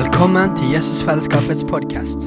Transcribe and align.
Velkommen 0.00 0.56
til 0.56 0.70
Jesusfellesskapets 0.72 1.64
podkast. 1.64 2.18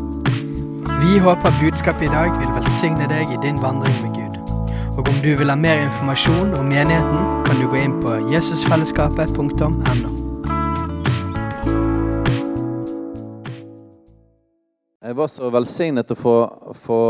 Vi 1.02 1.18
håper 1.20 1.54
budskapet 1.62 2.06
i 2.06 2.12
dag 2.12 2.30
vil 2.38 2.52
velsigne 2.54 3.08
deg 3.10 3.32
i 3.34 3.40
din 3.42 3.58
vandring 3.62 3.96
med 4.04 4.12
Gud. 4.14 4.36
Og 4.98 5.00
om 5.10 5.18
du 5.24 5.32
vil 5.40 5.50
ha 5.50 5.56
mer 5.58 5.82
informasjon 5.82 6.54
om 6.54 6.70
menigheten, 6.70 7.24
kan 7.48 7.58
du 7.58 7.66
gå 7.72 7.80
inn 7.82 7.96
på 8.04 8.20
jesusfellesskapet.no. 8.30 10.12
Jeg 15.02 15.18
var 15.24 15.34
så 15.34 15.50
velsignet 15.58 16.14
å 16.14 16.22
få, 16.22 16.38
få 16.78 17.02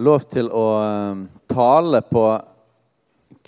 lov 0.00 0.28
til 0.32 0.48
å 0.48 0.66
eh, 0.80 1.24
tale 1.52 2.00
på 2.08 2.26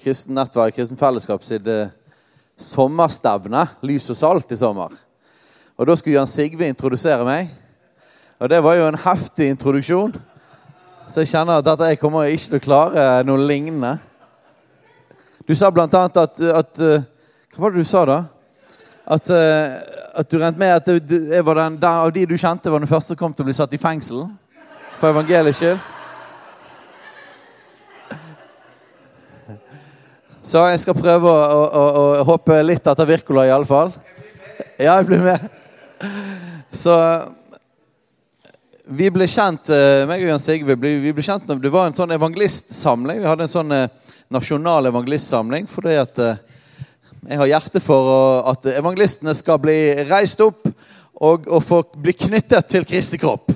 Kristen 0.04 0.36
Nettverk, 0.36 0.76
Kristen 0.76 1.00
Fellesskap 1.00 1.48
sitt 1.48 1.64
eh, 1.64 1.96
sommerstevne, 2.60 3.70
Lys 3.88 4.12
og 4.12 4.24
salt, 4.26 4.52
i 4.52 4.64
sommer. 4.68 5.07
Og 5.78 5.86
Da 5.86 5.94
skulle 5.94 6.16
Jan 6.16 6.26
Sigve 6.26 6.66
introdusere 6.66 7.24
meg. 7.24 7.52
Og 8.38 8.50
det 8.50 8.58
var 8.62 8.74
jo 8.74 8.86
en 8.88 8.98
heftig 8.98 9.46
introduksjon. 9.52 10.16
Så 11.06 11.22
jeg 11.22 11.30
kjenner 11.30 11.60
at 11.60 11.66
dette 11.66 11.92
jeg 11.92 12.00
kommer 12.02 12.26
ikke 12.26 12.50
til 12.50 12.58
å 12.58 12.64
klare 12.64 13.04
noe 13.26 13.44
lignende. 13.46 13.92
Du 15.46 15.54
sa 15.54 15.70
blant 15.70 15.94
annet 15.94 16.18
at, 16.20 16.40
at 16.60 16.80
eh, 16.82 17.06
Hva 17.54 17.62
var 17.62 17.72
det 17.72 17.82
du 17.82 17.88
sa, 17.88 18.02
da? 18.04 18.18
At, 19.06 19.30
eh, 19.32 19.76
at 20.18 20.28
du 20.28 20.36
regnet 20.36 20.58
med 20.60 20.74
at 20.74 20.90
jeg 21.08 21.44
var 21.46 21.62
den, 21.62 21.78
der 21.80 22.02
av 22.02 22.10
de 22.12 22.26
du 22.26 22.34
kjente, 22.36 22.70
var 22.70 22.82
den 22.82 22.90
første 22.90 23.14
som 23.14 23.20
kom 23.20 23.32
til 23.32 23.46
å 23.46 23.48
bli 23.48 23.56
satt 23.56 23.72
i 23.72 23.80
fengsel 23.80 24.26
for 24.98 25.08
evangeliets 25.14 25.62
skyld. 25.62 25.78
Så 30.42 30.64
jeg 30.72 30.82
skal 30.82 30.96
prøve 30.96 31.30
å, 31.30 31.38
å, 31.38 31.62
å, 31.70 32.04
å 32.18 32.26
hoppe 32.28 32.58
litt 32.64 32.86
etter 32.86 33.08
Wirkola, 33.08 33.46
iallfall. 33.48 33.94
Ja, 34.78 34.98
jeg 34.98 35.08
blir 35.08 35.24
med. 35.24 35.57
Så 36.82 36.94
vi 38.88 39.08
ble 39.12 39.26
kjent 39.28 39.68
eh, 39.74 40.04
meg 40.08 40.22
og 40.24 40.30
Jan 40.32 40.40
Sigve, 40.40 40.76
vi 40.80 41.12
ble 41.12 41.24
kjent 41.24 41.48
når 41.48 41.60
det 41.60 41.72
var 41.74 41.88
en 41.88 41.96
sånn 41.96 42.14
evangelistsamling. 42.16 43.20
Vi 43.20 43.28
hadde 43.28 43.44
en 43.44 43.52
sånn 43.52 43.74
eh, 43.76 43.90
nasjonal 44.32 44.88
evangelistsamling 44.88 45.68
fordi 45.68 45.96
at 46.00 46.20
eh, 46.24 46.40
jeg 47.28 47.40
har 47.42 47.50
hjerte 47.50 47.82
for 47.84 48.46
at 48.48 48.64
evangelistene 48.72 49.34
skal 49.36 49.58
bli 49.60 49.76
reist 50.08 50.40
opp 50.40 50.70
og, 51.18 51.48
og 51.50 51.64
få 51.64 51.82
bli 51.98 52.14
knyttet 52.16 52.70
til 52.70 52.86
Kristi 52.88 53.18
kropp. 53.20 53.50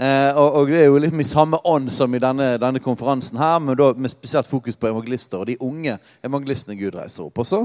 Eh, 0.00 0.30
og, 0.32 0.54
og, 0.62 0.70
det 0.72 0.80
er 0.80 0.88
jo 0.88 1.00
litt 1.02 1.14
i 1.14 1.26
samme 1.28 1.60
ånd 1.68 1.90
som 1.92 2.14
i 2.16 2.22
denne, 2.22 2.54
denne 2.62 2.80
konferansen 2.80 3.38
her, 3.38 3.58
men 3.60 3.76
da 3.76 3.90
med 3.92 4.12
spesielt 4.12 4.48
fokus 4.48 4.78
på 4.80 4.88
evangelister 4.88 5.42
og 5.42 5.50
de 5.50 5.58
unge 5.60 5.98
evangelistene 6.24 6.78
Gud 6.80 6.96
reiser 6.96 7.26
opp. 7.26 7.42
Og 7.42 7.46
så 7.46 7.60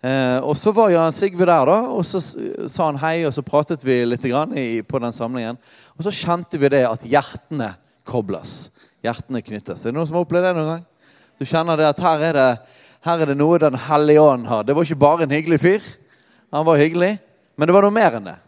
Eh, 0.00 0.38
og 0.40 0.56
så 0.56 0.72
var 0.72 0.88
Jan 0.94 1.12
Sigve 1.12 1.44
der, 1.44 1.68
da, 1.68 1.78
og 1.92 2.06
så 2.08 2.22
sa 2.24 2.86
han 2.86 3.00
hei, 3.02 3.18
og 3.28 3.34
så 3.36 3.44
pratet 3.44 3.82
vi 3.84 3.98
litt 4.08 4.24
grann 4.24 4.54
i, 4.56 4.80
på 4.80 5.00
den 5.02 5.12
samlingen. 5.12 5.58
Og 5.98 6.06
så 6.06 6.14
kjente 6.14 6.60
vi 6.60 6.70
det 6.72 6.86
at 6.88 7.04
hjertene 7.04 7.74
kobles. 8.08 8.70
Hjertene 9.04 9.42
knyttes. 9.44 9.84
Er 9.84 9.92
det 9.92 9.98
noen 9.98 10.08
som 10.08 10.16
har 10.16 10.24
opplevd 10.24 10.48
det 10.48 10.54
noen 10.56 10.70
gang? 10.74 10.86
Du 11.40 11.44
kjenner 11.48 11.80
det 11.80 11.90
at 11.92 12.00
her 12.04 12.24
er 12.30 12.38
det, 12.38 12.50
her 13.04 13.24
er 13.24 13.30
det 13.30 13.36
noe 13.40 13.60
Den 13.60 13.76
hellige 13.88 14.22
ånd 14.24 14.48
har. 14.48 14.64
Det 14.64 14.76
var 14.76 14.88
ikke 14.88 15.04
bare 15.04 15.24
en 15.24 15.34
hyggelig 15.36 15.60
fyr. 15.60 15.90
Han 16.52 16.66
var 16.68 16.80
hyggelig, 16.80 17.14
men 17.56 17.68
det 17.68 17.76
var 17.76 17.84
noe 17.84 17.94
mer 17.94 18.16
enn 18.16 18.30
det. 18.30 18.38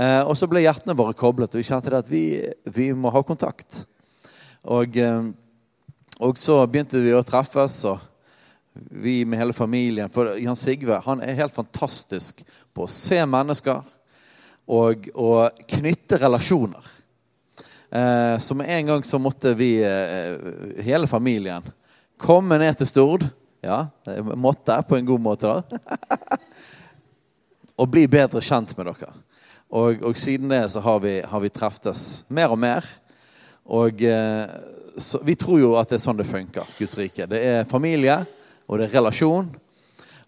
Eh, 0.00 0.22
og 0.22 0.36
så 0.38 0.46
ble 0.50 0.62
hjertene 0.62 0.96
våre 0.96 1.14
koblet, 1.18 1.50
og 1.50 1.60
vi 1.60 1.66
kjente 1.66 1.90
det 1.90 2.04
at 2.04 2.10
vi, 2.10 2.24
vi 2.70 2.92
må 2.94 3.10
ha 3.14 3.22
kontakt. 3.26 3.82
Og, 4.62 4.94
eh, 4.96 5.32
og 6.22 6.38
så 6.38 6.60
begynte 6.70 7.02
vi 7.02 7.14
å 7.16 7.26
treffes. 7.26 7.82
og 7.90 8.09
vi 8.72 9.24
med 9.24 9.38
hele 9.38 9.52
familien. 9.52 10.10
For 10.10 10.38
Jan 10.38 10.58
Sigve 10.58 11.00
han 11.04 11.22
er 11.22 11.38
helt 11.38 11.54
fantastisk 11.54 12.44
på 12.74 12.86
å 12.86 12.90
se 12.90 13.18
mennesker 13.26 13.82
og 14.70 15.08
å 15.18 15.32
knytte 15.70 16.20
relasjoner. 16.22 16.90
Eh, 17.90 18.38
så 18.38 18.54
med 18.54 18.70
en 18.70 18.86
gang 18.86 19.04
så 19.04 19.18
måtte 19.18 19.54
vi, 19.58 19.82
eh, 19.82 20.82
hele 20.84 21.10
familien, 21.10 21.64
komme 22.16 22.58
ned 22.58 22.78
til 22.78 22.86
Stord. 22.86 23.26
Ja, 23.60 23.88
måtte 24.34 24.78
på 24.88 24.96
en 24.96 25.06
god 25.06 25.20
måte, 25.20 25.50
da. 25.50 25.80
og 27.80 27.90
bli 27.90 28.06
bedre 28.08 28.40
kjent 28.40 28.72
med 28.78 28.86
dere. 28.88 29.10
Og, 29.70 30.02
og 30.02 30.16
siden 30.16 30.50
det 30.50 30.62
så 30.72 30.80
har 30.80 31.00
vi, 31.02 31.18
vi 31.20 31.50
treftes 31.52 32.24
mer 32.28 32.54
og 32.54 32.58
mer. 32.58 32.86
Og 33.66 34.02
eh, 34.02 34.46
så, 34.96 35.20
vi 35.26 35.34
tror 35.38 35.60
jo 35.60 35.74
at 35.78 35.90
det 35.90 35.98
er 35.98 36.04
sånn 36.04 36.18
det 36.20 36.28
funker, 36.30 36.66
Guds 36.78 36.96
rike. 36.98 37.26
Det 37.30 37.42
er 37.42 37.68
familie 37.68 38.20
og 38.70 38.78
det 38.78 38.86
er 38.86 38.96
relasjon. 39.00 39.48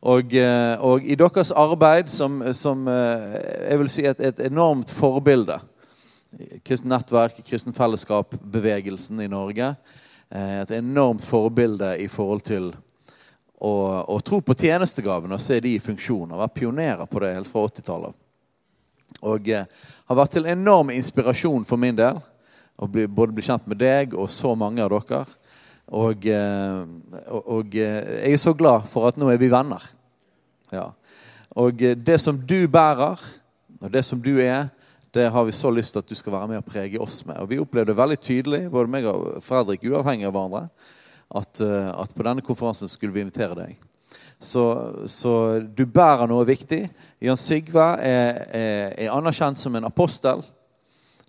Og, 0.02 0.32
eh, 0.34 0.74
og 0.82 1.04
i 1.06 1.14
deres 1.14 1.52
arbeid, 1.54 2.08
som, 2.10 2.40
som 2.58 2.88
eh, 2.90 3.36
jeg 3.68 3.78
vil 3.78 3.90
si 3.92 4.06
et, 4.08 4.18
et 4.18 4.40
enormt 4.48 4.90
forbilde 4.90 5.60
Kristent 6.64 6.90
Nettverk, 6.90 7.38
Kristen 7.46 7.76
Fellesskap, 7.76 8.34
bevegelsen 8.42 9.20
i 9.22 9.28
Norge. 9.30 9.68
Eh, 10.32 10.56
et 10.64 10.74
enormt 10.74 11.22
forbilde 11.28 11.92
i 12.02 12.08
forhold 12.10 12.42
til 12.48 12.72
å, 13.62 13.74
å 14.10 14.18
tro 14.26 14.40
på 14.42 14.56
tjenestegavene 14.58 15.38
og 15.38 15.44
se 15.44 15.60
de 15.62 15.76
i 15.76 15.84
funksjon. 15.84 16.34
Har 16.34 16.42
vært 16.48 16.58
pionerer 16.58 17.06
på 17.06 17.22
det 17.22 17.36
helt 17.36 17.52
fra 17.52 17.68
80-tallet. 17.68 18.18
Og 19.22 19.52
har 19.54 20.18
vært 20.18 20.34
til 20.34 20.48
enorm 20.50 20.90
inspirasjon 20.90 21.68
for 21.68 21.78
min 21.78 21.94
del. 21.94 22.18
Å 22.80 22.88
både 22.90 23.36
bli 23.36 23.44
kjent 23.46 23.68
med 23.70 23.78
deg 23.78 24.16
og 24.18 24.26
så 24.32 24.56
mange 24.58 24.82
av 24.82 24.90
dere. 24.96 25.22
Eh, 25.88 26.84
og, 27.28 27.48
og, 27.48 27.74
eh, 27.74 28.24
jeg 28.24 28.32
er 28.32 28.40
så 28.40 28.54
glad 28.54 28.86
for 28.88 29.08
at 29.08 29.18
nå 29.20 29.28
er 29.28 29.40
vi 29.40 29.50
venner. 29.52 29.82
Ja. 30.72 30.90
Og 31.58 31.82
eh, 31.82 31.96
det 31.96 32.20
som 32.20 32.38
du 32.38 32.66
bærer, 32.68 33.20
og 33.82 33.92
det 33.92 34.04
som 34.04 34.22
du 34.22 34.38
er, 34.40 34.70
det 35.12 35.28
har 35.28 35.44
vi 35.44 35.52
så 35.52 35.70
lyst 35.70 35.92
til 35.92 36.00
at 36.00 36.08
du 36.08 36.14
skal 36.16 36.32
være 36.32 36.48
med 36.48 36.62
og 36.62 36.64
prege 36.64 37.00
oss 37.00 37.20
med. 37.26 37.36
Og 37.42 37.50
vi 37.50 37.60
opplevde 37.60 37.96
veldig 37.96 38.18
tydelig, 38.20 38.70
både 38.70 38.88
meg 38.88 39.04
og 39.10 39.42
Fredrik, 39.44 39.84
uavhengig 39.84 40.24
av 40.26 40.32
hverandre, 40.32 40.68
at, 41.32 41.60
at 41.60 42.14
på 42.16 42.24
denne 42.24 42.44
konferansen 42.44 42.88
skulle 42.88 43.12
vi 43.12 43.20
invitere 43.20 43.56
deg. 43.58 43.76
Så, 44.42 44.64
så 45.06 45.60
du 45.62 45.84
bærer 45.86 46.26
noe 46.30 46.46
viktig. 46.48 46.86
Jan 47.22 47.38
Sigve 47.38 47.84
er, 48.02 48.40
er, 48.50 48.88
er 48.96 49.12
anerkjent 49.14 49.60
som 49.60 49.76
en 49.76 49.86
apostel 49.86 50.42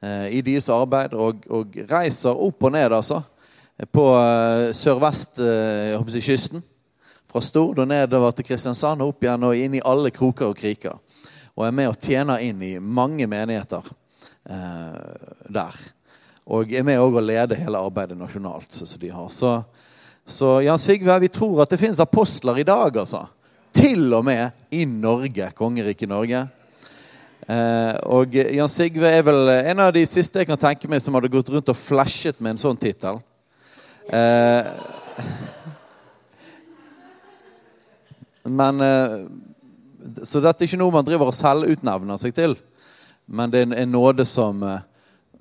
eh, 0.02 0.40
i 0.40 0.42
deres 0.46 0.70
arbeid 0.74 1.14
og, 1.14 1.44
og 1.52 1.78
reiser 1.92 2.34
opp 2.34 2.66
og 2.66 2.74
ned, 2.74 2.96
altså 2.96 3.22
på 3.92 4.06
uh, 4.14 4.70
sørvestkysten. 4.76 6.62
Uh, 6.62 6.70
fra 7.34 7.42
Stord 7.42 7.82
og 7.82 7.90
nedover 7.90 8.36
til 8.38 8.46
Kristiansand 8.46 9.02
og 9.02 9.16
opp 9.16 9.26
igjen 9.26 9.48
og 9.48 9.58
inn 9.58 9.80
i 9.80 9.82
alle 9.90 10.12
kroker 10.14 10.52
og 10.52 10.60
kriker. 10.60 11.00
Og 11.58 11.66
er 11.66 11.74
med 11.74 11.90
og 11.90 11.98
tjener 11.98 12.44
inn 12.46 12.62
i 12.62 12.76
mange 12.78 13.26
menigheter 13.30 13.88
eh, 14.50 15.00
der. 15.50 15.80
Og 16.46 16.74
er 16.74 16.86
med 16.86 17.02
å 17.02 17.24
lede 17.24 17.58
hele 17.58 17.82
arbeidet 17.82 18.18
nasjonalt. 18.20 18.70
Så, 18.74 18.86
de 19.02 19.10
har. 19.10 19.30
Så, 19.34 19.56
så 20.26 20.60
Jan 20.66 20.82
Sigve, 20.82 21.18
vi 21.26 21.32
tror 21.34 21.64
at 21.64 21.74
det 21.74 21.82
finnes 21.82 22.02
apostler 22.04 22.62
i 22.62 22.68
dag, 22.68 23.02
altså. 23.02 23.26
Til 23.74 24.14
og 24.14 24.26
med 24.28 24.54
i 24.70 24.84
Norge, 24.86 25.50
kongeriket 25.58 26.12
Norge. 26.12 26.46
Eh, 27.50 27.94
og 28.14 28.38
Jan 28.38 28.70
Sigve 28.70 29.10
er 29.10 29.26
vel 29.26 29.56
en 29.56 29.88
av 29.88 29.94
de 29.96 30.06
siste 30.10 30.42
jeg 30.42 30.54
kan 30.54 30.62
tenke 30.62 30.90
meg 30.90 31.02
som 31.02 31.18
hadde 31.18 31.34
gått 31.34 31.50
rundt 31.54 31.74
og 31.74 31.82
flashet 31.82 32.38
med 32.38 32.54
en 32.54 32.66
sånn 32.68 32.78
tittel. 32.78 33.24
Eh, 34.08 34.66
men 38.44 38.82
eh, 38.82 39.26
Så 40.24 40.42
dette 40.44 40.64
er 40.64 40.68
ikke 40.68 40.80
noe 40.82 40.94
man 40.94 41.06
driver 41.08 41.32
og 41.32 41.38
selvutnevner 41.38 42.20
seg 42.20 42.36
til. 42.36 42.58
Men 43.26 43.52
det 43.52 43.62
er 43.64 43.78
en 43.84 43.94
nåde 43.94 44.26
som, 44.28 44.64
eh, 44.68 44.82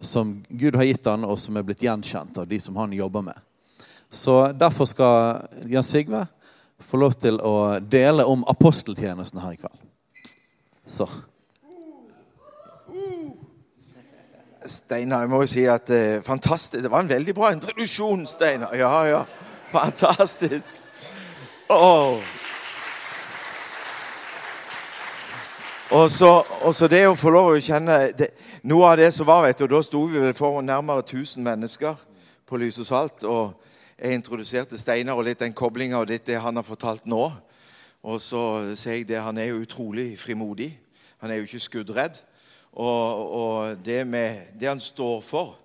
som 0.01 0.37
Gud 0.49 0.79
har 0.79 0.87
gitt 0.87 1.09
han, 1.11 1.27
og 1.27 1.41
som 1.43 1.59
er 1.59 1.67
blitt 1.67 1.83
gjenkjent 1.83 2.39
av 2.39 2.47
de 2.47 2.61
som 2.63 2.79
han 2.79 2.95
jobber 2.95 3.27
med. 3.27 3.41
Så 4.13 4.53
derfor 4.53 4.87
skal 4.87 5.49
Jan 5.73 5.87
Sigve 5.87 6.27
få 6.83 6.99
lov 7.01 7.17
til 7.23 7.39
å 7.41 7.81
dele 7.81 8.27
om 8.29 8.45
aposteltjenesten 8.51 9.41
her 9.41 9.55
i 9.55 9.61
kveld. 9.61 9.79
Så. 10.87 11.09
Steinar, 14.67 15.21
jeg 15.21 15.31
må 15.31 15.41
jo 15.43 15.49
si 15.51 15.65
at 15.69 15.91
eh, 15.91 16.23
fantastisk. 16.23 16.83
Det 16.83 16.91
var 16.91 17.05
en 17.05 17.09
veldig 17.09 17.35
bra 17.35 17.53
introduksjon, 17.53 18.27
Steinar. 18.27 18.75
Ja, 18.77 18.93
ja. 19.05 19.25
Fantastisk. 19.73 20.75
Oh. 21.69 22.21
Og 25.93 26.11
så, 26.11 26.31
og 26.63 26.91
det 26.91 27.03
å 27.09 27.17
få 27.17 27.31
lov 27.33 27.51
å 27.53 27.61
kjenne 27.61 27.99
det, 28.17 28.31
Noe 28.65 28.93
av 28.93 28.97
det 29.01 29.11
som 29.13 29.27
var, 29.27 29.43
vet 29.45 29.59
du, 29.59 29.67
da 29.69 29.81
sto 29.83 30.05
vi 30.07 30.21
vel 30.23 30.35
for 30.37 30.63
nærmere 30.63 31.03
1000 31.03 31.43
mennesker 31.43 31.97
på 32.47 32.61
Lys 32.61 32.79
og 32.81 32.87
Salt. 32.87 33.25
Og 33.25 33.59
jeg 33.99 34.17
introduserte 34.17 34.79
Steinar 34.79 35.19
og 35.19 35.27
litt 35.27 35.43
den 35.43 35.53
koblinga 35.53 35.99
og 35.99 36.09
litt 36.09 36.25
det 36.31 36.39
han 36.41 36.57
har 36.57 36.67
fortalt 36.67 37.05
nå. 37.11 37.27
Og 38.03 38.21
så 38.23 38.43
sier 38.79 39.01
jeg 39.01 39.09
det, 39.11 39.19
han 39.21 39.39
er 39.39 39.51
jo 39.51 39.65
utrolig 39.65 40.15
frimodig. 40.21 40.71
Han 41.21 41.31
er 41.31 41.41
jo 41.41 41.49
ikke 41.49 41.61
skuddredd. 41.67 42.23
Og, 42.73 43.33
og 43.33 43.85
det, 43.85 44.07
med, 44.07 44.55
det, 44.61 44.69
han 44.69 44.81
står 44.81 45.21
for, 45.21 45.59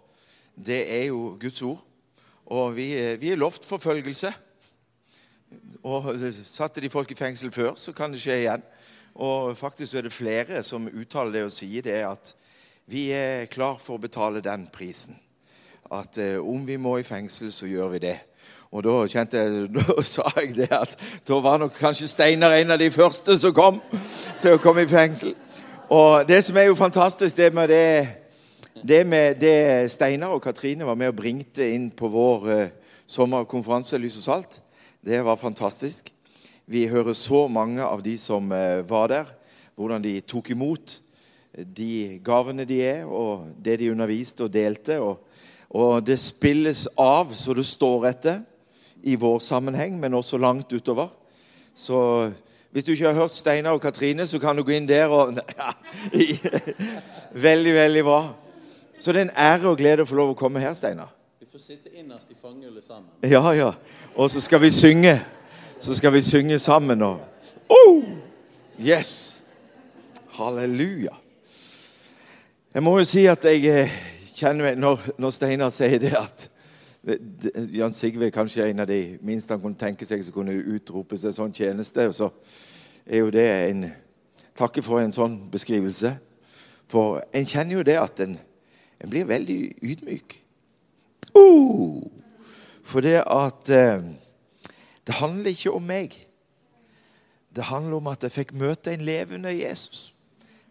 det 0.55 0.81
er 0.99 1.05
jo 1.07 1.37
Guds 1.41 1.61
ord. 1.61 1.83
Og 2.45 2.75
vi, 2.75 3.15
vi 3.19 3.31
er 3.31 3.39
lovt 3.39 3.65
forfølgelse. 3.65 4.31
Og 5.83 6.15
Satte 6.43 6.81
de 6.83 6.89
folk 6.89 7.11
i 7.11 7.15
fengsel 7.19 7.51
før, 7.51 7.75
så 7.75 7.93
kan 7.95 8.11
det 8.11 8.21
skje 8.23 8.41
igjen. 8.41 8.65
Og 9.15 9.57
faktisk 9.57 9.95
er 9.95 10.05
det 10.05 10.13
flere 10.13 10.63
som 10.63 10.87
uttaler 10.87 11.31
det 11.31 11.45
og 11.47 11.55
sier 11.55 11.85
det 11.85 12.01
at 12.05 12.35
vi 12.87 13.09
er 13.11 13.49
klar 13.51 13.79
for 13.81 13.97
å 13.97 14.03
betale 14.03 14.43
den 14.43 14.67
prisen. 14.71 15.17
At 15.91 16.19
eh, 16.19 16.37
om 16.39 16.65
vi 16.67 16.77
må 16.79 16.97
i 16.99 17.07
fengsel, 17.07 17.51
så 17.51 17.67
gjør 17.67 17.89
vi 17.95 18.03
det. 18.03 18.17
Og 18.71 18.83
da 18.83 18.93
kjente 19.07 19.43
da 19.79 19.97
sa 20.05 20.27
jeg 20.37 20.55
det 20.57 20.69
at 20.75 20.95
da 21.27 21.39
var 21.43 21.59
nok 21.59 21.75
kanskje 21.79 22.09
Steinar 22.11 22.55
en 22.59 22.75
av 22.75 22.79
de 22.79 22.91
første 22.91 23.37
som 23.39 23.55
kom 23.55 23.81
til 24.41 24.55
å 24.55 24.61
komme 24.63 24.85
i 24.85 24.91
fengsel. 24.91 25.35
Og 25.87 26.25
det 26.27 26.41
som 26.43 26.57
er 26.59 26.65
jo 26.67 26.75
fantastisk, 26.75 27.37
det 27.37 27.53
med 27.55 27.69
det, 27.71 28.07
det 28.83 29.05
med 29.07 29.37
det 29.39 29.91
Steinar 29.91 30.33
og 30.35 30.41
Katrine 30.43 30.83
var 30.83 30.97
med 30.99 31.13
og 31.13 31.15
bringte 31.15 31.63
inn 31.63 31.85
på 31.95 32.09
vår 32.11 32.47
uh, 32.51 32.63
sommerkonferanse 33.07 33.95
Lys 33.95 34.17
og 34.19 34.25
salt, 34.25 34.57
det 34.99 35.21
var 35.23 35.39
fantastisk. 35.39 36.11
Vi 36.67 36.89
hører 36.91 37.15
så 37.15 37.45
mange 37.47 37.79
av 37.79 38.03
de 38.03 38.17
som 38.19 38.51
uh, 38.51 38.83
var 38.89 39.07
der, 39.13 39.31
hvordan 39.79 40.03
de 40.03 40.19
tok 40.27 40.51
imot 40.51 40.97
de 41.55 42.19
gavene 42.19 42.67
de 42.67 42.81
er, 42.83 43.05
og 43.07 43.47
det 43.63 43.79
de 43.79 43.91
underviste 43.93 44.43
og 44.43 44.51
delte. 44.51 44.99
Og, 44.99 45.23
og 45.71 46.03
det 46.03 46.19
spilles 46.19 46.83
av 46.99 47.31
så 47.31 47.55
det 47.55 47.63
står 47.63 48.09
etter 48.11 48.43
i 49.07 49.15
vår 49.15 49.39
sammenheng, 49.39 49.95
men 50.03 50.19
også 50.19 50.35
langt 50.35 50.67
utover. 50.67 51.15
Så 51.71 52.27
hvis 52.77 52.85
du 52.85 52.91
ikke 52.91 53.07
har 53.07 53.13
hørt 53.13 53.33
Steinar 53.33 53.71
og 53.73 53.81
Katrine, 53.81 54.27
så 54.27 54.37
kan 54.37 54.53
du 54.53 54.61
gå 54.61 54.75
inn 54.75 54.85
der 54.85 55.09
og 55.09 55.33
ja, 55.33 55.71
Veldig, 57.47 57.71
veldig 57.73 58.03
bra. 58.05 58.19
Så 58.99 59.11
det 59.11 59.23
er 59.23 59.25
en 59.25 59.31
ære 59.33 59.71
og 59.71 59.79
glede 59.79 60.05
å 60.05 60.05
få 60.05 60.13
lov 60.19 60.35
å 60.35 60.35
komme 60.37 60.61
her, 60.61 60.75
Steinar. 60.77 61.09
Vi 61.41 61.47
får 61.49 61.63
sitte 61.63 61.89
innerst 61.89 62.29
i 62.29 62.37
fangehullet 62.37 62.85
sammen. 62.85 63.09
Ja, 63.25 63.41
ja. 63.57 63.71
Og 64.13 64.29
så 64.29 64.43
skal 64.45 64.61
vi 64.61 64.69
synge. 64.69 65.15
Så 65.81 65.97
skal 65.97 66.13
vi 66.13 66.21
synge 66.21 66.59
sammen 66.61 67.01
og 67.01 67.17
oh! 67.73 68.05
Yes! 68.77 69.41
Halleluja. 70.37 71.17
Jeg 72.75 72.85
må 72.85 72.99
jo 73.01 73.09
si 73.09 73.25
at 73.25 73.49
jeg 73.49 73.65
eh, 73.73 73.97
kjenner 74.37 74.77
når, 74.77 75.15
når 75.17 75.33
Steinar 75.33 75.73
sier 75.73 75.97
det 76.05 76.13
at 76.13 76.45
Jan 77.73 77.93
Sigve 77.95 78.27
er 78.27 78.35
kanskje 78.35 78.65
en 78.67 78.83
av 78.83 78.89
de 78.89 79.17
minste 79.23 79.53
han 79.53 79.61
kunne 79.61 79.79
tenke 79.79 80.05
seg 80.05 80.25
som 80.25 80.35
kunne 80.35 80.57
utrope 80.75 81.17
seg 81.19 81.35
sånn 81.35 81.55
tjeneste. 81.55 82.09
Og 82.09 82.15
så 82.17 82.31
er 83.05 83.23
jo 83.23 83.31
det 83.31 83.47
en 83.69 83.87
Takke 84.57 84.81
for 84.81 84.97
en 84.97 85.13
sånn 85.13 85.35
beskrivelse. 85.53 86.15
For 86.89 87.19
en 87.35 87.45
kjenner 87.45 87.77
jo 87.77 87.83
det 87.85 87.97
at 88.01 88.21
en, 88.23 88.37
en 88.97 89.11
blir 89.11 89.27
veldig 89.29 89.57
ydmyk. 89.85 90.37
Uh, 91.37 92.07
for 92.81 93.05
det 93.05 93.19
at 93.21 93.69
eh, 93.69 94.01
Det 95.05 95.15
handler 95.15 95.53
ikke 95.53 95.71
om 95.71 95.83
meg. 95.85 96.15
Det 97.55 97.63
handler 97.63 97.97
om 97.97 98.07
at 98.07 98.23
jeg 98.23 98.31
fikk 98.31 98.53
møte 98.53 98.91
en 98.91 99.05
levende 99.05 99.53
Jesus. 99.53 100.13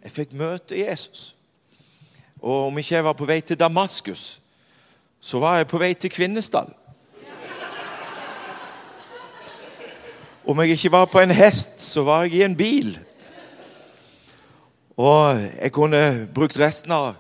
Jeg 0.03 0.13
fikk 0.13 0.35
møte 0.37 0.77
Jesus. 0.77 1.37
Og 2.43 2.67
om 2.67 2.79
ikke 2.79 2.95
jeg 2.95 3.05
var 3.05 3.17
på 3.17 3.25
vei 3.25 3.41
til 3.41 3.59
Damaskus, 3.59 4.43
så 5.27 5.41
var 5.43 5.57
jeg 5.59 5.67
på 5.67 5.79
vei 5.83 5.91
til 5.99 6.13
Kvinesdal. 6.13 6.69
Om 10.47 10.61
jeg 10.63 10.77
ikke 10.77 10.93
var 10.95 11.09
på 11.11 11.19
en 11.19 11.35
hest, 11.35 11.81
så 11.83 12.05
var 12.07 12.23
jeg 12.23 12.39
i 12.39 12.45
en 12.47 12.55
bil. 12.57 12.93
Og 14.97 15.41
jeg 15.41 15.73
kunne 15.75 16.29
brukt 16.35 16.61
resten 16.61 16.95
av 16.95 17.17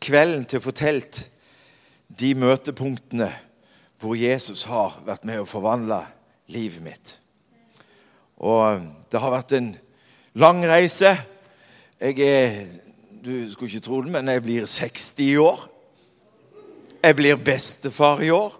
kvelden 0.00 0.46
til 0.48 0.56
å 0.56 0.64
fortelle 0.64 1.26
de 2.08 2.32
møtepunktene 2.34 3.28
hvor 4.00 4.16
Jesus 4.16 4.64
har 4.64 4.96
vært 5.04 5.26
med 5.28 5.42
å 5.42 5.48
forvandle 5.48 6.00
livet 6.48 6.80
mitt. 6.80 7.12
Og 8.40 8.80
det 9.12 9.20
har 9.20 9.34
vært 9.36 9.52
en 9.58 9.74
lang 10.40 10.64
reise. 10.64 11.12
Jeg 12.00 12.24
er 12.24 12.62
Du 13.20 13.44
skulle 13.52 13.68
ikke 13.68 13.84
tro 13.84 14.00
det, 14.00 14.08
men 14.12 14.28
jeg 14.32 14.42
blir 14.42 14.66
60 14.66 15.20
i 15.20 15.36
år. 15.36 15.69
Jeg 17.02 17.16
blir 17.16 17.36
bestefar 17.36 18.20
i 18.20 18.30
år. 18.30 18.52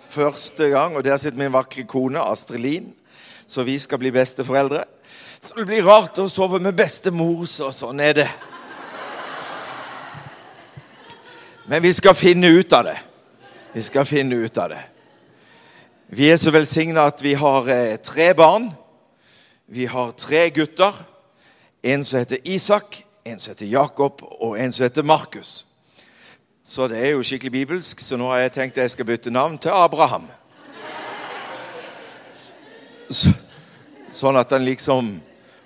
Første 0.00 0.68
gang. 0.68 0.96
Og 0.96 1.04
der 1.04 1.16
sitter 1.16 1.38
min 1.38 1.52
vakre 1.52 1.84
kone 1.86 2.20
Astrid 2.20 2.58
Lien. 2.58 2.94
Så 3.46 3.62
vi 3.62 3.78
skal 3.78 3.98
bli 3.98 4.10
besteforeldre. 4.10 4.84
Så 5.40 5.54
det 5.56 5.66
blir 5.68 5.84
rart 5.86 6.18
å 6.18 6.28
sove 6.28 6.58
med 6.58 6.74
bestemor, 6.74 7.44
så 7.46 7.68
sånn 7.70 8.00
er 8.00 8.14
det. 8.16 8.28
Men 11.68 11.82
vi 11.84 11.92
skal 11.92 12.16
finne 12.16 12.48
ut 12.48 12.72
av 12.72 12.88
det. 12.88 12.96
Vi 13.74 13.82
skal 13.82 14.08
finne 14.08 14.40
ut 14.40 14.58
av 14.58 14.72
det. 14.72 14.80
Vi 16.16 16.30
er 16.30 16.40
så 16.40 16.50
velsigna 16.54 17.06
at 17.10 17.22
vi 17.22 17.34
har 17.38 17.68
eh, 17.68 17.96
tre 18.00 18.32
barn. 18.34 18.70
Vi 19.66 19.86
har 19.86 20.16
tre 20.16 20.48
gutter. 20.50 20.96
En 21.82 22.04
som 22.04 22.18
heter 22.18 22.40
Isak, 22.44 23.04
en 23.24 23.38
som 23.38 23.52
heter 23.52 23.68
Jakob, 23.68 24.24
og 24.40 24.58
en 24.58 24.72
som 24.72 24.84
heter 24.84 25.02
Markus. 25.04 25.66
Så 26.66 26.86
det 26.88 26.96
er 26.96 27.10
jo 27.12 27.20
skikkelig 27.20 27.52
bibelsk, 27.52 28.00
så 28.00 28.16
nå 28.16 28.30
har 28.30 28.46
jeg 28.46 28.52
tenkt 28.54 28.78
jeg 28.80 28.92
skal 28.94 29.04
bytte 29.04 29.28
navn 29.28 29.58
til 29.60 29.74
Abraham. 29.76 30.24
Så, 33.12 33.28
sånn 34.08 34.38
at 34.40 34.54
han 34.56 34.64
liksom 34.64 35.10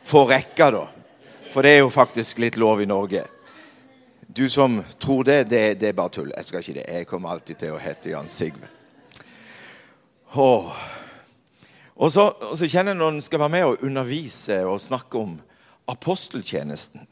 får 0.02 0.26
rekka, 0.32 0.72
da. 0.74 0.82
For 1.52 1.62
det 1.62 1.76
er 1.76 1.84
jo 1.84 1.92
faktisk 1.94 2.42
litt 2.42 2.58
lov 2.58 2.82
i 2.82 2.88
Norge. 2.90 3.22
Du 4.26 4.48
som 4.50 4.80
tror 4.98 5.22
det, 5.30 5.38
det, 5.52 5.62
det 5.78 5.92
er 5.92 5.96
bare 5.96 6.16
tull. 6.18 6.34
Jeg 6.34 6.50
skal 6.50 6.66
ikke 6.66 6.76
det. 6.80 6.88
Jeg 6.90 7.06
kommer 7.06 7.30
alltid 7.30 7.62
til 7.62 7.78
å 7.78 7.80
hete 7.80 8.16
Jan 8.16 8.28
Sigve. 8.28 8.74
Og 10.34 12.10
så, 12.10 12.26
og 12.26 12.58
så 12.58 12.66
kjenner 12.66 12.96
jeg 12.96 12.98
når 13.04 13.14
en 13.14 13.24
skal 13.30 13.46
være 13.46 13.54
med 13.54 13.70
og 13.70 13.86
undervise 13.86 14.64
og 14.66 14.82
snakke 14.82 15.22
om 15.22 15.38
aposteltjenesten, 15.88 17.06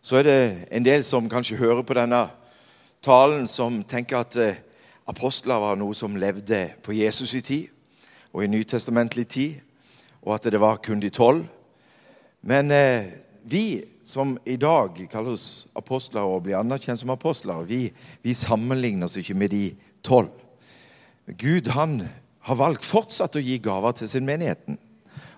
så 0.00 0.18
er 0.18 0.26
det 0.26 0.42
en 0.72 0.88
del 0.88 1.04
som 1.04 1.28
kanskje 1.28 1.60
hører 1.60 1.84
på 1.84 2.00
denne 2.00 2.30
talen 3.00 3.46
som 3.48 3.80
tenker 3.88 4.20
at 4.20 4.36
eh, 4.36 4.58
apostler 5.08 5.60
var 5.60 5.78
noe 5.80 5.96
som 5.96 6.18
levde 6.20 6.66
på 6.84 6.92
Jesus' 6.92 7.36
i 7.38 7.40
tid 7.40 7.68
og 8.30 8.44
i 8.44 8.50
nytestamentlig 8.50 9.26
tid, 9.26 9.54
og 10.22 10.36
at 10.36 10.50
det 10.52 10.60
var 10.60 10.78
kun 10.84 11.00
de 11.00 11.10
tolv. 11.10 11.46
Men 12.46 12.70
eh, 12.70 13.08
vi 13.42 13.82
som 14.04 14.36
i 14.44 14.56
dag 14.60 14.98
kaller 15.10 15.34
oss 15.34 15.66
apostler 15.74 16.28
og 16.28 16.44
blir 16.44 16.58
anerkjent 16.60 17.00
som 17.00 17.12
apostler, 17.14 17.64
vi, 17.66 17.88
vi 18.22 18.34
sammenligner 18.36 19.08
oss 19.08 19.18
ikke 19.18 19.38
med 19.38 19.54
de 19.54 19.64
tolv. 20.06 20.30
Gud 21.26 21.72
han 21.74 22.02
har 22.46 22.58
valgt 22.58 22.86
fortsatt 22.86 23.36
å 23.38 23.42
gi 23.44 23.58
gaver 23.62 23.96
til 23.96 24.10
sin 24.10 24.26
menigheten. 24.26 24.78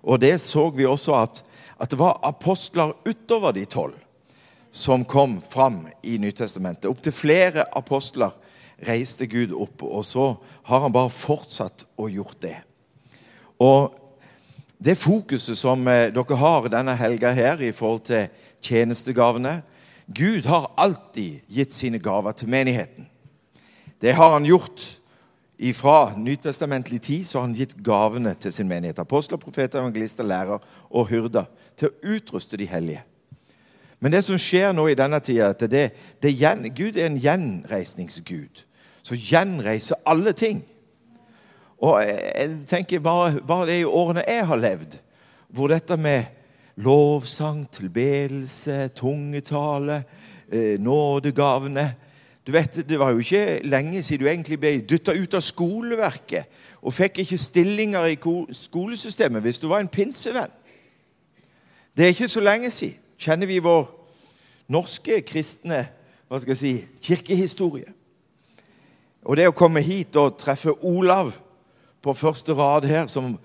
Og 0.02 0.20
det 0.20 0.34
så 0.42 0.66
vi 0.74 0.88
også 0.88 1.14
at, 1.18 1.42
at 1.78 1.92
det 1.92 1.98
var 2.00 2.20
apostler 2.26 2.94
utover 3.06 3.54
de 3.54 3.66
tolv 3.70 3.98
som 4.72 5.04
kom 5.04 5.42
fram 5.44 5.84
i 6.02 6.16
Nytestamentet. 6.18 6.88
Opptil 6.90 7.12
flere 7.12 7.66
apostler 7.76 8.32
reiste 8.82 9.28
Gud 9.30 9.52
opp, 9.52 9.84
og 9.84 10.04
så 10.08 10.32
har 10.66 10.80
han 10.86 10.94
bare 10.94 11.12
fortsatt 11.12 11.84
å 12.00 12.08
gjort 12.10 12.40
det. 12.42 12.56
Og 13.62 13.92
det 14.82 14.96
fokuset 14.98 15.58
som 15.58 15.84
eh, 15.86 16.08
dere 16.10 16.38
har 16.40 16.66
denne 16.72 16.96
helga 16.98 17.30
her 17.36 17.60
i 17.62 17.70
forhold 17.76 18.02
til 18.08 18.26
tjenestegavene 18.64 19.60
Gud 20.10 20.48
har 20.50 20.72
alltid 20.76 21.46
gitt 21.46 21.72
sine 21.72 22.00
gaver 22.02 22.34
til 22.34 22.50
menigheten. 22.50 23.06
Det 24.02 24.16
har 24.18 24.32
han 24.34 24.48
gjort 24.48 24.82
fra 25.78 26.16
nytestamentlig 26.18 27.00
tid. 27.02 27.26
så 27.26 27.38
har 27.38 27.46
han 27.46 27.54
gitt 27.54 27.76
gavene 27.76 28.34
til 28.34 28.52
sin 28.52 28.68
menighet. 28.68 28.98
Apostler, 28.98 29.38
profeter, 29.38 29.78
evangelister, 29.78 30.24
lærer 30.24 30.58
og 30.90 31.06
hyrder 31.08 31.46
til 31.78 31.88
å 31.88 32.16
utruste 32.16 32.58
de 32.58 32.66
hellige. 32.66 33.04
Men 34.02 34.12
det 34.12 34.24
som 34.26 34.38
skjer 34.40 34.72
nå 34.74 34.88
i 34.90 34.98
denne 34.98 35.20
tida, 35.22 35.52
at 35.52 35.62
det, 35.70 35.84
det 36.22 36.34
gjen, 36.34 36.66
Gud 36.74 36.96
er 36.98 37.06
en 37.06 37.20
gjenreisningsgud. 37.22 38.64
Så 39.02 39.14
gjenreiser 39.14 40.00
alle 40.06 40.32
ting. 40.34 40.64
Og 41.82 42.00
jeg 42.02 42.56
tenker 42.70 43.02
bare, 43.02 43.38
bare 43.46 43.68
det 43.70 43.80
i 43.82 43.86
årene 43.86 44.24
jeg 44.26 44.46
har 44.46 44.58
levd, 44.58 44.96
hvor 45.54 45.70
dette 45.70 45.96
med 45.96 46.24
lovsang, 46.82 47.62
tilbedelse, 47.70 48.88
tungetale, 48.98 50.02
eh, 50.50 50.80
nådegavene 50.80 51.92
du 52.46 52.52
vet, 52.52 52.88
Det 52.88 52.98
var 52.98 53.12
jo 53.12 53.18
ikke 53.18 53.60
lenge 53.62 54.02
siden 54.02 54.24
du 54.24 54.30
egentlig 54.30 54.58
ble 54.60 54.80
dytta 54.80 55.12
ut 55.14 55.34
av 55.34 55.40
skoleverket 55.40 56.44
og 56.82 56.94
fikk 56.94 57.20
ikke 57.22 57.38
stillinger 57.38 58.08
i 58.10 58.18
skolesystemet 58.50 59.42
hvis 59.42 59.58
du 59.62 59.68
var 59.70 59.78
en 59.78 59.88
pinsevenn. 59.88 60.50
Det 61.96 62.04
er 62.04 62.08
ikke 62.16 62.28
så 62.28 62.40
lenge 62.40 62.70
siden 62.70 63.01
kjenner 63.22 63.46
vi 63.46 63.60
vår 63.62 63.86
norske 64.72 65.20
kristne 65.26 65.84
hva 66.32 66.40
skal 66.40 66.54
jeg 66.54 66.60
si, 66.62 66.72
kirkehistorie. 67.04 67.90
Og 69.28 69.36
det 69.36 69.50
å 69.50 69.54
komme 69.54 69.82
hit 69.84 70.16
og 70.16 70.38
treffe 70.40 70.72
Olav 70.80 71.34
på 72.02 72.14
første 72.16 72.56
rad 72.56 72.86
her, 72.88 73.04
som 73.06 73.36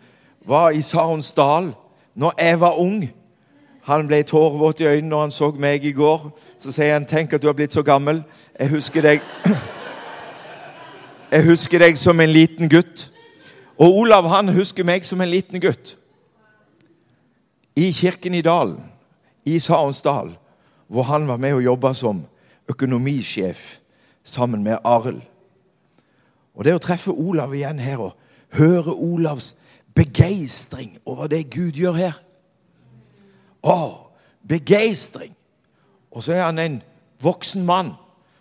var 0.48 0.72
i 0.72 0.82
Sarons 0.82 1.34
dal 1.36 1.74
når 2.18 2.38
jeg 2.40 2.60
var 2.64 2.80
ung 2.82 3.10
Han 3.88 4.08
ble 4.08 4.18
tårevåt 4.28 4.82
i 4.82 4.88
øynene 4.88 5.10
når 5.10 5.22
han 5.22 5.32
så 5.32 5.48
meg 5.56 5.86
i 5.86 5.94
går. 5.96 6.26
Så 6.58 6.72
sier 6.76 6.94
han 6.94 7.06
'Tenk 7.06 7.34
at 7.34 7.42
du 7.42 7.48
har 7.48 7.54
blitt 7.54 7.74
så 7.74 7.82
gammel'. 7.82 8.24
Jeg 8.60 8.70
husker 8.70 9.02
deg 9.02 9.22
Jeg 11.32 11.44
husker 11.44 11.80
deg 11.80 11.98
som 11.98 12.20
en 12.20 12.30
liten 12.30 12.70
gutt. 12.70 13.12
Og 13.80 13.96
Olav 13.96 14.28
han 14.28 14.50
husker 14.50 14.84
meg 14.84 15.06
som 15.06 15.22
en 15.22 15.30
liten 15.30 15.62
gutt. 15.62 15.98
I 17.76 17.92
kirken 17.92 18.34
i 18.34 18.42
dalen 18.42 18.97
i 19.48 19.60
Saonsdal, 19.64 20.34
hvor 20.88 21.08
han 21.08 21.28
var 21.28 21.40
med 21.42 21.58
og 21.58 21.64
jobba 21.64 21.94
som 21.96 22.26
økonomisjef 22.68 23.80
sammen 24.24 24.64
med 24.64 24.78
Arild. 24.84 25.22
Og 26.56 26.66
det 26.66 26.76
å 26.76 26.82
treffe 26.82 27.14
Olav 27.14 27.54
igjen 27.56 27.80
her 27.80 28.02
og 28.02 28.16
høre 28.58 28.96
Olavs 28.96 29.54
begeistring 29.96 30.98
over 31.06 31.30
det 31.32 31.48
Gud 31.54 31.78
gjør 31.78 31.98
her 31.98 32.18
Å, 33.66 34.12
begeistring! 34.48 35.34
Og 36.14 36.24
så 36.24 36.38
er 36.38 36.46
han 36.46 36.60
en 36.62 36.78
voksen 37.22 37.66
mann 37.66 37.92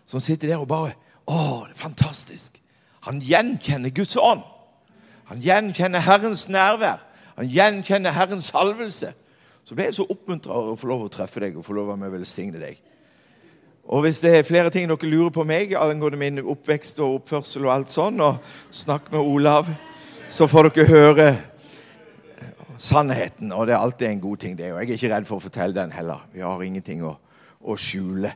som 0.06 0.22
sitter 0.22 0.52
der 0.52 0.62
og 0.62 0.68
bare 0.70 0.94
Å, 1.26 1.66
det 1.66 1.74
er 1.74 1.80
fantastisk! 1.80 2.60
Han 3.06 3.20
gjenkjenner 3.22 3.92
Guds 3.94 4.16
ånd. 4.18 4.42
Han 5.30 5.42
gjenkjenner 5.42 6.02
Herrens 6.02 6.48
nærvær. 6.50 7.04
Han 7.36 7.46
gjenkjenner 7.50 8.14
Herrens 8.14 8.50
salvelse. 8.50 9.12
Så 9.66 9.74
ble 9.74 9.88
jeg 9.88 9.96
så 9.96 10.04
oppmuntra 10.06 10.54
å 10.54 10.76
få 10.78 10.86
lov 10.86 11.08
å 11.08 11.10
treffe 11.10 11.42
deg 11.42 11.56
og 11.58 11.64
få 11.66 11.74
lov 11.74 11.88
å 11.90 12.10
velsigne 12.12 12.60
deg. 12.62 12.78
Og 13.90 14.04
hvis 14.04 14.20
det 14.22 14.32
er 14.34 14.46
flere 14.46 14.70
ting 14.70 14.86
dere 14.86 15.10
lurer 15.10 15.32
på 15.34 15.42
meg 15.46 15.74
angående 15.78 16.18
min 16.18 16.38
oppvekst 16.42 17.00
og 17.02 17.20
oppførsel, 17.20 17.66
og 17.66 17.72
alt 17.74 17.94
sånn, 17.94 18.22
og 18.22 18.38
snakk 18.74 19.10
med 19.14 19.22
Olav, 19.22 19.70
så 20.30 20.46
får 20.50 20.70
dere 20.70 20.86
høre 20.90 21.26
sannheten. 22.78 23.50
Og 23.50 23.66
det 23.66 23.74
er 23.74 23.82
alltid 23.82 24.08
en 24.10 24.22
god 24.22 24.42
ting, 24.42 24.56
det. 24.58 24.72
Og 24.72 24.80
jeg 24.80 24.90
er 24.90 24.98
ikke 25.00 25.12
redd 25.16 25.28
for 25.28 25.38
å 25.38 25.46
fortelle 25.48 25.74
den 25.74 25.94
heller. 25.94 26.22
Vi 26.34 26.46
har 26.46 26.62
ingenting 26.62 27.02
å, 27.06 27.16
å 27.62 27.78
skjule. 27.78 28.34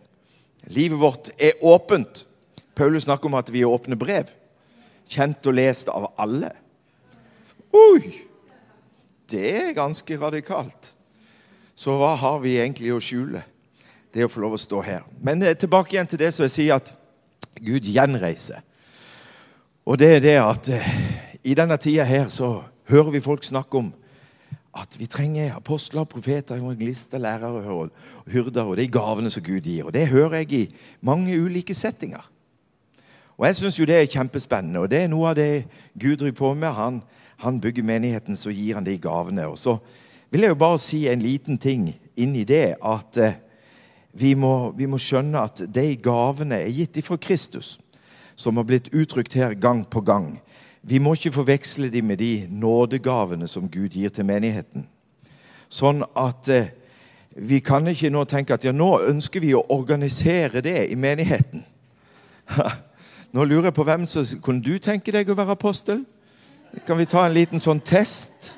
Livet 0.70 0.98
vårt 0.98 1.30
er 1.38 1.62
åpent. 1.66 2.26
Paulus 2.74 3.06
snakker 3.06 3.30
om 3.30 3.38
at 3.38 3.50
vi 3.54 3.62
er 3.62 3.70
åpne 3.70 3.98
brev. 3.98 4.30
Kjent 5.10 5.46
og 5.50 5.58
lest 5.58 5.90
av 5.94 6.12
alle. 6.18 6.54
Oi! 7.70 8.26
Det 9.30 9.50
er 9.60 9.76
ganske 9.78 10.16
radikalt. 10.18 10.96
Så 11.80 11.94
hva 11.96 12.10
har 12.20 12.42
vi 12.42 12.58
egentlig 12.60 12.90
å 12.92 13.00
skjule? 13.00 13.40
Det 14.12 14.26
å 14.26 14.28
få 14.28 14.42
lov 14.42 14.58
å 14.58 14.60
stå 14.60 14.82
her. 14.84 15.04
Men 15.24 15.40
eh, 15.40 15.54
tilbake 15.56 15.94
igjen 15.94 16.10
til 16.10 16.20
det 16.20 16.28
som 16.36 16.44
jeg 16.44 16.52
sier 16.52 16.74
at 16.76 16.90
Gud 17.56 17.86
gjenreiser. 17.88 18.60
Og 19.88 19.96
det 19.96 20.10
er 20.18 20.20
det 20.20 20.34
at 20.42 20.68
eh, 20.76 20.90
i 21.40 21.54
denne 21.56 21.78
tida 21.80 22.04
her 22.04 22.26
så 22.28 22.50
hører 22.90 23.14
vi 23.14 23.22
folk 23.24 23.46
snakke 23.48 23.80
om 23.80 23.88
at 24.76 24.98
vi 25.00 25.08
trenger 25.08 25.54
apostler, 25.54 26.04
profeter, 26.04 26.60
evangelister, 26.60 27.22
lærere 27.22 27.72
og 27.72 28.28
hyrder. 28.28 28.68
Og 28.68 28.76
de 28.76 28.86
gavene 28.92 29.32
som 29.32 29.46
Gud 29.46 29.64
gir. 29.64 29.88
Og 29.88 29.96
det 29.96 30.10
hører 30.12 30.42
jeg 30.42 30.52
i 30.58 30.62
mange 31.00 31.38
ulike 31.40 31.74
settinger. 31.74 32.28
Og 33.38 33.48
jeg 33.48 33.56
syns 33.56 33.80
jo 33.80 33.88
det 33.88 34.02
er 34.02 34.12
kjempespennende, 34.18 34.84
og 34.84 34.92
det 34.92 35.06
er 35.06 35.08
noe 35.08 35.32
av 35.32 35.40
det 35.40 35.64
Gud 35.96 36.20
driver 36.20 36.36
på 36.42 36.52
med. 36.60 36.76
Han, 36.76 37.00
han 37.40 37.64
bygger 37.64 37.88
menigheten, 37.88 38.36
så 38.36 38.52
gir 38.52 38.76
han 38.76 38.84
de 38.84 39.00
gavene. 39.00 39.48
Og 39.48 39.56
så 39.56 39.78
vil 40.30 40.40
jeg 40.40 40.54
jo 40.54 40.58
bare 40.58 40.78
si 40.78 41.04
en 41.08 41.22
liten 41.22 41.58
ting 41.58 41.88
inn 42.16 42.36
i 42.36 42.44
det. 42.44 42.76
At 42.82 43.18
eh, 43.18 43.38
vi, 44.12 44.34
må, 44.34 44.70
vi, 44.76 44.86
må, 44.86 44.98
skjønne 44.98 45.46
at 45.46 45.64
de 45.66 45.94
gavene 46.02 46.62
er 46.62 46.74
gitt 46.74 47.00
ifra 47.02 47.18
Kristus. 47.20 47.78
Som 48.36 48.56
har 48.56 48.68
blitt 48.68 48.92
uttrykt 48.94 49.34
her 49.36 49.54
gang 49.54 49.84
på 49.90 50.00
gang. 50.00 50.38
Vi 50.82 50.98
må 50.98 51.12
ikke 51.14 51.34
forveksle 51.34 51.90
dem 51.92 52.08
med 52.08 52.22
de 52.22 52.46
nådegavene 52.48 53.48
som 53.48 53.68
Gud 53.68 53.92
gir 53.92 54.12
til 54.14 54.24
menigheten. 54.24 54.86
Sånn 55.68 56.02
at 56.18 56.48
eh, 56.48 56.70
vi 57.36 57.60
kan 57.62 57.86
ikke 57.86 58.10
nå 58.10 58.24
tenke 58.26 58.56
at 58.56 58.64
ja, 58.64 58.72
nå 58.72 58.96
ønsker 59.06 59.42
vi 59.42 59.52
å 59.54 59.66
organisere 59.70 60.62
det 60.64 60.88
i 60.90 60.96
menigheten. 60.98 61.66
Nå 63.34 63.44
lurer 63.46 63.68
jeg 63.68 63.76
på 63.76 63.84
hvem 63.86 64.06
som 64.10 64.26
Kunne 64.42 64.64
du 64.64 64.80
tenke 64.82 65.12
deg 65.14 65.28
å 65.30 65.36
være 65.38 65.54
apostel? 65.54 66.00
Kan 66.86 66.98
vi 66.98 67.06
ta 67.06 67.22
en 67.26 67.36
liten 67.36 67.62
sånn 67.62 67.78
test? 67.78 68.56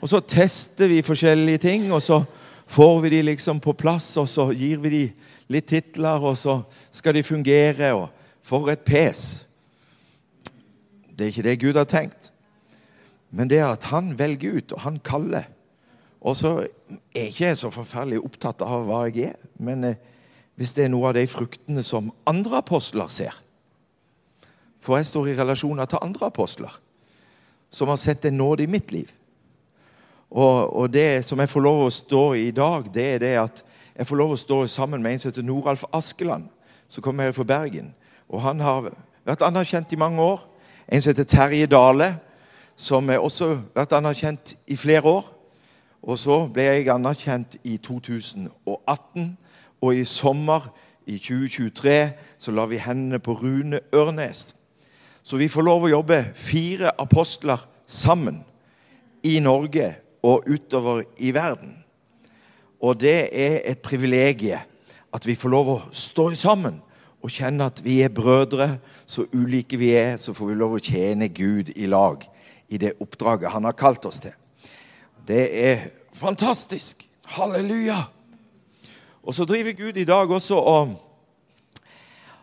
Og 0.00 0.08
så 0.08 0.20
tester 0.20 0.90
vi 0.90 1.02
forskjellige 1.02 1.58
ting, 1.58 1.88
og 1.92 2.02
så 2.02 2.22
får 2.68 3.00
vi 3.02 3.10
de 3.16 3.22
liksom 3.22 3.60
på 3.60 3.72
plass, 3.72 4.16
og 4.16 4.28
så 4.28 4.48
gir 4.52 4.78
vi 4.84 4.94
de 4.94 5.04
litt 5.50 5.68
titler, 5.70 6.22
og 6.22 6.36
så 6.38 6.60
skal 6.94 7.16
de 7.16 7.26
fungere. 7.26 7.92
Og 7.94 8.08
for 8.42 8.70
et 8.70 8.84
pes! 8.86 9.44
Det 11.18 11.26
er 11.26 11.32
ikke 11.32 11.46
det 11.48 11.60
Gud 11.60 11.80
har 11.80 11.88
tenkt. 11.90 12.32
Men 13.30 13.50
det 13.50 13.58
er 13.58 13.72
at 13.72 13.88
han 13.90 14.14
velger 14.18 14.60
ut, 14.60 14.72
og 14.72 14.84
han 14.86 15.00
kaller. 15.04 15.48
Og 16.20 16.36
så 16.36 16.52
er 17.14 17.28
ikke 17.28 17.44
jeg 17.44 17.58
så 17.58 17.70
forferdelig 17.74 18.22
opptatt 18.22 18.62
av 18.62 18.86
hva 18.86 19.04
jeg 19.08 19.32
er. 19.32 19.48
Men 19.58 19.84
eh, 19.84 19.98
hvis 20.58 20.74
det 20.74 20.86
er 20.86 20.92
noe 20.92 21.10
av 21.10 21.18
de 21.18 21.26
fruktene 21.30 21.82
som 21.86 22.12
andre 22.26 22.62
apostler 22.62 23.10
ser, 23.12 23.34
for 24.82 24.98
jeg 24.98 25.08
står 25.10 25.32
i 25.32 25.36
relasjoner 25.38 25.90
til 25.90 26.02
andre 26.02 26.30
apostler 26.30 26.78
som 27.70 27.90
har 27.90 27.98
sett 28.00 28.24
en 28.24 28.38
nåde 28.38 28.64
i 28.64 28.70
mitt 28.70 28.92
liv. 28.94 29.10
Og, 30.30 30.76
og, 30.76 30.92
det 30.92 31.24
som 31.24 31.40
jeg 31.40 31.48
får 31.48 31.64
lov 31.64 31.84
å 31.86 31.90
stå 31.90 32.22
i 32.36 32.48
i 32.48 32.54
dag, 32.54 32.90
det 32.94 33.06
er 33.14 33.18
det 33.18 33.34
at 33.40 33.62
jeg 33.96 34.06
får 34.06 34.16
lov 34.16 34.34
å 34.34 34.40
stå 34.40 34.66
sammen 34.66 35.02
med 35.02 35.12
en 35.12 35.18
som 35.18 35.30
heter 35.30 35.46
Noralf 35.46 35.84
Askeland, 35.92 36.48
som 36.88 37.02
kommer 37.02 37.24
her 37.24 37.32
fra 37.32 37.44
Bergen. 37.44 37.94
Og 38.28 38.42
Han 38.42 38.60
har 38.60 38.90
vært 39.24 39.42
anerkjent 39.42 39.92
i 39.92 40.00
mange 40.00 40.22
år. 40.22 40.44
En 40.88 41.02
som 41.02 41.10
heter 41.10 41.24
Terje 41.24 41.66
Dale, 41.66 42.18
som 42.76 43.08
har 43.08 43.18
også 43.18 43.58
vært 43.74 43.92
anerkjent 43.92 44.54
i 44.66 44.76
flere 44.76 45.02
år. 45.02 45.32
Og 46.02 46.18
så 46.18 46.46
ble 46.46 46.62
jeg 46.62 46.90
anerkjent 46.92 47.56
i 47.64 47.76
2018, 47.76 49.36
og 49.80 49.94
i 49.94 50.04
sommer 50.04 50.70
i 51.06 51.18
2023 51.18 51.98
så 52.38 52.52
la 52.52 52.66
vi 52.66 52.78
hendene 52.78 53.18
på 53.18 53.34
Rune 53.40 53.80
Ørnes 53.94 54.58
så 55.28 55.36
vi 55.36 55.50
får 55.52 55.64
lov 55.66 55.82
å 55.84 55.90
jobbe 55.92 56.22
fire 56.40 56.94
apostler 56.96 57.60
sammen 57.84 58.38
i 59.28 59.34
Norge 59.44 59.90
og 60.22 60.48
utover 60.48 61.02
i 61.18 61.34
verden. 61.34 61.76
Og 62.80 63.00
det 63.00 63.28
er 63.32 63.60
et 63.64 63.78
privilegium 63.78 64.58
at 65.14 65.26
vi 65.26 65.34
får 65.38 65.50
lov 65.50 65.70
å 65.72 65.78
stå 65.94 66.30
sammen 66.36 66.80
og 67.24 67.32
kjenne 67.32 67.66
at 67.66 67.80
vi 67.84 68.00
er 68.04 68.12
brødre. 68.14 68.76
Så 69.06 69.26
ulike 69.32 69.78
vi 69.80 69.92
er, 69.96 70.16
så 70.20 70.34
får 70.36 70.50
vi 70.50 70.58
lov 70.58 70.76
å 70.76 70.82
tjene 70.82 71.30
Gud 71.32 71.72
i 71.74 71.88
lag 71.90 72.22
i 72.68 72.78
det 72.78 72.98
oppdraget 73.00 73.52
han 73.54 73.64
har 73.64 73.76
kalt 73.78 74.04
oss 74.06 74.20
til. 74.22 74.34
Det 75.28 75.44
er 75.48 75.88
fantastisk. 76.16 77.06
Halleluja. 77.28 77.98
Og 79.22 79.34
så 79.36 79.44
driver 79.44 79.74
Gud 79.76 79.96
i 80.00 80.08
dag 80.08 80.30
også 80.30 80.56
og 80.56 80.96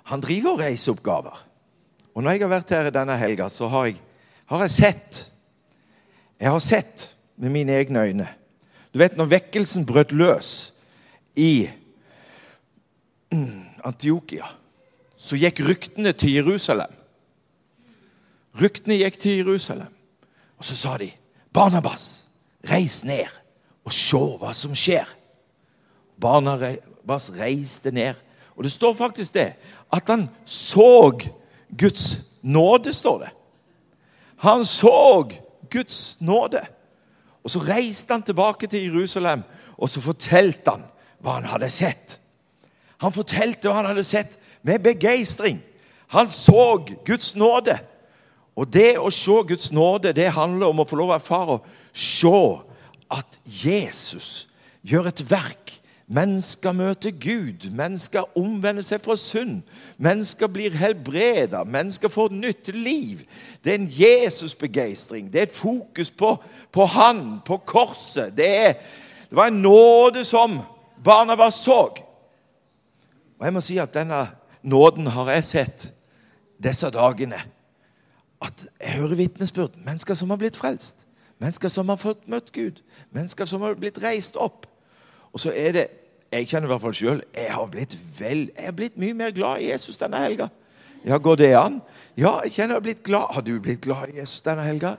Han 0.06 0.22
driver 0.22 0.60
reiseoppgaver. 0.62 1.46
Og 2.14 2.24
når 2.24 2.32
jeg 2.32 2.42
har 2.42 2.50
vært 2.52 2.70
her 2.70 2.90
denne 2.94 3.16
helga, 3.18 3.48
så 3.50 3.66
har 3.68 3.88
jeg, 3.88 3.96
har 4.46 4.62
jeg 4.62 4.70
sett 4.72 5.32
Jeg 6.40 6.52
har 6.52 6.60
sett 6.60 7.15
med 7.38 7.50
mine 7.50 7.72
egne 7.72 8.02
øyne. 8.02 8.28
Du 8.94 9.00
vet, 9.00 9.18
når 9.18 9.26
vekkelsen 9.26 9.86
brøt 9.86 10.12
løs 10.12 10.74
i 11.36 11.70
mm, 13.32 13.66
Antiokia, 13.84 14.48
så 15.18 15.38
gikk 15.40 15.60
ryktene 15.68 16.14
til 16.14 16.34
Jerusalem. 16.38 16.92
Ryktene 18.62 19.00
gikk 19.02 19.20
til 19.20 19.38
Jerusalem. 19.38 19.92
Og 20.58 20.66
så 20.66 20.76
sa 20.76 20.98
de, 20.98 21.12
'Barnabas, 21.54 22.28
reis 22.70 23.04
ned 23.06 23.28
og 23.86 23.94
se 23.94 24.18
hva 24.40 24.54
som 24.54 24.72
skjer.' 24.76 25.16
Barnabas 26.22 27.32
reiste 27.36 27.92
ned. 27.92 28.16
Og 28.56 28.64
det 28.64 28.72
står 28.72 28.94
faktisk 28.94 29.34
det, 29.34 29.54
at 29.94 30.04
han 30.08 30.30
så 30.46 31.12
Guds 31.80 32.20
nåde, 32.42 32.94
står 32.94 33.20
det. 33.20 33.30
Han 34.38 34.66
så 34.66 35.28
Guds 35.72 36.18
nåde. 36.22 36.62
Og 37.46 37.52
Så 37.54 37.62
reiste 37.62 38.14
han 38.14 38.26
tilbake 38.26 38.68
til 38.68 38.88
Jerusalem 38.90 39.44
og 39.78 39.90
så 39.92 40.02
fortalte 40.02 40.72
han 40.72 40.86
hva 41.24 41.40
han 41.40 41.50
hadde 41.50 41.70
sett. 41.74 42.18
Han 43.04 43.14
fortalte 43.14 43.68
hva 43.68 43.80
han 43.82 43.90
hadde 43.92 44.06
sett, 44.08 44.38
med 44.66 44.84
begeistring. 44.86 45.60
Han 46.14 46.32
så 46.32 46.78
Guds 47.06 47.36
nåde. 47.38 47.78
Og 48.56 48.70
det 48.72 48.96
å 48.98 49.12
se 49.14 49.36
Guds 49.48 49.72
nåde, 49.76 50.14
det 50.16 50.32
handler 50.34 50.72
om 50.72 50.82
å 50.82 50.88
få 50.88 50.98
lov 51.00 51.12
å 51.12 51.18
erfare 51.18 51.58
å 51.58 51.64
se 51.92 52.40
at 53.14 53.40
Jesus 53.46 54.48
gjør 54.86 55.12
et 55.12 55.26
verk 55.30 55.76
Mennesker 56.08 56.72
møter 56.72 57.12
Gud. 57.12 57.70
Mennesker 57.74 58.38
omvender 58.38 58.86
seg 58.86 59.02
fra 59.02 59.16
synd. 59.18 59.64
Mennesker 59.98 60.48
blir 60.54 60.76
helbreda. 60.78 61.64
Mennesker 61.66 62.12
får 62.14 62.36
nytt 62.36 62.70
liv. 62.76 63.24
Det 63.64 63.74
er 63.74 63.80
en 63.80 63.90
Jesusbegeistring. 63.90 65.32
Det 65.34 65.40
er 65.40 65.50
et 65.50 65.58
fokus 65.58 66.12
på, 66.12 66.36
på 66.72 66.86
Han, 66.86 67.40
på 67.46 67.58
korset. 67.58 68.38
Det, 68.38 68.50
er, 68.58 68.74
det 69.30 69.38
var 69.38 69.50
en 69.50 69.62
nåde 69.66 70.26
som 70.26 70.60
barna 71.04 71.36
bare 71.36 71.52
så. 71.52 71.82
Og 73.40 73.46
jeg 73.46 73.54
må 73.54 73.66
si 73.66 73.80
at 73.82 73.94
denne 73.94 74.28
nåden 74.62 75.08
har 75.08 75.32
jeg 75.34 75.50
sett 75.50 75.90
disse 76.62 76.90
dagene. 76.94 77.42
At 78.46 78.68
jeg 78.82 78.94
hører 79.00 79.16
vitnesbyrd. 79.16 79.82
Mennesker 79.86 80.14
som 80.14 80.30
har 80.30 80.38
blitt 80.38 80.58
frelst. 80.58 81.08
Mennesker 81.42 81.70
som 81.70 81.90
har 81.90 81.98
fått 81.98 82.28
møtt 82.30 82.54
Gud. 82.54 82.84
Mennesker 83.12 83.50
som 83.50 83.66
har 83.66 83.74
blitt 83.74 83.98
reist 84.04 84.38
opp. 84.38 84.70
Og 85.36 85.44
så 85.44 85.52
er 85.52 85.72
det 85.76 85.88
Jeg 86.34 86.48
kjenner 86.50 86.68
i 86.68 86.72
hvert 86.74 86.82
fall 86.82 86.96
sjøl 86.98 87.20
jeg, 87.36 87.52
har 87.54 87.68
blitt 87.72 87.94
vel, 88.18 88.48
jeg 88.50 88.66
har 88.66 88.74
blitt 88.76 88.96
mye 89.00 89.16
mer 89.16 89.32
glad 89.32 89.62
i 89.62 89.70
Jesus 89.70 89.96
denne 89.96 90.20
helga. 90.20 90.50
Ja, 91.06 91.20
Går 91.22 91.38
det 91.40 91.52
an? 91.56 91.78
Ja, 92.18 92.42
jeg 92.44 92.56
kjenner 92.56 92.76
jeg 92.76 92.80
har 92.80 92.86
blitt 92.88 93.04
glad. 93.06 93.28
Har 93.32 93.46
du 93.46 93.54
blitt 93.62 93.84
glad 93.86 94.10
i 94.10 94.18
Jesus 94.18 94.42
denne 94.44 94.66
helga? 94.66 94.96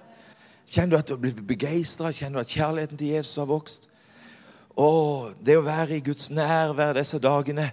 Kjenner 0.71 0.95
du 0.95 0.99
at 1.00 1.09
du 1.11 1.12
har 1.16 1.21
blitt 1.21 1.43
begeistra? 1.47 2.12
Kjenner 2.14 2.38
du 2.38 2.47
at 2.47 2.55
kjærligheten 2.55 3.00
til 3.00 3.12
Jesus 3.19 3.37
har 3.43 3.50
vokst? 3.50 3.88
Og 4.81 5.35
det 5.45 5.57
å 5.59 5.64
være 5.66 5.99
i 5.99 6.05
Guds 6.05 6.31
nærvær 6.31 6.97
disse 6.97 7.21
dagene, 7.21 7.71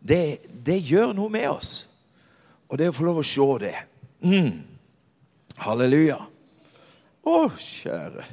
det, 0.00 0.40
det 0.66 0.80
gjør 0.82 1.14
noe 1.16 1.32
med 1.32 1.48
oss. 1.50 1.72
Og 2.68 2.80
det 2.80 2.90
å 2.90 2.96
få 2.96 3.06
lov 3.06 3.22
å 3.22 3.26
se 3.26 3.46
det 3.62 3.76
mm. 4.26 4.50
Halleluja. 5.62 6.18
Å, 7.26 7.36
kjære. 7.54 8.26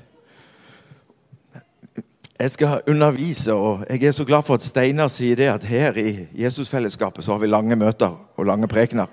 Jeg 2.44 2.52
skal 2.52 2.82
undervise, 2.88 3.54
og 3.54 3.86
jeg 3.90 4.04
er 4.04 4.12
så 4.12 4.26
glad 4.26 4.44
for 4.44 4.58
at 4.60 4.64
Steinar 4.64 5.08
sier 5.08 5.38
det 5.40 5.46
at 5.48 5.64
her 5.64 5.96
i 5.96 6.26
Jesusfellesskapet 6.36 7.24
så 7.24 7.32
har 7.32 7.40
vi 7.40 7.48
lange 7.48 7.76
møter 7.80 8.18
og 8.36 8.46
lange 8.46 8.68
prekener. 8.68 9.06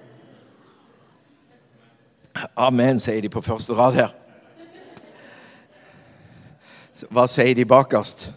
Amen, 2.56 2.98
sier 2.98 3.22
de 3.22 3.28
på 3.30 3.40
første 3.40 3.76
rad 3.78 3.94
her. 3.94 4.16
Hva 7.06 7.28
sier 7.30 7.54
de 7.54 7.64
bakerst? 7.64 8.32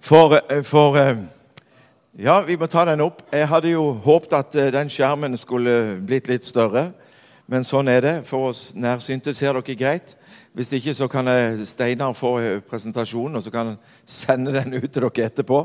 For, 0.00 0.38
for 0.62 1.00
Ja, 2.22 2.38
vi 2.46 2.54
må 2.56 2.70
ta 2.70 2.86
den 2.86 3.02
opp. 3.02 3.26
Jeg 3.32 3.50
hadde 3.50 3.74
jo 3.74 3.90
håpet 4.06 4.38
at 4.38 4.54
den 4.78 4.94
skjermen 4.94 5.34
skulle 5.36 5.98
blitt 6.06 6.30
litt 6.30 6.46
større. 6.46 6.92
Men 7.46 7.64
sånn 7.66 7.88
er 7.88 8.02
det. 8.02 8.14
For 8.26 8.50
oss 8.50 8.72
nærsynte 8.74 9.34
ser 9.34 9.54
dere 9.54 9.78
greit. 9.78 10.16
Hvis 10.56 10.72
ikke 10.78 10.94
så 10.96 11.06
kan 11.10 11.28
Steinar 11.68 12.16
få 12.16 12.34
presentasjonen, 12.66 13.36
og 13.38 13.44
så 13.44 13.52
kan 13.54 13.72
han 13.74 13.78
sende 14.06 14.54
den 14.56 14.78
ut 14.78 14.88
til 14.90 15.04
dere 15.04 15.26
etterpå. 15.28 15.62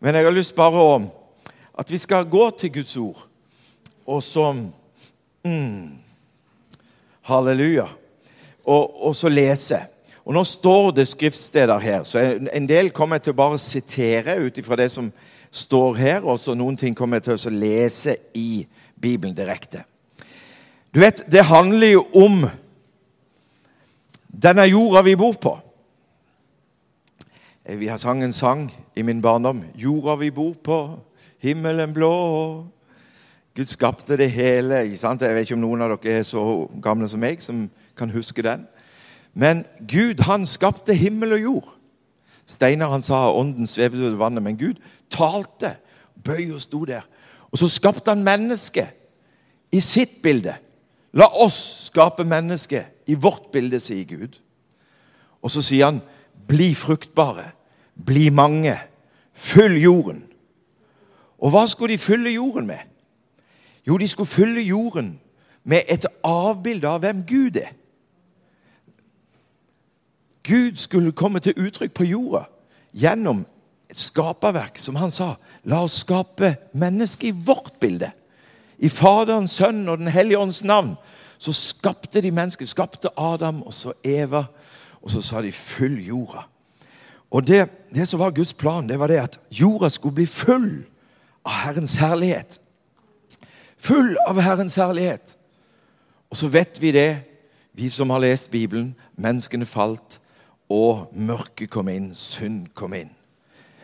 Men 0.00 0.14
jeg 0.14 0.26
har 0.26 0.34
lyst 0.34 0.56
bare 0.56 0.80
å 0.80 0.96
at 1.74 1.90
vi 1.90 1.98
skal 1.98 2.28
gå 2.30 2.50
til 2.50 2.70
Guds 2.70 2.96
ord, 2.96 3.24
og 4.06 4.22
så 4.22 4.52
mm, 5.42 5.88
Halleluja. 7.26 7.88
Og, 8.64 9.06
og, 9.06 9.16
så 9.16 9.28
lese. 9.28 9.80
Og 10.24 10.34
Nå 10.36 10.44
står 10.44 10.92
det 10.96 11.08
skriftsteder 11.08 11.78
her, 11.82 12.04
så 12.04 12.20
en 12.52 12.68
del 12.68 12.92
kommer 12.94 13.18
jeg 13.18 13.26
til 13.26 13.34
å 13.34 13.40
bare 13.42 13.58
sitere 13.60 14.38
ut 14.40 14.60
ifra 14.60 14.78
det 14.80 14.90
som 14.92 15.10
står 15.50 15.98
her, 15.98 16.24
og 16.24 16.38
så 16.40 16.54
noen 16.56 16.78
ting 16.80 16.96
kommer 16.96 17.20
jeg 17.20 17.26
til 17.26 17.50
å 17.50 17.58
lese 17.58 18.16
i 18.38 18.64
Bibelen 18.96 19.36
direkte. 19.36 19.82
Du 20.94 21.00
vet, 21.00 21.24
det 21.32 21.44
handler 21.44 21.88
jo 21.88 22.06
om 22.14 22.44
denne 24.42 24.62
jorda 24.62 25.02
vi 25.02 25.16
bor 25.18 25.32
på. 25.42 25.58
Eh, 27.64 27.78
vi 27.78 27.86
har 27.86 27.98
sang 27.98 28.22
en 28.22 28.32
sang 28.32 28.68
i 28.96 29.02
min 29.02 29.22
barndom. 29.22 29.64
'Jorda 29.74 30.14
vi 30.14 30.30
bor 30.30 30.54
på, 30.64 30.98
himmelen 31.38 31.94
blå'. 31.94 32.64
Gud 33.54 33.66
skapte 33.66 34.16
det 34.16 34.30
hele. 34.30 34.74
Jeg 34.74 35.18
vet 35.20 35.40
ikke 35.40 35.54
om 35.54 35.60
noen 35.60 35.82
av 35.82 35.98
dere 35.98 36.18
er 36.18 36.22
så 36.22 36.68
gamle 36.82 37.08
som 37.08 37.20
meg, 37.20 37.42
som 37.42 37.70
kan 37.96 38.10
huske 38.10 38.42
den. 38.42 38.66
Men 39.34 39.64
Gud 39.88 40.22
han 40.22 40.46
skapte 40.46 40.94
himmel 40.94 41.32
og 41.32 41.42
jord. 41.42 41.68
Steinar 42.46 42.90
han 42.90 43.02
sa 43.02 43.32
ånden 43.32 43.66
svevde 43.66 44.06
over 44.06 44.16
vannet, 44.16 44.42
men 44.42 44.58
Gud 44.58 44.74
talte. 45.10 45.76
Bøy 46.24 46.52
og 46.54 46.60
sto 46.60 46.84
der. 46.84 47.02
Og 47.52 47.58
så 47.58 47.68
skapte 47.68 48.10
han 48.10 48.24
mennesket 48.24 48.88
i 49.72 49.80
sitt 49.80 50.22
bilde. 50.22 50.54
La 51.14 51.28
oss 51.44 51.86
skape 51.86 52.24
mennesket 52.26 53.06
i 53.06 53.14
vårt 53.14 53.50
bilde, 53.54 53.78
sier 53.80 54.06
Gud. 54.08 54.40
Og 55.44 55.52
så 55.52 55.62
sier 55.62 55.92
han, 55.92 56.00
bli 56.48 56.72
fruktbare, 56.74 57.50
bli 57.94 58.28
mange, 58.34 58.74
fyll 59.34 59.76
jorden. 59.78 60.24
Og 61.38 61.52
hva 61.54 61.66
skulle 61.70 61.94
de 61.94 62.02
fylle 62.02 62.32
jorden 62.34 62.66
med? 62.66 62.82
Jo, 63.86 63.98
de 64.00 64.08
skulle 64.08 64.30
fylle 64.30 64.62
jorden 64.64 65.14
med 65.64 65.86
et 65.88 66.06
avbilde 66.24 66.88
av 66.88 67.02
hvem 67.04 67.22
Gud 67.28 67.60
er. 67.60 67.72
Gud 70.44 70.76
skulle 70.76 71.12
komme 71.16 71.40
til 71.40 71.56
uttrykk 71.56 71.94
på 71.96 72.04
jorda 72.04 72.44
gjennom 72.92 73.44
et 73.90 74.00
skaperverk, 74.00 74.78
som 74.78 74.96
han 75.00 75.12
sa. 75.12 75.34
La 75.64 75.80
oss 75.84 76.02
skape 76.02 76.54
mennesket 76.76 77.30
i 77.30 77.44
vårt 77.46 77.78
bilde. 77.80 78.10
I 78.78 78.88
Faderens, 78.88 79.50
Sønnen 79.50 79.88
og 79.88 79.98
Den 79.98 80.08
hellige 80.08 80.38
ånds 80.38 80.64
navn 80.64 80.94
så 81.38 81.52
skapte 81.52 82.20
de 82.20 82.30
mennesker. 82.30 82.66
Skapte 82.66 83.08
Adam 83.16 83.62
og 83.62 83.74
så 83.74 83.92
Eva, 84.04 84.44
og 85.02 85.10
så 85.10 85.20
sa 85.22 85.42
de 85.42 85.52
'fyll 85.52 86.08
jorda'. 86.08 86.48
Og 87.30 87.46
det, 87.46 87.70
det, 87.94 88.08
som 88.08 88.20
var 88.20 88.30
Guds 88.30 88.54
plan, 88.54 88.88
det 88.88 88.98
var 88.98 89.06
det 89.06 89.16
at 89.16 89.40
jorda 89.50 89.88
skulle 89.88 90.14
bli 90.14 90.26
full 90.26 90.86
av 91.44 91.52
Herrens 91.52 91.96
herlighet. 91.96 92.60
Full 93.78 94.16
av 94.26 94.40
Herrens 94.40 94.74
herlighet. 94.74 95.36
Og 96.30 96.36
så 96.36 96.48
vet 96.48 96.80
vi 96.80 96.92
det, 96.92 97.18
vi 97.72 97.88
som 97.88 98.10
har 98.10 98.18
lest 98.18 98.50
Bibelen. 98.50 98.94
Menneskene 99.16 99.66
falt, 99.66 100.20
og 100.68 101.08
mørket 101.12 101.70
kom 101.70 101.88
inn, 101.88 102.14
synd 102.14 102.68
kom 102.74 102.94
inn. 102.94 103.10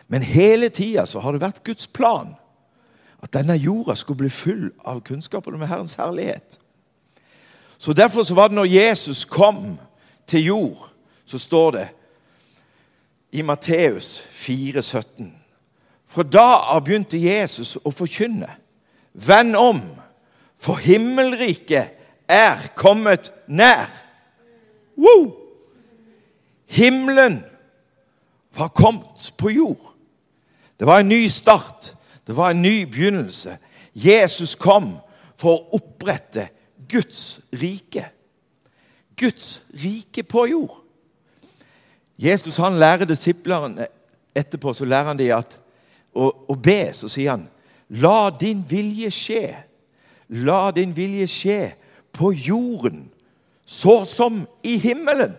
Men 0.07 0.21
hele 0.21 0.69
tida 0.69 1.05
har 1.19 1.31
det 1.31 1.41
vært 1.41 1.63
Guds 1.63 1.87
plan 1.87 2.35
at 3.21 3.33
denne 3.33 3.53
jorda 3.53 3.95
skulle 3.95 4.17
bli 4.17 4.29
full 4.29 4.71
av 4.85 5.01
kunnskapen 5.01 5.53
om 5.53 5.61
Herrens 5.61 5.95
herlighet. 5.95 6.59
Så 7.77 7.93
Derfor 7.93 8.23
så 8.23 8.33
var 8.33 8.47
det 8.47 8.55
når 8.55 8.65
Jesus 8.65 9.25
kom 9.25 9.79
til 10.27 10.45
jord, 10.45 10.89
så 11.25 11.39
står 11.39 11.71
det 11.71 11.87
i 13.31 13.41
Matteus 13.41 14.23
17. 14.33 15.35
Fra 16.07 16.23
da 16.23 16.47
av 16.75 16.83
begynte 16.83 17.17
Jesus 17.17 17.77
å 17.83 17.91
forkynne. 17.91 18.49
Vend 19.13 19.55
om, 19.55 19.79
for 20.59 20.75
himmelriket 20.83 21.97
er 22.27 22.67
kommet 22.75 23.31
nær. 23.47 23.87
Woo! 24.99 25.31
Himmelen 26.71 27.41
var 28.55 28.67
kommet 28.67 29.31
på 29.37 29.49
jord. 29.49 29.91
Det 30.79 30.87
var 30.87 30.99
en 30.99 31.09
ny 31.09 31.29
start. 31.29 31.95
Det 32.31 32.37
var 32.37 32.51
en 32.51 32.61
ny 32.61 32.85
begynnelse. 32.85 33.57
Jesus 33.93 34.53
kom 34.55 34.93
for 35.35 35.57
å 35.57 35.75
opprette 35.75 36.45
Guds 36.87 37.41
rike. 37.59 38.05
Guds 39.19 39.57
rike 39.75 40.23
på 40.23 40.45
jord. 40.47 40.77
Jesus 42.15 42.61
han 42.63 42.79
lærer 42.79 43.09
disiplene 43.09 43.89
etterpå 44.31 44.71
så 44.71 44.87
lærer 44.87 45.11
han 45.11 45.19
de 45.19 45.27
at 45.35 45.59
å, 46.15 46.31
å 46.31 46.55
be, 46.55 46.93
så 46.95 47.11
sier 47.11 47.33
han 47.33 47.43
La 47.99 48.31
din 48.31 48.63
vilje 48.63 49.11
skje. 49.11 49.45
La 50.39 50.69
din 50.71 50.95
vilje 50.95 51.27
skje 51.27 51.61
på 52.15 52.31
jorden 52.31 53.09
så 53.67 54.05
som 54.07 54.45
i 54.63 54.77
himmelen. 54.79 55.35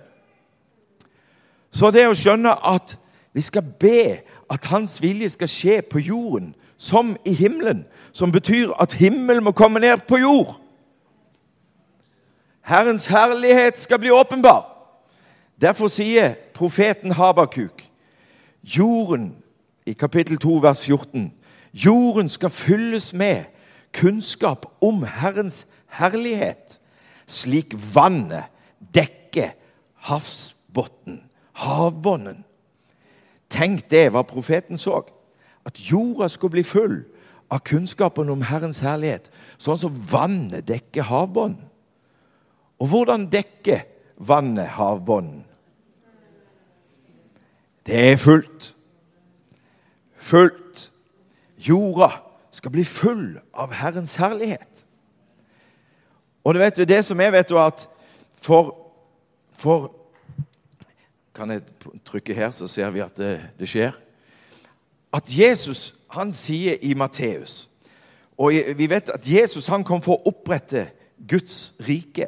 Så 1.73 1.89
det 1.89 2.05
å 2.11 2.13
skjønne 2.13 2.53
at 2.53 2.99
vi 3.33 3.41
skal 3.41 3.65
be 3.81 4.27
at 4.53 4.69
Hans 4.69 5.01
vilje 5.01 5.33
skal 5.33 5.49
skje 5.49 5.81
på 5.89 6.05
jorden 6.05 6.53
som 6.83 7.17
i 7.25 7.35
himmelen, 7.35 7.85
som 8.13 8.33
betyr 8.33 8.73
at 8.81 8.93
himmelen 8.93 9.45
må 9.45 9.53
komme 9.55 9.81
ned 9.81 10.03
på 10.09 10.19
jord. 10.19 10.57
Herrens 12.61 13.07
herlighet 13.07 13.79
skal 13.79 13.99
bli 13.99 14.11
åpenbar. 14.11 14.67
Derfor 15.61 15.87
sier 15.87 16.35
profeten 16.55 17.15
Habakuk 17.15 17.85
jorden 18.63 19.37
i 19.87 19.93
kapittel 19.93 20.39
2, 20.39 20.59
vers 20.63 20.85
14 20.87 21.33
Jorden 21.73 22.29
skal 22.29 22.51
fylles 22.51 23.13
med 23.15 23.45
kunnskap 23.93 24.67
om 24.81 25.05
Herrens 25.07 25.67
herlighet, 25.89 26.81
slik 27.27 27.73
vannet 27.95 28.51
dekker 28.95 29.55
havsbunnen, 30.11 31.23
havbunnen. 31.53 32.45
Tenk 33.49 33.87
det, 33.91 34.11
hva 34.13 34.27
profeten 34.27 34.77
så. 34.77 35.01
At 35.67 35.79
jorda 35.79 36.29
skulle 36.29 36.59
bli 36.59 36.65
full 36.67 37.03
av 37.53 37.61
kunnskapen 37.69 38.31
om 38.33 38.43
Herrens 38.49 38.81
herlighet, 38.81 39.29
sånn 39.61 39.79
som 39.79 39.97
vannet 40.11 40.67
dekker 40.71 41.07
havbunnen. 41.11 41.69
Og 42.83 42.89
hvordan 42.91 43.29
dekker 43.31 43.85
vannet 44.17 44.73
havbunnen? 44.75 45.45
Det 47.87 47.99
er 48.13 48.17
fullt. 48.17 48.73
Fullt. 50.15 50.89
Jorda 51.59 52.11
skal 52.51 52.75
bli 52.75 52.85
full 52.87 53.41
av 53.55 53.75
Herrens 53.75 54.17
herlighet. 54.19 54.85
Og 56.43 56.55
du 56.55 56.61
vet, 56.63 56.83
det 56.89 57.03
som 57.07 57.21
er, 57.23 57.31
vet, 57.35 57.53
at 57.53 57.89
for, 58.43 58.75
for 59.55 59.93
Kan 61.33 61.49
jeg 61.51 61.63
trykke 62.05 62.35
her, 62.37 62.51
så 62.53 62.67
ser 62.69 62.91
vi 62.93 63.01
at 63.01 63.17
det, 63.17 63.39
det 63.57 63.69
skjer? 63.71 63.95
At 65.13 65.29
Jesus 65.29 65.95
han 66.13 66.33
sier 66.33 66.79
i 66.85 66.95
Matteus 66.95 67.69
Og 68.41 68.53
vi 68.77 68.89
vet 68.89 69.11
at 69.13 69.29
Jesus 69.29 69.69
han 69.73 69.85
kom 69.85 70.03
for 70.03 70.19
å 70.19 70.33
opprette 70.33 70.87
Guds 71.29 71.75
rike. 71.87 72.27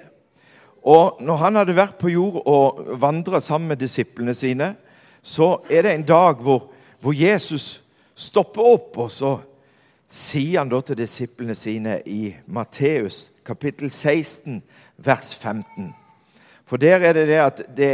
Og 0.85 1.23
når 1.25 1.41
han 1.41 1.57
hadde 1.59 1.77
vært 1.77 1.97
på 1.99 2.13
jord 2.13 2.43
og 2.45 2.83
vandra 3.01 3.41
sammen 3.41 3.73
med 3.73 3.81
disiplene 3.81 4.35
sine, 4.37 4.75
så 5.23 5.57
er 5.73 5.83
det 5.83 5.95
en 5.95 6.07
dag 6.07 6.43
hvor, 6.45 6.69
hvor 7.01 7.17
Jesus 7.17 7.81
stopper 8.15 8.69
opp, 8.77 8.99
og 9.01 9.11
så 9.11 9.33
sier 10.07 10.61
han 10.61 10.71
da 10.71 10.83
til 10.85 11.01
disiplene 11.01 11.57
sine 11.59 11.99
i 12.07 12.29
Matteus 12.47 13.31
kapittel 13.45 13.91
16, 13.91 14.63
vers 14.97 15.35
15. 15.35 15.95
For 16.65 16.77
der 16.77 17.01
er 17.01 17.17
det 17.17 17.27
det 17.29 17.41
at 17.41 17.63
det 17.77 17.93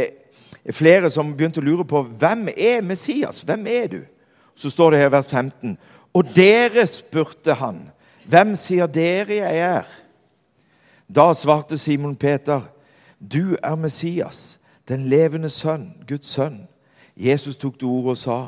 er 0.65 0.75
flere 0.75 1.09
som 1.09 1.33
begynte 1.33 1.63
å 1.63 1.65
lure 1.65 1.87
på 1.87 2.03
hvem 2.05 2.49
er 2.53 2.83
Messias? 2.85 3.41
Hvem 3.47 3.67
er 3.67 3.87
du? 3.87 4.01
Så 4.55 4.69
står 4.69 4.91
det 4.91 4.99
her 4.99 5.13
vers 5.13 5.27
15. 5.27 5.77
Og 6.13 6.35
dere 6.35 6.85
spurte 6.87 7.55
han, 7.57 7.85
hvem 8.27 8.55
sier 8.59 8.87
dere 8.87 9.41
jeg 9.41 9.61
er? 9.65 9.87
Da 11.11 11.31
svarte 11.35 11.77
Simon 11.77 12.15
Peter, 12.15 12.61
du 13.19 13.57
er 13.63 13.75
Messias, 13.75 14.59
den 14.87 15.09
levende 15.11 15.49
sønn, 15.49 15.89
Guds 16.07 16.31
sønn. 16.31 16.63
Jesus 17.15 17.57
tok 17.59 17.79
det 17.79 17.87
ordet 17.87 18.15
og 18.15 18.17
sa, 18.17 18.39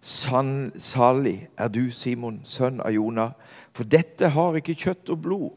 Sann, 0.00 0.70
salig 0.78 1.48
er 1.58 1.70
du, 1.74 1.88
Simon, 1.90 2.40
sønn 2.44 2.80
av 2.80 2.94
Jonah, 2.94 3.32
for 3.74 3.86
dette 3.86 4.30
har 4.34 4.58
ikke 4.58 4.76
kjøtt 4.78 5.10
og 5.14 5.22
blod 5.24 5.48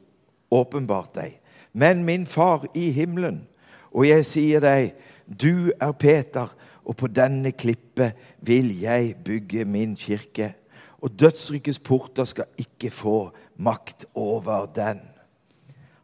åpenbart 0.52 1.14
deg, 1.18 1.38
men 1.74 2.04
min 2.06 2.26
far 2.26 2.66
i 2.76 2.90
himmelen. 2.92 3.44
Og 3.92 4.08
jeg 4.08 4.26
sier 4.26 4.64
deg, 4.64 4.96
du 5.26 5.72
er 5.80 5.94
Peter, 5.94 6.50
og 6.86 6.98
på 6.98 7.08
denne 7.08 7.52
klippet 7.52 8.18
vil 8.42 8.74
jeg 8.82 9.16
bygge 9.26 9.66
min 9.66 9.96
kirke. 9.96 10.54
Og 11.02 11.20
dødsrykets 11.20 11.80
porter 11.80 12.24
skal 12.24 12.46
ikke 12.58 12.92
få 12.92 13.32
makt 13.58 14.06
over 14.16 14.66
den. 14.66 15.02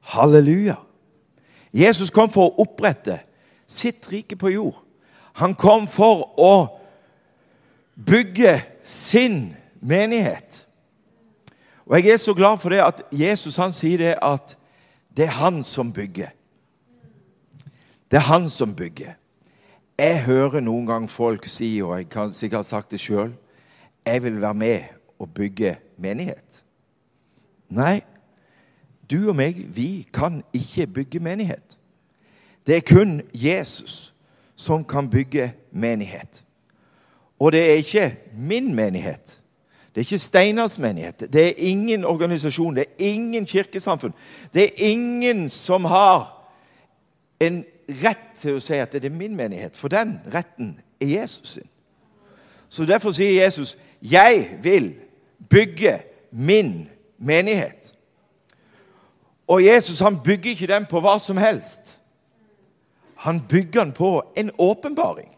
Halleluja. 0.01 0.75
Jesus 1.73 2.09
kom 2.09 2.31
for 2.31 2.47
å 2.47 2.63
opprette 2.63 3.19
sitt 3.67 4.07
rike 4.11 4.37
på 4.39 4.53
jord. 4.53 4.77
Han 5.37 5.53
kom 5.55 5.85
for 5.89 6.23
å 6.41 6.53
bygge 7.97 8.55
sin 8.81 9.55
menighet. 9.81 10.63
Og 11.85 11.99
Jeg 11.99 12.13
er 12.13 12.17
så 12.17 12.33
glad 12.33 12.57
for 12.57 12.69
det 12.69 12.81
at 12.81 13.03
Jesus 13.11 13.57
han 13.57 13.73
sier 13.73 13.97
det 13.97 14.15
at 14.21 14.57
det 15.17 15.25
er 15.25 15.39
han 15.39 15.63
som 15.63 15.93
bygger. 15.93 16.33
Det 18.11 18.17
er 18.17 18.27
han 18.27 18.49
som 18.49 18.75
bygger. 18.75 19.13
Jeg 19.97 20.23
hører 20.25 20.61
noen 20.61 20.85
gang 20.85 21.05
folk 21.09 21.47
si, 21.49 21.79
og 21.81 21.95
jeg 21.97 22.09
kan 22.13 22.33
sikkert 22.33 22.61
ha 22.61 22.67
sagt 22.67 22.91
det 22.93 22.99
sjøl, 23.01 23.31
jeg 24.05 24.23
vil 24.23 24.41
være 24.41 24.53
med 24.53 24.83
og 25.19 25.31
bygge 25.33 25.71
menighet. 25.97 26.61
Nei, 27.73 28.03
du 29.09 29.29
og 29.31 29.35
meg, 29.35 29.57
vi 29.73 30.05
kan 30.13 30.43
ikke 30.53 30.85
bygge 30.99 31.19
menighet. 31.19 31.77
Det 32.67 32.75
er 32.75 32.85
kun 32.85 33.21
Jesus 33.33 34.13
som 34.55 34.83
kan 34.85 35.09
bygge 35.09 35.49
menighet. 35.71 36.43
Og 37.39 37.51
det 37.51 37.61
er 37.61 37.81
ikke 37.81 38.15
min 38.33 38.75
menighet. 38.75 39.39
Det 39.89 40.01
er 40.01 40.05
ikke 40.05 40.17
Steinars 40.17 40.79
menighet. 40.79 41.33
Det 41.33 41.45
er 41.47 41.53
ingen 41.57 42.05
organisasjon. 42.05 42.75
Det 42.75 42.85
er 42.85 42.93
ingen 42.97 43.45
kirkesamfunn. 43.45 44.13
Det 44.53 44.63
er 44.63 44.89
ingen 44.91 45.49
som 45.49 45.85
har 45.85 46.49
en 47.39 47.65
rett 47.87 48.33
til 48.35 48.57
å 48.57 48.63
si 48.63 48.73
at 48.73 48.91
det 48.91 49.05
er 49.05 49.15
min 49.15 49.35
menighet. 49.35 49.77
For 49.77 49.87
den 49.91 50.17
retten 50.33 50.75
er 51.01 51.07
Jesus 51.07 51.57
sin. 51.57 51.69
Så 52.69 52.85
Derfor 52.85 53.11
sier 53.11 53.43
Jesus, 53.43 53.77
'Jeg 54.01 54.59
vil 54.61 54.95
bygge 55.49 56.03
min 56.31 56.89
menighet'. 57.17 57.93
Og 59.47 59.65
Jesus 59.65 59.99
han 59.99 60.19
bygger 60.23 60.49
ikke 60.49 60.67
den 60.67 60.85
på 60.85 60.99
hva 60.99 61.19
som 61.19 61.37
helst. 61.37 61.99
Han 63.15 63.47
bygger 63.49 63.83
den 63.83 63.93
på 63.93 64.33
en 64.37 64.51
åpenbaring. 64.57 65.37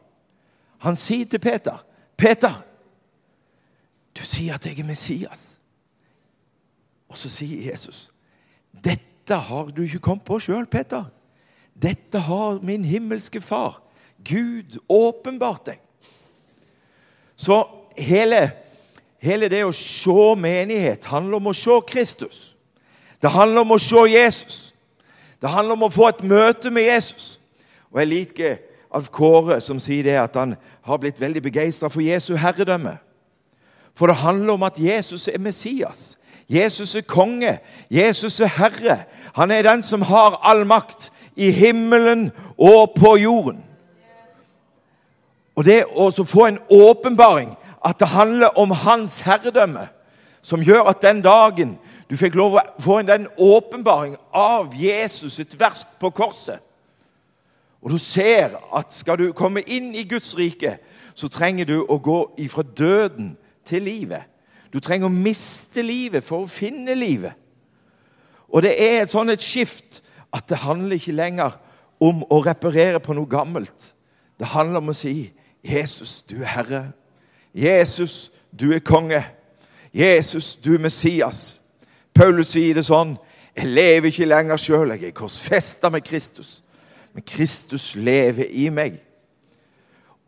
Han 0.78 0.96
sier 0.96 1.26
til 1.26 1.40
Peter 1.40 1.86
'Peter, 2.18 2.66
du 4.18 4.24
sier 4.24 4.54
at 4.54 4.66
jeg 4.66 4.80
er 4.80 4.84
Messias.' 4.84 5.60
Og 7.10 7.18
så 7.18 7.30
sier 7.30 7.72
Jesus, 7.72 8.12
'Dette 8.84 9.36
har 9.36 9.66
du 9.66 9.82
ikke 9.82 10.00
kommet 10.00 10.26
på 10.26 10.40
sjøl, 10.40 10.66
Peter.' 10.66 11.06
'Dette 11.82 12.20
har 12.20 12.60
min 12.64 12.86
himmelske 12.86 13.42
Far, 13.42 13.82
Gud, 14.26 14.80
åpenbart 14.90 15.66
deg.' 15.66 15.82
Så 17.36 17.68
hele, 17.98 18.52
hele 19.20 19.48
det 19.50 19.64
å 19.64 19.72
se 19.72 20.36
menighet 20.36 21.06
handler 21.06 21.40
om 21.40 21.48
å 21.48 21.56
se 21.56 21.80
Kristus. 21.88 22.58
Det 23.22 23.32
handler 23.32 23.62
om 23.62 23.72
å 23.72 23.80
se 23.80 24.04
Jesus. 24.12 24.74
Det 25.42 25.50
handler 25.50 25.78
om 25.78 25.88
å 25.88 25.94
få 25.94 26.10
et 26.12 26.24
møte 26.24 26.72
med 26.72 26.84
Jesus. 26.84 27.40
Og 27.92 28.02
jeg 28.02 28.12
liker 28.12 28.58
av 28.92 29.08
Kåre 29.14 29.60
som 29.64 29.80
sier 29.80 30.04
det 30.04 30.18
at 30.20 30.36
han 30.36 30.56
har 30.84 31.00
blitt 31.00 31.22
veldig 31.22 31.44
begeistra 31.46 31.90
for 31.90 32.04
Jesu 32.04 32.36
herredømme. 32.36 32.98
For 33.96 34.08
det 34.08 34.20
handler 34.20 34.54
om 34.54 34.64
at 34.64 34.80
Jesus 34.80 35.28
er 35.28 35.40
Messias. 35.40 36.18
Jesus 36.50 36.96
er 36.96 37.06
konge. 37.08 37.60
Jesus 37.92 38.40
er 38.40 38.52
herre. 38.58 39.04
Han 39.36 39.52
er 39.52 39.64
den 39.64 39.84
som 39.84 40.02
har 40.02 40.40
all 40.44 40.66
makt 40.68 41.12
i 41.40 41.50
himmelen 41.56 42.30
og 42.58 42.94
på 42.98 43.16
jorden. 43.22 43.64
Og 45.56 45.66
det 45.68 45.82
å 45.92 46.10
få 46.12 46.46
en 46.48 46.60
åpenbaring 46.72 47.56
at 47.86 48.00
det 48.00 48.12
handler 48.12 48.60
om 48.60 48.72
hans 48.76 49.22
herredømme, 49.28 49.88
som 50.42 50.64
gjør 50.64 50.92
at 50.92 51.02
den 51.04 51.24
dagen 51.24 51.76
du 52.10 52.16
fikk 52.18 52.36
lov 52.40 52.58
å 52.58 52.64
få 52.82 53.02
den 53.08 53.28
åpenbaring 53.38 54.16
av 54.32 54.72
Jesus 54.76 55.40
sitt 55.40 55.56
verk 55.60 56.00
på 56.00 56.12
korset 56.16 56.64
og 57.82 57.92
du 57.92 57.98
ser 57.98 58.58
at 58.76 58.94
skal 58.94 59.20
du 59.20 59.32
komme 59.36 59.64
inn 59.68 59.94
i 59.96 60.04
Guds 60.08 60.36
rike, 60.38 60.78
så 61.16 61.30
trenger 61.32 61.68
du 61.68 61.78
å 61.82 62.00
gå 62.00 62.20
ifra 62.44 62.64
døden 62.64 63.36
til 63.68 63.86
livet. 63.88 64.28
Du 64.74 64.80
trenger 64.84 65.08
å 65.08 65.14
miste 65.14 65.84
livet 65.84 66.26
for 66.26 66.44
å 66.44 66.52
finne 66.52 66.96
livet. 66.96 67.34
Og 68.50 68.64
det 68.66 68.76
er 68.82 69.02
et 69.02 69.12
sånn 69.12 69.32
et 69.32 69.44
skift 69.44 70.02
at 70.34 70.50
det 70.50 70.58
handler 70.58 70.96
ikke 70.96 71.12
lenger 71.12 71.58
om 72.00 72.24
å 72.30 72.42
reparere 72.46 73.00
på 73.00 73.14
noe 73.14 73.30
gammelt. 73.30 73.94
Det 74.40 74.48
handler 74.48 74.80
om 74.80 74.90
å 74.90 74.94
si 74.94 75.32
'Jesus, 75.64 76.22
du 76.22 76.42
er 76.42 76.46
Herre'. 76.46 76.92
'Jesus, 77.54 78.32
du 78.60 78.72
er 78.74 78.80
konge'. 78.80 79.24
'Jesus, 79.94 80.56
du 80.56 80.74
er 80.74 80.80
Messias'. 80.80 81.60
Paulus 82.14 82.48
sier 82.48 82.74
det 82.74 82.86
sånn 82.86 83.18
'Jeg 83.56 83.66
lever 83.66 84.08
ikke 84.08 84.26
lenger 84.26 84.58
sjøl, 84.58 84.92
jeg 84.92 85.04
er 85.04 85.12
korsfesta 85.12 85.90
med 85.90 86.02
Kristus' 86.02 86.62
men 87.14 87.24
Kristus 87.28 87.96
lever 87.96 88.46
i 88.50 88.70
meg. 88.70 89.00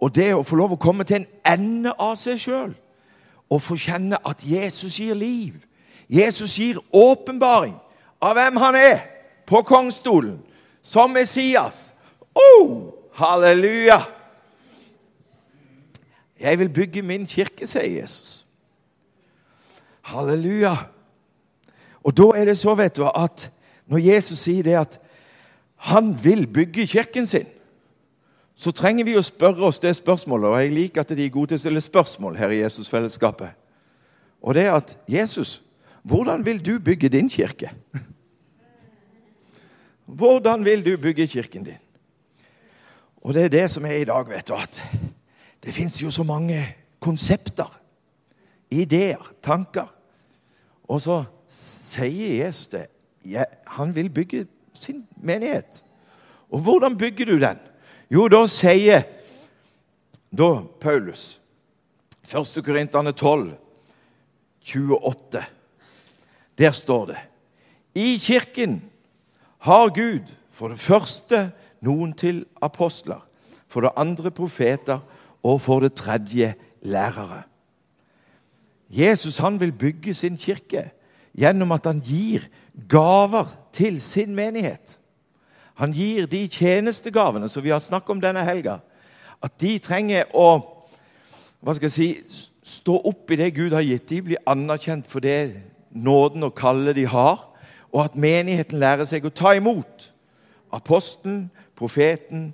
Og 0.01 0.15
det 0.15 0.33
å 0.33 0.43
få 0.43 0.57
lov 0.57 0.75
å 0.75 0.81
komme 0.81 1.05
til 1.05 1.21
en 1.21 1.27
ende 1.45 1.93
av 1.99 2.15
seg 2.19 2.39
sjøl 2.41 2.73
og 3.51 3.61
få 3.61 3.77
kjenne 3.77 4.17
at 4.27 4.41
Jesus 4.47 4.97
gir 4.99 5.15
liv. 5.15 5.53
Jesus 6.09 6.57
gir 6.57 6.81
åpenbaring 6.91 7.75
av 8.21 8.35
hvem 8.35 8.57
han 8.59 8.75
er 8.75 8.99
på 9.51 9.61
kongstolen 9.67 10.39
som 10.81 11.11
Messias. 11.11 11.91
Oh, 12.35 12.93
halleluja! 13.19 13.99
Jeg 16.39 16.59
vil 16.59 16.69
bygge 16.73 17.01
min 17.05 17.25
kirke, 17.27 17.67
sier 17.67 17.99
Jesus. 17.99 18.45
Halleluja. 20.01 20.73
Og 22.01 22.15
da 22.17 22.31
er 22.39 22.47
det 22.49 22.57
så, 22.57 22.73
vet 22.75 22.95
du, 22.97 23.05
at 23.05 23.49
når 23.91 24.01
Jesus 24.07 24.47
sier 24.47 24.63
det 24.65 24.77
at 24.79 24.97
han 25.91 26.13
vil 26.23 26.47
bygge 26.47 26.87
kirken 26.87 27.27
sin, 27.27 27.45
så 28.55 28.71
trenger 28.71 29.05
vi 29.05 29.17
å 29.17 29.25
spørre 29.25 29.67
oss 29.67 29.81
det 29.81 29.93
spørsmålet. 29.97 30.47
Og 30.47 30.57
jeg 30.61 30.73
liker 30.73 31.03
at 31.03 31.13
de 31.17 31.25
er 31.25 31.33
gode 31.33 31.51
til 31.51 31.59
å 31.59 31.63
stille 31.65 31.83
spørsmål 31.83 32.39
her 32.39 32.53
i 32.53 32.61
Jesusfellesskapet. 32.61 33.51
Og 34.41 34.55
det 34.57 34.65
er 34.69 34.77
at 34.79 34.95
Jesus, 35.09 35.59
hvordan 36.03 36.45
vil 36.45 36.61
du 36.65 36.79
bygge 36.79 37.09
din 37.13 37.29
kirke? 37.29 37.69
Hvordan 40.11 40.65
vil 40.65 40.85
du 40.85 40.97
bygge 40.97 41.27
kirken 41.27 41.63
din? 41.63 41.79
Og 43.21 43.33
det 43.33 43.45
er 43.45 43.53
det 43.53 43.67
som 43.71 43.85
er 43.85 44.01
i 44.01 44.07
dag, 44.07 44.27
vet 44.29 44.47
du. 44.47 44.53
at 44.53 44.81
Det 45.63 45.73
fins 45.73 46.01
jo 46.01 46.11
så 46.11 46.23
mange 46.23 46.57
konsepter, 46.99 47.79
ideer, 48.71 49.31
tanker. 49.41 49.87
Og 50.83 51.01
så 51.01 51.23
sier 51.47 52.43
Jesus 52.45 52.67
det. 52.67 52.87
Ja, 53.25 53.43
han 53.67 53.95
vil 53.95 54.09
bygge 54.09 54.47
sin 54.73 55.07
menighet. 55.15 55.83
Og 56.49 56.59
hvordan 56.59 56.97
bygger 56.97 57.25
du 57.25 57.39
den? 57.39 57.59
Jo, 58.11 58.27
da 58.27 58.47
sier 58.47 59.03
da 60.31 60.49
Paulus 60.81 61.41
1. 62.25 62.63
Korintene 62.65 63.11
12, 63.11 63.53
28. 64.75 65.43
Der 66.57 66.71
står 66.71 67.05
det 67.05 67.17
I 67.95 68.17
kirken 68.17 68.90
har 69.61 69.91
Gud 69.93 70.29
for 70.51 70.73
det 70.73 70.79
første 70.81 71.49
noen 71.85 72.13
til 72.17 72.43
apostler, 72.61 73.21
for 73.67 73.85
det 73.85 73.95
andre 73.97 74.31
profeter 74.31 74.99
og 75.43 75.61
for 75.61 75.83
det 75.83 75.93
tredje 75.97 76.53
lærere. 76.81 77.43
Jesus 78.91 79.37
han 79.37 79.59
vil 79.59 79.71
bygge 79.71 80.13
sin 80.13 80.37
kirke 80.37 80.89
gjennom 81.37 81.71
at 81.71 81.85
han 81.87 82.01
gir 82.03 82.49
gaver 82.89 83.47
til 83.71 84.01
sin 84.01 84.35
menighet. 84.35 84.97
Han 85.79 85.93
gir 85.95 86.27
de 86.27 86.43
tjenestegavene 86.51 87.49
som 87.49 87.63
vi 87.63 87.71
har 87.71 87.79
snakket 87.79 88.17
om 88.17 88.21
denne 88.21 88.43
helga, 88.45 88.81
at 89.41 89.55
de 89.61 89.77
trenger 89.81 90.27
å 90.37 90.59
hva 91.61 91.75
skal 91.77 91.87
jeg 91.87 91.93
si, 91.93 92.39
stå 92.65 92.95
opp 93.05 93.29
i 93.31 93.37
det 93.37 93.51
Gud 93.53 93.73
har 93.75 93.85
gitt. 93.85 94.07
De 94.09 94.21
blir 94.25 94.41
anerkjent 94.49 95.05
for 95.05 95.21
det 95.21 95.61
nåden 95.93 96.47
og 96.47 96.55
kallet 96.57 96.97
de 96.97 97.05
har. 97.05 97.43
Og 97.91 98.05
at 98.05 98.15
menigheten 98.15 98.79
lærer 98.79 99.07
seg 99.07 99.25
å 99.27 99.33
ta 99.35 99.53
imot 99.57 100.11
apostelen, 100.71 101.49
profeten 101.75 102.51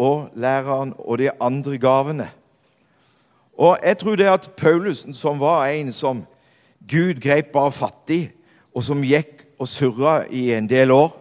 og 0.00 0.32
læreren 0.34 0.94
og 0.98 1.18
de 1.18 1.30
andre 1.40 1.78
gavene. 1.78 2.28
Og 3.54 3.78
jeg 3.84 3.98
tror 3.98 4.16
det 4.16 4.30
at 4.30 4.50
Paulusen, 4.56 5.14
som 5.14 5.40
var 5.40 5.66
en 5.66 5.92
som 5.92 6.24
Gud 6.88 7.20
grep 7.22 7.52
bare 7.52 7.72
fatt 7.72 8.10
i, 8.10 8.24
og 8.74 8.82
som 8.82 9.04
gikk 9.04 9.44
og 9.60 9.68
surra 9.68 10.22
i 10.30 10.50
en 10.56 10.66
del 10.66 10.90
år, 10.90 11.12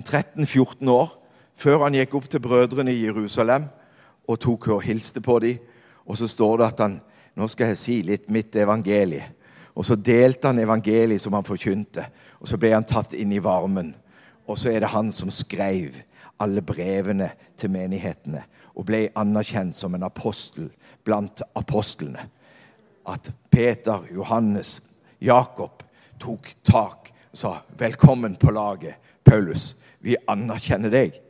13-14 0.00 0.88
år, 0.90 1.12
før 1.56 1.86
han 1.86 1.96
gikk 1.96 2.16
opp 2.18 2.28
til 2.28 2.42
brødrene 2.42 2.92
i 2.92 3.04
Jerusalem 3.06 3.68
og 4.26 4.40
tok 4.40 4.68
og 4.74 4.82
hilste 4.84 5.22
på 5.24 5.38
dem. 5.44 5.60
Og 6.06 6.18
så 6.18 6.28
står 6.28 6.58
det 6.58 6.72
at 6.72 6.82
han 6.86 7.00
Nå 7.36 7.44
skal 7.52 7.68
jeg 7.68 7.76
si 7.76 7.94
litt 8.00 8.30
mitt 8.32 8.56
evangelie. 8.56 9.26
Og 9.76 9.84
så 9.84 9.96
delte 10.00 10.48
han 10.48 10.58
evangeliet 10.62 11.20
som 11.20 11.36
han 11.36 11.44
forkynte. 11.44 12.06
Og 12.40 12.48
så 12.48 12.58
ble 12.60 12.72
han 12.72 12.86
tatt 12.88 13.12
inn 13.12 13.34
i 13.36 13.42
varmen. 13.42 13.92
Og 14.48 14.58
så 14.58 14.72
er 14.72 14.80
det 14.80 14.92
han 14.94 15.12
som 15.12 15.32
skrev 15.34 16.00
alle 16.40 16.62
brevene 16.64 17.30
til 17.56 17.72
menighetene 17.72 18.42
og 18.76 18.84
ble 18.88 19.06
anerkjent 19.16 19.76
som 19.76 19.94
en 19.96 20.04
apostel 20.04 20.68
blant 21.04 21.42
apostlene. 21.56 22.26
At 23.08 23.30
Peter, 23.50 24.04
Johannes, 24.12 24.80
Jakob 25.20 25.82
tok 26.20 26.52
tak 26.64 27.12
og 27.32 27.38
sa 27.38 27.62
'Velkommen 27.78 28.36
på 28.36 28.50
laget, 28.50 28.94
Paulus. 29.24 29.76
Vi 30.00 30.16
anerkjenner 30.28 30.90
deg.' 30.90 31.20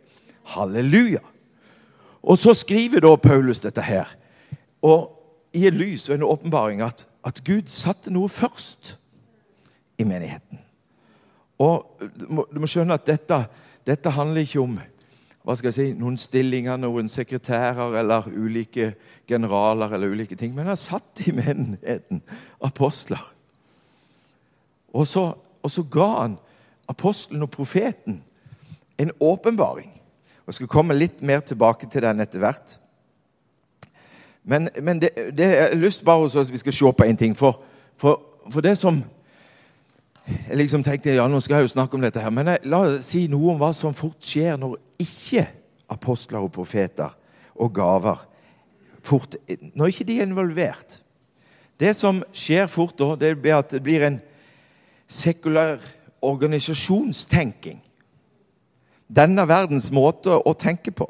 Halleluja. 0.45 1.19
Og 2.23 2.39
så 2.39 2.55
skriver 2.55 3.01
da 3.01 3.17
Paulus 3.17 3.61
dette 3.61 3.83
her. 3.83 4.17
Og 4.83 5.11
i 5.53 5.67
en 5.67 5.75
lys 5.75 6.09
og 6.09 6.15
en 6.15 6.23
åpenbaring 6.23 6.81
at, 6.81 7.07
at 7.27 7.43
Gud 7.47 7.71
satte 7.73 8.13
noe 8.15 8.31
først 8.31 8.95
i 9.99 10.07
menigheten. 10.07 10.61
Og 11.59 12.03
du 12.15 12.27
må, 12.29 12.45
du 12.53 12.61
må 12.61 12.69
skjønne 12.71 12.97
at 12.97 13.07
dette, 13.09 13.39
dette, 13.87 14.13
handler 14.13 14.45
ikke 14.45 14.63
om 14.63 14.77
hva 15.47 15.55
skal 15.55 15.71
jeg 15.71 15.77
si, 15.77 15.87
noen 15.95 16.17
stillinger, 16.19 16.79
noen 16.83 17.09
sekretærer 17.11 18.01
eller 18.01 18.27
ulike 18.35 18.91
generaler 19.31 19.95
eller 19.95 20.11
ulike 20.11 20.35
ting. 20.39 20.51
Men 20.53 20.67
han 20.67 20.75
har 20.75 20.81
satt 20.81 21.23
i 21.23 21.35
menigheten 21.35 22.23
apostler. 22.67 23.23
Og 24.91 25.07
så, 25.07 25.29
og 25.63 25.71
så 25.71 25.85
ga 25.87 26.09
han 26.17 26.35
apostelen 26.91 27.47
og 27.47 27.53
profeten 27.55 28.19
en 28.99 29.13
åpenbaring. 29.23 29.93
Jeg 30.47 30.59
skal 30.59 30.71
komme 30.71 30.97
litt 30.99 31.23
mer 31.27 31.43
tilbake 31.47 31.89
til 31.91 32.05
den 32.07 32.23
etter 32.23 32.43
hvert. 32.43 32.77
Men, 34.47 34.69
men 34.83 35.01
det, 35.03 35.11
det 35.35 35.47
er 35.59 35.75
lyst 35.75 36.05
bare 36.07 36.31
så 36.31 36.45
vi 36.47 36.61
skal 36.63 36.73
se 36.73 36.93
på 36.99 37.05
en 37.05 37.19
ting. 37.19 37.37
For, 37.37 37.63
for, 37.99 38.23
for, 38.51 38.63
det 38.63 38.77
som 38.79 39.03
Jeg 40.27 40.57
liksom 40.59 40.83
tenkte 40.83 41.15
ja, 41.15 41.27
nå 41.31 41.39
skal 41.41 41.61
jeg 41.61 41.69
jo 41.69 41.75
snakke 41.75 41.95
om 41.95 42.03
dette 42.03 42.19
her, 42.19 42.31
men 42.35 42.49
jeg, 42.51 42.65
la 42.67 42.81
oss 42.83 43.07
si 43.07 43.27
noe 43.31 43.53
om 43.53 43.61
hva 43.61 43.69
som 43.75 43.95
fort 43.95 44.19
skjer 44.27 44.57
når 44.59 44.75
ikke 44.99 45.45
apostler 45.91 46.43
og 46.43 46.51
profeter 46.55 47.15
og 47.55 47.71
gaver 47.75 48.25
fort, 49.07 49.37
Når 49.75 49.87
ikke 49.87 50.05
de 50.05 50.19
er 50.19 50.27
involvert. 50.27 51.01
Det 51.79 51.95
som 51.95 52.25
skjer 52.35 52.67
fort 52.67 52.99
da, 52.99 53.15
det 53.15 53.37
blir 53.39 53.55
at 53.55 53.71
det 53.71 53.83
blir 53.83 54.03
en 54.03 54.21
sekulær 55.07 55.79
organisasjonstenking 56.23 57.83
denne 59.07 59.47
verdens 59.47 59.93
måte 59.95 60.35
å 60.35 60.55
tenke 60.59 60.91
på. 60.91 61.07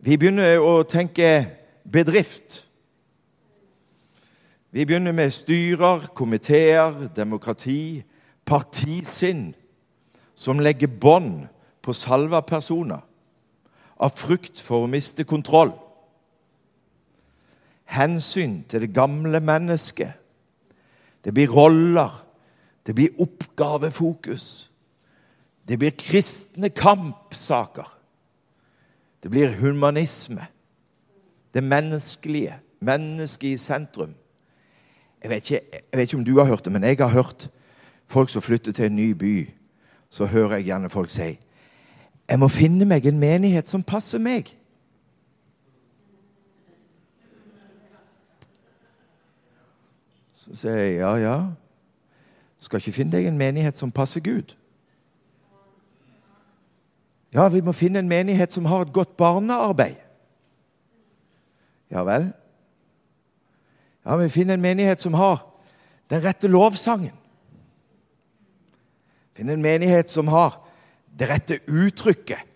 Vi 0.00 0.16
begynner 0.16 0.62
å 0.64 0.80
tenke 0.88 1.28
bedrift. 1.92 2.68
Vi 4.70 4.84
begynner 4.84 5.12
med 5.12 5.30
styrer, 5.30 6.06
komiteer, 6.14 7.08
demokrati, 7.16 8.02
partisinn 8.44 9.52
som 10.34 10.60
legger 10.60 10.88
bånd 10.88 11.46
på 11.82 11.92
salva 11.92 12.40
personer 12.40 13.02
av 14.02 14.14
frykt 14.16 14.60
for 14.60 14.86
å 14.86 14.90
miste 14.90 15.26
kontroll. 15.28 15.74
Hensyn 17.92 18.62
til 18.68 18.86
det 18.86 18.94
gamle 18.96 19.42
mennesket. 19.44 20.16
Det 21.22 21.34
blir 21.34 21.52
roller. 21.52 22.10
Det 22.86 22.94
blir 22.96 23.20
oppgavefokus. 23.20 24.70
Det 25.68 25.78
blir 25.78 25.94
kristne 25.94 26.72
kampsaker. 26.74 27.86
Det 29.22 29.30
blir 29.30 29.54
humanisme. 29.60 30.48
Det 31.54 31.64
menneskelige. 31.64 32.56
Mennesket 32.80 33.48
i 33.48 33.56
sentrum. 33.56 34.14
Jeg 35.22 35.30
vet, 35.30 35.50
ikke, 35.50 35.60
jeg 35.72 35.98
vet, 35.98 36.02
ikke, 36.02 36.16
om 36.16 36.24
du 36.24 36.38
har 36.38 36.44
hørt 36.44 36.64
det, 36.64 36.72
men 36.72 36.84
jeg 36.84 36.96
har 36.98 37.08
hørt 37.08 37.50
folk 38.06 38.30
som 38.30 38.42
flytter 38.42 38.72
til 38.72 38.84
en 38.84 38.96
ny 38.96 39.10
by. 39.10 39.50
Så 40.10 40.26
hører 40.26 40.56
jeg 40.56 40.64
gjerne 40.64 40.90
folk 40.90 41.10
si 41.10 41.38
jeg 42.28 42.38
må 42.38 42.48
finne 42.48 42.86
meg 42.88 43.04
en 43.06 43.18
menighet 43.20 43.68
som 43.68 43.82
passer 43.84 44.20
meg. 44.22 44.54
Så 50.38 50.54
sier 50.62 50.78
jeg 50.78 50.94
ja, 51.02 51.10
ja. 51.20 51.36
Skal 52.62 52.80
ikke 52.80 52.94
finne 52.94 53.16
deg 53.16 53.26
en 53.28 53.36
menighet 53.36 53.78
som 53.78 53.92
passer 53.92 54.22
Gud. 54.24 54.54
Ja, 57.34 57.48
vi 57.52 57.60
må 57.64 57.72
finne 57.76 58.00
en 58.00 58.08
menighet 58.08 58.52
som 58.52 58.64
har 58.68 58.86
et 58.86 58.92
godt 58.92 59.16
barnearbeid. 59.16 59.98
Ja 61.92 62.04
vel? 62.08 62.30
Ja, 64.04 64.16
vi 64.16 64.28
finner 64.32 64.54
en 64.54 64.64
menighet 64.64 65.00
som 65.00 65.14
har 65.14 65.44
den 66.10 66.24
rette 66.24 66.48
lovsangen. 66.48 67.14
Finner 69.36 69.54
en 69.54 69.62
menighet 69.62 70.10
som 70.10 70.28
har 70.28 70.58
det 71.18 71.28
rette 71.28 71.60
uttrykket. 71.68 72.48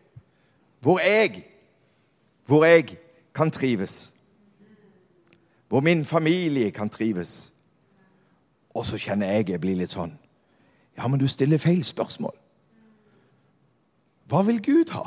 Hvor 0.81 0.99
jeg, 1.01 1.45
hvor 2.47 2.65
jeg 2.65 2.99
kan 3.35 3.51
trives. 3.51 4.13
Hvor 5.69 5.81
min 5.81 6.05
familie 6.05 6.71
kan 6.71 6.89
trives. 6.89 7.53
Og 8.75 8.87
så 8.87 8.99
kjenner 8.99 9.33
jeg 9.33 9.51
jeg 9.51 9.61
blir 9.61 9.77
litt 9.77 9.95
sånn 9.95 10.13
Ja, 10.97 11.09
men 11.09 11.21
du 11.21 11.27
stiller 11.29 11.61
feil 11.61 11.85
spørsmål. 11.85 12.33
Hva 14.27 14.43
vil 14.49 14.63
Gud 14.65 14.93
ha? 14.97 15.05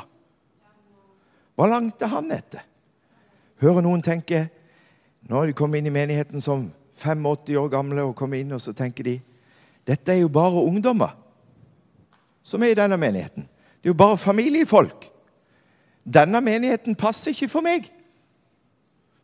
Hva 1.58 1.66
langter 1.66 2.06
han 2.12 2.30
etter? 2.32 2.62
Hører 3.60 3.84
noen 3.84 4.02
tenke 4.04 4.48
Nå 5.28 5.36
har 5.36 5.50
de 5.50 5.54
kommet 5.54 5.82
inn 5.82 5.90
i 5.90 5.92
menigheten 5.92 6.40
som 6.40 6.70
85 6.96 7.56
år 7.60 7.68
gamle 7.72 8.06
og 8.08 8.14
kommer 8.16 8.40
inn, 8.40 8.52
og 8.56 8.60
så 8.60 8.72
tenker 8.76 9.04
de 9.04 9.18
dette 9.86 10.12
er 10.12 10.22
jo 10.22 10.30
bare 10.32 10.62
ungdommer 10.64 11.12
som 12.42 12.62
er 12.62 12.72
i 12.72 12.78
denne 12.78 12.96
menigheten. 13.00 13.44
Det 13.44 13.88
er 13.88 13.92
jo 13.92 13.96
bare 14.00 14.18
familiefolk. 14.20 15.08
Denne 16.04 16.40
menigheten 16.40 16.96
passer 16.98 17.34
ikke 17.34 17.48
for 17.52 17.64
meg. 17.64 17.88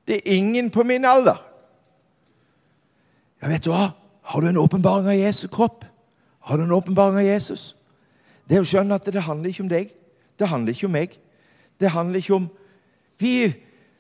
Det 0.09 0.18
er 0.18 0.37
ingen 0.37 0.70
på 0.70 0.85
min 0.87 1.05
alder. 1.05 1.38
Ja, 3.42 3.51
vet 3.51 3.64
du 3.64 3.72
hva? 3.72 3.90
Har 4.27 4.42
du 4.42 4.49
en 4.49 4.61
åpenbaring 4.61 5.09
av 5.11 5.18
Jesu 5.18 5.46
kropp? 5.53 5.85
Har 6.46 6.57
du 6.57 6.64
en 6.64 6.77
åpenbaring 6.77 7.20
av 7.20 7.27
Jesus? 7.27 7.75
Det 8.49 8.57
er 8.57 8.64
å 8.64 8.68
skjønne 8.68 8.96
at 8.96 9.07
det 9.07 9.22
handler 9.27 9.51
ikke 9.51 9.64
om 9.64 9.70
deg. 9.72 9.92
Det 10.38 10.49
handler 10.51 10.77
ikke 10.77 10.88
om 10.88 10.96
meg. 10.96 11.16
Det 11.81 11.92
handler 11.92 12.22
ikke 12.22 12.40
om 12.40 12.49
Vi, 13.16 13.49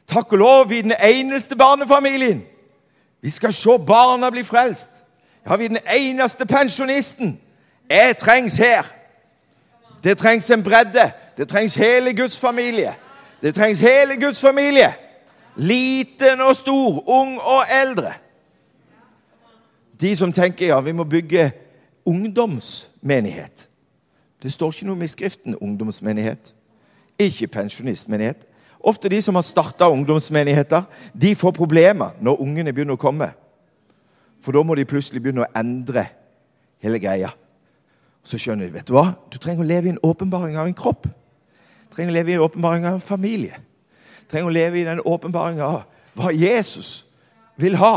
takk 0.08 0.32
og 0.32 0.38
lov, 0.38 0.68
vi 0.68 0.78
er 0.78 0.82
den 0.82 0.94
eneste 1.04 1.56
barnefamilien. 1.56 2.44
Vi 3.20 3.30
skal 3.30 3.52
se 3.52 3.78
barna 3.86 4.30
bli 4.30 4.44
frelst. 4.44 4.88
Ja, 5.46 5.56
vi 5.56 5.64
er 5.64 5.68
den 5.68 5.78
eneste 5.96 6.46
pensjonisten. 6.46 7.40
Jeg 7.90 8.16
trengs 8.18 8.56
her. 8.56 8.82
Det 10.04 10.18
trengs 10.18 10.50
en 10.50 10.62
bredde. 10.62 11.12
Det 11.36 11.48
trengs 11.48 11.74
hele 11.74 12.14
Guds 12.14 12.40
familie. 12.40 12.94
Det 13.42 13.54
trengs 13.54 13.78
hele 13.78 14.16
Guds 14.20 14.40
familie. 14.40 14.94
Liten 15.56 16.40
og 16.40 16.56
stor, 16.56 17.08
ung 17.08 17.40
og 17.40 17.64
eldre. 17.82 18.12
De 20.00 20.16
som 20.16 20.32
tenker 20.32 20.66
ja, 20.66 20.80
vi 20.80 20.92
må 20.92 21.04
bygge 21.04 21.50
ungdomsmenighet. 22.04 23.68
Det 24.42 24.52
står 24.52 24.72
ikke 24.72 24.86
noe 24.86 25.04
i 25.04 25.08
Skriften 25.08 25.56
ungdomsmenighet. 25.56 26.52
Ikke 27.18 27.46
pensjonistmenighet. 27.46 28.44
Ofte 28.86 29.10
de 29.10 29.18
som 29.22 29.34
har 29.34 29.42
starta 29.42 29.88
ungdomsmenigheter, 29.90 30.84
de 31.12 31.34
får 31.34 31.54
problemer 31.56 32.14
når 32.22 32.42
ungene 32.44 32.74
begynner 32.74 32.94
å 32.94 33.00
komme. 33.02 33.32
For 34.44 34.54
da 34.54 34.62
må 34.62 34.76
de 34.78 34.86
plutselig 34.86 35.22
begynne 35.24 35.42
å 35.42 35.50
endre 35.58 36.04
hele 36.84 37.00
greia. 37.02 37.32
Så 38.26 38.38
skjønner 38.38 38.68
de 38.68 38.76
vet 38.76 38.86
du 38.86 38.94
hva? 38.94 39.08
Du 39.30 39.40
trenger 39.42 39.64
å 39.64 39.66
leve 39.66 39.90
i 39.90 39.94
en 39.94 40.02
åpenbaring 40.06 40.54
av 40.58 40.68
en 40.70 40.76
kropp. 40.76 41.06
Du 41.06 41.96
trenger 41.96 42.12
å 42.12 42.18
leve 42.18 42.30
i 42.30 42.36
en 42.36 42.44
åpenbaring 42.46 42.86
av 42.86 42.98
en 42.98 43.02
familie. 43.02 43.58
Du 44.22 44.30
trenger 44.30 44.50
å 44.50 44.54
leve 44.54 44.78
i 44.78 44.86
den 44.86 45.02
åpenbaringen 45.02 45.64
av 45.66 45.82
hva 46.16 46.30
Jesus 46.34 47.06
vil 47.58 47.78
ha. 47.80 47.96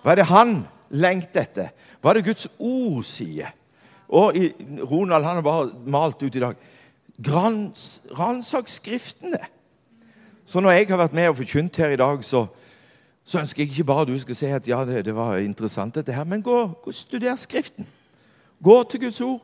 Hva 0.00 0.14
er 0.14 0.20
det 0.20 0.30
han 0.30 0.56
lengter 0.96 1.44
etter? 1.44 1.70
Hva 2.00 2.12
er 2.12 2.20
det 2.20 2.28
Guds 2.30 2.48
ord 2.56 3.04
sier? 3.08 3.52
Og 4.06 4.36
Ronald 4.86 5.26
han 5.26 5.40
har 5.40 5.44
bare 5.44 5.90
malt 5.90 6.22
ut 6.22 6.36
i 6.36 6.42
dag. 6.44 6.56
Ransak 7.26 8.68
Skriftene. 8.70 9.40
Så 10.46 10.60
når 10.62 10.70
jeg 10.70 10.86
har 10.88 11.00
vært 11.00 11.14
med 11.16 11.28
og 11.28 11.40
forkynt 11.40 11.76
her 11.82 11.90
i 11.90 11.98
dag, 11.98 12.22
så, 12.24 12.44
så 13.24 13.40
ønsker 13.42 13.64
jeg 13.64 13.72
ikke 13.72 13.84
bare 13.84 14.04
at 14.06 14.08
du 14.12 14.18
skal 14.22 14.38
si 14.38 14.46
at 14.46 14.68
ja, 14.68 14.84
det, 14.86 15.04
det 15.08 15.14
var 15.14 15.40
interessant, 15.42 15.94
dette 15.94 16.14
her, 16.14 16.24
men 16.24 16.42
gå, 16.42 16.60
og 16.82 16.94
studer 16.94 17.34
Skriften. 17.36 17.88
Gå 18.62 18.76
til 18.84 19.00
Guds 19.00 19.20
ord. 19.20 19.42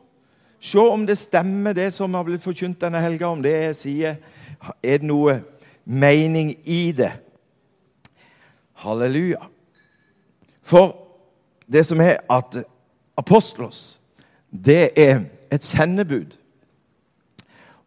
Se 0.59 0.79
om 0.79 1.03
det 1.07 1.17
stemmer, 1.17 1.73
det 1.73 1.89
som 1.93 2.13
har 2.13 2.23
blitt 2.23 2.43
forkynt 2.43 2.79
denne 2.81 3.01
helga. 3.03 3.27
Om 3.27 3.43
det 3.43 3.51
jeg 3.51 3.75
sier, 3.75 4.15
er 4.79 5.03
det 5.03 5.09
noe 5.09 5.41
mening 5.83 6.55
i 6.63 6.93
det. 6.95 7.11
Halleluja. 8.79 9.43
For 10.63 10.95
det 11.67 11.83
som 11.85 11.99
er 11.99 12.23
at 12.31 12.63
apostlos, 13.19 13.99
det 14.49 14.95
er 14.95 15.25
et 15.51 15.63
sendebud. 15.63 16.39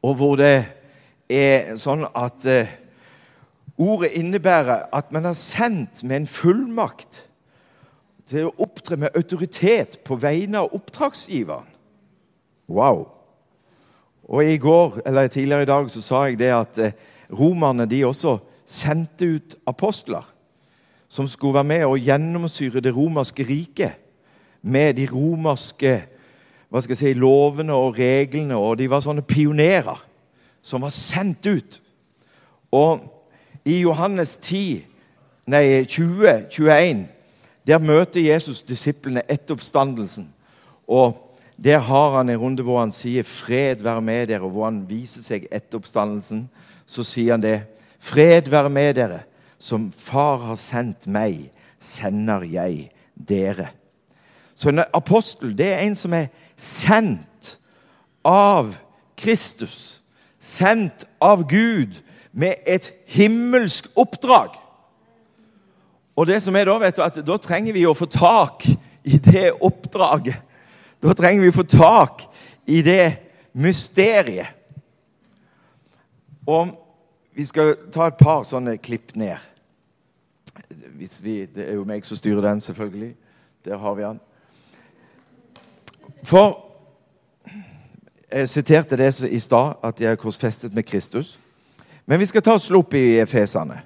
Og 0.04 0.14
hvor 0.20 0.36
det 0.36 0.66
er 1.32 1.72
sånn 1.80 2.04
at 2.12 2.44
eh, 2.44 2.76
ordet 3.78 4.14
innebærer 4.16 4.88
at 4.92 5.12
man 5.12 5.24
er 5.24 5.36
sendt 5.36 6.04
med 6.04 6.16
en 6.16 6.30
fullmakt 6.30 7.22
til 8.26 8.48
å 8.48 8.54
opptre 8.62 8.98
med 8.98 9.14
autoritet 9.14 10.00
på 10.04 10.18
vegne 10.18 10.64
av 10.64 10.72
oppdragsgiveren. 10.74 11.68
Wow. 12.66 13.04
Og 14.26 14.42
i 14.42 14.56
går, 14.58 15.00
eller 15.06 15.28
tidligere 15.30 15.62
i 15.62 15.70
dag 15.70 15.90
så 15.90 16.02
sa 16.02 16.24
jeg 16.26 16.40
det 16.40 16.50
at 16.50 16.80
eh, 16.82 16.96
romerne 17.30 17.86
de 17.86 18.02
også 18.04 18.38
sendte 18.66 19.28
ut 19.36 19.54
apostler 19.70 20.24
som 21.08 21.28
skulle 21.30 21.54
være 21.54 21.70
med 21.70 21.84
og 21.86 22.02
gjennomsyre 22.02 22.82
det 22.82 22.96
romerske 22.96 23.46
riket 23.46 24.02
med 24.66 24.96
de 24.98 25.06
romerske 25.06 26.00
hva 26.66 26.82
skal 26.82 26.96
jeg 26.96 26.98
si, 26.98 27.18
lovene 27.18 27.74
og 27.78 27.94
reglene. 27.98 28.56
Og 28.58 28.74
de 28.80 28.88
var 28.90 29.04
sånne 29.04 29.22
pionerer 29.26 30.00
som 30.66 30.82
var 30.82 30.90
sendt 30.94 31.46
ut. 31.46 31.78
Og 32.74 33.04
i 33.66 33.80
Johannes 33.80 34.36
10, 34.36 34.86
nei, 35.50 35.84
20, 35.84 36.46
21, 36.50 37.06
der 37.66 37.78
møter 37.82 38.22
Jesus 38.22 38.62
disiplene 38.62 39.24
etter 39.30 39.56
oppstandelsen. 39.56 40.28
Og 40.86 41.16
der 41.58 41.78
har 41.82 42.16
han 42.16 42.30
en 42.30 42.38
runde 42.38 42.62
hvor 42.62 42.80
han 42.80 42.92
sier 42.92 43.22
'fred 43.22 43.82
være 43.82 44.02
med 44.02 44.26
dere', 44.26 44.44
og 44.44 44.50
hvor 44.50 44.64
han 44.64 44.84
viser 44.88 45.22
seg 45.22 45.48
etter 45.50 45.78
oppstandelsen. 45.78 46.48
Så 46.86 47.02
sier 47.02 47.32
han 47.32 47.42
det. 47.42 47.62
'Fred 47.98 48.50
være 48.50 48.70
med 48.70 48.98
dere'. 48.98 49.24
Som 49.58 49.92
Far 49.92 50.38
har 50.38 50.54
sendt 50.54 51.06
meg, 51.06 51.50
sender 51.78 52.42
jeg 52.42 52.90
dere. 53.28 53.66
Så 54.54 54.68
en 54.68 54.84
apostel 54.94 55.58
det 55.58 55.72
er 55.72 55.78
en 55.78 55.94
som 55.94 56.12
er 56.12 56.26
sendt 56.56 57.58
av 58.24 58.76
Kristus. 59.16 60.02
Sendt 60.38 61.04
av 61.20 61.48
Gud 61.48 62.05
med 62.36 62.60
et 62.68 62.90
himmelsk 63.16 63.88
oppdrag. 63.96 64.58
Og 66.16 66.26
det 66.28 66.40
som 66.42 66.56
er 66.56 66.68
Da 66.68 66.78
vet 66.80 66.96
du, 66.96 67.02
at 67.02 67.20
da 67.26 67.36
trenger 67.40 67.72
vi 67.72 67.86
å 67.88 67.96
få 67.96 68.08
tak 68.08 68.66
i 69.04 69.18
det 69.18 69.52
oppdraget. 69.60 70.36
Da 71.00 71.14
trenger 71.16 71.44
vi 71.44 71.52
å 71.52 71.56
få 71.56 71.64
tak 71.68 72.26
i 72.66 72.82
det 72.82 73.16
mysteriet. 73.56 74.52
Og 76.46 76.72
vi 77.36 77.44
skal 77.44 77.74
ta 77.92 78.08
et 78.08 78.20
par 78.20 78.44
sånne 78.48 78.76
klipp 78.78 79.14
ned. 79.16 79.36
Vi, 80.96 81.08
det 81.46 81.66
er 81.68 81.74
jo 81.76 81.84
meg 81.88 82.04
som 82.06 82.16
styrer 82.16 82.44
den, 82.48 82.60
selvfølgelig. 82.60 83.14
Der 83.66 83.80
har 83.80 83.96
vi 83.96 84.06
han. 84.06 84.20
For 86.24 86.62
jeg 88.32 88.48
siterte 88.48 88.96
det 88.96 89.10
i 89.30 89.40
stad, 89.40 89.76
at 89.84 90.00
jeg 90.00 90.10
er 90.10 90.20
korsfestet 90.20 90.74
med 90.74 90.86
Kristus. 90.88 91.36
Men 92.06 92.18
vi 92.18 92.26
skal 92.26 92.42
ta 92.42 92.54
og 92.54 92.62
slå 92.62 92.84
opp 92.84 92.94
i 92.94 93.18
Efesene. 93.18 93.80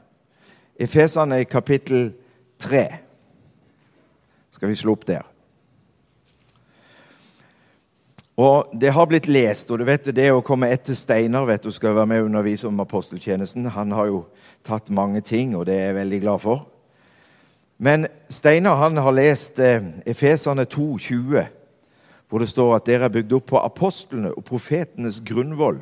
Efesene 0.80 1.40
i 1.40 1.48
kapittel 1.48 2.10
3. 2.60 2.82
Skal 4.52 4.68
vi 4.68 4.76
slå 4.76 4.92
opp 4.92 5.06
der. 5.08 5.24
Og 8.40 8.72
Det 8.80 8.92
har 8.92 9.06
blitt 9.06 9.28
lest, 9.28 9.70
og 9.70 9.80
du 9.80 9.84
vet 9.84 10.12
det 10.16 10.30
å 10.32 10.44
komme 10.44 10.68
etter 10.72 10.96
Steinar 10.96 11.44
vet 11.48 11.64
du, 11.64 11.72
skal 11.72 11.96
være 11.96 12.08
med 12.08 12.22
og 12.22 12.28
undervise 12.30 12.68
om 12.68 12.80
aposteltjenesten. 12.80 13.68
Han 13.72 13.92
har 13.92 14.08
jo 14.08 14.20
tatt 14.64 14.88
mange 14.92 15.20
ting, 15.20 15.56
og 15.56 15.66
det 15.68 15.76
er 15.76 15.90
jeg 15.90 15.98
veldig 16.00 16.20
glad 16.20 16.44
for. 16.44 16.66
Men 17.80 18.06
Steinar 18.28 18.80
han 18.80 19.00
har 19.00 19.16
lest 19.16 19.60
eh, 19.60 19.84
Efesene 20.08 20.64
2, 20.68 20.90
20 20.98 21.46
hvor 22.30 22.38
det 22.38 22.48
står 22.52 22.76
at 22.76 22.86
dere 22.86 23.08
er 23.08 23.12
bygd 23.12 23.32
opp 23.34 23.48
på 23.50 23.58
apostlene 23.58 24.30
og 24.30 24.44
profetenes 24.46 25.18
grunnvoll, 25.26 25.80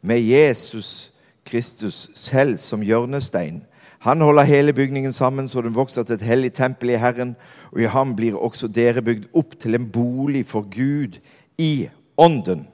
med 0.00 0.22
Jesus 0.22 1.12
Kristus 1.44 2.08
selv 2.14 2.56
som 2.58 2.82
hjørnestein. 2.82 3.62
Han 4.04 4.20
holder 4.20 4.44
hele 4.44 4.72
bygningen 4.72 5.12
sammen 5.12 5.48
så 5.48 5.62
den 5.64 5.76
vokser 5.76 6.04
til 6.04 6.18
et 6.18 6.26
hellig 6.28 6.52
tempel 6.52 6.90
i 6.92 7.00
Herren, 7.00 7.36
og 7.72 7.80
i 7.80 7.88
ham 7.88 8.12
blir 8.16 8.36
også 8.36 8.68
dere 8.68 9.02
bygd 9.02 9.30
opp 9.32 9.56
til 9.60 9.78
en 9.78 9.86
bolig 9.88 10.44
for 10.46 10.66
Gud 10.68 11.16
i 11.58 11.88
ånden. 12.20 12.66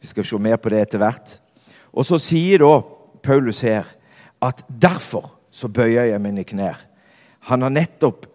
Vi 0.00 0.06
skal 0.06 0.26
se 0.26 0.38
mer 0.38 0.58
på 0.58 0.72
det 0.74 0.80
etter 0.82 1.02
hvert. 1.02 1.36
Og 1.94 2.06
så 2.06 2.18
sier 2.22 2.62
da 2.62 2.80
Paulus 3.22 3.62
her 3.62 3.86
at 4.42 4.62
derfor 4.68 5.36
så 5.52 5.70
bøyer 5.70 6.10
jeg 6.10 6.22
mine 6.22 6.44
knær. 6.46 6.82
Han 7.50 7.62
har 7.62 7.74
nettopp 7.74 8.26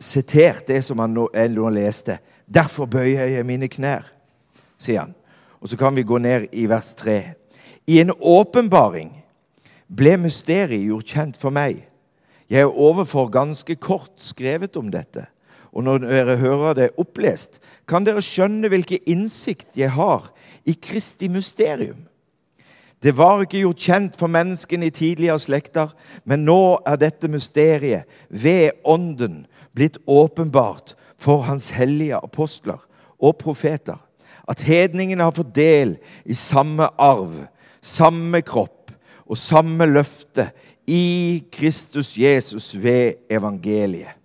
sitert 0.00 0.66
det 0.68 0.80
som 0.84 1.00
han 1.02 1.12
nå, 1.12 1.28
nå 1.28 1.72
leste. 1.72 2.18
Derfor 2.46 2.88
bøyer 2.88 3.32
jeg 3.32 3.46
mine 3.46 3.68
knær, 3.68 4.06
sier 4.80 5.04
han. 5.04 5.14
Og 5.60 5.68
så 5.68 5.76
kan 5.76 5.96
vi 5.96 6.06
gå 6.08 6.18
ned 6.18 6.48
i 6.52 6.64
vers 6.68 6.94
3. 6.96 7.18
I 7.90 7.98
en 7.98 8.12
åpenbaring 8.14 9.10
ble 9.90 10.14
mysteriet 10.22 10.86
gjort 10.86 11.10
kjent 11.10 11.38
for 11.40 11.50
meg. 11.50 11.80
Jeg 12.50 12.62
er 12.62 12.78
overfor 12.86 13.30
ganske 13.34 13.74
kort 13.82 14.14
skrevet 14.22 14.78
om 14.78 14.92
dette. 14.94 15.24
Og 15.74 15.86
når 15.86 16.04
dere 16.04 16.36
hører 16.38 16.76
det 16.78 16.88
opplest, 16.98 17.58
kan 17.90 18.06
dere 18.06 18.22
skjønne 18.22 18.70
hvilken 18.70 19.02
innsikt 19.10 19.78
jeg 19.78 19.90
har 19.94 20.30
i 20.66 20.74
Kristi 20.74 21.30
mysterium. 21.30 22.06
Det 23.02 23.14
var 23.16 23.42
ikke 23.42 23.62
gjort 23.62 23.84
kjent 23.86 24.18
for 24.20 24.30
menneskene 24.30 24.90
i 24.90 24.94
tidligere 24.94 25.40
slekter, 25.40 25.94
men 26.28 26.44
nå 26.44 26.78
er 26.86 26.98
dette 27.00 27.30
mysteriet 27.32 28.06
ved 28.28 28.82
Ånden 28.84 29.46
blitt 29.74 29.96
åpenbart 30.06 30.94
for 31.18 31.46
hans 31.48 31.70
hellige 31.74 32.18
apostler 32.18 32.82
og 33.18 33.38
profeter. 33.40 33.96
At 34.50 34.66
hedningene 34.66 35.24
har 35.24 35.34
fått 35.34 35.54
del 35.56 35.96
i 36.26 36.36
samme 36.36 36.90
arv, 36.98 37.46
samme 37.82 38.42
kropp 38.46 38.92
og 39.26 39.38
samme 39.38 39.86
løfte 39.86 40.50
i 40.86 41.44
Kristus 41.52 42.16
Jesus 42.18 42.72
ved 42.82 43.26
evangeliet. 43.30 44.16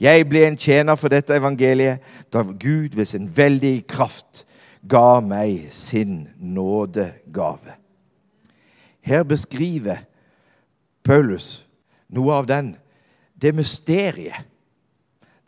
Jeg 0.00 0.28
ble 0.30 0.44
en 0.46 0.56
tjener 0.56 0.94
for 0.94 1.10
dette 1.10 1.34
evangeliet 1.34 2.04
da 2.32 2.44
Gud 2.46 2.94
ved 2.94 3.08
sin 3.08 3.26
veldige 3.36 3.82
kraft 3.88 4.44
ga 4.86 5.18
meg 5.24 5.72
sin 5.74 6.28
nådegave. 6.38 7.74
Her 9.00 9.24
beskriver 9.26 10.04
Paulus 11.02 11.66
noe 12.14 12.36
av 12.36 12.46
den, 12.46 12.76
det 13.34 13.54
mysteriet 13.56 14.46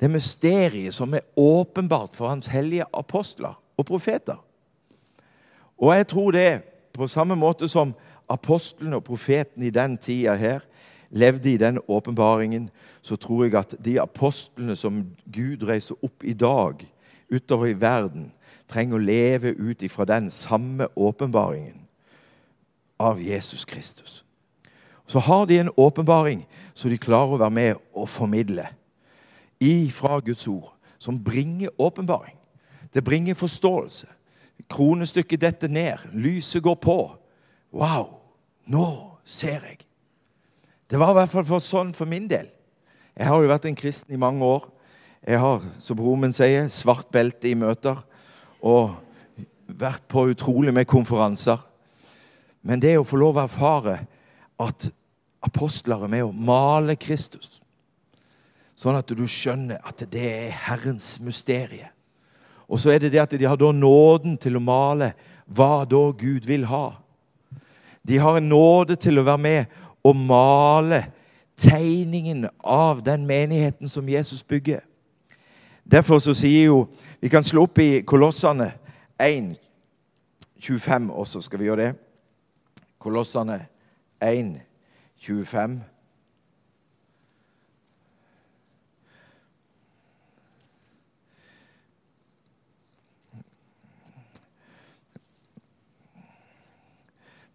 det 0.00 0.08
mysteriet 0.08 0.94
som 0.94 1.14
er 1.14 1.26
åpenbart 1.36 2.14
for 2.16 2.32
hans 2.32 2.48
hellige 2.48 2.86
apostler 2.96 3.52
og 3.76 3.86
profeter. 3.86 4.38
Og 5.78 5.96
jeg 5.96 6.06
tror 6.06 6.30
det, 6.30 6.62
på 7.00 7.08
samme 7.08 7.36
måte 7.38 7.68
som 7.68 7.94
apostlene 8.30 8.98
og 9.00 9.06
profetene 9.06 9.68
i 9.68 9.74
den 9.74 9.96
tida 10.00 10.36
her 10.38 10.64
levde 11.10 11.52
i 11.52 11.58
den 11.58 11.80
åpenbaringen, 11.88 12.68
så 13.02 13.16
tror 13.16 13.44
jeg 13.44 13.54
at 13.58 13.74
de 13.84 13.96
apostlene 14.00 14.76
som 14.76 15.02
Gud 15.26 15.64
reiser 15.66 15.98
opp 16.04 16.24
i 16.24 16.36
dag 16.36 16.84
utover 17.30 17.70
i 17.70 17.78
verden, 17.80 18.30
trenger 18.70 18.98
å 18.98 19.02
leve 19.02 19.54
ut 19.58 19.82
ifra 19.82 20.06
den 20.06 20.30
samme 20.30 20.86
åpenbaringen 20.94 21.80
av 23.00 23.22
Jesus 23.22 23.64
Kristus. 23.64 24.20
Så 25.06 25.18
har 25.18 25.46
de 25.46 25.58
en 25.58 25.72
åpenbaring 25.76 26.44
så 26.74 26.88
de 26.88 27.00
klarer 27.00 27.34
å 27.34 27.40
være 27.40 27.56
med 27.56 27.80
og 27.92 28.08
formidle 28.08 28.68
ifra 29.60 30.20
Guds 30.20 30.46
ord, 30.48 30.70
som 30.98 31.18
bringer 31.18 31.72
åpenbaring. 31.78 32.36
Det 32.94 33.04
bringer 33.04 33.34
forståelse. 33.34 34.06
Kronestykket 34.68 35.40
detter 35.40 35.72
ned, 35.72 36.10
lyset 36.12 36.62
går 36.62 36.76
på. 36.82 36.98
Wow! 37.72 38.18
Nå 38.70 38.86
ser 39.24 39.64
jeg. 39.66 39.80
Det 40.90 40.98
var 40.98 41.12
i 41.12 41.20
hvert 41.20 41.32
fall 41.32 41.46
for 41.46 41.62
sånn 41.62 41.94
for 41.94 42.10
min 42.10 42.28
del. 42.30 42.50
Jeg 43.16 43.28
har 43.28 43.40
jo 43.42 43.50
vært 43.50 43.66
en 43.70 43.78
kristen 43.78 44.14
i 44.14 44.20
mange 44.20 44.44
år. 44.46 44.66
Jeg 45.26 45.40
har, 45.42 45.64
som 45.82 45.98
broren 45.98 46.24
min 46.24 46.34
sier, 46.34 46.68
svart 46.72 47.10
belte 47.12 47.50
i 47.50 47.56
møter 47.58 47.98
og 48.60 48.96
vært 49.66 50.06
på 50.10 50.26
utrolig 50.32 50.74
med 50.74 50.88
konferanser. 50.90 51.60
Men 52.62 52.82
det 52.82 52.96
å 52.98 53.06
få 53.06 53.20
lov 53.20 53.38
å 53.38 53.46
erfare 53.46 53.96
at 54.60 54.90
apostler 55.46 56.04
er 56.04 56.12
med 56.12 56.26
å 56.26 56.34
male 56.36 56.98
Kristus 57.00 57.60
Sånn 58.80 58.96
at 58.96 59.10
du 59.12 59.26
skjønner 59.28 59.82
at 59.84 60.00
det 60.08 60.22
er 60.24 60.54
Herrens 60.70 61.18
mysterie. 61.20 61.90
Og 62.70 62.78
så 62.78 62.92
er 62.94 63.02
det 63.02 63.12
det 63.12 63.22
at 63.22 63.32
de 63.34 63.48
har 63.48 63.58
da 63.58 63.72
nåden 63.74 64.36
til 64.38 64.56
å 64.56 64.62
male 64.62 65.10
hva 65.50 65.82
da 65.90 66.02
Gud 66.14 66.46
vil 66.46 66.68
ha. 66.70 66.92
De 68.06 68.18
har 68.22 68.38
en 68.38 68.48
nåde 68.48 68.94
til 68.96 69.18
å 69.18 69.26
være 69.26 69.42
med 69.42 69.80
og 70.06 70.16
male 70.16 71.02
tegningen 71.58 72.46
av 72.62 73.02
den 73.04 73.26
menigheten 73.26 73.90
som 73.90 74.08
Jesus 74.08 74.44
bygger. 74.46 74.80
Derfor 75.84 76.18
så 76.22 76.34
sier 76.34 76.70
jo 76.70 76.86
Vi 77.20 77.28
kan 77.28 77.44
slå 77.44 77.66
opp 77.66 77.78
i 77.78 78.00
Kolossene 78.06 78.70
1, 79.20 79.56
25 80.60 81.10
også. 81.10 81.40
Skal 81.40 81.58
vi 81.58 81.66
gjøre 81.66 81.82
det? 81.82 81.94
Kolossene 82.98 83.66
1, 84.22 84.54
25. 85.18 85.80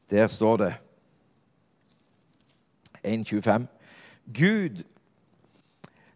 Der 0.10 0.28
står 0.28 0.58
det 0.58 0.74
1.25. 3.06 3.66
Gud 4.34 4.84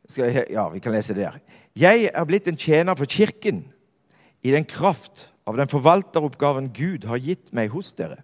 skal, 0.07 0.45
Ja, 0.49 0.69
vi 0.69 0.79
kan 0.79 0.91
lese 0.91 1.13
der. 1.13 1.39
Jeg 1.75 2.09
er 2.13 2.25
blitt 2.25 2.47
en 2.47 2.57
tjener 2.57 2.95
for 2.95 3.05
Kirken 3.05 3.65
i 4.43 4.51
den 4.51 4.65
kraft 4.65 5.29
av 5.47 5.57
den 5.57 5.67
forvalteroppgaven 5.67 6.71
Gud 6.73 7.05
har 7.09 7.17
gitt 7.17 7.53
meg 7.53 7.73
hos 7.73 7.91
dere, 7.97 8.21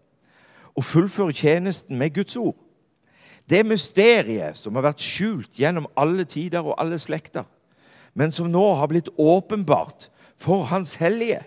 og 0.75 0.85
fullføre 0.85 1.33
tjenesten 1.33 1.97
med 1.97 2.13
Guds 2.13 2.35
ord. 2.37 2.57
Det 3.49 3.65
mysteriet 3.65 4.57
som 4.57 4.75
har 4.75 4.87
vært 4.87 5.03
skjult 5.03 5.59
gjennom 5.59 5.87
alle 5.97 6.25
tider 6.25 6.65
og 6.65 6.77
alle 6.81 6.99
slekter, 6.99 7.45
men 8.13 8.31
som 8.31 8.49
nå 8.51 8.63
har 8.79 8.89
blitt 8.89 9.09
åpenbart 9.17 10.09
for 10.37 10.65
Hans 10.71 10.95
hellige. 11.01 11.43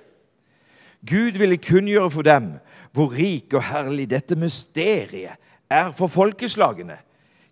Gud 1.06 1.38
ville 1.38 1.58
kunngjøre 1.62 2.10
for 2.10 2.26
dem 2.26 2.52
hvor 2.92 3.12
rik 3.14 3.54
og 3.54 3.64
herlig 3.70 4.08
dette 4.10 4.36
mysteriet 4.38 5.36
er 5.70 5.92
for 5.96 6.10
folkeslagene. 6.10 6.96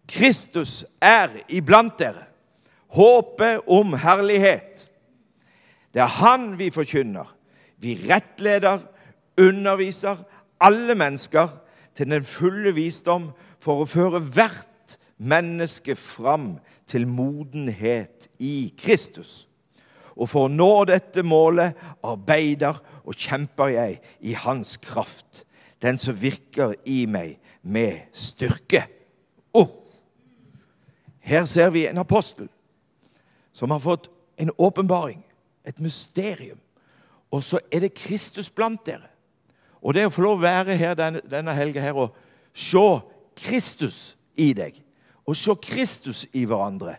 Kristus 0.09 0.85
er 1.03 1.33
iblant 1.49 1.99
dere, 1.99 2.27
håpet 2.95 3.67
om 3.69 3.97
herlighet. 3.99 4.87
Det 5.95 6.03
er 6.03 6.13
Han 6.21 6.59
vi 6.59 6.71
forkynner. 6.71 7.27
Vi 7.79 7.99
rettleder, 8.09 8.79
underviser 9.37 10.17
alle 10.61 10.95
mennesker 10.95 11.49
til 11.97 12.11
den 12.11 12.25
fulle 12.25 12.73
visdom 12.77 13.31
for 13.61 13.83
å 13.83 13.89
føre 13.89 14.21
hvert 14.21 14.97
menneske 15.19 15.97
fram 15.97 16.57
til 16.89 17.07
modenhet 17.09 18.29
i 18.39 18.73
Kristus. 18.79 19.49
Og 20.17 20.29
for 20.31 20.47
å 20.47 20.53
nå 20.53 20.87
dette 20.89 21.25
målet 21.27 21.77
arbeider 22.05 22.79
og 23.05 23.17
kjemper 23.17 23.73
jeg 23.75 23.99
i 24.25 24.37
Hans 24.41 24.77
kraft, 24.81 25.45
den 25.83 26.01
som 26.01 26.17
virker 26.17 26.73
i 26.89 27.05
meg 27.07 27.37
med 27.63 28.07
styrke. 28.17 28.87
Oh. 29.53 29.69
Her 31.21 31.45
ser 31.45 31.71
vi 31.75 31.85
en 31.87 32.01
apostel 32.01 32.49
som 33.53 33.71
har 33.71 33.81
fått 33.81 34.09
en 34.37 34.53
åpenbaring, 34.59 35.23
et 35.65 35.79
mysterium. 35.81 36.59
Og 37.31 37.43
så 37.43 37.61
er 37.73 37.85
det 37.85 37.97
Kristus 37.97 38.51
blant 38.51 38.85
dere. 38.87 39.09
Og 39.83 39.95
det 39.95 40.07
å 40.07 40.13
få 40.13 40.25
lov 40.25 40.39
å 40.41 40.45
være 40.45 40.77
her 40.79 40.97
denne, 40.99 41.23
denne 41.29 41.55
helga 41.57 41.93
og 41.95 42.15
se 42.57 42.85
Kristus 43.37 44.17
i 44.37 44.53
deg, 44.57 44.79
og 45.27 45.37
se 45.37 45.55
Kristus 45.63 46.25
i 46.33 46.45
hverandre, 46.49 46.97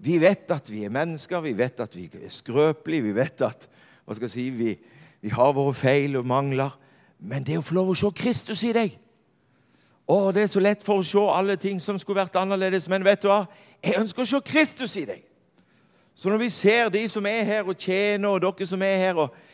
vi 0.00 0.18
vet 0.22 0.50
at 0.54 0.70
vi 0.70 0.84
er 0.86 0.94
mennesker, 0.94 1.40
vi 1.42 1.56
vet 1.58 1.80
at 1.80 1.96
vi 1.96 2.06
er 2.06 2.30
skrøpelige, 2.30 3.02
vi 3.02 3.14
vet 3.16 3.42
at 3.42 3.68
si, 4.30 4.48
vi, 4.50 4.76
vi 5.20 5.28
har 5.34 5.52
våre 5.52 5.74
feil 5.74 6.16
og 6.16 6.26
mangler. 6.26 6.76
Men 7.18 7.42
det 7.42 7.58
å 7.58 7.64
få 7.66 7.74
lov 7.74 7.90
å 7.92 7.98
se 7.98 8.10
Kristus 8.14 8.62
i 8.62 8.72
deg 8.72 8.98
å, 10.08 10.30
Det 10.32 10.42
er 10.42 10.46
så 10.48 10.60
lett 10.62 10.84
for 10.86 11.02
å 11.02 11.04
se 11.04 11.20
alle 11.20 11.58
ting 11.60 11.80
som 11.82 11.98
skulle 11.98 12.22
vært 12.22 12.38
annerledes. 12.40 12.86
Men 12.88 13.04
vet 13.04 13.20
du 13.20 13.28
hva? 13.28 13.42
Jeg 13.84 13.98
ønsker 14.00 14.22
å 14.22 14.30
se 14.30 14.40
Kristus 14.40 14.94
i 14.96 15.04
deg. 15.08 15.24
Så 16.14 16.30
når 16.30 16.40
vi 16.46 16.50
ser 16.50 16.88
de 16.90 17.02
som 17.10 17.26
er 17.28 17.44
her 17.44 17.68
og 17.68 17.76
tjener, 17.76 18.30
og 18.30 18.40
dere 18.42 18.66
som 18.66 18.82
er 18.82 18.96
her 19.02 19.24
og 19.26 19.44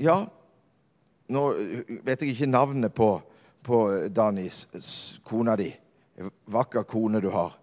Ja, 0.00 0.22
nå 1.28 1.42
vet 2.06 2.22
jeg 2.22 2.32
ikke 2.32 2.46
navnet 2.48 2.94
på, 2.96 3.10
på 3.62 3.80
Danis, 4.08 4.62
kona 5.28 5.56
di. 5.60 5.68
Vakker 6.48 6.86
kone 6.88 7.20
du 7.20 7.28
har. 7.34 7.58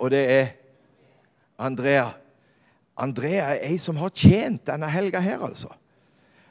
Og 0.00 0.10
det 0.10 0.24
er 0.32 0.48
Andrea. 1.58 2.08
Andrea 2.98 3.52
er 3.54 3.66
ei 3.68 3.78
som 3.78 3.98
har 3.98 4.14
tjent 4.14 4.66
denne 4.66 4.88
helga 4.90 5.20
her, 5.22 5.42
altså. 5.46 5.70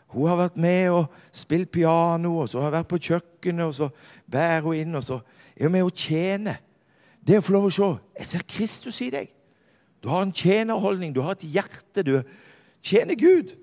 Hun 0.07 0.29
har 0.29 0.39
vært 0.39 0.59
med 0.59 0.89
og 0.95 1.15
spilt 1.35 1.71
piano, 1.71 2.37
og 2.41 2.49
så 2.49 2.61
har 2.61 2.71
hun 2.71 2.77
vært 2.77 2.91
på 2.93 3.01
kjøkkenet, 3.09 3.65
og 3.65 3.75
så 3.75 3.89
bærer 4.31 4.63
hun 4.63 4.79
inn, 4.79 4.95
og 4.95 5.03
så 5.03 5.19
er 5.55 5.67
hun 5.67 5.75
med 5.75 5.87
og 5.87 5.95
tjener. 5.95 6.61
Det 7.27 7.39
å 7.39 7.43
få 7.43 7.57
lov 7.57 7.67
å 7.67 7.73
se 7.75 7.89
Jeg 8.19 8.29
ser 8.29 8.45
Kristus 8.47 9.01
i 9.03 9.09
deg. 9.11 9.33
Du 10.03 10.09
har 10.09 10.23
en 10.23 10.31
tjenerholdning, 10.31 11.11
du 11.13 11.21
har 11.21 11.35
et 11.35 11.43
hjerte. 11.43 12.03
Du 12.03 12.21
tjener 12.81 13.15
Gud. 13.19 13.55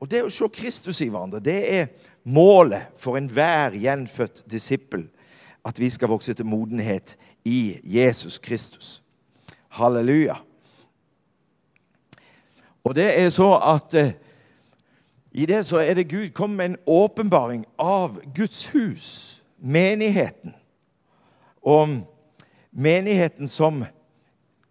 Og 0.00 0.08
det 0.10 0.22
å 0.24 0.30
se 0.32 0.48
Kristus 0.48 1.02
i 1.04 1.10
hverandre, 1.12 1.42
det 1.42 1.58
er 1.74 1.90
målet 2.24 2.88
for 2.98 3.18
enhver 3.18 3.76
gjenfødt 3.76 4.46
disippel. 4.50 5.04
At 5.62 5.78
vi 5.78 5.90
skal 5.92 6.10
vokse 6.10 6.34
til 6.34 6.48
modenhet 6.48 7.16
i 7.44 7.76
Jesus 7.84 8.38
Kristus. 8.42 9.01
Halleluja. 9.72 10.36
Og 12.84 12.94
det 12.94 13.06
er 13.20 13.28
så 13.30 13.54
at 13.56 13.94
eh, 13.94 14.12
i 15.32 15.46
det 15.48 15.62
så 15.64 15.80
er 15.80 15.94
det 15.94 16.10
Gud 16.10 16.30
kom 16.36 16.50
med 16.58 16.64
en 16.64 16.76
åpenbaring 16.86 17.64
av 17.80 18.18
Guds 18.36 18.66
hus, 18.74 19.06
menigheten. 19.58 20.52
Og 21.62 22.02
menigheten 22.70 23.48
som 23.48 23.84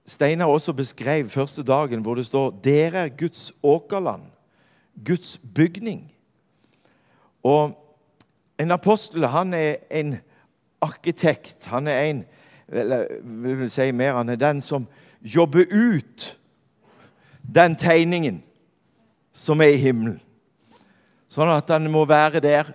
Steinar 0.05 0.51
også 0.51 0.73
beskrev 0.73 1.29
første 1.29 1.63
dagen, 1.63 2.01
hvor 2.01 2.15
det 2.15 2.25
står 2.25 2.51
'Dere 2.51 2.97
er 2.97 3.17
Guds 3.17 3.53
åkerland', 3.63 4.31
Guds 5.05 5.39
bygning. 5.55 6.11
Og 7.43 7.77
en 8.59 8.71
apostel 8.71 9.25
han 9.27 9.53
er 9.53 9.75
en 9.91 10.17
arkitekt. 10.81 11.65
Han 11.65 11.87
er 11.87 12.01
en 12.01 12.25
eller 12.71 13.07
vil 13.23 13.69
si 13.69 13.91
mer, 13.91 14.13
han 14.13 14.29
er 14.29 14.35
den 14.35 14.61
som 14.61 14.87
jobber 15.21 15.65
ut 15.71 16.39
den 17.55 17.75
tegningen 17.75 18.43
som 19.33 19.61
er 19.61 19.75
i 19.75 19.81
himmelen. 19.81 20.19
Sånn 21.31 21.49
at 21.51 21.69
han 21.71 21.87
må 21.91 22.03
være 22.05 22.41
der 22.43 22.73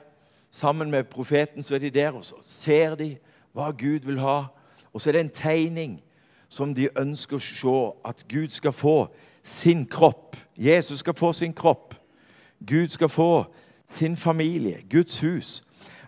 sammen 0.50 0.90
med 0.90 1.08
profeten. 1.12 1.62
Så 1.62 1.76
er 1.76 1.84
de 1.84 1.90
der, 1.90 2.12
og 2.16 2.24
så 2.24 2.40
ser 2.44 2.96
de 2.96 3.16
hva 3.56 3.70
Gud 3.76 4.08
vil 4.08 4.20
ha. 4.20 4.46
Og 4.92 5.00
så 5.00 5.10
er 5.10 5.18
det 5.18 5.24
en 5.26 5.36
tegning 5.36 5.98
som 6.48 6.74
de 6.74 6.88
ønsker 6.96 7.36
å 7.36 7.42
se 7.44 7.76
at 8.08 8.24
Gud 8.28 8.54
skal 8.54 8.72
få 8.72 8.96
sin 9.42 9.84
kropp. 9.86 10.36
Jesus 10.56 11.04
skal 11.04 11.16
få 11.16 11.32
sin 11.36 11.52
kropp. 11.52 11.94
Gud 12.66 12.88
skal 12.88 13.08
få 13.12 13.44
sin 13.86 14.16
familie, 14.16 14.80
Guds 14.90 15.20
hus. 15.20 15.62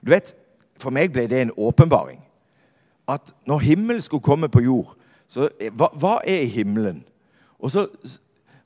Du 0.05 0.11
vet, 0.11 0.35
For 0.79 0.95
meg 0.95 1.11
ble 1.11 1.25
det 1.27 1.41
en 1.43 1.51
åpenbaring 1.59 2.21
at 3.09 3.35
når 3.47 3.59
himmelen 3.59 4.01
skulle 4.01 4.23
komme 4.23 4.49
på 4.49 4.61
jord 4.61 4.95
så 5.29 5.49
hva, 5.77 5.91
hva 5.93 6.15
er 6.25 6.47
himmelen? 6.49 7.05
Og 7.59 7.71
så 7.71 7.87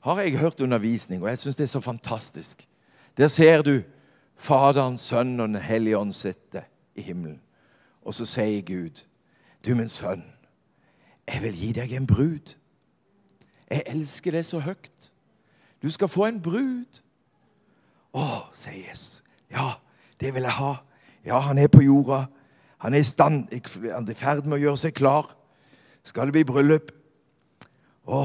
har 0.03 0.21
jeg 0.21 0.37
hørt 0.39 0.61
undervisning, 0.61 1.23
og 1.23 1.29
jeg 1.29 1.37
syns 1.37 1.55
det 1.55 1.63
er 1.63 1.73
så 1.73 1.79
fantastisk. 1.79 2.67
Der 3.17 3.27
ser 3.27 3.61
du 3.61 3.81
Faderen, 4.35 4.97
Sønnen 4.97 5.39
og 5.39 5.47
Den 5.47 5.55
hellige 5.55 5.97
ånd 5.97 6.13
sitte 6.13 6.63
i 6.95 7.01
himmelen. 7.01 7.41
Og 8.01 8.13
så 8.13 8.25
sier 8.25 8.61
Gud, 8.61 9.03
'Du, 9.65 9.75
min 9.75 9.89
sønn, 9.89 10.23
jeg 11.27 11.41
vil 11.41 11.55
gi 11.55 11.71
deg 11.71 11.91
en 11.93 12.07
brud.' 12.07 12.55
'Jeg 13.71 13.83
elsker 13.85 14.31
deg 14.31 14.45
så 14.45 14.59
høyt. 14.59 15.11
Du 15.83 15.91
skal 15.91 16.07
få 16.07 16.25
en 16.25 16.41
brud.' 16.41 17.01
'Å', 18.13 18.53
sier 18.53 18.89
Jesus. 18.89 19.23
'Ja, 19.51 19.71
det 20.19 20.33
vil 20.33 20.41
jeg 20.41 20.51
ha.' 20.51 20.83
Ja, 21.25 21.39
han 21.39 21.57
er 21.57 21.67
på 21.67 21.81
jorda. 21.81 22.25
Han 22.83 22.93
er 22.93 22.99
i 23.01 23.07
stand, 23.07 23.47
han 23.93 24.07
er 24.07 24.11
i 24.11 24.17
ferd 24.19 24.43
med 24.43 24.57
å 24.57 24.61
gjøre 24.65 24.81
seg 24.81 24.95
klar. 24.97 25.31
Skal 26.03 26.27
det 26.27 26.35
bli 26.35 26.43
bryllup? 26.47 26.91
Å, 28.03 28.23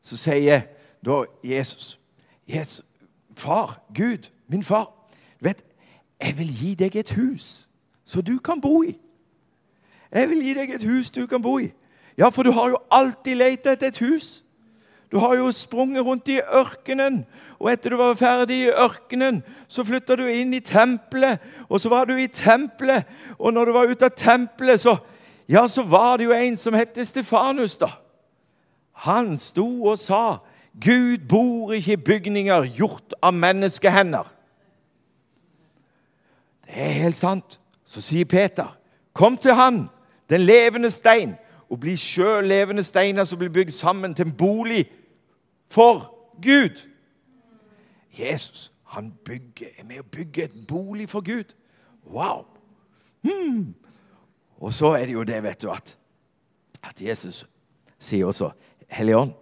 så 0.00 0.16
sier 0.16 0.64
da 1.04 1.20
Jesus, 1.44 1.98
Jesus 2.48 2.80
Far, 3.34 3.80
Gud, 3.94 4.30
min 4.46 4.62
far, 4.62 4.92
du 5.40 5.48
vet, 5.48 5.64
jeg 6.22 6.36
vil 6.38 6.52
gi 6.54 6.74
deg 6.78 6.96
et 6.96 7.10
hus 7.18 7.64
så 8.04 8.22
du 8.22 8.38
kan 8.38 8.60
bo 8.60 8.82
i. 8.82 8.94
Jeg 10.12 10.28
vil 10.30 10.44
gi 10.44 10.54
deg 10.54 10.70
et 10.76 10.82
hus 10.86 11.10
du 11.10 11.26
kan 11.26 11.42
bo 11.42 11.58
i. 11.58 11.72
Ja, 12.18 12.28
for 12.28 12.42
du 12.42 12.52
har 12.52 12.68
jo 12.68 12.78
alltid 12.90 13.36
lett 13.40 13.66
etter 13.66 13.88
et 13.88 13.98
hus. 13.98 14.43
Du 15.14 15.18
har 15.18 15.36
jo 15.36 15.52
sprunget 15.52 16.02
rundt 16.02 16.28
i 16.28 16.40
ørkenen, 16.42 17.20
og 17.62 17.68
etter 17.70 17.92
du 17.92 18.00
var 18.00 18.16
ferdig 18.18 18.56
i 18.64 18.70
ørkenen, 18.70 19.44
så 19.70 19.84
flytta 19.86 20.16
du 20.18 20.24
inn 20.26 20.56
i 20.56 20.58
tempelet, 20.58 21.38
og 21.68 21.78
så 21.78 21.92
var 21.92 22.08
du 22.10 22.16
i 22.18 22.26
tempelet, 22.26 23.06
og 23.38 23.54
når 23.54 23.64
du 23.70 23.72
var 23.76 23.92
ute 23.92 24.08
av 24.08 24.16
tempelet, 24.18 24.82
så, 24.82 24.96
ja, 25.46 25.62
så 25.70 25.84
var 25.86 26.18
det 26.18 26.26
jo 26.26 26.34
en 26.34 26.58
som 26.58 26.74
het 26.74 26.98
Stefanus, 27.06 27.76
da. 27.78 27.92
Han 29.06 29.36
sto 29.38 29.84
og 29.86 30.02
sa, 30.02 30.42
'Gud 30.74 31.28
bor 31.28 31.72
ikke 31.72 31.92
i 31.92 31.96
bygninger 31.96 32.66
gjort 32.74 33.14
av 33.22 33.34
menneskehender'. 33.34 34.34
Det 36.66 36.74
er 36.74 37.02
helt 37.04 37.14
sant. 37.14 37.60
Så 37.84 38.00
sier 38.00 38.24
Peter, 38.24 38.76
'Kom 39.12 39.36
til 39.36 39.54
han, 39.54 39.88
den 40.30 40.40
levende 40.40 40.90
stein' 40.90 41.38
og 41.70 41.80
bli 41.80 41.96
sjøl 41.96 42.44
levende 42.44 42.82
steiner 42.82 43.24
som 43.24 43.38
blir 43.38 43.52
bygd 43.52 43.70
sammen 43.70 44.14
til 44.14 44.26
en 44.26 44.36
bolig 44.36 44.84
for 45.74 46.14
Gud. 46.42 46.88
Jesus 48.18 48.70
Han 48.84 49.12
bygger, 49.24 49.66
er 49.78 49.84
med 49.84 50.04
å 50.04 50.06
bygge 50.06 50.44
et 50.44 50.52
bolig 50.68 51.08
for 51.10 51.24
Gud. 51.26 51.50
Wow! 52.06 52.44
Hmm. 53.26 53.72
Og 54.62 54.70
så 54.74 54.92
er 54.94 55.08
det 55.08 55.16
jo 55.16 55.24
det, 55.26 55.40
vet 55.42 55.62
du, 55.64 55.70
at, 55.72 55.96
at 56.78 57.00
Jesus 57.02 57.40
sier 57.98 58.28
også 58.28 58.52
Hellige 58.86 59.18
Ånd, 59.18 59.32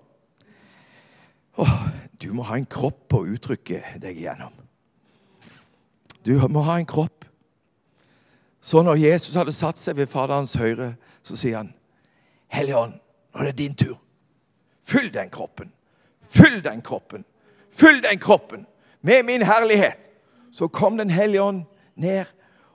oh, 1.61 1.74
du 2.16 2.30
må 2.33 2.47
ha 2.49 2.57
en 2.57 2.64
kropp 2.70 3.12
å 3.18 3.26
uttrykke 3.35 3.83
deg 4.01 4.22
igjennom. 4.22 4.55
Du 6.24 6.33
må 6.49 6.64
ha 6.64 6.78
en 6.80 6.89
kropp. 6.89 7.26
Så 8.62 8.80
når 8.87 9.03
Jesus 9.03 9.37
hadde 9.37 9.53
satt 9.53 9.83
seg 9.83 9.99
ved 10.01 10.09
Faderens 10.09 10.55
høyre, 10.57 10.95
så 11.20 11.37
sier 11.37 11.61
han, 11.61 11.74
Hellige 12.49 12.80
Ånd, 12.87 12.97
nå 12.97 13.43
er 13.43 13.51
det 13.51 13.59
din 13.61 13.76
tur. 13.76 13.99
Fyll 14.80 15.12
den 15.12 15.28
kroppen. 15.35 15.74
Fyll 16.23 16.64
den 16.64 16.83
kroppen. 16.83 17.25
Fyll 17.70 18.03
den 18.03 18.18
kroppen 18.18 18.66
med 19.03 19.23
min 19.23 19.43
herlighet. 19.43 20.11
Så 20.53 20.68
kom 20.68 20.97
Den 20.97 21.11
hellige 21.11 21.43
ånd 21.43 21.62
ned, 21.97 22.25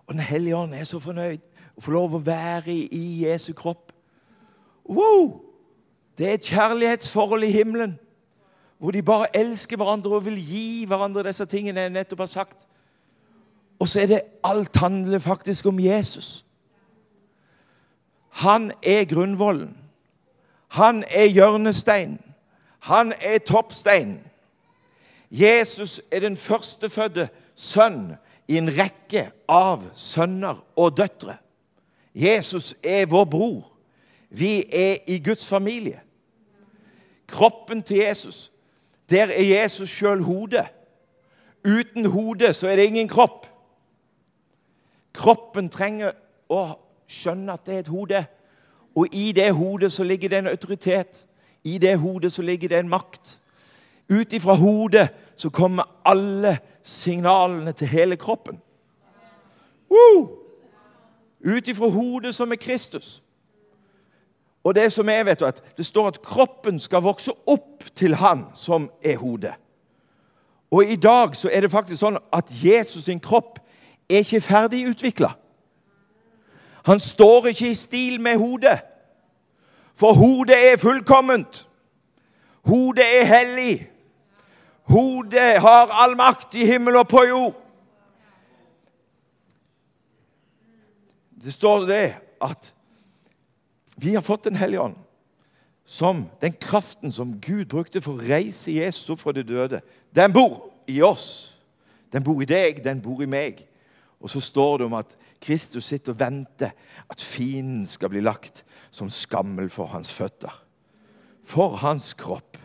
og 0.07 0.13
Den 0.13 0.19
hellige 0.23 0.55
ånd 0.55 0.73
er 0.73 0.83
så 0.83 0.99
fornøyd 0.99 1.39
å 1.77 1.81
få 1.81 1.91
lov 1.91 2.15
å 2.15 2.23
være 2.25 2.73
i, 2.73 2.87
i 2.91 3.25
Jesu 3.25 3.53
kropp. 3.53 3.91
Wow! 4.89 5.43
Det 6.17 6.29
er 6.29 6.33
et 6.33 6.49
kjærlighetsforhold 6.49 7.43
i 7.43 7.51
himmelen 7.51 7.99
hvor 8.77 8.91
de 8.91 9.01
bare 9.01 9.29
elsker 9.37 9.77
hverandre 9.77 10.19
og 10.19 10.25
vil 10.25 10.37
gi 10.37 10.85
hverandre 10.85 11.25
disse 11.25 11.45
tingene 11.49 11.87
jeg 11.87 11.93
nettopp 11.95 12.19
har 12.25 12.29
sagt. 12.29 12.67
Og 13.79 13.89
så 13.89 14.03
er 14.03 14.11
det 14.11 14.21
alt 14.45 14.75
handler 14.77 15.19
faktisk 15.19 15.65
om 15.65 15.79
Jesus. 15.79 16.45
Han 18.29 18.71
er 18.83 19.05
grunnvollen. 19.09 19.77
Han 20.77 21.03
er 21.09 21.25
hjørnesteinen. 21.25 22.21
Han 22.87 23.13
er 23.21 23.37
toppsteinen. 23.37 24.23
Jesus 25.31 26.01
er 26.11 26.19
den 26.23 26.37
førstefødte 26.37 27.27
sønn 27.55 28.15
i 28.47 28.55
en 28.57 28.69
rekke 28.71 29.25
av 29.51 29.83
sønner 29.99 30.61
og 30.79 30.95
døtre. 30.97 31.35
Jesus 32.15 32.75
er 32.83 33.09
vår 33.11 33.25
bror. 33.25 33.73
Vi 34.29 34.63
er 34.71 35.03
i 35.07 35.19
Guds 35.19 35.49
familie. 35.49 35.99
Kroppen 37.27 37.83
til 37.83 37.97
Jesus, 37.97 38.51
der 39.09 39.27
er 39.35 39.43
Jesus 39.43 39.89
sjøl 39.89 40.23
hodet. 40.23 40.67
Uten 41.67 42.05
hode 42.05 42.53
så 42.53 42.67
er 42.67 42.75
det 42.75 42.85
ingen 42.87 43.07
kropp. 43.11 43.47
Kroppen 45.13 45.67
trenger 45.69 46.15
å 46.49 46.69
skjønne 47.07 47.53
at 47.53 47.67
det 47.67 47.75
er 47.75 47.79
et 47.83 47.91
hode. 47.91 48.25
Og 48.95 49.07
i 49.11 49.31
det 49.35 49.51
hodet 49.51 49.91
så 49.91 50.03
ligger 50.03 50.29
det 50.29 50.37
en 50.37 50.47
autoritet. 50.55 51.26
I 51.67 51.77
det 51.77 51.97
hodet 51.99 52.33
så 52.33 52.41
ligger 52.41 52.69
det 52.69 52.79
en 52.79 52.89
makt. 52.89 53.39
Ut 54.09 54.33
ifra 54.33 54.53
hodet 54.53 55.09
så 55.35 55.49
kommer 55.49 55.83
alle 56.05 56.59
signalene 56.83 57.71
til 57.71 57.87
hele 57.87 58.15
kroppen. 58.15 58.61
Woo! 59.91 60.29
Ut 61.45 61.67
ifra 61.67 61.87
hodet 61.87 62.35
som 62.35 62.51
er 62.51 62.55
Kristus. 62.55 63.23
Og 64.63 64.75
det 64.75 64.91
som 64.91 65.09
er, 65.09 65.23
vet 65.23 65.39
du, 65.39 65.45
at 65.45 65.61
det 65.77 65.85
står 65.85 66.07
at 66.07 66.21
kroppen 66.21 66.79
skal 66.79 67.03
vokse 67.03 67.31
opp 67.47 67.83
til 67.95 68.15
Han 68.15 68.45
som 68.55 68.89
er 69.03 69.17
hodet. 69.17 69.53
Og 70.71 70.85
i 70.85 70.95
dag 70.95 71.35
så 71.35 71.49
er 71.53 71.63
det 71.63 71.71
faktisk 71.71 72.01
sånn 72.01 72.17
at 72.33 72.51
Jesus 72.63 73.05
sin 73.07 73.19
kropp 73.23 73.59
er 74.09 74.23
ikke 74.23 74.41
ferdig 74.43 74.87
utvikla. 74.89 75.31
Han 76.87 76.99
står 76.99 77.51
ikke 77.51 77.71
i 77.71 77.75
stil 77.75 78.21
med 78.21 78.39
hodet. 78.39 78.79
For 79.97 80.13
hodet 80.13 80.57
er 80.71 80.77
fullkomment. 80.77 81.63
Hodet 82.69 83.05
er 83.19 83.25
hellig. 83.25 83.87
Hodet 84.93 85.57
har 85.63 85.93
all 86.03 86.15
makt 86.17 86.55
i 86.55 86.65
himmel 86.65 86.99
og 87.01 87.07
på 87.09 87.23
jord. 87.25 87.55
Det 91.41 91.53
står 91.53 91.85
det 91.89 92.05
at 92.41 92.73
vi 93.97 94.13
har 94.13 94.21
fått 94.21 94.43
Den 94.43 94.55
hellige 94.55 94.81
ånd 94.81 94.95
som 95.87 96.25
den 96.41 96.53
kraften 96.53 97.11
som 97.11 97.37
Gud 97.39 97.65
brukte 97.71 98.01
for 98.03 98.19
å 98.19 98.25
reise 98.27 98.73
Jesus 98.75 99.07
opp 99.13 99.21
fra 99.23 99.31
de 99.31 99.43
døde. 99.47 99.79
Den 100.11 100.33
bor 100.35 100.73
i 100.83 100.99
oss. 101.01 101.55
Den 102.11 102.25
bor 102.27 102.41
i 102.43 102.47
deg, 102.49 102.81
den 102.83 102.99
bor 103.01 103.23
i 103.23 103.29
meg. 103.29 103.61
Og 104.21 104.29
så 104.29 104.41
står 104.41 104.77
det 104.77 104.85
om 104.85 104.95
at 104.97 105.15
Kristus 105.41 105.85
sitter 105.91 106.15
og 106.15 106.19
venter 106.19 106.73
at 107.09 107.21
fienden 107.21 107.85
skal 107.85 108.09
bli 108.09 108.23
lagt 108.25 108.63
som 108.91 109.09
skammel 109.13 109.69
for 109.69 109.91
hans 109.93 110.09
føtter. 110.13 110.53
For 111.45 111.77
hans 111.83 112.13
kropp. 112.17 112.57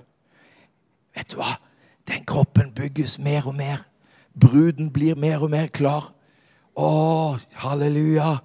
Vet 1.17 1.31
du 1.31 1.37
hva? 1.43 1.59
Den 2.09 2.25
kroppen 2.27 2.73
bygges 2.75 3.19
mer 3.19 3.47
og 3.47 3.55
mer. 3.55 3.85
Bruden 4.41 4.91
blir 4.93 5.15
mer 5.15 5.45
og 5.45 5.53
mer 5.53 5.69
klar. 5.69 6.09
Å, 6.73 7.37
halleluja! 7.61 8.39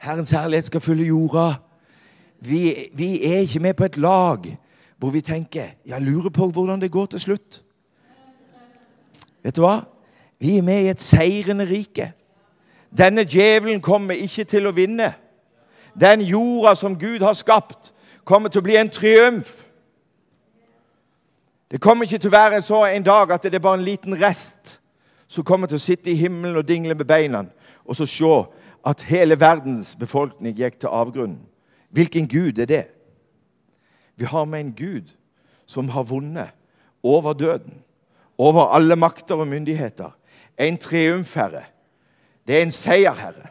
Herrens 0.00 0.32
herlighet 0.34 0.70
skal 0.70 0.82
fylle 0.82 1.06
jorda. 1.06 1.60
Vi, 2.40 2.90
vi 2.96 3.12
er 3.28 3.44
ikke 3.44 3.62
med 3.62 3.76
på 3.78 3.86
et 3.86 3.98
lag 4.00 4.46
hvor 5.00 5.12
vi 5.12 5.20
tenker 5.24 5.74
Jeg 5.84 6.02
lurer 6.02 6.32
på 6.32 6.46
hvordan 6.48 6.80
det 6.80 6.92
går 6.92 7.06
til 7.12 7.20
slutt. 7.20 7.60
Vet 9.44 9.56
du 9.56 9.62
hva? 9.64 9.82
Vi 10.40 10.56
er 10.58 10.64
med 10.64 10.84
i 10.84 10.90
et 10.92 11.00
seirende 11.00 11.64
rike. 11.68 12.10
Denne 12.98 13.24
djevelen 13.24 13.80
kommer 13.80 14.14
ikke 14.14 14.44
til 14.44 14.66
å 14.66 14.74
vinne. 14.74 15.12
Den 16.00 16.20
jorda 16.20 16.74
som 16.74 16.98
Gud 16.98 17.22
har 17.22 17.34
skapt, 17.38 17.92
kommer 18.24 18.48
til 18.48 18.62
å 18.62 18.66
bli 18.66 18.76
en 18.78 18.90
triumf. 18.90 19.66
Det 21.70 21.80
kommer 21.80 22.04
ikke 22.04 22.18
til 22.18 22.30
å 22.30 22.34
være 22.36 22.62
så 22.62 22.84
en 22.86 23.06
dag 23.06 23.30
at 23.30 23.46
det 23.46 23.54
er 23.54 23.62
bare 23.62 23.78
en 23.78 23.86
liten 23.86 24.16
rest 24.18 24.80
som 25.30 25.46
kommer 25.46 25.70
til 25.70 25.78
å 25.78 25.82
sitte 25.82 26.10
i 26.10 26.18
himmelen 26.18 26.58
og 26.58 26.66
dingle 26.66 26.96
med 26.98 27.06
beina 27.06 27.44
og 27.90 27.96
så 27.96 28.06
se 28.06 28.32
at 28.86 29.02
hele 29.10 29.36
verdens 29.40 29.96
befolkning 29.98 30.54
gikk 30.56 30.80
til 30.80 30.92
avgrunnen. 30.94 31.42
Hvilken 31.90 32.28
gud 32.28 32.58
er 32.58 32.68
det? 32.70 32.84
Vi 34.16 34.24
har 34.24 34.44
med 34.44 34.60
en 34.60 34.74
gud 34.74 35.10
som 35.66 35.88
har 35.88 36.06
vunnet 36.06 36.54
over 37.02 37.32
døden, 37.32 37.82
over 38.38 38.70
alle 38.74 38.96
makter 38.96 39.34
og 39.34 39.48
myndigheter. 39.48 40.10
En 40.58 40.78
triumfherre. 40.78 41.64
Det 42.46 42.58
er 42.58 42.62
en 42.62 42.72
seier, 42.72 43.14
Herre. 43.14 43.50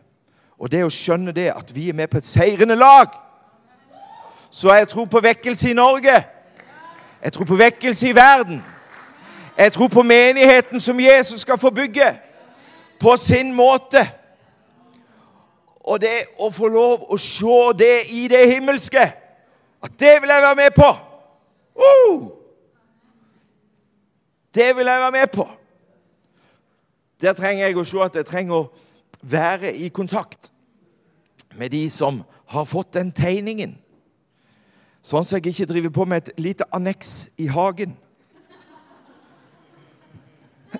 Og 0.59 0.71
det 0.71 0.83
å 0.83 0.91
skjønne 0.91 1.31
det, 1.31 1.51
at 1.55 1.75
vi 1.75 1.89
er 1.89 1.95
med 1.95 2.09
på 2.11 2.17
et 2.19 2.27
seirende 2.27 2.75
lag 2.75 3.07
Så 4.51 4.73
jeg 4.73 4.87
tror 4.87 5.05
på 5.05 5.19
vekkelse 5.21 5.69
i 5.69 5.73
Norge. 5.73 6.15
Jeg 7.23 7.33
tror 7.33 7.45
på 7.45 7.55
vekkelse 7.55 8.09
i 8.09 8.15
verden. 8.15 8.63
Jeg 9.57 9.71
tror 9.71 9.87
på 9.87 10.03
menigheten 10.03 10.79
som 10.79 10.99
Jesus 10.99 11.41
skal 11.41 11.57
få 11.57 11.69
bygge 11.69 12.19
på 12.99 13.17
sin 13.17 13.53
måte. 13.53 14.09
Og 15.79 16.01
det 16.01 16.23
å 16.39 16.49
få 16.49 16.67
lov 16.67 17.05
å 17.13 17.17
se 17.17 17.59
det 17.77 18.09
i 18.09 18.27
det 18.27 18.41
himmelske, 18.53 19.05
at 19.83 19.99
det 19.99 20.17
vil 20.21 20.33
jeg 20.33 20.41
være 20.41 20.55
med 20.55 20.71
på. 20.75 20.89
Uh! 21.77 22.27
Det 24.55 24.75
vil 24.75 24.87
jeg 24.87 24.99
være 24.99 25.11
med 25.11 25.27
på. 25.27 25.47
Der 27.21 27.35
trenger 27.35 27.67
jeg 27.67 27.77
å 27.77 27.83
se 27.87 27.99
at 28.03 28.15
jeg 28.15 28.27
trenger 28.27 28.55
å 28.55 28.69
være 29.21 29.73
i 29.75 29.89
kontakt 29.91 30.51
med 31.55 31.73
de 31.75 31.83
som 31.91 32.21
har 32.53 32.67
fått 32.69 32.93
den 32.95 33.11
tegningen. 33.11 33.75
Sånn 35.03 35.25
at 35.25 35.33
jeg 35.35 35.51
ikke 35.51 35.67
driver 35.73 35.95
på 35.95 36.05
med 36.07 36.23
et 36.23 36.39
lite 36.39 36.67
anneks 36.75 37.31
i 37.39 37.49
hagen. 37.51 37.95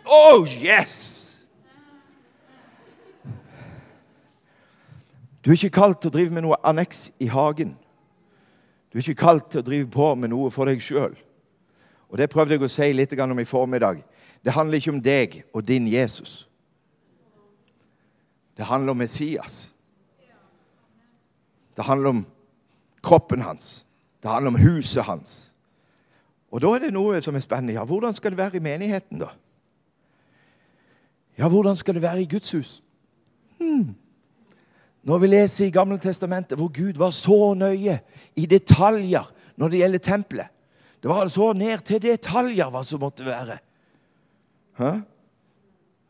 Oh, 0.06 0.46
yes! 0.48 1.26
Du 5.44 5.52
er 5.52 5.56
ikke 5.56 5.80
kalt 5.80 6.02
til 6.02 6.12
å 6.12 6.14
drive 6.14 6.36
med 6.36 6.44
noe 6.46 6.60
anneks 6.68 7.10
i 7.24 7.30
hagen. 7.32 7.72
Du 8.92 9.00
er 9.00 9.04
ikke 9.04 9.24
kalt 9.24 9.52
til 9.52 9.64
å 9.64 9.66
drive 9.66 9.88
på 9.92 10.12
med 10.20 10.34
noe 10.34 10.52
for 10.54 10.70
deg 10.70 10.82
sjøl. 10.84 11.16
Og 12.10 12.18
det 12.20 12.30
prøvde 12.32 12.56
jeg 12.56 12.66
å 12.66 12.72
si 12.72 12.90
litt 12.94 13.14
om 13.22 13.40
i 13.40 13.48
formiddag. 13.48 14.02
Det 14.44 14.54
handler 14.56 14.80
ikke 14.80 14.92
om 14.92 15.02
deg 15.04 15.42
og 15.54 15.68
din 15.68 15.88
Jesus. 15.88 16.50
Det 18.58 18.66
handler 18.66 18.92
om 18.92 18.98
Messias. 18.98 19.72
Det 21.76 21.86
handler 21.86 22.10
om 22.10 22.26
kroppen 23.04 23.42
hans. 23.42 23.86
Det 24.24 24.32
handler 24.32 24.52
om 24.52 24.60
huset 24.60 25.04
hans. 25.04 25.54
Og 26.52 26.62
da 26.62 26.74
er 26.76 26.88
det 26.88 26.94
noe 26.94 27.22
som 27.22 27.36
er 27.38 27.44
spennende. 27.46 27.78
Ja, 27.78 27.86
hvordan 27.86 28.14
skal 28.14 28.34
det 28.34 28.42
være 28.42 28.58
i 28.58 28.64
menigheten, 28.64 29.22
da? 29.22 29.30
Ja, 31.40 31.48
hvordan 31.48 31.76
skal 31.76 31.96
det 31.96 32.02
være 32.02 32.22
i 32.22 32.28
Guds 32.28 32.52
hus? 32.52 32.84
Hmm. 33.60 33.96
Når 35.04 35.18
vi 35.18 35.28
leser 35.28 35.66
i 35.66 35.72
Gamle 35.72 36.00
Testamentet 36.00 36.58
hvor 36.60 36.68
Gud 36.68 37.00
var 37.00 37.14
så 37.16 37.54
nøye 37.56 38.00
i 38.36 38.46
detaljer 38.46 39.28
når 39.56 39.72
det 39.72 39.80
gjelder 39.80 40.04
tempelet 40.04 40.48
Det 41.04 41.10
var 41.10 41.28
så 41.28 41.54
ned 41.54 41.80
til 41.88 42.02
detaljer 42.04 42.68
hva 42.72 42.84
som 42.84 43.00
måtte 43.00 43.24
være. 43.24 43.56
Hæ? 44.80 44.91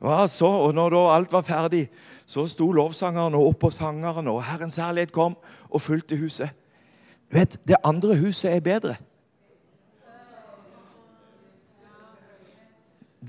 Ja, 0.03 0.27
så, 0.27 0.45
og 0.45 0.73
når 0.73 0.89
da 0.89 1.03
alt 1.15 1.31
var 1.31 1.41
ferdig, 1.41 1.89
så 2.25 2.47
sto 2.47 2.71
lovsangeren 2.71 3.35
og 3.35 3.57
på 3.59 3.69
sangeren, 3.69 4.27
og 4.27 4.43
Herrens 4.43 4.79
herlighet 4.79 5.11
kom 5.11 5.35
og 5.69 5.81
fulgte 5.81 6.17
huset. 6.17 6.49
Vet, 7.31 7.59
det 7.67 7.75
andre 7.83 8.15
huset 8.17 8.55
er 8.55 8.59
bedre. 8.59 8.95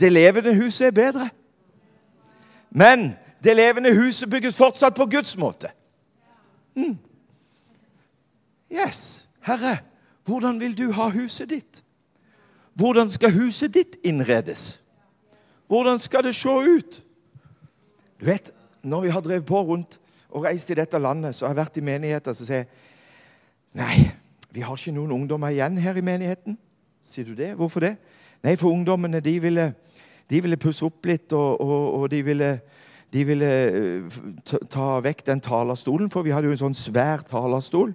det 0.00 0.12
levende 0.12 0.56
huset 0.56 0.86
er 0.86 0.90
bedre. 0.90 1.28
Men 2.70 3.16
det 3.44 3.56
levende 3.56 3.94
huset 3.96 4.30
bygges 4.30 4.56
fortsatt 4.56 4.94
på 4.94 5.06
Guds 5.06 5.36
måte. 5.36 5.68
Mm. 6.74 6.98
Yes. 8.72 9.26
Herre, 9.40 9.78
hvordan 10.24 10.60
vil 10.60 10.78
du 10.78 10.92
ha 10.92 11.08
huset 11.08 11.50
ditt? 11.50 11.84
Hvordan 12.74 13.10
skal 13.10 13.32
huset 13.32 13.74
ditt 13.74 13.96
innredes? 14.04 14.79
Hvordan 15.70 15.98
skal 16.02 16.24
det 16.26 16.34
se 16.34 16.50
ut? 16.50 17.04
Du 18.20 18.24
vet, 18.24 18.52
Når 18.82 19.00
vi 19.00 19.08
har 19.08 19.20
drevet 19.20 19.44
på 19.44 19.60
rundt 19.62 20.00
og 20.30 20.44
reist 20.44 20.70
i 20.70 20.74
dette 20.74 20.98
landet, 20.98 21.34
så 21.34 21.44
har 21.44 21.52
jeg 21.52 21.56
vært 21.56 21.76
i 21.76 21.84
menigheter 21.84 22.32
som 22.32 22.46
sier 22.48 22.64
Nei, 23.76 24.08
vi 24.50 24.64
har 24.64 24.72
ikke 24.74 24.94
noen 24.96 25.12
ungdommer 25.12 25.52
igjen 25.52 25.76
her 25.78 25.94
i 25.94 26.02
menigheten. 26.02 26.56
Sier 27.04 27.28
du 27.28 27.34
det? 27.36 27.52
Hvorfor 27.54 27.84
det? 27.84 27.92
Nei, 28.42 28.56
for 28.56 28.72
ungdommene 28.72 29.20
de 29.20 29.36
ville, 29.42 29.66
de 30.30 30.40
ville 30.42 30.56
pusse 30.56 30.82
opp 30.86 31.06
litt, 31.06 31.32
og, 31.36 31.60
og, 31.60 32.00
og 32.00 32.08
de 32.10 32.22
ville, 32.24 32.50
de 33.12 33.24
ville 33.28 33.52
eh, 33.68 34.18
ta 34.72 34.88
vekk 35.04 35.22
den 35.28 35.44
talerstolen, 35.44 36.10
for 36.10 36.24
vi 36.26 36.32
hadde 36.34 36.48
jo 36.48 36.56
en 36.56 36.64
sånn 36.64 36.78
svær 36.78 37.22
talerstol. 37.28 37.92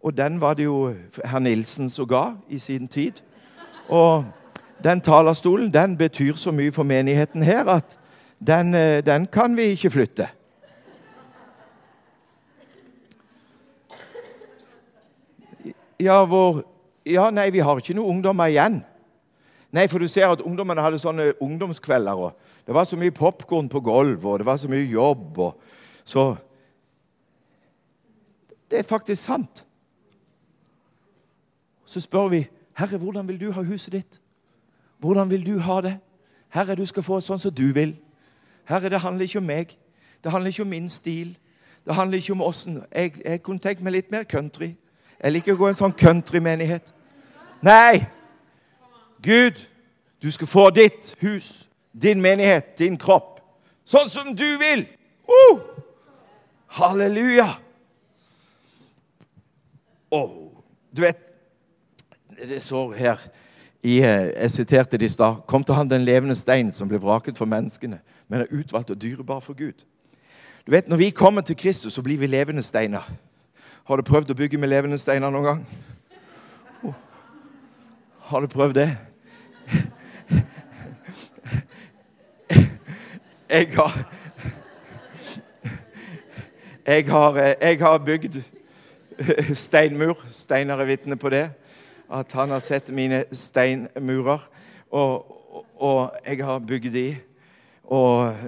Og 0.00 0.16
den 0.16 0.38
var 0.40 0.54
det 0.54 0.70
jo 0.70 0.94
herr 1.18 1.42
Nilsen 1.42 1.90
som 1.90 2.08
ga 2.08 2.30
i 2.48 2.62
sin 2.62 2.88
tid. 2.88 3.20
Og 3.90 4.22
den 4.84 5.00
talerstolen 5.00 5.72
den 5.74 5.96
betyr 5.98 6.36
så 6.36 6.52
mye 6.54 6.72
for 6.72 6.86
menigheten 6.86 7.42
her 7.42 7.68
at 7.68 7.98
den, 8.46 8.74
eh, 8.74 9.06
den 9.06 9.26
kan 9.26 9.56
vi 9.56 9.62
ikke 9.62 9.90
flytte. 9.90 10.28
Ja, 16.00 16.24
hvor 16.24 16.64
Ja, 17.08 17.30
nei, 17.30 17.50
vi 17.50 17.62
har 17.64 17.78
ikke 17.80 17.94
noen 17.96 18.18
ungdommer 18.18 18.50
igjen. 18.52 18.82
Nei, 19.72 19.86
for 19.88 19.98
du 19.98 20.08
ser 20.08 20.28
at 20.28 20.42
ungdommene 20.44 20.82
hadde 20.84 20.98
sånne 21.00 21.30
ungdomskvelder. 21.40 22.12
og 22.12 22.36
Det 22.66 22.74
var 22.74 22.84
så 22.84 22.96
mye 22.96 23.10
popkorn 23.10 23.68
på 23.68 23.80
gulvet, 23.80 24.24
og 24.24 24.38
det 24.38 24.46
var 24.46 24.56
så 24.56 24.68
mye 24.68 24.84
jobb. 24.84 25.38
og 25.38 25.60
så 26.04 26.36
Det 28.70 28.78
er 28.78 28.82
faktisk 28.82 29.22
sant. 29.22 29.66
Så 31.86 32.00
spør 32.00 32.28
vi, 32.28 32.48
'Herre, 32.76 32.98
hvordan 32.98 33.28
vil 33.28 33.40
du 33.40 33.52
ha 33.52 33.62
huset 33.62 33.92
ditt?' 33.92 34.20
Hvordan 34.98 35.30
vil 35.30 35.46
du 35.46 35.58
ha 35.58 35.80
det? 35.80 35.98
Herre, 36.48 36.74
du 36.74 36.86
skal 36.86 37.02
få 37.02 37.20
det 37.20 37.26
sånn 37.28 37.40
som 37.40 37.54
du 37.54 37.68
vil. 37.72 37.94
Herre, 38.68 38.90
det 38.90 39.00
handler 39.00 39.28
ikke 39.28 39.38
om 39.38 39.48
meg. 39.48 39.76
Det 40.24 40.32
handler 40.32 40.52
ikke 40.52 40.64
om 40.66 40.72
min 40.72 40.88
stil. 40.88 41.36
Det 41.86 41.94
handler 41.94 42.18
ikke 42.18 42.32
om 42.32 42.42
åssen 42.42 42.82
jeg, 42.92 43.14
jeg, 43.24 43.42
kunne 43.42 43.62
tenkt 43.62 43.82
meg 43.84 43.94
litt 43.94 44.10
mer 44.12 44.26
country. 44.28 44.74
Jeg 45.22 45.32
liker 45.32 45.54
å 45.54 45.60
gå 45.60 45.68
i 45.68 45.72
en 45.72 45.80
sånn 45.80 45.96
countrymenighet. 45.96 46.92
Nei! 47.64 48.04
Gud, 49.22 49.58
du 50.22 50.30
skal 50.30 50.46
få 50.46 50.68
ditt 50.70 51.14
hus, 51.22 51.68
din 51.92 52.20
menighet, 52.22 52.76
din 52.78 52.98
kropp. 53.00 53.40
Sånn 53.88 54.10
som 54.10 54.34
du 54.36 54.46
vil! 54.60 54.84
Uh! 55.28 55.64
Halleluja! 56.78 57.48
Oh, 60.10 60.30
du 60.96 61.02
vet 61.02 61.18
Det 62.48 62.62
står 62.62 62.94
her 62.96 63.24
i, 63.82 63.98
eh, 63.98 64.32
jeg 64.42 64.50
siterte 64.50 64.98
det 64.98 65.06
i 65.06 65.08
stad. 65.08 65.34
Kom 65.46 65.64
til 65.64 65.74
han 65.74 65.90
den 65.90 66.04
levende 66.04 66.34
stein 66.34 66.72
som 66.72 66.88
ble 66.88 66.98
vraket 66.98 67.36
for 67.38 67.46
menneskene, 67.46 68.00
men 68.28 68.40
er 68.40 68.46
utvalgt 68.50 68.90
og 68.90 69.02
dyrebar 69.02 69.40
for 69.40 69.54
Gud. 69.54 69.84
Du 70.66 70.70
vet, 70.70 70.88
Når 70.88 70.96
vi 70.96 71.10
kommer 71.10 71.40
til 71.40 71.56
Kristus, 71.56 71.92
så 71.92 72.02
blir 72.02 72.18
vi 72.18 72.26
levende 72.26 72.62
steiner. 72.62 73.10
Har 73.84 73.96
du 73.96 74.02
prøvd 74.02 74.30
å 74.30 74.34
bygge 74.34 74.58
med 74.58 74.68
levende 74.68 74.98
steiner 74.98 75.30
noen 75.30 75.44
gang? 75.44 75.66
Oh. 76.82 76.94
Har 78.20 78.40
du 78.40 78.46
prøvd 78.46 78.74
det? 78.74 78.98
Jeg 83.50 83.68
har 83.74 84.08
Jeg 86.86 87.10
har, 87.10 87.56
eh, 87.60 87.80
har 87.80 87.98
bygd 87.98 88.42
steinmur. 89.54 90.18
Steinar 90.30 90.80
er 90.80 90.84
vitne 90.84 91.16
på 91.16 91.28
det 91.28 91.57
at 92.08 92.32
han 92.32 92.50
har 92.50 92.62
sett 92.64 92.88
mine 92.94 93.24
steinmurer, 93.32 94.40
og, 94.90 95.36
og 95.76 96.16
jeg 96.26 96.44
har 96.44 96.58
bygd 96.58 96.92
de. 96.92 97.08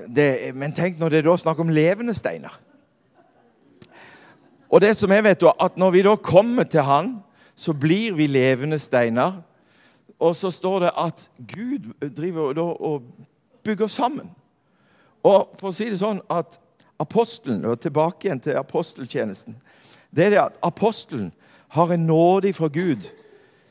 Det, 0.09 0.31
men 0.57 0.73
tenk 0.77 0.99
når 1.01 1.13
det 1.13 1.21
er 1.21 1.29
da 1.29 1.37
snakk 1.41 1.61
om 1.61 1.73
levende 1.73 2.15
steiner. 2.17 2.53
Og 4.71 4.81
det 4.81 4.95
som 4.97 5.11
jeg 5.11 5.25
vet 5.25 5.45
at 5.51 5.77
Når 5.77 5.91
vi 5.91 6.03
da 6.03 6.17
kommer 6.17 6.63
til 6.63 6.81
Han, 6.87 7.23
så 7.55 7.73
blir 7.73 8.15
vi 8.15 8.27
levende 8.27 8.79
steiner. 8.79 9.43
Og 10.21 10.37
så 10.37 10.51
står 10.51 10.81
det 10.81 10.91
at 10.97 11.31
Gud 11.55 12.11
driver 12.17 12.53
da 12.53 12.63
og 12.63 13.03
bygger 13.65 13.87
sammen. 13.87 14.31
Og 15.23 15.49
for 15.61 15.69
å 15.69 15.73
si 15.73 15.91
det 15.91 16.01
sånn 16.01 16.21
at 16.31 16.61
apostelen, 17.01 17.65
og 17.65 17.81
tilbake 17.81 18.29
igjen 18.29 18.41
til 18.41 18.57
aposteltjenesten 18.57 19.57
Det 20.11 20.25
er 20.25 20.31
det 20.31 20.41
at 20.41 20.59
apostelen 20.63 21.33
har 21.69 21.93
en 21.93 22.07
nåde 22.07 22.53
fra 22.53 22.69
Gud 22.69 23.09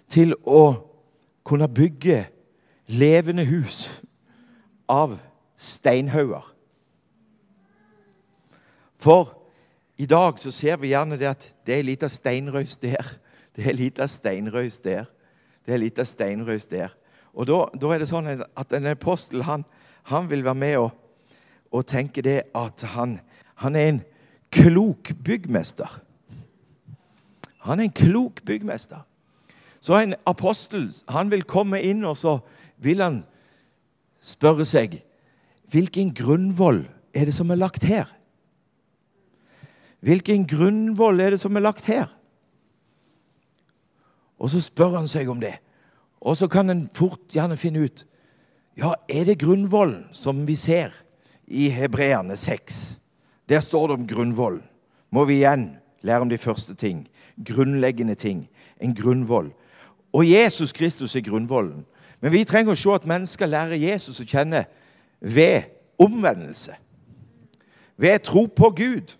til 0.09 0.33
å 0.43 0.73
kunne 1.45 1.69
bygge 1.69 2.23
levende 2.89 3.45
hus 3.45 4.01
av 4.89 5.17
steinhauger. 5.59 6.45
For 8.99 9.35
i 9.99 10.07
dag 10.09 10.39
så 10.39 10.51
ser 10.51 10.79
vi 10.79 10.93
gjerne 10.93 11.17
det 11.19 11.29
at 11.29 11.45
det 11.67 11.75
er 11.75 11.81
ei 11.83 11.89
lita 11.91 12.09
steinrøys 12.11 12.77
der. 12.81 13.13
Det 13.55 13.65
er 13.65 13.73
ei 13.73 13.77
lita 13.85 14.07
steinrøys 14.07 14.79
der. 14.83 15.07
Det 15.65 15.73
er 15.73 15.77
ei 15.77 15.85
lita 15.85 16.05
steinrøys 16.07 16.67
der. 16.71 16.95
Og 17.33 17.47
da, 17.47 17.59
da, 17.75 17.91
er 17.93 18.01
det 18.01 18.09
sånn 18.09 18.29
at 18.31 18.73
en 18.75 18.89
apostel 18.89 19.43
han, 19.47 19.65
han 20.09 20.29
vil 20.31 20.43
være 20.43 20.59
med 20.59 20.77
og, 20.81 20.93
og 21.71 21.85
tenke 21.87 22.23
det 22.25 22.41
at 22.57 22.83
han, 22.95 23.19
han 23.61 23.77
er 23.77 23.91
en 23.91 24.01
klok 24.51 25.13
byggmester. 25.23 25.99
Han 27.67 27.79
er 27.79 27.89
en 27.89 27.95
klok 27.95 28.41
byggmester. 28.47 29.03
Så 29.89 29.97
en 29.97 30.13
apostel 30.29 30.83
han 31.09 31.31
vil 31.31 31.47
komme 31.49 31.79
inn, 31.81 32.03
og 32.05 32.13
så 32.13 32.35
vil 32.77 33.01
han 33.01 33.23
spørre 34.21 34.67
seg 34.69 34.99
Hvilken 35.69 36.11
grunnvoll 36.13 36.83
er 37.13 37.25
det 37.29 37.33
som 37.33 37.49
er 37.49 37.57
lagt 37.57 37.87
her? 37.89 38.05
Hvilken 40.05 40.45
grunnvoll 40.49 41.21
er 41.21 41.33
det 41.33 41.39
som 41.41 41.57
er 41.57 41.65
lagt 41.65 41.89
her? 41.89 42.05
Og 44.37 44.53
så 44.53 44.61
spør 44.61 44.99
han 44.99 45.09
seg 45.09 45.29
om 45.29 45.41
det. 45.41 45.55
Og 46.21 46.37
så 46.37 46.45
kan 46.49 46.69
en 46.69 46.85
fort 46.93 47.25
gjerne 47.33 47.57
finne 47.57 47.85
ut 47.85 48.05
ja, 48.77 48.93
er 49.09 49.25
det 49.25 49.39
grunnvollen 49.41 50.05
som 50.13 50.45
vi 50.47 50.55
ser 50.55 50.93
i 51.49 51.67
Hebreane 51.73 52.37
6. 52.37 52.99
Der 53.49 53.59
står 53.59 53.89
det 53.89 53.97
om 53.97 54.05
grunnvollen. 54.07 54.61
Må 55.09 55.25
vi 55.25 55.41
igjen 55.41 55.71
lære 56.05 56.21
om 56.23 56.29
de 56.29 56.37
første 56.37 56.77
ting. 56.77 57.07
Grunnleggende 57.41 58.15
ting. 58.15 58.45
En 58.79 58.93
grunnvoll. 58.95 59.49
Og 60.13 60.29
Jesus 60.29 60.71
Kristus 60.73 61.15
er 61.15 61.21
grunnvollen. 61.21 61.85
Men 62.21 62.31
vi 62.31 62.43
trenger 62.43 62.73
å 62.73 62.79
se 62.79 62.91
at 62.93 63.07
mennesker 63.07 63.47
lærer 63.47 63.79
Jesus 63.79 64.19
å 64.19 64.27
kjenne 64.27 64.65
ved 65.19 65.69
omvendelse. 65.99 66.75
Ved 67.99 68.23
tro 68.27 68.45
på 68.47 68.71
Gud. 68.75 69.15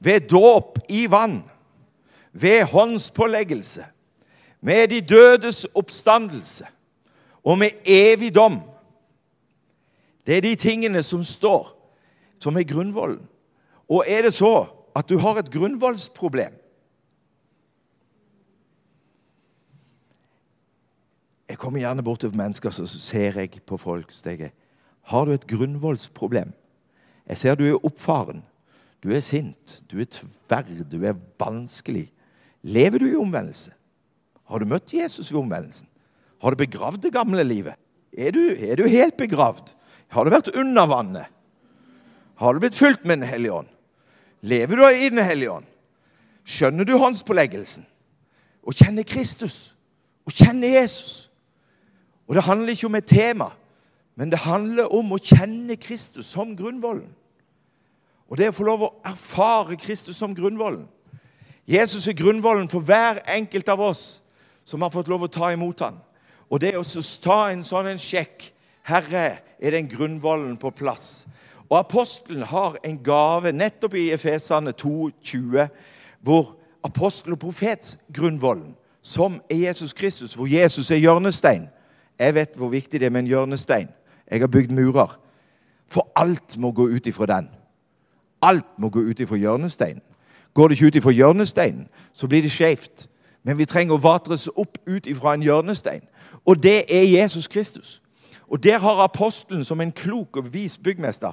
Ved 0.00 0.28
dåp 0.30 0.78
i 0.88 1.06
vann. 1.10 1.42
Ved 2.32 2.64
håndspåleggelse. 2.72 3.84
Med 4.60 4.88
de 4.88 5.00
dødes 5.00 5.66
oppstandelse. 5.74 6.68
Og 7.44 7.58
med 7.58 7.70
evig 7.84 8.34
dom. 8.34 8.60
Det 10.26 10.36
er 10.36 10.44
de 10.44 10.54
tingene 10.54 11.02
som 11.02 11.24
står, 11.24 11.72
som 12.38 12.56
er 12.56 12.68
grunnvollen. 12.68 13.24
Og 13.88 14.04
er 14.06 14.22
det 14.22 14.34
så 14.36 14.68
at 14.96 15.08
du 15.08 15.18
har 15.18 15.40
et 15.40 15.50
grunnvollsproblem, 15.50 16.52
Jeg 21.50 21.58
kommer 21.58 21.82
gjerne 21.82 22.04
bort 22.06 22.22
til 22.22 22.34
mennesker, 22.36 22.70
så 22.70 22.86
ser 22.86 23.40
jeg 23.40 23.62
på 23.66 23.76
folk. 23.80 24.12
Så 24.14 24.30
jeg, 24.30 24.52
har 25.10 25.26
du 25.26 25.32
et 25.34 25.46
grunnvoldsproblem? 25.50 26.52
Jeg 27.26 27.38
ser 27.38 27.58
du 27.58 27.64
er 27.66 27.86
oppfaren. 27.86 28.44
Du 29.02 29.10
er 29.10 29.22
sint. 29.24 29.80
Du 29.90 29.98
er 29.98 30.06
tverr. 30.06 30.84
Du 30.86 31.00
er 31.02 31.18
vanskelig. 31.40 32.06
Lever 32.62 33.02
du 33.02 33.08
i 33.08 33.18
omvendelse? 33.18 33.74
Har 34.50 34.62
du 34.62 34.68
møtt 34.70 34.94
Jesus 34.94 35.32
ved 35.32 35.40
omvendelsen? 35.40 35.88
Har 36.42 36.54
du 36.54 36.60
begravd 36.62 37.02
det 37.02 37.12
gamle 37.14 37.42
livet? 37.44 37.74
Er 38.16 38.30
du, 38.34 38.40
er 38.54 38.78
du 38.78 38.86
helt 38.86 39.16
begravd? 39.18 39.74
Har 40.10 40.24
du 40.24 40.30
vært 40.30 40.52
under 40.54 40.86
vannet? 40.90 41.26
Har 42.40 42.54
du 42.54 42.62
blitt 42.62 42.78
fylt 42.78 43.04
med 43.04 43.20
Den 43.20 43.28
hellige 43.28 43.52
ånd? 43.52 43.68
Lever 44.40 44.76
du 44.76 44.86
i 44.88 45.10
Den 45.10 45.24
hellige 45.24 45.58
ånd? 45.58 45.66
Skjønner 46.44 46.86
du 46.86 46.96
håndspåleggelsen? 46.98 47.84
Å 48.62 48.74
kjenne 48.74 49.04
Kristus? 49.04 49.74
å 50.30 50.32
kjenne 50.34 50.70
Jesus? 50.70 51.29
Og 52.30 52.34
Det 52.34 52.42
handler 52.46 52.70
ikke 52.70 52.86
om 52.86 52.94
et 52.94 53.04
tema, 53.04 53.48
men 54.14 54.30
det 54.30 54.38
handler 54.38 54.92
om 54.94 55.12
å 55.12 55.18
kjenne 55.18 55.74
Kristus 55.76 56.28
som 56.30 56.52
grunnvollen. 56.54 57.08
Og 58.30 58.38
det 58.38 58.52
å 58.52 58.54
få 58.54 58.66
lov 58.68 58.84
å 58.86 58.90
erfare 59.10 59.74
Kristus 59.74 60.20
som 60.20 60.36
grunnvollen. 60.38 60.84
Jesus 61.66 62.06
er 62.06 62.14
grunnvollen 62.14 62.68
for 62.70 62.86
hver 62.86 63.18
enkelt 63.34 63.68
av 63.68 63.82
oss 63.82 64.04
som 64.64 64.82
har 64.82 64.92
fått 64.94 65.10
lov 65.10 65.26
å 65.26 65.30
ta 65.32 65.48
imot 65.50 65.82
ham. 65.82 65.98
Og 66.46 66.62
det 66.62 66.76
å 66.78 66.84
ta 67.22 67.40
en 67.50 67.66
sånn 67.66 67.90
en 67.90 67.98
sjekk 67.98 68.52
Herre, 68.86 69.40
er 69.58 69.74
den 69.74 69.90
grunnvollen 69.90 70.54
på 70.56 70.70
plass. 70.70 71.26
Og 71.66 71.80
apostelen 71.80 72.46
har 72.46 72.78
en 72.86 73.02
gave 73.02 73.50
nettopp 73.52 73.98
i 73.98 74.12
Efesane 74.14 74.70
2,20, 74.70 75.66
hvor 76.22 76.54
apostel 76.86 77.34
og 77.34 77.42
profets 77.42 77.98
grunnvollen, 78.14 78.76
som 79.02 79.42
er 79.50 79.66
Jesus 79.66 79.92
Kristus, 79.92 80.38
hvor 80.38 80.46
Jesus 80.46 80.94
er 80.94 81.02
hjørnestein. 81.02 81.66
Jeg 82.20 82.34
vet 82.36 82.56
hvor 82.60 82.68
viktig 82.68 83.00
det 83.00 83.06
er 83.08 83.10
med 83.10 83.24
en 83.24 83.32
hjørnestein. 83.32 83.88
Jeg 84.30 84.40
har 84.40 84.52
bygd 84.52 84.74
murer. 84.76 85.16
For 85.88 86.12
alt 86.16 86.58
må 86.58 86.70
gå 86.72 86.86
ut 86.92 87.06
ifra 87.06 87.26
den. 87.26 87.48
Alt 88.42 88.78
må 88.78 88.88
gå 88.88 89.00
ut 89.00 89.20
ifra 89.20 89.36
hjørnesteinen. 89.36 90.02
Går 90.54 90.68
det 90.68 90.76
ikke 90.76 90.86
ut 90.86 90.96
ifra 90.96 91.10
hjørnesteinen, 91.10 91.88
så 92.12 92.28
blir 92.28 92.42
det 92.42 92.52
skjevt. 92.52 93.08
Men 93.42 93.58
vi 93.58 93.64
trenger 93.64 93.94
å 93.94 94.02
vatres 94.02 94.48
opp 94.48 94.78
ut 94.86 95.06
ifra 95.06 95.34
en 95.34 95.44
hjørnestein. 95.44 96.02
Og 96.44 96.62
det 96.62 96.84
er 96.92 97.04
Jesus 97.06 97.48
Kristus. 97.48 98.02
Og 98.48 98.62
der 98.62 98.78
har 98.78 99.04
apostelen 99.04 99.64
som 99.64 99.80
en 99.80 99.92
klok 99.92 100.36
og 100.36 100.52
vis 100.52 100.78
byggmester 100.78 101.32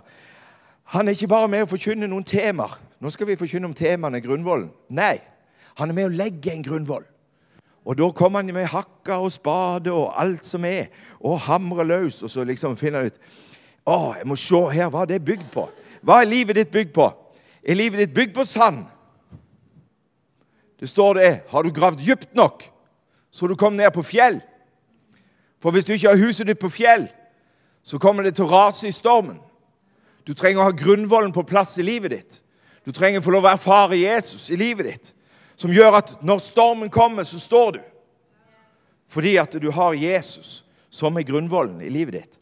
Han 0.84 1.08
er 1.08 1.12
ikke 1.12 1.28
bare 1.28 1.48
med 1.48 1.66
å 1.66 1.68
forkynne 1.68 2.08
noen 2.08 2.24
temaer. 2.24 2.78
Nå 3.00 3.10
skal 3.10 3.28
vi 3.28 3.36
forkynne 3.36 3.68
om 3.68 3.74
temaene 3.74 4.22
grunnvollen. 4.24 4.70
Nei, 4.90 5.18
han 5.76 5.90
er 5.90 5.94
med 5.94 6.06
å 6.08 6.14
legge 6.16 6.54
en 6.54 6.64
grunnvoll. 6.64 7.04
Og 7.88 7.96
da 7.96 8.10
kommer 8.12 8.44
han 8.44 8.52
med 8.52 8.68
hakka 8.68 9.22
og 9.24 9.32
spade 9.32 9.94
og 9.96 10.12
alt 10.20 10.46
som 10.46 10.66
er, 10.68 10.90
og 11.24 11.40
hamrer 11.48 11.88
løs. 11.88 12.20
Og 12.24 12.30
så 12.30 12.44
liksom 12.44 12.76
finner 12.78 13.06
han 13.06 13.14
ut 13.14 13.22
Å, 13.88 14.18
jeg 14.20 14.28
må 14.28 14.36
se 14.36 14.60
her 14.76 14.90
hva 14.92 15.06
er 15.06 15.14
det 15.14 15.24
bygd 15.24 15.48
på. 15.54 15.64
Hva 16.04 16.20
er 16.20 16.28
livet 16.28 16.58
ditt 16.60 16.74
bygd 16.74 16.92
på? 16.98 17.06
Er 17.64 17.80
livet 17.80 18.02
ditt 18.04 18.16
bygd 18.16 18.34
på 18.36 18.44
sand? 18.44 18.82
Det 20.80 20.90
står 20.92 21.14
det. 21.16 21.32
Har 21.50 21.64
du 21.64 21.72
gravd 21.72 22.04
dypt 22.04 22.36
nok, 22.36 22.66
så 23.32 23.48
du 23.48 23.56
kom 23.56 23.80
ned 23.80 23.90
på 23.96 24.04
fjell? 24.04 24.42
For 25.64 25.72
hvis 25.72 25.88
du 25.88 25.94
ikke 25.96 26.12
har 26.12 26.20
huset 26.20 26.52
ditt 26.52 26.60
på 26.60 26.70
fjell, 26.70 27.08
så 27.84 27.98
kommer 27.98 28.28
det 28.28 28.36
til 28.36 28.46
å 28.46 28.52
rase 28.52 28.90
i 28.90 28.94
stormen. 28.96 29.40
Du 30.28 30.36
trenger 30.36 30.60
å 30.60 30.68
ha 30.68 30.76
grunnvollen 30.76 31.32
på 31.32 31.48
plass 31.48 31.78
i 31.80 31.88
livet 31.88 32.12
ditt. 32.12 32.42
Du 32.84 32.92
trenger 32.92 33.22
å 33.22 33.26
få 33.26 33.32
lov 33.32 33.48
å 33.48 33.54
erfare 33.56 33.98
Jesus 34.00 34.50
i 34.52 34.60
livet 34.60 34.92
ditt, 34.92 35.14
som 35.58 35.74
gjør 35.74 35.99
at 35.99 36.16
når 36.22 36.41
stormen 36.45 36.89
kommer, 36.93 37.26
så 37.26 37.39
står 37.41 37.72
du. 37.78 37.80
Fordi 39.08 39.38
at 39.41 39.55
du 39.62 39.72
har 39.72 39.97
Jesus 39.97 40.64
som 40.89 41.18
er 41.18 41.26
grunnvollen 41.28 41.82
i 41.82 41.89
livet 41.89 42.20
ditt. 42.20 42.39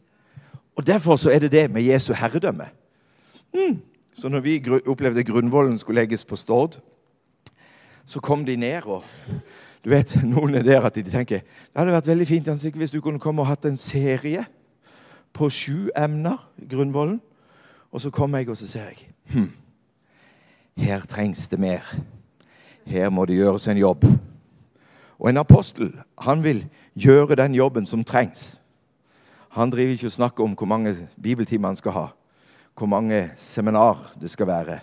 Og 0.76 0.86
Derfor 0.86 1.16
så 1.16 1.30
er 1.32 1.38
det 1.38 1.52
det 1.52 1.70
med 1.72 1.82
Jesu 1.82 2.12
herredømme. 2.12 2.68
Mm. 3.54 3.80
Så 4.14 4.28
når 4.28 4.40
vi 4.40 4.62
opplevde 4.86 5.24
grunnvollen 5.24 5.78
skulle 5.78 6.00
legges 6.00 6.24
på 6.24 6.36
Stord, 6.36 6.80
så 8.04 8.20
kom 8.20 8.44
de 8.44 8.56
ned. 8.56 8.82
og 8.84 9.04
du 9.84 9.90
vet, 9.90 10.16
Noen 10.24 10.54
er 10.54 10.62
der 10.62 10.84
at 10.84 10.94
de 10.94 11.02
tenker 11.02 11.40
det 11.40 11.76
hadde 11.76 11.92
vært 11.92 12.06
veldig 12.06 12.26
fint 12.26 12.48
Hans, 12.48 12.64
hvis 12.64 12.90
du 12.90 13.00
kunne 13.00 13.20
komme 13.22 13.42
og 13.42 13.48
hatt 13.48 13.64
en 13.64 13.76
serie 13.76 14.44
på 15.32 15.48
sju 15.50 15.90
emner 15.96 16.40
grunnvollen. 16.70 17.20
Og 17.92 18.00
så 18.00 18.10
kommer 18.10 18.38
jeg, 18.38 18.50
og 18.50 18.56
så 18.56 18.68
ser 18.68 18.90
jeg 18.90 19.08
hm, 19.32 19.50
her 20.76 21.06
trengs 21.08 21.48
det 21.48 21.60
mer. 21.60 21.84
Her 22.86 23.10
må 23.10 23.26
det 23.26 23.40
gjøres 23.40 23.66
en 23.68 23.80
jobb. 23.80 24.04
Og 25.18 25.30
en 25.30 25.40
apostel 25.40 25.90
han 26.22 26.44
vil 26.44 26.64
gjøre 26.94 27.38
den 27.40 27.54
jobben 27.54 27.86
som 27.86 28.04
trengs. 28.04 28.60
Han 29.56 29.72
driver 29.72 29.96
ikke 29.96 30.10
og 30.10 30.12
snakker 30.12 30.44
om 30.44 30.54
hvor 30.54 30.68
mange 30.68 30.92
bibeltimer 31.22 31.72
han 31.72 31.78
skal 31.78 31.92
ha, 31.96 32.06
hvor 32.76 32.86
mange 32.86 33.30
seminar 33.36 34.12
det 34.20 34.30
skal 34.30 34.46
være. 34.46 34.78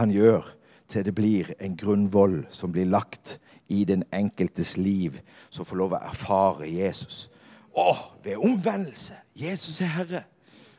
Han 0.00 0.10
gjør 0.10 0.42
til 0.88 1.04
det 1.04 1.14
blir 1.14 1.52
en 1.60 1.76
grunnvoll 1.76 2.42
som 2.50 2.72
blir 2.72 2.88
lagt 2.90 3.38
i 3.68 3.84
den 3.84 4.02
enkeltes 4.12 4.76
liv, 4.76 5.20
som 5.50 5.64
får 5.64 5.76
lov 5.76 5.94
å 5.94 6.02
erfare 6.02 6.68
Jesus. 6.68 7.28
Å, 7.76 7.92
ved 8.24 8.40
omvendelse. 8.40 9.14
Jesus 9.36 9.80
er 9.84 9.92
Herre. 9.92 10.24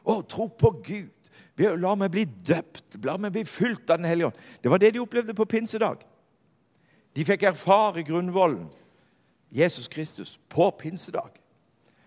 Å, 0.04 0.20
tro 0.28 0.50
på 0.50 0.74
Gud. 0.84 1.16
La 1.80 1.94
meg 1.96 2.12
bli 2.12 2.26
døpt. 2.26 2.98
La 3.06 3.18
meg 3.20 3.34
bli 3.36 3.46
fylt 3.48 3.90
av 3.90 4.00
Den 4.02 4.10
hellige 4.10 4.32
ånd. 4.32 4.46
Det 4.64 4.72
var 4.72 4.82
det 4.82 4.94
de 4.96 5.04
opplevde 5.04 5.36
på 5.38 5.48
pinsedag. 5.48 6.04
De 7.20 7.26
fikk 7.28 7.44
erfare 7.50 8.06
grunnvollen, 8.08 8.70
Jesus 9.52 9.90
Kristus, 9.92 10.38
på 10.48 10.70
pinsedag. 10.80 11.34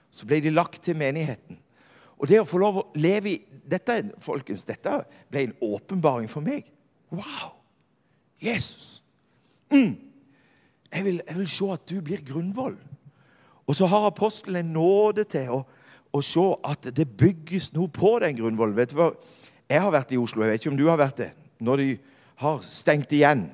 Så 0.08 0.24
ble 0.28 0.38
de 0.40 0.52
lagt 0.52 0.80
til 0.86 0.96
menigheten. 0.96 1.58
Og 2.16 2.30
det 2.30 2.38
å 2.40 2.46
få 2.48 2.60
lov 2.62 2.78
å 2.80 2.84
leve 2.96 3.34
i 3.34 3.60
dette, 3.68 3.98
folkens, 4.22 4.64
dette 4.64 5.02
ble 5.28 5.42
en 5.44 5.54
åpenbaring 5.68 6.30
for 6.32 6.44
meg. 6.44 6.70
Wow! 7.12 7.58
Jesus. 8.40 9.02
Mm. 9.68 9.98
Jeg, 10.92 11.04
vil, 11.04 11.20
jeg, 11.20 11.36
vil, 11.36 11.48
se 11.50 11.70
at 11.76 11.84
du 11.92 12.00
blir 12.00 12.24
grunnvoll. 12.24 12.78
Og 13.68 13.76
så 13.76 13.88
har 13.92 14.08
apostelen 14.08 14.62
en 14.64 14.74
nåde 14.78 15.26
til 15.28 15.52
å, 15.58 15.62
å, 16.08 16.22
se 16.24 16.46
at 16.72 16.88
det 16.96 17.10
bygges 17.20 17.74
noe 17.76 17.92
på 17.92 18.16
den 18.24 18.38
grunnvollen. 18.40 18.78
Vet 18.80 18.94
du 18.94 19.00
hva? 19.02 19.12
Jeg 19.68 19.84
har 19.84 19.92
vært 19.92 20.16
i 20.16 20.20
Oslo, 20.20 20.46
jeg 20.46 20.54
vet 20.54 20.64
ikke 20.64 20.72
om 20.72 20.80
du 20.80 20.88
har 20.88 21.00
vært 21.00 21.20
det. 21.20 21.32
Når 21.60 21.84
de 21.84 21.90
har 22.46 22.64
stengt 22.64 23.12
igjen. 23.12 23.50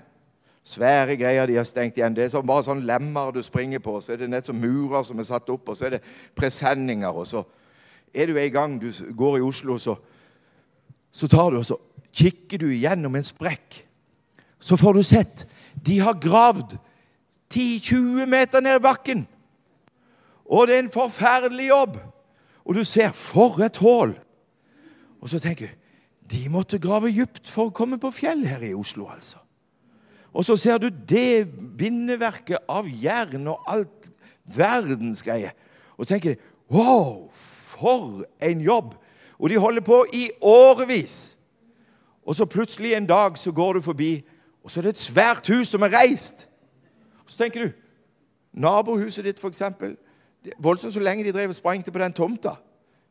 Svære 0.68 1.16
greier 1.16 1.48
de 1.48 1.56
har 1.56 1.64
stengt 1.64 1.96
igjen. 1.96 2.16
Det 2.16 2.26
er 2.28 2.44
bare 2.44 2.66
sånn 2.66 2.84
lemmer 2.84 3.32
du 3.32 3.40
springer 3.44 3.80
på. 3.80 3.96
Så 4.04 4.12
er 4.12 4.22
det 4.22 4.30
nett 4.30 4.48
som 4.48 4.58
murer 4.60 5.06
som 5.06 5.18
er 5.20 5.28
satt 5.28 5.48
opp, 5.48 5.70
og 5.72 5.78
så 5.78 5.88
er 5.88 5.96
det 5.96 6.04
presenninger. 6.36 7.08
Og 7.08 7.24
så 7.30 7.44
er 8.12 8.28
du 8.28 8.36
i 8.36 8.50
gang, 8.52 8.76
du 8.80 8.90
går 9.16 9.38
i 9.38 9.46
Oslo, 9.48 9.78
så, 9.80 9.96
så 11.10 11.28
tar 11.28 11.54
du 11.54 11.62
og 11.62 11.68
så 11.68 11.78
kikker 12.18 12.66
du 12.66 12.72
gjennom 12.72 13.16
en 13.16 13.24
sprekk 13.24 13.84
så 14.58 14.76
får 14.76 14.94
du 14.94 15.02
sett 15.02 15.46
de 15.86 15.98
har 16.02 16.18
gravd 16.20 16.76
10-20 17.54 18.26
meter 18.26 18.60
ned 18.60 18.80
i 18.80 18.84
bakken. 18.84 19.26
Og 20.44 20.66
det 20.66 20.74
er 20.74 20.82
en 20.84 20.92
forferdelig 20.92 21.68
jobb. 21.68 21.98
Og 22.64 22.74
du 22.76 22.84
ser 22.84 23.12
for 23.16 23.62
et 23.64 23.78
hull. 23.80 24.16
Og 25.22 25.30
så 25.30 25.40
tenker 25.40 25.70
du 25.70 25.74
de 26.28 26.42
måtte 26.52 26.76
grave 26.76 27.08
dypt 27.08 27.48
for 27.48 27.70
å 27.70 27.72
komme 27.72 27.96
på 27.96 28.10
fjell 28.12 28.42
her 28.44 28.60
i 28.66 28.74
Oslo, 28.76 29.06
altså. 29.08 29.38
Og 30.32 30.44
så 30.44 30.56
ser 30.56 30.78
du 30.78 30.88
det 30.88 31.48
bindeverket 31.78 32.58
av 32.68 32.88
jern 32.88 33.48
og 33.48 33.64
alt 33.66 34.10
verdens 34.56 35.22
greie. 35.22 35.50
Og 35.96 36.06
så 36.06 36.14
tenker 36.14 36.34
du 36.34 36.46
Wow, 36.70 37.30
for 37.32 38.24
en 38.44 38.60
jobb! 38.60 38.94
Og 39.38 39.50
de 39.50 39.56
holder 39.56 39.80
på 39.80 40.02
i 40.12 40.26
årevis. 40.42 41.36
Og 42.26 42.36
så 42.36 42.44
plutselig 42.44 42.92
en 42.92 43.06
dag 43.06 43.38
så 43.38 43.52
går 43.52 43.78
du 43.78 43.80
forbi 43.80 44.18
og 44.68 44.70
så 44.70 44.80
er 44.80 44.82
det 44.82 44.90
et 44.90 45.00
svært 45.00 45.48
hus 45.48 45.70
som 45.72 45.82
er 45.82 45.94
reist. 45.96 46.48
Og 47.24 47.30
Så 47.30 47.38
tenker 47.38 47.64
du 47.64 47.70
Nabohuset 48.52 49.24
ditt, 49.24 49.38
f.eks. 49.40 49.62
Voldsomt 50.58 50.92
så 50.92 51.00
lenge 51.00 51.24
de 51.24 51.32
drev 51.32 51.48
og 51.48 51.54
sprengte 51.54 51.92
på 51.92 51.98
den 51.98 52.12
tomta. 52.12 52.50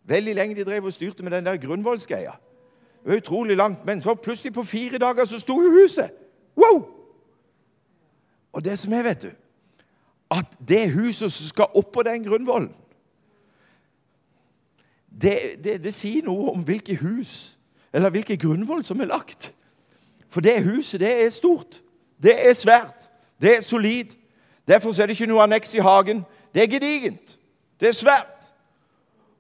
Veldig 0.06 0.36
lenge 0.36 0.56
de 0.56 0.66
drev 0.66 0.86
og 0.86 0.94
styrte 0.94 1.24
med 1.24 1.32
den 1.32 1.46
der 1.46 1.58
grunnvollsgreia. 1.58 2.32
Det 3.04 3.12
var 3.12 3.18
utrolig 3.18 3.58
langt, 3.58 3.86
men 3.86 4.02
så 4.02 4.14
plutselig 4.14 4.54
på 4.54 4.64
fire 4.64 4.98
dager 4.98 5.26
så 5.26 5.40
sto 5.40 5.62
jo 5.62 5.72
huset. 5.72 6.12
Wow! 6.58 6.97
Og 8.54 8.64
det 8.66 8.78
som 8.80 8.94
er, 8.94 9.04
vet 9.04 9.22
du 9.22 9.32
At 10.32 10.58
det 10.68 10.92
huset 10.94 11.32
som 11.34 11.48
skal 11.48 11.76
oppå 11.76 12.04
den 12.04 12.24
grunnvollen 12.24 12.74
det, 15.22 15.64
det, 15.64 15.80
det 15.84 15.94
sier 15.94 16.22
noe 16.28 16.52
om 16.52 16.62
hvilke 16.62 16.94
hus 17.02 17.58
eller 17.96 18.14
hvilke 18.14 18.36
grunnvoll 18.38 18.84
som 18.86 19.00
er 19.02 19.10
lagt. 19.10 19.48
For 20.30 20.46
det 20.46 20.60
huset, 20.62 21.00
det 21.02 21.10
er 21.24 21.30
stort. 21.34 21.80
Det 22.22 22.36
er 22.38 22.54
svært. 22.54 23.08
Det 23.42 23.56
er 23.56 23.62
solid. 23.66 24.14
Derfor 24.68 24.90
er 24.90 25.08
det 25.08 25.16
ikke 25.16 25.30
noe 25.32 25.42
anneks 25.42 25.74
i 25.74 25.82
hagen. 25.82 26.22
Det 26.54 26.64
er 26.64 26.70
gedigent. 26.70 27.38
Det 27.80 27.90
er 27.90 27.98
svært. 27.98 28.52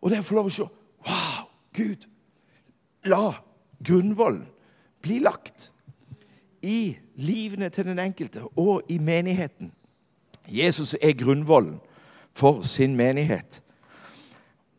Og 0.01 0.09
det 0.09 0.17
er 0.17 0.25
få 0.25 0.39
lov 0.39 0.49
å 0.49 0.53
se 0.53 0.67
Wow, 1.07 1.45
Gud, 1.77 2.07
la 3.05 3.37
grunnvollen 3.85 4.47
bli 5.05 5.19
lagt 5.23 5.69
i 6.67 6.97
livene 7.15 7.69
til 7.71 7.87
den 7.87 7.99
enkelte 7.99 8.43
og 8.59 8.81
i 8.91 8.97
menigheten. 8.99 9.71
Jesus 10.47 10.95
er 11.01 11.15
grunnvollen 11.17 11.79
for 12.35 12.61
sin 12.61 12.95
menighet. 12.95 13.61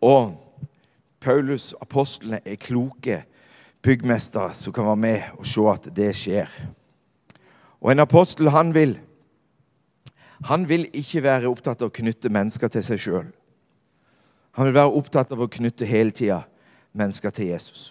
Og 0.01 0.37
Paulus, 1.21 1.75
apostlene, 1.81 2.41
er 2.45 2.61
kloke 2.61 3.23
byggmestere 3.83 4.55
som 4.55 4.73
kan 4.73 4.87
være 4.87 4.97
med 4.97 5.23
og 5.39 5.47
se 5.47 5.67
at 5.73 5.91
det 5.97 6.13
skjer. 6.17 6.49
Og 7.81 7.93
en 7.93 8.05
apostel, 8.05 8.51
han 8.51 8.75
vil 8.75 8.99
han 10.45 10.69
vil 10.69 10.87
ikke 10.95 11.23
være 11.23 11.51
opptatt 11.51 11.83
av 11.83 11.91
å 11.91 11.95
knytte 11.95 12.31
mennesker 12.31 12.71
til 12.71 12.85
seg 12.87 13.01
sjøl. 13.03 13.31
Han 14.55 14.69
vil 14.69 14.77
være 14.77 14.95
opptatt 15.01 15.33
av 15.35 15.43
å 15.43 15.51
knytte 15.51 15.87
hele 15.87 16.15
tida 16.15 16.45
mennesker 16.95 17.35
til 17.35 17.51
Jesus. 17.51 17.89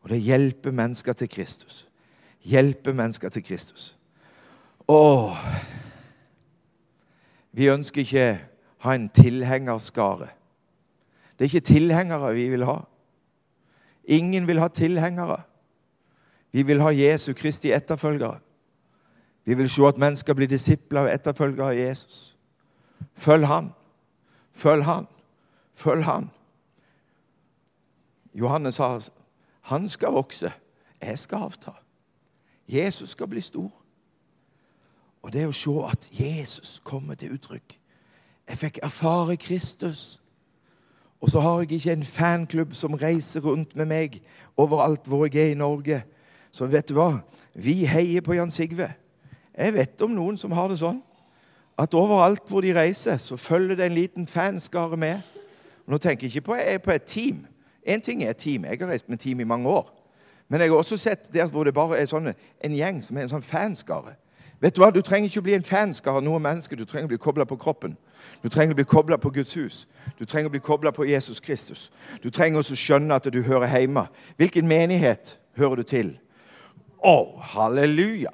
Og 0.00 0.12
det 0.12 0.22
hjelper 0.24 0.72
mennesker 0.72 1.12
til 1.12 1.28
Kristus. 1.28 1.84
Hjelpe 2.46 2.94
mennesker 2.94 3.32
til 3.34 3.44
Kristus. 3.44 3.94
Å 4.86 5.34
Vi 7.56 7.70
ønsker 7.72 8.04
ikke 8.04 8.26
ha 8.84 8.94
en 8.94 9.08
tilhengerskare. 9.08 10.28
Det 11.36 11.44
er 11.44 11.50
ikke 11.50 11.72
tilhengere 11.72 12.34
vi 12.36 12.48
vil 12.52 12.66
ha. 12.68 12.82
Ingen 14.04 14.46
vil 14.46 14.60
ha 14.60 14.68
tilhengere. 14.68 15.40
Vi 16.52 16.62
vil 16.62 16.80
ha 16.84 16.92
Jesu 16.92 17.32
Kristi 17.32 17.72
etterfølgere. 17.72 18.38
Vi 19.44 19.54
vil 19.54 19.70
se 19.70 19.88
at 19.88 19.98
mennesker 19.98 20.34
blir 20.34 20.50
disipler 20.50 21.06
og 21.06 21.14
etterfølgere 21.14 21.72
av 21.72 21.80
Jesus. 21.80 22.36
Følg 23.14 23.46
Han. 23.46 23.72
Følg 24.52 24.84
Han. 24.84 25.06
Følg 25.74 26.04
Han. 26.04 26.30
Johannes 28.36 28.74
sa 28.74 29.00
han 29.66 29.88
skal 29.88 30.12
vokse, 30.12 30.52
jeg 31.02 31.18
skal 31.18 31.48
avta. 31.48 31.72
Jesus 32.68 33.10
skal 33.10 33.28
bli 33.28 33.40
stor. 33.40 33.70
Og 35.22 35.32
det 35.32 35.46
å 35.46 35.54
se 35.54 35.74
at 35.90 36.08
Jesus 36.14 36.80
kommer 36.84 37.14
til 37.18 37.34
uttrykk 37.34 37.80
Jeg 38.46 38.58
fikk 38.58 38.78
erfare 38.82 39.36
Kristus. 39.36 40.20
Og 41.20 41.30
så 41.30 41.40
har 41.40 41.60
jeg 41.60 41.72
ikke 41.72 41.92
en 41.92 42.02
fanklubb 42.02 42.74
som 42.74 42.94
reiser 42.94 43.40
rundt 43.40 43.76
med 43.76 43.88
meg 43.90 44.20
overalt 44.56 45.08
hvor 45.08 45.24
jeg 45.26 45.42
er 45.42 45.50
i 45.50 45.58
Norge. 45.58 46.02
Så 46.50 46.66
vet 46.70 46.88
du 46.88 46.94
hva? 46.94 47.24
Vi 47.54 47.84
heier 47.88 48.22
på 48.22 48.36
Jan 48.36 48.50
Sigve. 48.50 48.92
Jeg 49.56 49.74
vet 49.74 50.02
om 50.04 50.14
noen 50.14 50.38
som 50.38 50.52
har 50.52 50.68
det 50.70 50.78
sånn. 50.78 51.00
At 51.78 51.94
overalt 51.96 52.46
hvor 52.48 52.62
de 52.62 52.74
reiser, 52.76 53.16
så 53.18 53.36
følger 53.36 53.76
det 53.76 53.88
en 53.88 53.98
liten 53.98 54.26
fanskare 54.26 54.96
med. 54.96 55.20
Nå 55.86 55.98
tenker 55.98 56.26
jeg 56.26 56.36
ikke 56.36 56.46
på, 56.52 56.54
jeg 56.60 56.74
er 56.74 56.84
på 56.84 56.94
et 56.94 57.02
team. 57.02 57.42
Én 57.82 58.00
ting 58.00 58.22
er 58.22 58.30
et 58.30 58.36
team. 58.36 58.64
Jeg 58.64 58.78
har 58.80 58.88
reist 58.92 59.08
med 59.08 59.18
team 59.18 59.40
i 59.40 59.48
mange 59.48 59.68
år. 59.68 59.90
Men 60.48 60.60
jeg 60.60 60.70
har 60.70 60.78
også 60.78 60.96
sett 60.96 61.32
der 61.34 61.48
hvor 61.50 61.64
det 61.64 61.74
bare 61.74 61.98
er 61.98 62.06
sånne, 62.06 62.34
en 62.64 62.76
gjeng 62.76 63.02
som 63.02 63.16
er 63.16 63.26
en 63.26 63.34
sånn 63.34 63.44
fanskare. 63.44 64.14
Vet 64.60 64.76
Du 64.76 64.80
hva? 64.80 64.88
Du 64.90 65.02
trenger 65.04 65.28
ikke 65.28 65.42
å 65.42 65.46
bli 65.46 65.56
en 65.58 65.66
fanskare 65.66 66.20
av 66.20 66.24
noe 66.24 66.40
menneske. 66.40 66.76
Du 66.78 66.86
trenger 66.88 67.10
å 67.10 67.12
bli 67.12 67.20
kobla 67.20 67.44
på 67.44 67.58
kroppen. 67.60 67.96
Du 68.40 68.48
trenger 68.48 68.72
å 68.72 68.78
bli 68.78 68.86
kobla 68.88 69.18
på 69.20 69.32
Guds 69.34 69.56
hus. 69.58 69.82
Du 70.16 70.24
trenger 70.24 70.48
å 70.48 70.54
bli 70.54 70.62
kobla 70.64 70.94
på 70.96 71.04
Jesus 71.04 71.42
Kristus. 71.44 71.90
Du 72.22 72.30
trenger 72.30 72.62
også 72.62 72.76
å 72.76 72.80
skjønne 72.80 73.18
at 73.18 73.28
du 73.32 73.42
hører 73.44 73.68
hjemme. 73.74 74.06
Hvilken 74.40 74.68
menighet 74.68 75.36
hører 75.60 75.82
du 75.82 75.88
til? 75.90 76.14
Å, 76.96 77.12
oh, 77.12 77.36
halleluja! 77.52 78.32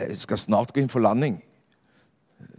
Jeg 0.00 0.16
skal 0.16 0.40
snart 0.40 0.72
gå 0.74 0.82
inn 0.82 0.90
for 0.90 1.04
landing. 1.04 1.38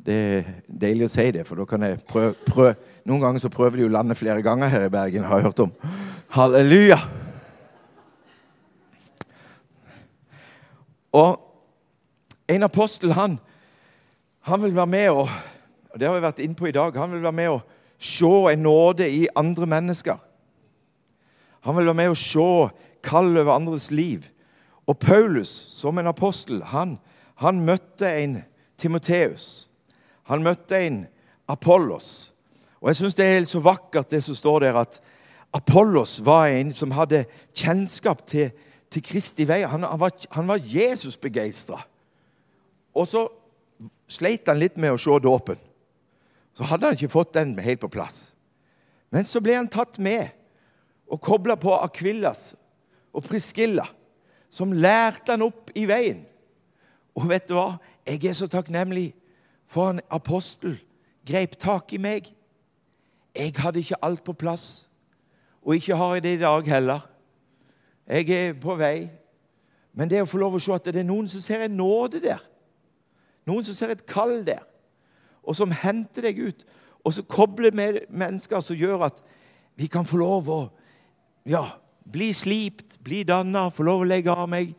Det 0.02 0.16
er 0.16 0.48
deilig 0.66 1.10
å 1.10 1.12
si 1.14 1.28
det, 1.34 1.44
for 1.46 1.60
da 1.60 1.66
kan 1.70 1.84
jeg 1.86 2.00
prøve, 2.08 2.34
prøve. 2.48 2.74
Noen 3.10 3.22
ganger 3.22 3.44
så 3.44 3.52
prøver 3.54 3.82
de 3.82 3.90
å 3.90 3.94
lande 3.94 4.18
flere 4.18 4.42
ganger 4.46 4.72
her 4.72 4.88
i 4.88 4.94
Bergen, 4.94 5.26
har 5.28 5.42
jeg 5.42 5.50
hørt 5.50 5.64
om. 5.66 5.74
Halleluja! 6.32 6.96
Og 11.12 11.40
en 12.48 12.64
apostel, 12.64 13.12
han, 13.12 13.36
han 14.48 14.64
vil 14.64 14.76
være 14.76 14.88
med 14.88 15.10
og, 15.10 15.28
og 15.92 16.00
Det 16.00 16.08
har 16.08 16.16
vi 16.16 16.24
vært 16.24 16.40
inne 16.40 16.56
på 16.56 16.70
i 16.70 16.72
dag. 16.72 16.96
Han 16.96 17.12
vil 17.12 17.26
være 17.26 17.36
med 17.36 17.50
og 17.58 17.76
se 18.00 18.32
en 18.54 18.64
nåde 18.64 19.10
i 19.12 19.28
andre 19.36 19.68
mennesker. 19.68 20.24
Han 21.68 21.78
vil 21.78 21.92
være 21.92 22.00
med 22.00 22.14
og 22.16 22.18
se 22.18 22.50
kall 23.04 23.36
over 23.36 23.52
andres 23.52 23.92
liv. 23.92 24.24
Og 24.88 25.00
Paulus, 25.00 25.52
som 25.76 26.00
en 26.00 26.08
apostel, 26.08 26.64
han, 26.64 26.96
han 27.44 27.60
møtte 27.60 28.08
en 28.08 28.44
Timoteus. 28.80 29.68
Han 30.32 30.48
møtte 30.48 30.80
en 30.80 31.08
Apollos. 31.48 32.32
Og 32.80 32.88
jeg 32.88 33.04
syns 33.04 33.20
det 33.20 33.26
er 33.26 33.42
helt 33.42 33.52
så 33.52 33.60
vakkert, 33.60 34.12
det 34.12 34.24
som 34.24 34.36
står 34.36 34.64
der, 34.64 34.80
at 34.80 35.02
Apollos 35.54 36.20
var 36.26 36.48
en 36.48 36.72
som 36.72 36.94
hadde 36.96 37.26
kjennskap 37.54 38.26
til 38.28 38.52
til 38.92 39.04
Kristi 39.06 39.48
vei. 39.48 39.62
Han, 39.68 39.86
han 39.88 40.00
var, 40.00 40.12
han 40.36 40.48
var 40.48 40.60
Jesus-begeistra. 40.60 41.80
Og 42.94 43.08
så 43.08 43.26
sleit 44.12 44.50
han 44.52 44.60
litt 44.60 44.78
med 44.82 44.94
å 44.94 45.00
se 45.00 45.16
dåpen. 45.24 45.60
Så 46.52 46.68
hadde 46.68 46.90
han 46.90 46.98
ikke 47.00 47.14
fått 47.14 47.34
den 47.38 47.56
helt 47.64 47.84
på 47.84 47.92
plass. 47.92 48.34
Men 49.12 49.24
så 49.28 49.40
ble 49.44 49.56
han 49.56 49.72
tatt 49.72 50.00
med 50.04 50.32
og 51.12 51.22
kobla 51.24 51.58
på 51.60 51.72
Akvillas 51.76 52.52
og 53.12 53.26
Priskilla, 53.28 53.86
som 54.52 54.76
lærte 54.76 55.34
han 55.34 55.44
opp 55.44 55.72
i 55.76 55.86
veien. 55.88 56.22
Og 57.16 57.28
vet 57.32 57.48
du 57.48 57.56
hva? 57.56 57.80
Jeg 58.08 58.24
er 58.28 58.36
så 58.36 58.48
takknemlig 58.52 59.12
for 59.72 59.92
en 59.92 60.04
apostel 60.12 60.78
grep 61.28 61.58
tak 61.60 61.92
i 61.96 62.00
meg. 62.00 62.28
Jeg 63.36 63.56
hadde 63.60 63.84
ikke 63.84 64.00
alt 64.04 64.24
på 64.28 64.36
plass, 64.36 64.88
og 65.62 65.76
ikke 65.76 65.98
har 65.98 66.14
jeg 66.18 66.24
det 66.24 66.36
i 66.36 66.42
dag 66.42 66.68
heller. 66.68 67.08
Jeg 68.08 68.30
er 68.30 68.54
på 68.60 68.76
vei. 68.76 69.10
Men 69.94 70.10
det 70.10 70.22
å 70.24 70.30
få 70.30 70.40
lov 70.42 70.56
å 70.56 70.62
se 70.64 70.74
at 70.74 70.88
det 70.88 71.02
er 71.02 71.08
noen 71.08 71.28
som 71.30 71.44
ser 71.44 71.66
en 71.66 71.76
nåde 71.76 72.22
der, 72.24 72.40
noen 73.48 73.66
som 73.68 73.76
ser 73.76 73.92
et 73.92 74.06
kall 74.08 74.40
der, 74.48 74.64
og 75.44 75.58
som 75.58 75.74
henter 75.74 76.30
deg 76.30 76.40
ut, 76.40 76.64
og 77.04 77.16
så 77.16 77.26
kobler 77.26 77.76
med 77.76 78.06
mennesker 78.08 78.62
som 78.64 78.78
gjør 78.78 79.08
at 79.10 79.20
vi 79.76 79.90
kan 79.92 80.06
få 80.08 80.20
lov 80.22 80.50
å 80.54 80.60
ja, 81.50 81.66
bli 82.06 82.30
slipt, 82.36 83.00
bli 83.04 83.24
danna, 83.28 83.70
få 83.74 83.84
lov 83.88 84.04
å 84.04 84.08
legge 84.08 84.32
av 84.32 84.48
meg. 84.52 84.76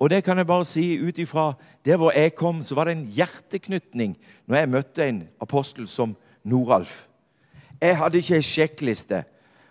Og 0.00 0.10
det 0.12 0.22
kan 0.24 0.38
jeg 0.40 0.48
bare 0.48 0.66
si 0.68 0.86
ut 1.00 1.18
ifra 1.20 1.50
der 1.84 2.00
hvor 2.00 2.16
jeg 2.16 2.34
kom, 2.36 2.62
så 2.64 2.76
var 2.76 2.88
det 2.88 2.96
en 2.96 3.06
hjerteknytning 3.16 4.16
når 4.48 4.58
jeg 4.58 4.72
møtte 4.72 5.04
en 5.04 5.22
apostel 5.44 5.88
som 5.88 6.16
Noralf. 6.44 7.06
Jeg 7.80 7.98
hadde 8.00 8.20
ikke 8.22 8.38
ei 8.38 8.44
sjekkliste. 8.44 9.22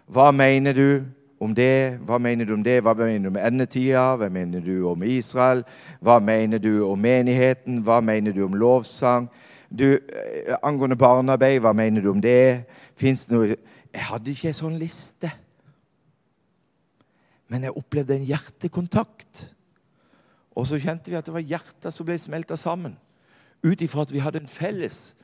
Hva 0.08 0.32
mener 0.32 0.74
du? 0.74 0.90
om 1.40 1.56
det? 1.56 2.00
Hva 2.06 2.18
mener 2.18 2.46
du 2.46 2.54
om 2.54 2.64
det? 2.64 2.80
Hva 2.84 2.94
mener 2.98 3.28
du 3.28 3.32
om 3.34 3.40
endetida? 3.40 4.06
Hva 4.20 4.30
mener 4.32 4.64
du 4.64 4.86
om 4.88 5.04
Israel? 5.04 5.64
Hva 6.04 6.20
mener 6.24 6.62
du 6.64 6.86
om 6.88 7.00
menigheten? 7.00 7.82
Hva 7.86 8.02
mener 8.04 8.36
du 8.36 8.44
om 8.46 8.56
lovsang? 8.56 9.28
Du, 9.70 9.96
eh, 9.96 10.56
angående 10.64 10.96
barnearbeid, 10.96 11.60
hva 11.62 11.74
mener 11.74 12.02
du 12.02 12.12
om 12.12 12.22
det? 12.22 12.66
Fins 12.96 13.26
det 13.26 13.36
noe 13.36 13.56
Jeg 13.96 14.04
hadde 14.04 14.32
ikke 14.32 14.50
en 14.52 14.58
sånn 14.58 14.80
liste. 14.80 15.30
Men 17.48 17.64
jeg 17.64 17.78
opplevde 17.80 18.16
en 18.18 18.26
hjertekontakt. 18.28 19.54
Og 20.52 20.68
så 20.68 20.80
kjente 20.80 21.12
vi 21.12 21.16
at 21.16 21.26
det 21.26 21.34
var 21.34 21.46
hjerter 21.46 21.94
som 21.96 22.08
ble 22.08 22.18
smelta 22.20 22.58
sammen. 22.60 22.98
Ut 23.64 23.82
ifra 23.82 24.04
at 24.04 24.12
vi 24.12 24.20
hadde 24.20 24.42
en 24.44 24.52
felles 24.52 25.16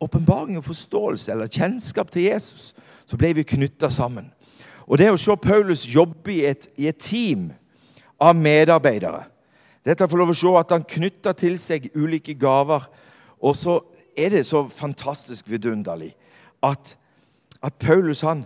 åpenbaring 0.00 0.58
og 0.58 0.64
forståelse 0.64 1.32
eller 1.32 1.52
kjennskap 1.52 2.10
til 2.12 2.28
Jesus, 2.28 2.74
så 3.06 3.16
ble 3.16 3.32
vi 3.36 3.46
knytta 3.46 3.90
sammen. 3.90 4.32
Og 4.86 4.98
det 4.98 5.10
å 5.10 5.18
se 5.18 5.34
Paulus 5.42 5.86
jobbe 5.88 6.34
i 6.34 6.44
et, 6.46 6.68
i 6.78 6.88
et 6.90 6.98
team 6.98 7.50
av 8.22 8.36
medarbeidere 8.38 9.26
Dette 9.86 10.08
får 10.10 10.18
lov 10.18 10.32
å 10.32 10.34
se 10.34 10.50
at 10.58 10.72
han 10.74 10.82
knytter 10.82 11.34
til 11.38 11.52
seg 11.62 11.84
ulike 11.94 12.34
gaver. 12.34 12.88
Og 13.38 13.52
så 13.54 13.76
er 14.18 14.32
det 14.34 14.40
så 14.48 14.64
fantastisk 14.66 15.46
vidunderlig 15.46 16.08
at, 16.58 16.96
at 17.62 17.76
Paulus 17.78 18.24
han, 18.26 18.42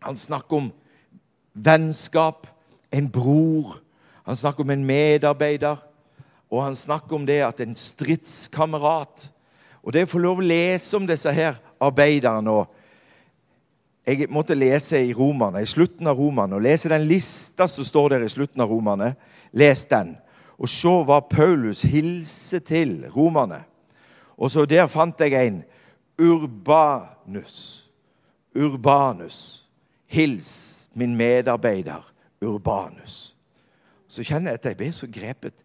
han 0.00 0.16
snakker 0.16 0.56
om 0.56 0.70
vennskap, 1.52 2.46
en 2.88 3.10
bror. 3.12 3.82
Han 4.24 4.36
snakker 4.36 4.64
om 4.64 4.72
en 4.72 4.86
medarbeider. 4.88 5.76
Og 6.48 6.64
han 6.64 6.78
snakker 6.78 7.16
om 7.16 7.26
det 7.28 7.42
at 7.44 7.60
en 7.60 7.76
stridskamerat. 7.76 9.28
Og 9.86 9.94
det 9.94 10.02
å 10.06 10.10
få 10.10 10.18
lov 10.18 10.42
å 10.42 10.46
lese 10.46 10.98
om 10.98 11.06
disse 11.06 11.30
her 11.30 11.60
arbeiderne 11.78 12.50
og 12.50 12.74
jeg 14.06 14.28
måtte 14.30 14.54
lese 14.54 15.00
i 15.02 15.14
Romerne, 15.14 15.62
i 15.62 15.66
slutten 15.66 16.06
av 16.06 16.18
Romerne, 16.18 16.54
og 16.54 16.62
lese 16.62 16.90
den 16.92 17.08
lista 17.10 17.66
som 17.66 17.84
står 17.84 18.14
der 18.14 18.26
i 18.26 18.30
slutten 18.30 18.62
av 18.62 18.70
Romerne. 18.70 19.16
Les 19.50 19.82
den. 19.90 20.12
Og 20.58 20.70
se 20.70 20.92
hva 21.08 21.18
Paulus 21.26 21.82
hilser 21.82 22.62
til 22.64 23.00
romerne. 23.10 23.64
Og 24.38 24.50
så 24.50 24.64
der 24.64 24.86
fant 24.86 25.20
jeg 25.20 25.34
en. 25.34 25.58
Urbanus. 26.22 27.90
Urbanus. 28.54 29.66
Hils 30.06 30.88
min 30.94 31.16
medarbeider 31.16 32.06
Urbanus. 32.40 33.36
Så 34.08 34.24
kjenner 34.24 34.54
jeg 34.54 34.62
at 34.62 34.70
jeg 34.70 34.76
blir 34.76 34.94
så 34.94 35.10
grepet. 35.12 35.64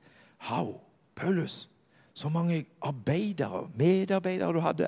How, 0.50 0.82
Paulus, 1.16 1.70
så 2.14 2.30
mange 2.30 2.66
arbeidere, 2.82 3.70
medarbeidere 3.76 4.54
du 4.54 4.60
hadde. 4.60 4.88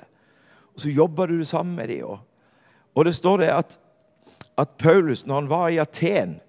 Og 0.74 0.80
så 0.80 0.90
jobba 0.90 1.26
du 1.26 1.44
sammen 1.44 1.76
med 1.76 1.88
dem. 1.88 2.18
Og 2.94 3.04
det 3.04 3.14
står 3.14 3.36
det 3.36 3.44
at, 3.46 3.78
at 4.58 4.68
Paulus, 4.78 5.26
når 5.26 5.34
han 5.34 5.48
var 5.48 5.68
i 5.68 5.78
Aten, 5.78 6.40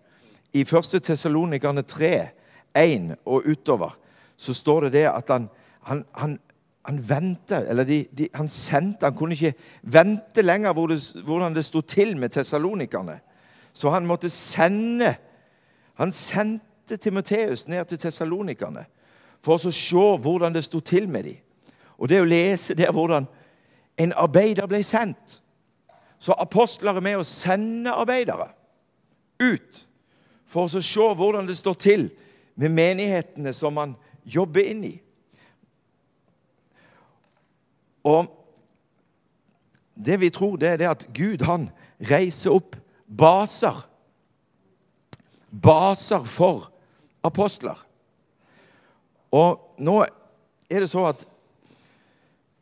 i 0.54 0.62
1. 0.62 1.04
Tessalonikerne 1.04 1.82
3, 1.82 2.28
1 2.76 3.16
og 3.26 3.44
utover, 3.46 3.98
så 4.38 4.54
står 4.54 4.82
det 4.82 4.94
det 4.94 5.06
at 5.10 5.30
han, 5.30 5.50
han, 5.82 6.06
han, 6.14 6.40
han 6.86 7.10
ventet, 7.10 7.70
Eller 7.70 7.84
de, 7.84 8.06
de, 8.18 8.28
han 8.34 8.48
sendte 8.48 9.06
Han 9.06 9.16
kunne 9.16 9.34
ikke 9.34 9.54
vente 9.82 10.42
lenger 10.42 10.74
hvor 10.74 10.88
det, 10.88 11.16
hvordan 11.26 11.56
det 11.56 11.66
sto 11.66 11.82
til 11.82 12.18
med 12.18 12.30
tessalonikerne. 12.30 13.20
Så 13.74 13.90
han 13.90 14.06
måtte 14.06 14.30
sende 14.30 15.16
Han 15.94 16.12
sendte 16.12 16.98
Timoteus 16.98 17.68
ned 17.68 17.86
til 17.86 17.98
tessalonikerne 17.98 18.86
for 19.46 19.62
å 19.62 19.72
se 19.72 20.06
hvordan 20.26 20.56
det 20.56 20.66
sto 20.66 20.82
til 20.82 21.08
med 21.10 21.28
dem. 21.30 21.42
Og 22.02 22.10
det 22.10 22.20
å 22.22 22.28
lese 22.28 22.76
der 22.76 22.92
hvordan 22.92 23.28
en 24.02 24.14
arbeider 24.18 24.68
ble 24.68 24.82
sendt 24.84 25.42
så 26.20 26.34
apostler 26.42 26.98
er 26.98 27.04
med 27.06 27.20
å 27.20 27.28
sende 27.28 27.94
arbeidere 27.94 28.50
ut 29.40 29.82
for 30.50 30.66
å 30.66 30.82
se 30.82 31.10
hvordan 31.20 31.46
det 31.46 31.58
står 31.60 31.78
til 31.82 32.08
med 32.56 32.74
menighetene 32.74 33.54
som 33.54 33.76
man 33.76 33.94
jobber 34.26 34.66
inn 34.66 34.84
i. 34.88 34.94
Og 38.06 38.32
det 39.96 40.18
vi 40.22 40.32
tror, 40.34 40.58
det 40.58 40.70
er 40.72 40.82
det 40.82 40.90
at 40.90 41.06
Gud 41.14 41.46
han 41.46 41.68
reiser 42.00 42.56
opp 42.56 42.76
baser. 43.06 43.86
Baser 45.52 46.26
for 46.26 46.72
apostler. 47.26 47.85
Og 49.36 49.76
nå 49.84 49.98
er 50.70 50.84
det 50.84 50.90
så 50.90 51.10
at, 51.10 51.26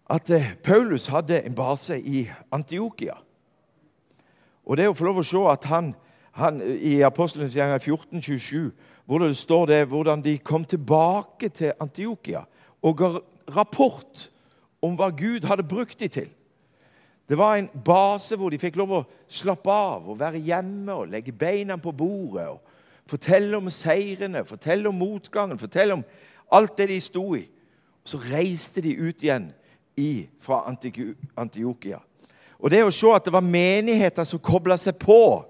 at 0.09 0.31
Paulus 0.63 1.07
hadde 1.13 1.43
en 1.45 1.55
base 1.55 1.99
i 1.99 2.25
Antiokia. 2.51 3.19
Og 4.65 4.79
det 4.79 4.87
å 4.89 4.95
få 4.95 5.09
lov 5.09 5.21
å 5.21 5.27
se 5.27 5.43
at 5.51 5.67
han, 5.69 5.91
han 6.39 6.61
i 6.63 7.01
Apostelens 7.05 7.55
gjerninger 7.55 7.83
1427, 7.83 8.71
hvor 9.05 9.19
det 9.19 9.35
står 9.37 9.65
det 9.69 9.81
hvordan 9.91 10.23
de 10.23 10.37
kom 10.39 10.65
tilbake 10.65 11.51
til 11.51 11.75
Antiokia 11.83 12.45
og 12.83 12.97
ga 12.97 13.09
rapport 13.53 14.29
om 14.83 14.95
hva 14.99 15.11
Gud 15.15 15.45
hadde 15.47 15.67
brukt 15.67 15.99
dem 15.99 16.11
til. 16.11 16.29
Det 17.29 17.37
var 17.39 17.57
en 17.57 17.69
base 17.85 18.35
hvor 18.39 18.51
de 18.51 18.59
fikk 18.59 18.75
lov 18.79 18.97
å 18.97 19.05
slappe 19.31 19.71
av 19.71 20.09
og 20.11 20.19
være 20.19 20.41
hjemme 20.43 20.95
og 20.95 21.11
legge 21.11 21.35
beina 21.35 21.77
på 21.79 21.93
bordet. 21.95 22.49
og 22.49 22.59
Fortelle 23.07 23.57
om 23.57 23.69
seirene, 23.71 24.45
fortelle 24.47 24.87
om 24.89 24.99
motgangen, 24.99 25.59
fortelle 25.59 25.99
om 25.99 26.03
alt 26.53 26.77
det 26.77 26.89
de 26.91 26.99
sto 27.01 27.25
i. 27.37 27.43
Så 28.05 28.19
reiste 28.29 28.83
de 28.83 28.95
ut 28.99 29.23
igjen 29.23 29.49
i, 29.97 30.27
fra 30.41 30.63
Antiokia. 31.35 31.99
Og 32.59 32.71
det 32.71 32.83
å 32.85 32.91
se 32.93 33.11
at 33.11 33.25
det 33.25 33.33
var 33.35 33.43
menigheter 33.45 34.27
som 34.27 34.41
kobla 34.43 34.77
seg 34.79 34.95
på 35.01 35.43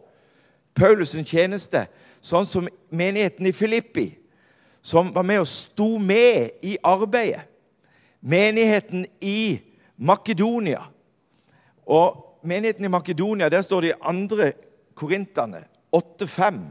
Paulus' 0.74 1.20
tjeneste, 1.22 1.86
sånn 2.24 2.48
som 2.48 2.70
menigheten 2.90 3.46
i 3.46 3.54
Filippi, 3.54 4.08
som 4.84 5.12
var 5.16 5.26
med 5.28 5.44
og 5.44 5.50
sto 5.50 5.96
med 6.02 6.64
i 6.66 6.76
arbeidet. 6.84 7.46
Menigheten 8.24 9.06
i 9.22 9.60
Makedonia. 10.00 10.82
Og 11.86 12.40
menigheten 12.48 12.86
i 12.88 12.92
Makedonia, 12.92 13.50
der 13.52 13.62
står 13.62 13.82
det 13.82 13.92
i 13.92 14.00
andre 14.02 14.52
Korinterne 14.96 15.64
8,5, 15.94 16.62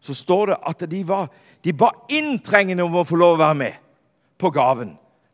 så 0.00 0.14
står 0.14 0.46
det 0.46 0.56
at 0.70 0.84
de 0.90 1.02
var, 1.08 1.28
de 1.66 1.72
ba 1.74 1.88
inntrengende 2.14 2.84
om 2.86 2.94
å 2.94 3.02
få 3.02 3.16
lov 3.18 3.32
å 3.34 3.40
være 3.40 3.58
med 3.58 3.78
på 4.38 4.52
gaven 4.54 4.92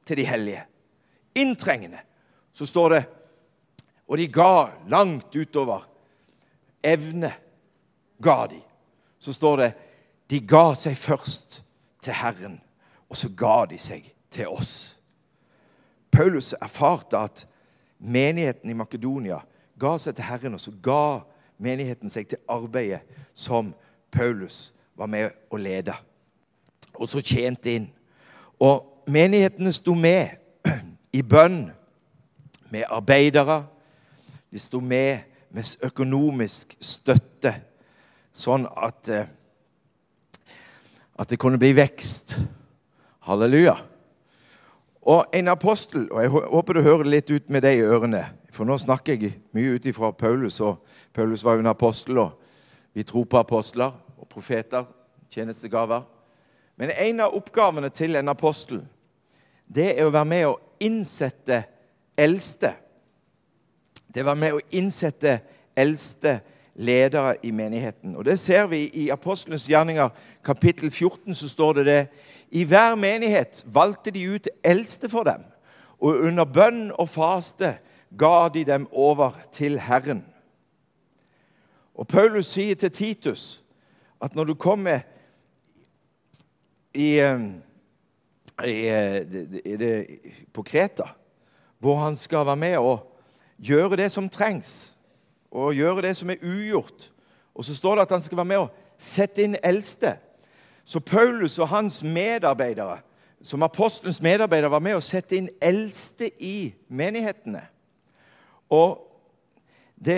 til 0.09 0.17
de 0.17 0.25
hellige. 0.25 0.63
Inntrengende. 1.37 1.99
Så 2.57 2.65
står 2.67 2.95
det 2.95 3.01
og 4.09 4.17
de 4.17 4.31
ga 4.33 4.71
langt 4.89 5.37
utover 5.37 5.85
evne. 6.83 7.33
ga 8.23 8.47
de. 8.47 8.61
Så 9.19 9.33
står 9.33 9.57
det 9.57 9.73
de 10.31 10.41
ga 10.41 10.75
seg 10.79 10.97
først 10.97 11.65
til 12.01 12.15
Herren, 12.17 12.61
og 13.11 13.17
så 13.17 13.29
ga 13.37 13.67
de 13.67 13.79
seg 13.79 14.07
til 14.31 14.49
oss. 14.49 15.01
Paulus 16.11 16.55
erfarte 16.55 17.19
at 17.19 17.45
menigheten 17.99 18.71
i 18.71 18.79
Makedonia 18.79 19.43
ga 19.77 19.99
seg 19.99 20.17
til 20.17 20.25
Herren, 20.25 20.55
og 20.55 20.61
så 20.65 20.73
ga 20.81 21.21
menigheten 21.59 22.09
seg 22.09 22.31
til 22.31 22.41
arbeidet 22.49 23.03
som 23.35 23.75
Paulus 24.11 24.73
var 24.97 25.13
med 25.13 25.29
å 25.51 25.61
lede. 25.61 25.93
Og 26.95 27.09
så 27.09 27.21
tjente 27.21 27.75
inn. 27.75 27.91
Og 28.61 29.05
menighetene 29.09 29.73
sto 29.73 29.95
med 29.95 30.39
i 31.13 31.23
bønn 31.23 31.71
med 32.71 32.89
arbeidere, 32.89 33.65
de 34.53 34.59
sto 34.59 34.81
med 34.81 35.33
med 35.53 35.85
økonomisk 35.85 36.77
støtte, 36.81 37.53
sånn 38.33 38.65
at, 38.73 39.09
eh, 39.13 39.27
at 41.21 41.29
det 41.29 41.39
kunne 41.41 41.61
bli 41.61 41.75
vekst. 41.77 42.39
Halleluja. 43.29 43.77
Og 45.03 45.27
en 45.35 45.49
apostel 45.49 46.09
og 46.11 46.23
Jeg 46.23 46.31
håper 46.31 46.73
du 46.73 46.83
hører 46.83 47.05
litt 47.05 47.31
ut 47.31 47.51
med 47.51 47.63
det 47.63 47.77
i 47.77 47.83
ørene. 47.83 48.25
For 48.53 48.65
nå 48.65 48.79
snakker 48.79 49.19
jeg 49.19 49.41
mye 49.53 49.75
ut 49.75 49.87
ifra 49.87 50.11
Paulus. 50.13 50.61
og 50.61 50.85
Paulus 51.13 51.45
var 51.45 51.55
jo 51.55 51.61
en 51.61 51.67
apostel, 51.67 52.19
og 52.19 52.41
vi 52.95 53.03
tror 53.03 53.25
på 53.25 53.39
apostler 53.39 53.93
og 54.19 54.29
profeter. 54.29 54.85
Tjenestegaver. 55.31 56.12
Men 56.83 56.91
en 56.99 57.21
av 57.23 57.35
oppgavene 57.39 57.93
til 57.95 58.17
en 58.19 58.33
apostel 58.33 58.81
det 59.71 59.93
er 59.95 60.09
å 60.09 60.11
være 60.11 60.27
med 60.27 60.47
og 60.49 60.83
innsette 60.83 61.61
eldste 62.19 62.73
det 64.15 64.25
var 64.27 64.35
med 64.37 64.57
å 64.57 64.65
innsette 64.75 65.39
eldste 65.79 66.41
ledere 66.75 67.37
i 67.47 67.53
menigheten. 67.55 68.17
Og 68.17 68.25
Det 68.25 68.39
ser 68.39 68.67
vi 68.67 68.91
i 69.05 69.07
Apostlenes 69.15 69.69
gjerninger 69.71 70.11
kapittel 70.45 70.91
14. 70.91 71.35
så 71.35 71.49
står 71.49 71.73
det 71.73 71.85
det. 71.87 72.07
I 72.51 72.65
hver 72.65 72.97
menighet 72.97 73.63
valgte 73.67 74.11
de 74.11 74.27
ut 74.35 74.49
eldste 74.65 75.09
for 75.09 75.25
dem, 75.25 75.45
og 76.01 76.27
under 76.27 76.45
bønn 76.45 76.91
og 76.99 77.09
faste 77.09 77.79
ga 78.19 78.49
de 78.49 78.65
dem 78.65 78.89
over 78.93 79.33
til 79.53 79.79
Herren. 79.79 80.27
Og 81.95 82.09
Paulus 82.09 82.53
sier 82.53 82.75
til 82.75 82.91
Titus 82.91 83.63
at 84.21 84.35
når 84.35 84.45
du 84.45 84.55
kommer 84.55 85.07
i, 86.95 87.19
eh, 87.21 87.41
i, 88.65 88.77
i, 89.65 89.75
i 89.75 90.35
på 90.53 90.63
Kreta, 90.63 91.09
hvor 91.79 91.97
han 92.03 92.17
skal 92.17 92.47
være 92.47 92.57
med 92.57 92.79
og 92.79 93.09
gjøre 93.59 93.97
det 93.97 94.11
som 94.13 94.29
trengs, 94.29 94.95
og 95.51 95.75
gjøre 95.77 96.03
det 96.09 96.17
som 96.17 96.31
er 96.31 96.43
ugjort. 96.43 97.11
Og 97.55 97.65
så 97.65 97.75
står 97.77 97.97
det 97.97 98.07
at 98.07 98.15
han 98.17 98.23
skal 98.23 98.41
være 98.41 98.51
med 98.53 98.65
og 98.65 98.71
sette 98.99 99.45
inn 99.45 99.57
eldste. 99.63 100.17
Så 100.85 101.01
Paulus 101.01 101.59
og 101.59 101.69
hans 101.69 102.03
medarbeidere, 102.03 103.01
som 103.43 103.63
apostelens 103.63 104.23
medarbeidere, 104.23 104.71
var 104.71 104.83
med 104.83 104.97
å 104.97 105.05
sette 105.05 105.37
inn 105.37 105.51
eldste 105.63 106.31
i 106.43 106.73
menighetene. 106.89 107.65
Og 108.73 109.03
det, 109.95 110.17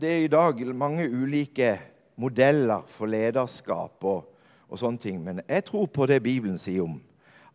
det 0.00 0.10
er 0.10 0.24
i 0.26 0.32
dag 0.32 0.58
mange 0.74 1.06
ulike 1.08 1.76
modeller 2.20 2.84
for 2.90 3.08
lederskap 3.08 4.04
og, 4.04 4.31
og 4.72 4.80
sånne 4.80 5.00
ting. 5.02 5.20
Men 5.20 5.42
jeg 5.44 5.66
tror 5.68 5.90
på 5.92 6.08
det 6.08 6.22
Bibelen 6.24 6.58
sier 6.60 6.86
om 6.86 6.96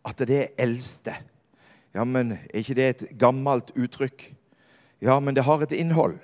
at 0.06 0.22
det 0.28 0.38
er 0.38 0.64
eldste. 0.64 1.16
Ja, 1.96 2.04
men 2.06 2.36
er 2.38 2.62
ikke 2.62 2.76
det 2.78 2.88
et 2.88 3.06
gammelt 3.18 3.72
uttrykk? 3.74 4.30
Ja, 5.02 5.18
men 5.20 5.34
det 5.34 5.44
har 5.46 5.62
et 5.62 5.74
innhold. 5.74 6.18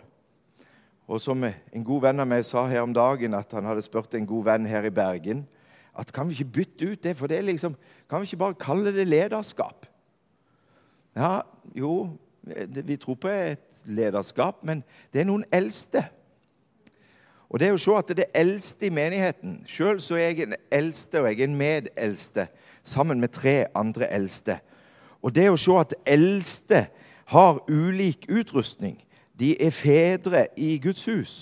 Og 1.11 1.21
som 1.21 1.43
en 1.45 1.85
god 1.85 2.07
venn 2.07 2.23
av 2.23 2.31
meg 2.31 2.47
sa 2.47 2.65
her 2.71 2.87
om 2.87 2.95
dagen, 2.95 3.35
at 3.37 3.53
han 3.53 3.67
hadde 3.69 3.85
spurt 3.85 4.15
en 4.17 4.29
god 4.29 4.47
venn 4.47 4.71
her 4.71 4.87
i 4.87 4.95
Bergen 4.95 5.45
at 5.95 6.11
kan 6.13 6.27
vi 6.29 6.35
ikke 6.35 6.53
bytte 6.53 6.91
ut 6.91 7.03
det, 7.03 7.17
for 7.17 7.31
det 7.31 7.39
er 7.39 7.47
liksom, 7.47 7.77
kan 8.11 8.21
vi 8.21 8.27
ikke 8.31 8.41
bare 8.43 8.59
kalle 8.59 8.93
det 8.95 9.07
lederskap? 9.07 9.87
Ja, 11.15 11.41
jo, 11.75 12.17
vi 12.67 12.97
tror 12.97 13.15
på 13.15 13.31
et 13.31 13.85
lederskap, 13.87 14.65
men 14.67 14.83
det 15.13 15.23
er 15.23 15.29
noen 15.29 15.47
eldste. 15.55 16.03
Og 17.55 17.61
det 17.63 17.69
er 17.69 17.77
å 17.77 17.79
se 17.79 17.93
at 17.95 18.09
det 18.11 18.25
er 18.25 18.41
eldste 18.41 18.89
i 18.89 18.91
menigheten 18.91 19.61
Sjøl 19.71 20.01
er 20.17 20.25
jeg 20.25 20.41
en 20.43 20.57
eldste, 20.75 21.21
og 21.21 21.29
jeg 21.29 21.39
er 21.39 21.47
en 21.47 21.59
medeldste, 21.61 22.49
sammen 22.83 23.21
med 23.23 23.31
tre 23.31 23.69
andre 23.79 24.09
eldste. 24.11 24.57
Og 25.23 25.31
det 25.37 25.47
å 25.53 25.61
se 25.61 25.77
at 25.79 25.95
eldste 26.03 26.89
har 27.31 27.61
ulik 27.71 28.27
utrustning. 28.27 28.99
De 29.39 29.55
er 29.55 29.71
fedre 29.71 30.49
i 30.59 30.75
Guds 30.83 31.07
hus. 31.07 31.35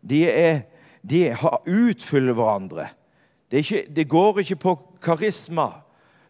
De, 0.00 0.22
er, 0.30 0.62
de 1.02 1.34
utfyller 1.66 2.32
hverandre. 2.38 2.86
Det, 3.50 3.64
ikke, 3.66 3.82
det, 3.96 4.06
går 4.08 4.40
ikke 4.44 4.60
på 4.62 4.74
karisma. 5.02 5.72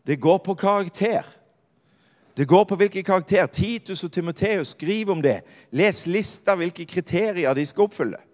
Det 0.06 0.16
går 0.20 0.40
på 0.40 0.56
karakter. 0.56 1.28
Det 2.36 2.48
går 2.48 2.64
på 2.64 2.80
hvilke 2.80 3.04
karakter. 3.04 3.44
Titus 3.46 4.04
og 4.04 4.12
Timoteus 4.12 4.72
skriver 4.72 5.12
om 5.12 5.20
det. 5.22 5.42
Les 5.70 6.06
lista 6.08 6.56
hvilke 6.56 6.88
kriterier 6.88 7.54
de 7.54 7.66
skal 7.68 7.90
oppfylle. 7.90 8.25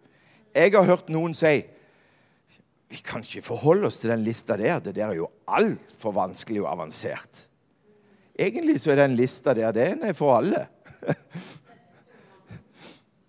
Jeg 0.55 0.74
har 0.74 0.88
hørt 0.88 1.09
noen 1.12 1.34
si 1.36 1.62
vi 2.92 2.98
kan 3.00 3.22
ikke 3.24 3.40
forholde 3.40 3.88
oss 3.88 4.03
til 4.03 4.11
den 4.12 4.20
lista 4.20 4.57
der. 4.61 4.80
Det 4.84 4.92
der 4.94 5.07
er 5.07 5.16
jo 5.16 5.30
altfor 5.48 6.12
vanskelig 6.12 6.61
og 6.61 6.72
avansert. 6.74 7.46
Egentlig 8.36 8.80
så 8.80 8.92
er 8.92 9.00
den 9.00 9.16
lista 9.16 9.55
der 9.57 9.72
den 9.72 10.03
er 10.05 10.12
for 10.12 10.36
alle. 10.36 10.66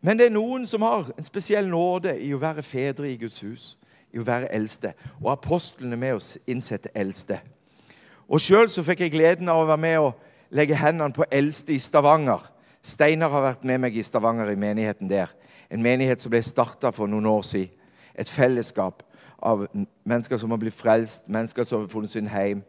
Men 0.03 0.19
det 0.19 0.26
er 0.28 0.36
noen 0.36 0.67
som 0.67 0.84
har 0.84 1.13
en 1.15 1.24
spesiell 1.24 1.69
nåde 1.71 2.17
i 2.19 2.34
å 2.36 2.41
være 2.41 2.63
fedre 2.63 3.07
i 3.07 3.15
Guds 3.21 3.39
hus, 3.47 3.78
i 4.11 4.19
å 4.19 4.28
være 4.28 4.51
eldste. 4.51 4.91
Og 5.21 5.32
apostlene 5.32 5.95
med 5.95 6.17
oss 6.17 6.34
innsette 6.43 6.91
eldste. 6.91 7.39
Og 8.28 8.43
Sjøl 8.43 8.67
fikk 8.67 9.05
jeg 9.05 9.15
gleden 9.15 9.47
av 9.47 9.63
å 9.63 9.69
være 9.69 9.80
med 9.80 9.99
og 10.09 10.51
legge 10.51 10.76
hendene 10.76 11.15
på 11.15 11.24
eldste 11.32 11.71
i 11.71 11.80
Stavanger. 11.80 12.43
Steinar 12.84 13.32
har 13.32 13.47
vært 13.47 13.63
med 13.63 13.80
meg 13.80 13.95
i 13.95 14.03
Stavanger, 14.03 14.51
i 14.51 14.59
menigheten 14.59 15.07
der. 15.07 15.32
En 15.74 15.82
menighet 15.82 16.21
som 16.21 16.30
ble 16.30 16.41
starta 16.45 16.91
for 16.93 17.09
noen 17.09 17.26
år 17.26 17.41
siden. 17.49 17.80
Et 18.13 18.30
fellesskap 18.30 19.01
av 19.41 19.65
mennesker 20.05 20.38
som 20.38 20.51
har 20.53 20.59
blitt 20.61 20.78
frelst, 20.78 21.26
mennesker 21.34 21.65
som 21.65 21.82
har 21.82 21.89
funnet 21.89 22.13
sin 22.13 22.30
heim. 22.30 22.61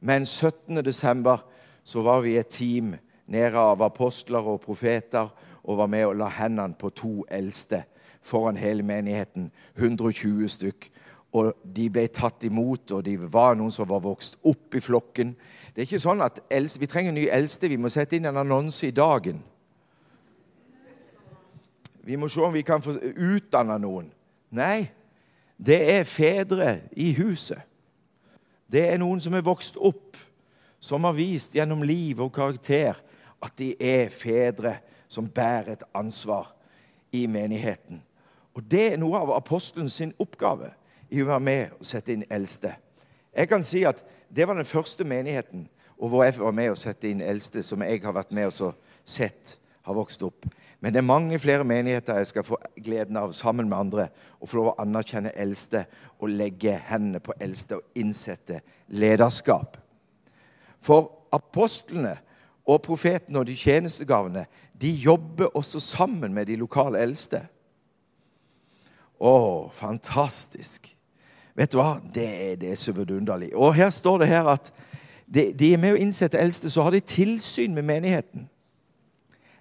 Men 0.00 0.26
17. 0.26 0.82
desember 0.84 1.44
så 1.84 2.02
var 2.02 2.24
vi 2.26 2.36
et 2.36 2.50
team 2.50 2.96
nede 3.26 3.58
av 3.58 3.82
apostler 3.82 4.42
og 4.42 4.60
profeter 4.60 5.30
og 5.62 5.78
var 5.78 5.86
med 5.86 6.06
og 6.08 6.16
la 6.18 6.28
hendene 6.32 6.74
på 6.74 6.90
to 6.90 7.12
eldste 7.30 7.84
foran 8.22 8.56
hele 8.56 8.82
menigheten. 8.82 9.50
120 9.76 10.48
stykk. 10.48 10.90
Og 11.32 11.52
de 11.76 11.90
ble 11.92 12.06
tatt 12.08 12.44
imot, 12.48 12.92
og 12.92 13.04
de 13.04 13.18
var 13.20 13.56
noen 13.56 13.72
som 13.72 13.88
var 13.88 14.00
vokst 14.00 14.38
opp 14.48 14.74
i 14.74 14.80
flokken. 14.80 15.34
Det 15.74 15.82
er 15.82 15.88
ikke 15.88 16.00
sånn 16.00 16.24
at 16.24 16.40
eldste, 16.50 16.80
Vi 16.80 16.86
trenger 16.86 17.12
ny 17.12 17.28
eldste. 17.28 17.68
Vi 17.68 17.76
må 17.76 17.88
sette 17.92 18.16
inn 18.16 18.26
en 18.26 18.36
annonse 18.36 18.86
i 18.88 18.96
dagen. 18.96 19.42
Vi 22.08 22.16
må 22.16 22.28
se 22.32 22.40
om 22.40 22.54
vi 22.54 22.64
kan 22.64 22.80
få 22.80 22.94
utdanne 23.04 23.74
noen. 23.82 24.06
Nei, 24.56 24.88
det 25.60 25.76
er 25.92 26.06
fedre 26.08 26.70
i 26.96 27.10
huset. 27.18 27.60
Det 28.64 28.86
er 28.88 29.00
noen 29.00 29.20
som 29.20 29.36
er 29.36 29.44
vokst 29.44 29.76
opp 29.76 30.16
som 30.80 31.04
har 31.04 31.16
vist 31.18 31.56
gjennom 31.58 31.82
liv 31.84 32.20
og 32.24 32.32
karakter 32.32 32.96
at 33.44 33.54
de 33.60 33.74
er 33.76 34.08
fedre 34.14 34.78
som 35.08 35.28
bærer 35.28 35.74
et 35.74 35.84
ansvar 35.96 36.54
i 37.12 37.26
menigheten. 37.28 38.00
Og 38.56 38.64
det 38.64 38.94
er 38.94 39.00
noe 39.00 39.20
av 39.20 39.36
apostelen 39.36 39.92
sin 39.92 40.16
oppgave 40.16 40.72
i 41.12 41.20
å 41.20 41.28
være 41.28 41.44
med 41.44 41.76
og 41.76 41.86
sette 41.92 42.16
inn 42.16 42.24
eldste. 42.32 42.72
Jeg 43.36 43.52
kan 43.52 43.64
si 43.64 43.84
at 43.88 44.00
det 44.32 44.48
var 44.48 44.56
den 44.56 44.68
første 44.68 45.04
menigheten 45.04 45.68
og 45.98 46.08
hvor 46.08 46.24
jeg 46.24 46.40
var 46.40 46.56
med 46.56 46.72
og 46.72 46.80
sette 46.80 47.12
inn 47.12 47.20
eldste 47.20 47.60
som 47.66 47.84
jeg 47.84 48.00
har 48.00 48.16
vært 48.16 48.32
med 48.32 48.48
og 48.48 48.76
sett 49.04 49.58
har 49.88 49.96
vokst 49.96 50.22
opp. 50.26 50.46
Men 50.80 50.92
det 50.92 51.00
er 51.00 51.08
mange 51.08 51.38
flere 51.42 51.66
menigheter 51.66 52.20
jeg 52.20 52.30
skal 52.30 52.46
få 52.46 52.58
gleden 52.84 53.16
av 53.18 53.32
sammen 53.34 53.68
med 53.70 53.78
andre. 53.78 54.08
Å 54.38 54.46
få 54.46 54.60
lov 54.60 54.70
å 54.72 54.78
anerkjenne 54.84 55.32
eldste 55.34 55.86
og 56.20 56.30
legge 56.30 56.76
hendene 56.90 57.22
på 57.24 57.34
eldste 57.40 57.80
og 57.80 57.98
innsette 57.98 58.60
lederskap. 58.94 59.78
For 60.78 61.08
apostlene 61.34 62.14
og 62.68 62.82
profetene 62.84 63.40
og 63.40 63.48
de 63.48 63.56
tjenestegavene 63.58 64.44
de 64.78 64.92
jobber 65.02 65.50
også 65.56 65.80
sammen 65.82 66.34
med 66.36 66.46
de 66.46 66.58
lokale 66.60 67.00
eldste. 67.02 67.42
Å, 69.18 69.34
fantastisk. 69.74 70.92
Vet 71.58 71.72
du 71.72 71.80
hva? 71.80 71.96
Det, 71.98 72.28
det 72.60 72.70
er 72.70 72.78
så 72.78 72.94
vidunderlig. 72.94 73.50
Og 73.56 73.74
her 73.74 73.90
står 73.90 74.22
det 74.22 74.30
her 74.30 74.52
at 74.52 74.70
de, 75.26 75.50
de 75.58 75.72
er 75.74 75.80
med 75.80 75.96
å 75.96 76.00
innsette 76.00 76.38
eldste, 76.38 76.70
så 76.70 76.86
har 76.86 76.94
de 76.94 77.02
tilsyn 77.02 77.74
med 77.74 77.88
menigheten. 77.88 78.46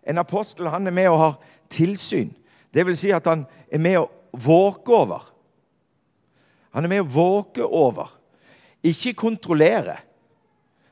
En 0.07 0.21
apostel 0.21 0.69
han 0.71 0.87
er 0.87 0.95
med 0.95 1.09
og 1.11 1.19
har 1.19 1.39
tilsyn. 1.73 2.31
Det 2.73 2.85
vil 2.85 2.97
si 2.97 3.11
at 3.15 3.27
han 3.27 3.45
er 3.71 3.81
med 3.83 3.99
å 3.99 4.07
våke 4.31 4.93
over. 4.95 5.23
Han 6.75 6.85
er 6.85 6.91
med 6.91 7.05
å 7.05 7.11
våke 7.11 7.65
over. 7.65 8.11
Ikke 8.85 9.15
kontrollere, 9.17 9.97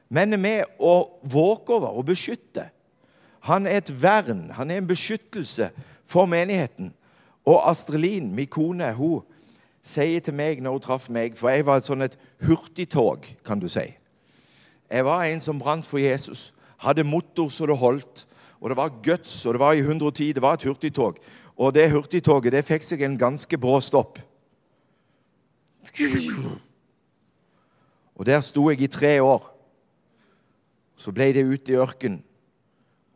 men 0.09 0.33
er 0.33 0.41
med 0.41 0.79
å 0.79 0.95
våke 1.21 1.75
over 1.77 1.95
og 1.95 2.07
beskytte. 2.09 2.69
Han 3.45 3.67
er 3.69 3.77
et 3.77 3.91
vern, 4.01 4.49
han 4.57 4.71
er 4.71 4.81
en 4.81 4.89
beskyttelse 4.89 5.69
for 6.05 6.25
menigheten. 6.25 6.93
Og 7.45 7.61
Astrid 7.69 8.01
Lien, 8.01 8.31
min 8.33 8.49
kone, 8.49 8.89
hun 8.97 9.21
sier 9.85 10.23
til 10.25 10.33
meg 10.33 10.63
når 10.65 10.79
hun 10.79 10.81
traff 10.81 11.09
meg 11.13 11.35
For 11.37 11.53
jeg 11.53 11.65
var 11.67 11.77
et 11.77 11.85
sånn 11.85 12.07
hurtigtog, 12.41 13.27
kan 13.45 13.61
du 13.61 13.67
si. 13.69 13.85
Jeg 14.89 15.05
var 15.05 15.25
en 15.25 15.41
som 15.41 15.59
brant 15.61 15.85
for 15.85 16.01
Jesus. 16.01 16.53
Hadde 16.81 17.05
motor 17.05 17.49
så 17.53 17.69
det 17.69 17.77
holdt. 17.77 18.25
Og 18.59 18.69
det 18.69 18.77
var 18.77 18.93
guts, 19.03 19.45
og 19.45 19.53
det 19.53 19.59
var 19.59 19.73
i 19.73 19.83
110. 19.83 20.31
Det 20.33 20.41
var 20.41 20.53
et 20.53 20.63
hurtigtog. 20.63 21.17
Og 21.55 21.73
det 21.75 21.91
hurtigtoget 21.91 22.53
det 22.53 22.65
fikk 22.65 22.83
seg 22.83 23.03
en 23.05 23.17
ganske 23.17 23.57
brå 23.57 23.79
stopp. 23.83 24.19
Og 28.15 28.25
der 28.25 28.41
sto 28.41 28.69
jeg 28.69 28.81
i 28.81 28.91
tre 28.91 29.17
år. 29.23 29.51
Så 30.95 31.11
ble 31.11 31.31
det 31.35 31.43
ute 31.43 31.73
i 31.73 31.79
ørkenen 31.79 32.21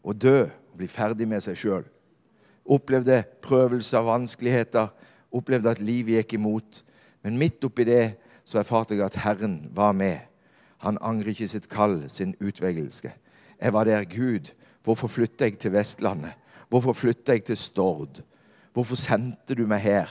og 0.03 0.15
dø 0.21 0.43
og 0.43 0.75
bli 0.77 0.87
ferdig 0.87 1.27
med 1.27 1.43
seg 1.43 1.57
sjøl. 1.59 1.85
Opplevde 2.69 3.23
prøvelser, 3.41 4.03
vanskeligheter, 4.05 4.91
opplevde 5.31 5.71
at 5.71 5.79
livet 5.83 6.19
gikk 6.19 6.35
imot. 6.37 6.83
Men 7.23 7.39
midt 7.39 7.63
oppi 7.63 7.87
det 7.87 8.03
så 8.45 8.59
erfarte 8.61 8.95
jeg 8.95 9.05
at 9.05 9.19
Herren 9.23 9.61
var 9.75 9.95
med. 9.95 10.19
Han 10.83 10.99
angrer 11.01 11.33
ikke 11.33 11.47
sitt 11.47 11.67
kall, 11.71 12.03
sin 12.09 12.35
utvelgelse. 12.39 13.11
Jeg 13.59 13.73
var 13.73 13.83
der. 13.83 14.05
Gud, 14.07 14.53
hvorfor 14.89 15.07
flytter 15.07 15.45
jeg 15.45 15.59
til 15.61 15.73
Vestlandet? 15.73 16.33
Hvorfor 16.69 16.93
flytter 16.93 17.33
jeg 17.37 17.43
til 17.43 17.57
Stord? 17.57 18.21
Hvorfor 18.73 18.97
sendte 18.97 19.55
du 19.55 19.67
meg 19.69 19.83
her? 19.85 20.09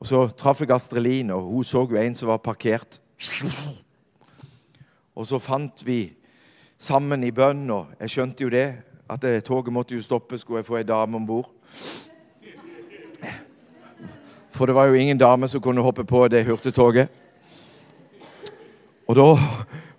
Og 0.00 0.06
Så 0.06 0.28
traff 0.28 0.60
jeg 0.60 0.70
Astrid 0.70 1.02
Line, 1.02 1.34
og 1.34 1.42
hun 1.42 1.64
så 1.64 1.86
jo 1.90 1.96
en 1.96 2.14
som 2.14 2.28
var 2.28 2.42
parkert. 2.42 3.00
Og 5.14 5.26
så 5.26 5.38
fant 5.38 5.86
vi 5.86 6.14
sammen 6.78 7.24
i 7.24 7.30
bønn, 7.34 7.70
og 7.70 7.86
jeg 8.00 8.10
skjønte 8.10 8.44
jo 8.44 8.50
det, 8.50 8.66
at 9.10 9.24
toget 9.44 9.72
måtte 9.72 9.94
jo 9.94 10.02
stoppe, 10.02 10.38
skulle 10.38 10.60
jeg 10.60 10.66
få 10.66 10.76
ei 10.78 10.86
dame 10.86 11.16
om 11.16 11.26
bord. 11.26 11.50
For 14.50 14.66
det 14.66 14.74
var 14.74 14.86
jo 14.86 14.94
ingen 14.94 15.18
dame 15.18 15.48
som 15.48 15.60
kunne 15.60 15.82
hoppe 15.82 16.04
på 16.04 16.28
det 16.28 16.46
hurtigtoget. 16.46 17.08
Og 19.08 19.16
da 19.16 19.26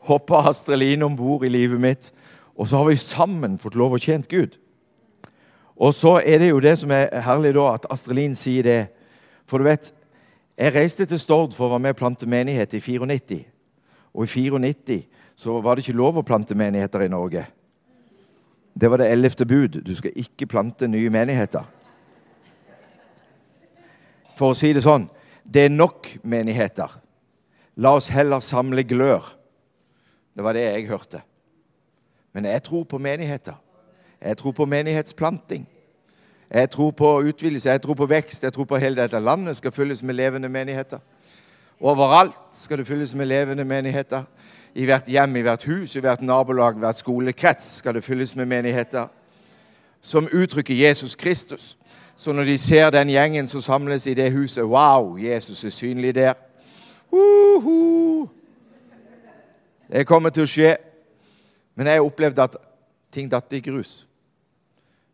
hoppa 0.08 0.44
Astrid 0.50 0.78
Line 0.78 1.06
om 1.06 1.16
bord 1.16 1.44
i 1.44 1.52
livet 1.52 1.82
mitt, 1.82 2.12
og 2.60 2.68
så 2.68 2.82
har 2.82 2.90
vi 2.90 2.98
sammen 3.00 3.56
fått 3.60 3.78
lov 3.80 3.96
å 3.96 4.02
tjent 4.04 4.28
Gud. 4.28 4.58
Og 5.80 5.94
så 5.96 6.18
er 6.20 6.42
det 6.42 6.50
jo 6.50 6.60
det 6.60 6.76
som 6.82 6.92
er 6.92 7.08
herlig 7.24 7.54
da, 7.56 7.70
at 7.78 7.88
Astrid 7.94 8.36
sier 8.36 8.66
det. 8.68 8.80
For 9.48 9.62
du 9.62 9.70
vet, 9.70 9.94
jeg 10.60 10.76
reiste 10.76 11.08
til 11.08 11.22
Stord 11.22 11.56
for 11.56 11.70
å 11.70 11.78
være 11.78 11.86
med 11.86 11.96
og 11.96 12.02
plante 12.02 12.28
menighet 12.28 12.76
i 12.76 12.82
94. 12.84 13.40
Og 14.12 14.28
i 14.28 14.50
94 14.50 15.00
så 15.40 15.56
var 15.64 15.78
det 15.78 15.86
ikke 15.86 16.02
lov 16.02 16.20
å 16.20 16.26
plante 16.28 16.58
menigheter 16.60 17.06
i 17.06 17.12
Norge. 17.14 17.46
Det 18.76 18.92
var 18.92 19.00
det 19.00 19.08
ellevte 19.14 19.48
bud. 19.48 19.80
Du 19.80 19.94
skal 19.96 20.20
ikke 20.20 20.50
plante 20.52 20.90
nye 20.92 21.14
menigheter. 21.14 21.64
For 24.36 24.52
å 24.52 24.58
si 24.58 24.74
det 24.76 24.84
sånn 24.84 25.08
det 25.48 25.66
er 25.66 25.74
nok 25.74 26.12
menigheter. 26.28 26.92
La 27.80 27.96
oss 27.96 28.12
heller 28.12 28.44
samle 28.44 28.84
glør. 28.84 29.24
Det 30.36 30.44
var 30.44 30.60
det 30.60 30.68
jeg 30.68 30.90
hørte. 30.92 31.24
Men 32.34 32.46
jeg 32.46 32.64
tror 32.64 32.84
på 32.84 32.98
menigheter. 32.98 33.54
Jeg 34.22 34.38
tror 34.38 34.52
på 34.52 34.66
menighetsplanting. 34.66 35.68
Jeg 36.54 36.70
tror 36.70 36.92
på 36.92 37.20
utvidelse, 37.20 37.70
jeg 37.70 37.82
tror 37.82 37.94
på 37.94 38.06
vekst. 38.06 38.44
Jeg 38.44 38.54
tror 38.54 38.64
på 38.64 38.78
hele 38.78 39.02
dette 39.02 39.20
landet 39.20 39.56
skal 39.56 39.72
fylles 39.72 40.04
med 40.04 40.14
levende 40.14 40.50
menigheter. 40.50 41.00
Overalt 41.80 42.34
skal 42.52 42.78
det 42.78 42.88
fylles 42.88 43.16
med 43.16 43.26
levende 43.26 43.66
menigheter. 43.66 44.24
I 44.76 44.86
hvert 44.86 45.06
hjem, 45.08 45.36
i 45.36 45.42
hvert 45.42 45.64
hus, 45.64 45.96
i 45.96 46.00
hvert 46.00 46.22
nabolag, 46.22 46.74
hvert 46.74 46.98
skolekrets 46.98 47.76
skal 47.76 47.96
det 47.96 48.04
fylles 48.04 48.36
med 48.36 48.46
menigheter 48.46 49.08
som 50.02 50.30
uttrykker 50.32 50.76
Jesus 50.76 51.16
Kristus. 51.16 51.78
Så 52.16 52.34
når 52.34 52.44
de 52.44 52.58
ser 52.58 52.90
den 52.90 53.10
gjengen 53.10 53.48
som 53.48 53.62
samles 53.62 54.08
i 54.08 54.14
det 54.14 54.32
huset 54.32 54.64
Wow, 54.64 55.18
Jesus 55.18 55.64
er 55.64 55.70
synlig 55.70 56.16
der. 56.16 56.34
Uhu. 57.12 58.28
Det 59.92 60.08
kommer 60.08 60.30
til 60.30 60.44
å 60.44 60.50
skje. 60.50 60.76
Men 61.80 61.88
jeg 61.88 62.04
opplevde 62.04 62.44
at 62.44 62.58
ting 63.08 63.30
datt 63.32 63.54
i 63.56 63.62
grus 63.64 64.02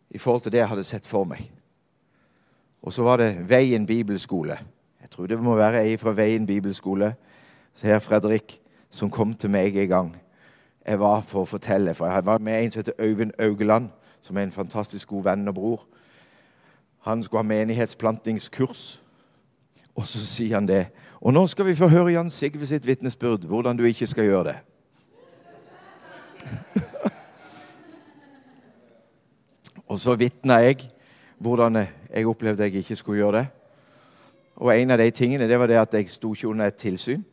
i 0.10 0.18
forhold 0.18 0.42
til 0.42 0.56
det 0.56 0.64
jeg 0.64 0.70
hadde 0.72 0.86
sett 0.88 1.06
for 1.06 1.28
meg. 1.30 1.44
Og 2.82 2.94
så 2.94 3.06
var 3.06 3.22
det 3.22 3.44
Veien 3.50 3.86
bibelskole. 3.86 4.58
Jeg 5.02 5.12
tror 5.14 5.30
det 5.30 5.38
må 5.38 5.54
være 5.60 5.84
ei 5.86 5.94
fra 6.02 6.16
Veien 6.18 6.46
bibelskole, 6.50 7.12
her 7.84 8.00
Fredrik, 8.02 8.58
som 8.90 9.14
kom 9.14 9.38
til 9.38 9.54
meg 9.54 9.78
en 9.78 9.90
gang. 9.94 10.12
Jeg 10.88 11.00
var 11.00 11.22
for 11.22 11.46
å 11.46 11.52
fortelle, 11.54 11.94
for 11.94 12.10
jeg 12.10 12.26
var 12.26 12.42
med 12.42 12.58
en 12.58 12.74
som 12.74 12.82
heter 12.82 12.98
Øyvind 12.98 13.38
Augeland, 13.40 13.90
som 14.22 14.38
er 14.38 14.50
en 14.50 14.58
fantastisk 14.58 15.14
god 15.14 15.30
venn 15.30 15.48
og 15.48 15.56
bror. 15.56 15.88
Han 17.06 17.24
skulle 17.24 17.46
ha 17.46 17.54
menighetsplantingskurs. 17.54 19.04
Og 19.96 20.08
så 20.10 20.18
sier 20.18 20.58
han 20.58 20.66
det. 20.66 20.88
Og 21.22 21.34
nå 21.34 21.46
skal 21.48 21.70
vi 21.70 21.78
få 21.78 21.94
høre 21.94 22.18
Jan 22.18 22.34
Sigve 22.34 22.66
sitt 22.66 22.88
vitnesbyrd, 22.88 23.46
hvordan 23.46 23.78
du 23.78 23.86
ikke 23.86 24.10
skal 24.10 24.34
gjøre 24.34 24.48
det. 24.50 24.64
og 29.92 30.00
så 30.00 30.16
vitna 30.20 30.60
jeg 30.66 30.90
hvordan 31.38 31.82
jeg 31.82 32.28
opplevde 32.28 32.64
jeg 32.64 32.82
ikke 32.82 32.96
skulle 32.96 33.24
gjøre 33.24 33.38
det. 33.38 33.48
Og 34.56 34.72
en 34.72 34.92
av 34.92 35.02
de 35.02 35.10
tingene 35.12 35.48
det 35.48 35.60
var 35.60 35.68
det 35.68 35.82
at 35.82 35.94
jeg 35.94 36.10
sto 36.10 36.32
ikke 36.34 36.48
under 36.48 36.72
et 36.72 36.80
tilsyn. 36.80 37.24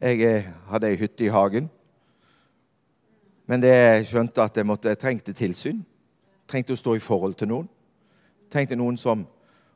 Jeg 0.00 0.22
eh, 0.24 0.48
hadde 0.70 0.88
ei 0.88 0.96
hytte 0.96 1.26
i 1.26 1.32
hagen. 1.32 1.68
Men 3.46 3.60
det 3.60 3.72
jeg 3.74 4.06
skjønte 4.08 4.42
at 4.42 4.56
jeg, 4.56 4.66
måtte, 4.66 4.88
jeg 4.88 4.98
trengte 4.98 5.36
tilsyn. 5.36 5.82
Trengte 6.48 6.72
å 6.72 6.80
stå 6.80 6.94
i 6.96 7.04
forhold 7.04 7.36
til 7.36 7.50
noen. 7.50 7.66
Trengte 8.50 8.78
noen 8.78 8.96
som 8.96 9.26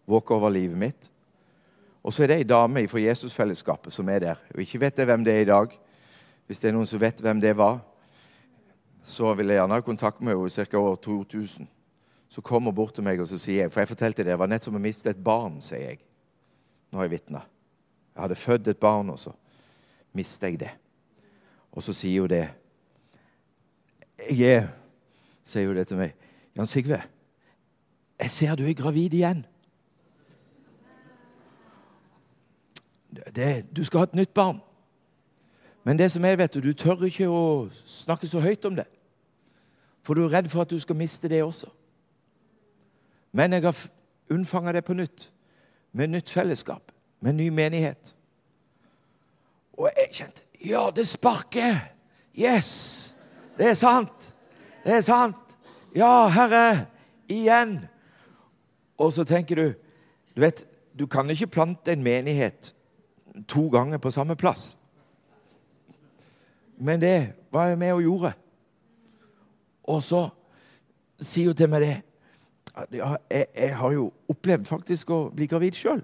våker 0.08 0.38
over 0.38 0.54
livet 0.54 0.78
mitt. 0.78 1.10
Og 2.04 2.12
så 2.12 2.24
er 2.24 2.32
det 2.32 2.38
ei 2.40 2.48
dame 2.48 2.86
fra 2.88 3.02
Jesusfellesskapet 3.02 3.92
som 3.92 4.08
er 4.08 4.24
der. 4.24 4.40
Og 4.54 4.64
ikke 4.64 4.80
vet 4.80 4.98
jeg 4.98 5.08
hvem 5.08 5.26
det 5.26 5.34
er 5.34 5.44
i 5.44 5.50
dag. 5.50 5.76
Hvis 6.46 6.60
det 6.60 6.68
er 6.68 6.76
noen 6.76 6.88
som 6.88 7.00
vet 7.00 7.20
hvem 7.24 7.40
det 7.40 7.54
var, 7.56 7.78
så 9.04 9.32
vil 9.36 9.52
jeg 9.52 9.60
gjerne 9.60 9.78
ha 9.78 9.84
kontakt 9.84 10.20
med 10.24 10.36
henne 10.36 10.66
ca. 10.68 10.78
år 10.78 10.96
2000. 10.96 11.68
Så 12.28 12.40
kommer 12.40 12.72
hun 12.72 12.76
bort 12.76 12.94
til 12.94 13.04
meg 13.04 13.20
og 13.20 13.28
så 13.28 13.38
sier 13.38 13.64
jeg, 13.64 13.72
for 13.72 13.80
jeg 13.80 13.92
fortalte 13.92 14.24
det, 14.24 14.32
det 14.32 14.38
var 14.40 14.50
nett 14.50 14.64
som 14.64 14.76
å 14.76 14.82
miste 14.82 15.12
et 15.12 15.24
barn, 15.24 15.60
sier 15.62 15.92
jeg. 15.92 16.00
Nå 16.90 16.98
har 16.98 17.08
jeg 17.08 17.16
vitna. 17.18 17.44
Jeg 18.14 18.22
hadde 18.22 18.38
født 18.38 18.68
et 18.70 18.80
barn, 18.80 19.10
og 19.10 19.18
så 19.18 19.32
mista 20.14 20.48
jeg 20.48 20.60
det. 20.64 20.70
Og 21.74 21.82
så 21.82 21.94
sier 21.96 22.24
hun 22.24 22.32
det. 22.32 22.46
Jeg 24.30 24.56
er 24.62 24.72
Sier 25.44 25.68
hun 25.68 25.76
det 25.76 25.82
til 25.90 25.98
meg. 26.00 26.14
Jan 26.56 26.68
Sigve, 26.70 27.02
jeg 28.16 28.30
ser 28.32 28.54
du 28.56 28.62
er 28.64 28.72
gravid 28.78 29.12
igjen. 29.12 29.42
det, 33.34 33.76
du 33.76 33.84
skal 33.84 33.98
ha 33.98 34.08
et 34.08 34.14
nytt 34.14 34.34
barn. 34.34 34.60
Men 35.84 35.98
det 36.00 36.10
som 36.12 36.24
er, 36.24 36.38
vet 36.40 36.54
du, 36.54 36.60
du 36.64 36.72
tør 36.72 37.04
ikke 37.04 37.28
å 37.28 37.68
snakke 37.70 38.28
så 38.28 38.40
høyt 38.40 38.64
om 38.64 38.76
det. 38.78 38.86
For 40.04 40.16
du 40.16 40.24
er 40.24 40.38
redd 40.38 40.48
for 40.52 40.64
at 40.64 40.72
du 40.72 40.78
skal 40.80 40.96
miste 40.96 41.28
det 41.28 41.42
også. 41.44 41.68
Men 43.32 43.52
jeg 43.52 43.64
har 43.66 43.80
unnfanga 44.32 44.72
det 44.72 44.84
på 44.84 44.96
nytt. 44.96 45.28
Med 45.92 46.12
nytt 46.12 46.30
fellesskap. 46.30 46.92
Med 47.20 47.36
ny 47.36 47.48
menighet. 47.52 48.14
Og 49.78 49.90
jeg 49.90 50.12
kjente 50.12 50.42
Ja, 50.64 50.88
det 50.96 51.04
sparker! 51.08 51.76
Yes! 52.32 53.16
Det 53.58 53.66
er 53.68 53.76
sant! 53.76 54.30
Det 54.84 54.94
er 54.96 55.02
sant! 55.04 55.58
Ja, 55.94 56.28
Herre, 56.32 56.86
igjen. 57.28 57.76
Og 58.98 59.12
så 59.12 59.24
tenker 59.28 59.56
du 59.56 59.66
Du 60.34 60.40
vet, 60.40 60.64
du 60.98 61.06
kan 61.06 61.30
ikke 61.30 61.46
plante 61.46 61.92
en 61.92 62.02
menighet 62.02 62.72
to 63.48 63.68
ganger 63.68 63.98
på 63.98 64.10
samme 64.10 64.36
plass. 64.36 64.76
Men 66.76 67.00
det 67.00 67.32
var 67.52 67.66
jeg 67.70 67.78
med 67.78 67.92
og 67.92 68.02
gjorde. 68.02 68.32
Og 69.84 70.02
så 70.02 70.28
sier 71.20 71.52
hun 71.52 71.56
til 71.58 71.70
meg 71.70 71.84
det 71.84 71.94
ja, 72.90 73.14
jeg, 73.30 73.46
jeg, 73.54 73.76
har 73.78 73.92
jo 73.94 74.08
opplevd 74.28 74.66
faktisk 74.66 75.10
å 75.14 75.20
bli 75.34 75.46
gravid 75.46 75.76
sjøl. 75.78 76.00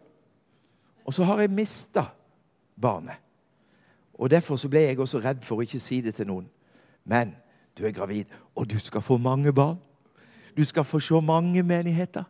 Og 1.02 1.14
så 1.14 1.26
har 1.26 1.42
jeg 1.42 1.50
mista 1.50 2.04
barnet. 2.78 3.18
Og 4.14 4.30
Derfor 4.30 4.60
så 4.60 4.68
ble 4.68 4.84
jeg 4.84 5.00
også 5.00 5.18
redd 5.24 5.42
for 5.42 5.58
å 5.58 5.64
ikke 5.64 5.80
si 5.82 5.98
det 6.04 6.14
til 6.14 6.28
noen. 6.28 6.46
Men 7.08 7.32
du 7.78 7.86
er 7.88 7.94
gravid, 7.96 8.28
og 8.54 8.68
du 8.70 8.76
skal 8.78 9.02
få 9.02 9.16
mange 9.18 9.52
barn. 9.52 9.80
Du 10.56 10.62
skal 10.64 10.84
få 10.84 11.00
se 11.00 11.20
mange 11.24 11.62
menigheter. 11.62 12.24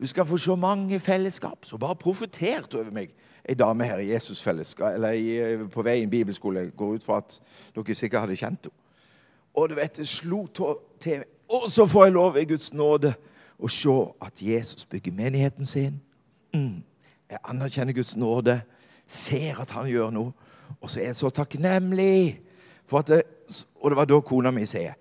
Du 0.00 0.06
skal 0.06 0.26
få 0.26 0.38
se 0.38 0.56
mange 0.56 1.00
fellesskap. 1.00 1.64
Så 1.64 1.78
bare 1.78 1.96
profetert 1.96 2.74
over 2.74 2.90
meg 2.94 3.14
ei 3.48 3.54
dame 3.58 3.84
her 3.84 3.98
i 3.98 4.12
Jesusfellesskap, 4.12 4.94
eller 4.94 5.12
i, 5.18 5.56
på 5.66 5.82
vei 5.82 5.98
i 6.00 6.06
en 6.06 6.10
bibelskole. 6.10 6.60
Jeg 6.60 6.76
går 6.76 6.94
ut 6.94 7.04
fra 7.04 7.18
at 7.22 7.40
dere 7.74 7.94
sikkert 7.94 8.26
hadde 8.26 8.38
kjent 8.38 8.68
henne. 8.70 8.78
Og 9.54 9.68
du 9.68 9.74
vet, 9.74 9.96
det 9.96 10.08
slo 10.08 10.46
til 11.00 11.24
Og 11.48 11.70
så 11.70 11.86
får 11.86 12.04
jeg 12.04 12.12
lov 12.12 12.36
i 12.40 12.44
Guds 12.48 12.72
nåde 12.72 13.12
å 13.60 13.68
se 13.68 13.96
at 14.24 14.40
Jesus 14.40 14.86
bygger 14.86 15.12
menigheten 15.12 15.66
sin. 15.66 15.98
Mm. 16.54 16.80
Jeg 17.30 17.38
anerkjenner 17.44 17.92
Guds 17.92 18.16
nåde, 18.16 18.62
ser 19.06 19.60
at 19.60 19.70
han 19.70 19.90
gjør 19.90 20.10
noe. 20.10 20.32
Og 20.80 20.90
så 20.90 21.00
er 21.00 21.10
jeg 21.10 21.18
så 21.18 21.30
takknemlig 21.30 22.40
for 22.88 23.02
at 23.02 23.12
det, 23.12 23.22
Og 23.80 23.90
det 23.90 23.96
var 23.96 24.08
da 24.08 24.20
kona 24.20 24.50
mi 24.50 24.64
sier 24.66 24.94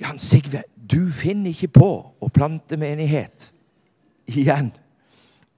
Jan 0.00 0.18
Sigve, 0.18 0.62
du 0.76 1.10
finner 1.12 1.52
ikke 1.52 1.68
på 1.68 1.90
å 2.18 2.28
plante 2.32 2.76
menighet 2.80 3.52
igjen 4.36 4.72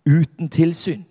uten 0.05 0.49
tilsyn. 0.49 1.05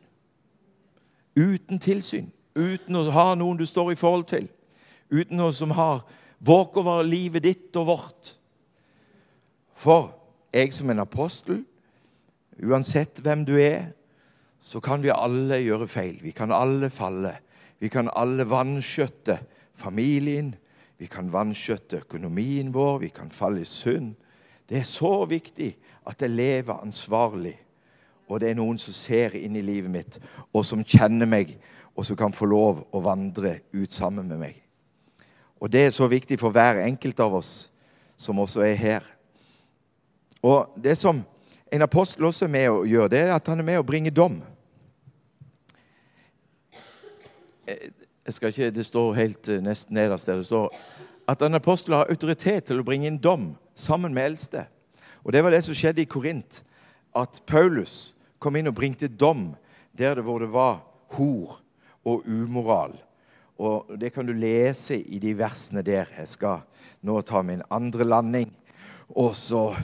Uten 1.36 1.80
tilsyn. 1.80 2.32
Uten 2.56 2.96
å 2.96 3.08
ha 3.14 3.34
noen 3.36 3.58
du 3.58 3.66
står 3.66 3.94
i 3.94 4.00
forhold 4.00 4.28
til. 4.30 4.48
Uten 5.10 5.40
noen 5.40 5.56
som 5.56 5.74
har 5.74 6.04
våk 6.44 6.78
over 6.82 7.04
livet 7.06 7.46
ditt 7.46 7.80
og 7.80 7.90
vårt. 7.90 8.34
For 9.74 10.12
jeg 10.54 10.74
som 10.74 10.92
en 10.94 11.02
apostel, 11.02 11.64
uansett 12.62 13.24
hvem 13.26 13.46
du 13.48 13.56
er, 13.58 13.92
så 14.64 14.80
kan 14.80 15.02
vi 15.04 15.12
alle 15.12 15.60
gjøre 15.60 15.90
feil. 15.92 16.20
Vi 16.22 16.32
kan 16.32 16.54
alle 16.56 16.90
falle. 16.94 17.34
Vi 17.82 17.90
kan 17.92 18.08
alle 18.16 18.46
vanskjøtte 18.48 19.40
familien. 19.76 20.54
Vi 20.98 21.10
kan 21.12 21.34
vanskjøtte 21.34 22.06
økonomien 22.06 22.70
vår. 22.74 23.02
Vi 23.02 23.10
kan 23.12 23.34
falle 23.34 23.66
i 23.66 23.68
synd. 23.68 24.14
Det 24.70 24.80
er 24.80 24.88
så 24.88 25.26
viktig 25.28 25.74
at 26.08 26.22
jeg 26.22 26.30
lever 26.30 26.82
ansvarlig. 26.82 27.56
Og 28.28 28.40
det 28.40 28.50
er 28.50 28.58
noen 28.58 28.80
som 28.80 28.96
ser 28.96 29.36
inn 29.38 29.56
i 29.60 29.66
livet 29.66 29.92
mitt, 29.92 30.20
og 30.54 30.66
som 30.66 30.84
kjenner 30.84 31.30
meg, 31.30 31.58
og 31.94 32.06
som 32.08 32.18
kan 32.18 32.34
få 32.34 32.48
lov 32.50 32.86
å 32.92 33.02
vandre 33.04 33.60
ut 33.74 33.94
sammen 33.94 34.28
med 34.30 34.40
meg. 34.42 34.56
Og 35.62 35.72
det 35.72 35.86
er 35.88 35.94
så 35.96 36.08
viktig 36.12 36.40
for 36.40 36.52
hver 36.52 36.82
enkelt 36.84 37.20
av 37.24 37.36
oss 37.38 37.54
som 38.18 38.40
også 38.40 38.64
er 38.66 38.80
her. 38.80 39.06
Og 40.44 40.74
det 40.84 40.98
som 41.00 41.22
en 41.72 41.86
apostel 41.86 42.26
også 42.26 42.46
er 42.46 42.52
med 42.52 42.70
å 42.72 42.82
gjøre, 42.88 43.12
det 43.14 43.22
er 43.22 43.36
at 43.36 43.48
han 43.48 43.62
er 43.62 43.68
med 43.68 43.80
å 43.80 43.86
bringe 43.88 44.12
dom. 44.12 44.42
Jeg 47.66 48.34
skal 48.36 48.52
ikke, 48.52 48.72
Det 48.72 48.86
står 48.86 49.14
helt 49.14 49.50
eh, 49.50 49.64
nesten 49.64 49.96
nederst 49.96 50.28
der 50.28 50.42
det 50.42 50.46
står 50.46 50.74
at 51.28 51.42
en 51.42 51.56
apostel 51.56 51.96
har 51.96 52.10
autoritet 52.12 52.68
til 52.68 52.82
å 52.82 52.84
bringe 52.84 53.08
inn 53.08 53.18
dom 53.18 53.54
sammen 53.76 54.14
med 54.14 54.34
eldste. 54.34 54.66
Og 55.24 55.34
Det 55.34 55.44
var 55.44 55.52
det 55.52 55.64
som 55.64 55.76
skjedde 55.76 56.04
i 56.04 56.10
Korint. 56.10 56.64
At 57.16 57.42
Paulus 57.48 58.16
kom 58.40 58.56
inn 58.60 58.68
og 58.68 58.76
bringte 58.76 59.08
dom 59.08 59.54
der 59.98 60.18
det 60.18 60.26
hvor 60.26 60.42
det 60.42 60.52
var 60.52 60.82
hor 61.16 61.60
og 62.04 62.28
umoral. 62.28 62.96
Og 63.58 64.00
Det 64.00 64.14
kan 64.14 64.26
du 64.26 64.34
lese 64.34 64.98
i 65.00 65.20
de 65.20 65.38
versene 65.38 65.82
der. 65.82 66.10
Jeg 66.18 66.28
skal 66.28 66.64
nå 67.02 67.22
ta 67.22 67.42
min 67.42 67.62
andre 67.72 68.04
landing. 68.04 68.52
Og 69.10 69.36
så 69.36 69.76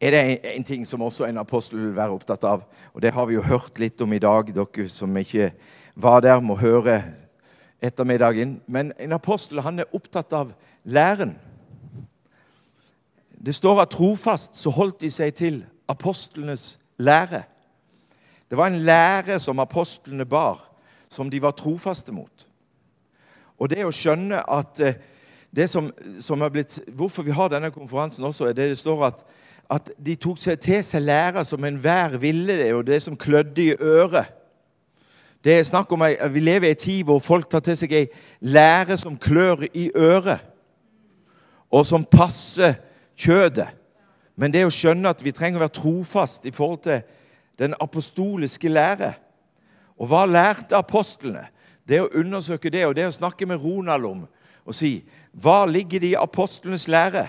er 0.00 0.10
det 0.10 0.40
en, 0.54 0.64
ting 0.64 0.86
som 0.86 1.02
også 1.02 1.26
en 1.26 1.38
apostel 1.38 1.78
vil 1.78 1.96
være 1.96 2.14
opptatt 2.14 2.44
av. 2.44 2.64
Og 2.94 3.02
det 3.02 3.12
har 3.12 3.26
vi 3.26 3.34
jo 3.34 3.44
hørt 3.44 3.78
litt 3.78 4.00
om 4.00 4.12
i 4.12 4.22
dag. 4.22 4.48
Dere 4.54 4.88
som 4.88 5.16
ikke 5.16 5.50
var 5.94 6.22
der, 6.24 6.40
må 6.40 6.56
høre 6.56 7.02
ettermiddagen. 7.82 8.60
Men 8.66 8.94
en 8.98 9.12
apostel 9.12 9.60
han 9.60 9.82
er 9.82 9.92
opptatt 9.92 10.32
av 10.32 10.54
læren. 10.84 11.36
Det 13.46 13.54
står 13.54 13.80
at 13.80 13.92
trofast 13.94 14.56
så 14.56 14.70
holdt 14.70 15.00
de 15.00 15.10
seg 15.10 15.34
til 15.34 15.62
apostlenes 15.88 16.78
lære. 16.98 17.42
Det 18.50 18.58
var 18.58 18.66
en 18.70 18.82
lære 18.84 19.38
som 19.40 19.58
apostlene 19.58 20.26
bar, 20.26 20.60
som 21.08 21.30
de 21.30 21.42
var 21.42 21.56
trofaste 21.56 22.12
mot. 22.12 22.46
Og 23.58 23.70
det 23.70 23.84
å 23.84 23.94
skjønne 23.94 24.42
at 24.50 24.80
eh, 24.84 24.98
det 25.50 25.66
som, 25.70 25.90
som 26.20 26.40
har 26.40 26.52
blitt, 26.54 26.78
Hvorfor 26.94 27.26
vi 27.26 27.34
har 27.34 27.50
denne 27.50 27.72
konferansen 27.74 28.24
også, 28.24 28.48
er 28.48 28.52
det 28.54 28.68
det 28.70 28.78
står 28.78 29.06
at 29.08 29.24
at 29.70 29.92
de 30.02 30.16
tok 30.18 30.38
seg 30.40 30.58
til 30.62 30.82
seg 30.82 31.04
lære 31.04 31.44
som 31.46 31.64
enhver 31.64 32.16
ville 32.18 32.56
det, 32.58 32.72
og 32.74 32.86
det 32.88 32.98
som 33.04 33.16
klødde 33.16 33.62
i 33.62 33.74
øret. 33.78 34.26
Det 35.44 35.54
er 35.56 35.64
snakk 35.64 35.92
om 35.92 36.02
at 36.02 36.34
Vi 36.34 36.40
lever 36.40 36.66
i 36.66 36.70
en 36.70 36.76
tid 36.76 37.04
hvor 37.04 37.18
folk 37.18 37.48
tar 37.50 37.62
til 37.64 37.76
seg 37.78 37.92
ei 37.92 38.06
lære 38.40 38.98
som 38.98 39.16
klør 39.16 39.62
i 39.74 39.90
øret, 39.94 40.40
og 41.70 41.86
som 41.86 42.04
passer 42.04 42.74
kjødet. 43.20 43.68
Men 44.40 44.52
det 44.54 44.64
å 44.64 44.72
skjønne 44.72 45.12
at 45.12 45.22
vi 45.24 45.34
trenger 45.36 45.60
å 45.60 45.66
være 45.66 45.76
trofast 45.76 46.46
i 46.48 46.54
forhold 46.54 46.84
til 46.86 47.02
den 47.60 47.74
apostoliske 47.80 48.72
lære. 48.72 49.12
Og 50.00 50.08
hva 50.08 50.24
lærte 50.24 50.78
apostlene? 50.78 51.44
Det 51.84 52.00
å 52.00 52.10
undersøke 52.16 52.70
det, 52.72 52.86
og 52.86 52.94
det 52.96 53.08
å 53.08 53.12
snakke 53.12 53.48
med 53.48 53.60
Ronald 53.60 54.06
om 54.08 54.28
og 54.68 54.76
si 54.76 55.00
hva 55.40 55.64
ligger 55.66 56.02
det 56.02 56.12
i 56.12 56.18
apostlenes 56.18 56.84
lære? 56.90 57.24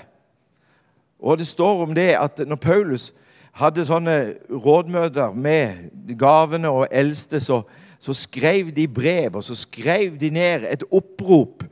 Og 1.22 1.38
det 1.40 1.48
står 1.48 1.84
om 1.86 1.94
det 1.96 2.12
at 2.18 2.42
når 2.46 2.60
Paulus 2.62 3.12
hadde 3.58 3.86
sånne 3.86 4.18
rådmøter 4.50 5.34
med 5.38 5.90
gavene 6.20 6.70
og 6.70 6.88
eldste, 6.92 7.40
så, 7.40 7.62
så 8.00 8.14
skrev 8.16 8.72
de 8.76 8.88
brev, 8.88 9.36
og 9.36 9.44
så 9.44 9.56
skrev 9.58 10.18
de 10.20 10.30
ned 10.34 10.68
et 10.70 10.86
opprop. 10.92 11.66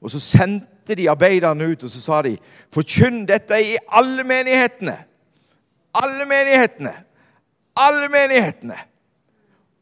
Og 0.00 0.10
så 0.10 0.20
sendte 0.22 0.75
de 0.94 1.10
arbeiderne 1.10 1.66
ut, 1.72 1.82
og 1.82 1.90
så 1.90 2.00
sa 2.00 2.22
de 2.22 2.36
Forkynn 2.72 3.24
dette 3.26 3.58
i 3.62 3.76
alle 3.88 4.24
menighetene! 4.24 4.96
Alle 5.96 6.26
menighetene! 6.28 6.92
Alle 7.76 8.08
menighetene! 8.12 8.78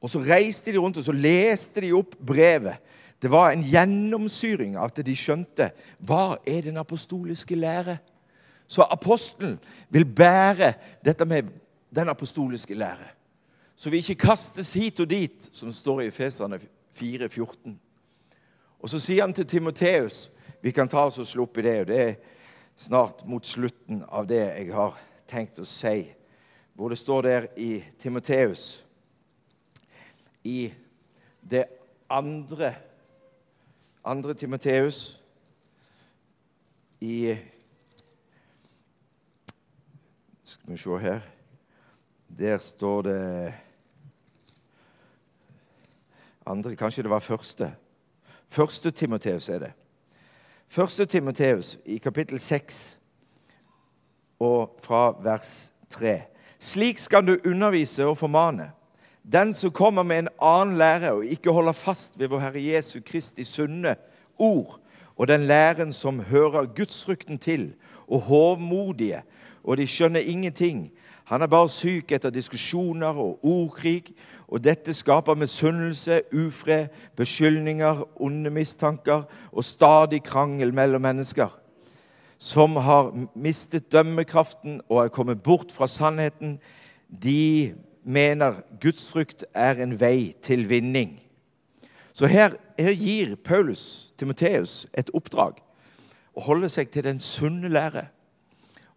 Og 0.04 0.10
så 0.10 0.20
reiste 0.20 0.72
de 0.72 0.78
rundt 0.78 0.96
og 1.00 1.04
så 1.06 1.12
leste 1.12 1.80
de 1.80 1.92
opp 1.96 2.16
brevet. 2.20 2.76
Det 3.22 3.30
var 3.32 3.52
en 3.52 3.62
gjennomsyring 3.64 4.74
av 4.76 4.90
at 4.90 5.00
de 5.06 5.14
skjønte 5.16 5.70
hva 6.04 6.36
er 6.44 6.66
den 6.66 6.76
apostoliske 6.76 7.56
lære. 7.56 7.96
Så 8.68 8.84
apostelen 8.84 9.56
vil 9.88 10.04
bære 10.04 10.74
dette 11.04 11.24
med 11.24 11.48
den 11.94 12.08
apostoliske 12.08 12.74
lære. 12.74 13.08
Så 13.76 13.90
vi 13.90 13.96
ikke 14.02 14.26
kastes 14.26 14.72
hit 14.72 15.00
og 15.00 15.10
dit, 15.10 15.48
som 15.52 15.72
står 15.72 16.00
i 16.00 16.06
Efeserne 16.06 16.60
4,14. 17.00 17.74
Og 18.80 18.88
så 18.88 19.00
sier 19.00 19.24
han 19.24 19.32
til 19.32 19.46
Timoteus 19.46 20.30
Vi 20.64 20.72
kan 20.72 20.88
ta 20.88 21.02
oss 21.04 21.18
og 21.20 21.26
slå 21.28 21.44
opp 21.44 21.58
i 21.60 21.62
det, 21.66 21.72
og 21.82 21.88
det 21.90 21.96
er 22.00 22.14
snart 22.80 23.18
mot 23.28 23.44
slutten 23.44 23.98
av 24.08 24.24
det 24.24 24.38
jeg 24.40 24.70
har 24.72 24.94
tenkt 25.28 25.60
å 25.60 25.66
si. 25.68 26.06
Hvor 26.72 26.88
det 26.88 26.96
står 26.96 27.26
der 27.26 27.48
i 27.60 27.82
Timoteus 28.00 28.80
I 30.40 30.72
det 31.44 31.66
andre 32.08 32.72
andre 34.04 34.34
Timoteus 34.40 35.20
i 37.04 37.36
Skal 40.48 40.72
vi 40.72 40.80
se 40.80 40.98
her 41.04 41.30
Der 42.40 42.58
står 42.58 43.02
det 43.10 43.54
andre 46.46 46.76
Kanskje 46.76 47.04
det 47.04 47.12
var 47.12 47.20
første. 47.20 47.74
Første 48.48 48.90
Timoteus 48.90 49.48
er 49.48 49.58
det. 49.68 49.74
Første 50.74 51.04
Timoteus 51.04 51.76
i 51.86 52.00
kapittel 52.02 52.38
6 52.38 52.98
og 54.42 54.72
fra 54.82 55.12
vers 55.22 55.72
3. 55.90 56.16
Slik 56.58 56.98
skal 56.98 57.22
du 57.26 57.36
undervise 57.46 58.02
og 58.06 58.18
formane. 58.18 58.72
Den 59.22 59.52
som 59.54 59.70
kommer 59.70 60.02
med 60.02 60.18
en 60.18 60.28
annen 60.42 60.74
lære 60.78 61.12
og 61.12 61.26
ikke 61.30 61.54
holder 61.54 61.72
fast 61.72 62.18
ved 62.18 62.26
vår 62.28 62.42
Herre 62.42 62.64
Jesu 62.64 62.98
Kristi 63.06 63.44
sunne 63.44 63.94
ord, 64.38 64.80
og 65.16 65.28
den 65.28 65.46
læren 65.46 65.92
som 65.92 66.18
hører 66.20 66.66
gudsfrykten 66.66 67.38
til, 67.38 67.74
og 68.08 68.20
hovmodige, 68.20 69.22
og 69.64 69.76
de 69.76 69.86
skjønner 69.86 70.20
ingenting. 70.20 70.90
Han 71.24 71.42
er 71.42 71.48
bare 71.48 71.68
syk 71.72 72.12
etter 72.12 72.30
diskusjoner 72.30 73.16
og 73.16 73.44
ordkrig, 73.44 74.12
og 74.48 74.64
dette 74.64 74.92
skaper 74.92 75.34
misunnelse, 75.34 76.20
ufred, 76.32 76.86
beskyldninger, 77.16 78.04
onde 78.20 78.50
mistanker 78.50 79.24
og 79.52 79.64
stadig 79.64 80.22
krangel 80.22 80.74
mellom 80.74 81.02
mennesker. 81.02 81.60
som 82.38 82.76
har 82.76 83.28
mistet 83.34 83.92
dømmekraften 83.92 84.80
og 84.88 85.04
er 85.04 85.08
kommet 85.08 85.42
bort 85.42 85.72
fra 85.72 85.86
sannheten, 85.86 86.58
de 87.08 87.74
mener 88.04 88.58
gudsfrykt 88.82 89.46
er 89.54 89.80
en 89.82 89.94
vei 90.00 90.34
til 90.42 90.68
vinning. 90.68 91.20
Så 92.12 92.26
her, 92.26 92.50
her 92.78 92.92
gir 92.92 93.36
Paulus 93.36 94.12
Timoteus 94.18 94.86
et 94.92 95.10
oppdrag 95.14 95.56
å 96.34 96.44
holde 96.44 96.68
seg 96.68 96.90
til 96.92 97.06
den 97.06 97.18
sunne 97.22 97.70
lære. 97.72 98.04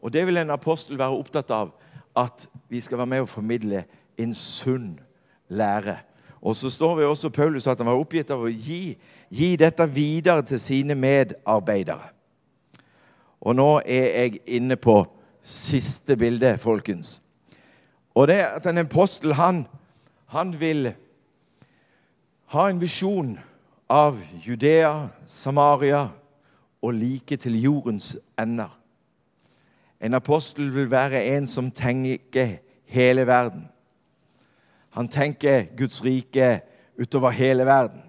Og 0.01 0.13
det 0.13 0.25
vil 0.27 0.37
en 0.37 0.53
apostel 0.53 0.99
være 0.99 1.17
opptatt 1.17 1.51
av, 1.53 1.71
at 2.17 2.47
vi 2.69 2.81
skal 2.81 2.97
være 2.97 3.13
med 3.13 3.25
og 3.25 3.29
formidle 3.29 3.83
en 4.17 4.33
sunn 4.33 4.99
lære. 5.49 5.97
Og 6.41 6.55
så 6.55 6.69
står 6.69 6.95
vi 6.95 7.03
også 7.03 7.29
Paulus 7.29 7.67
at 7.67 7.77
han 7.77 7.89
var 7.89 7.99
oppgitt 7.99 8.31
av 8.31 8.43
å 8.45 8.51
gi, 8.51 8.97
gi 9.29 9.55
dette 9.59 9.87
videre 9.89 10.41
til 10.45 10.59
sine 10.61 10.95
medarbeidere. 10.95 12.13
Og 13.41 13.55
nå 13.55 13.69
er 13.85 14.07
jeg 14.21 14.39
inne 14.57 14.75
på 14.75 15.01
siste 15.41 16.17
bilde, 16.17 16.57
folkens. 16.57 17.21
Og 18.15 18.27
det 18.27 18.41
at 18.41 18.65
en 18.65 18.81
apostel, 18.81 19.33
han, 19.37 19.65
han 20.33 20.55
vil 20.59 20.91
ha 22.53 22.69
en 22.69 22.81
visjon 22.81 23.35
av 23.89 24.17
Judea, 24.43 25.07
Samaria 25.25 26.07
og 26.81 26.93
like 26.93 27.37
til 27.37 27.61
jordens 27.61 28.15
ender. 28.39 28.71
En 30.01 30.13
apostel 30.13 30.73
vil 30.73 30.91
være 30.91 31.23
en 31.25 31.47
som 31.47 31.71
tenker 31.71 32.57
hele 32.85 33.27
verden. 33.27 33.67
Han 34.89 35.07
tenker 35.07 35.65
Guds 35.77 36.03
rike 36.05 36.59
utover 37.01 37.29
hele 37.29 37.65
verden. 37.65 38.01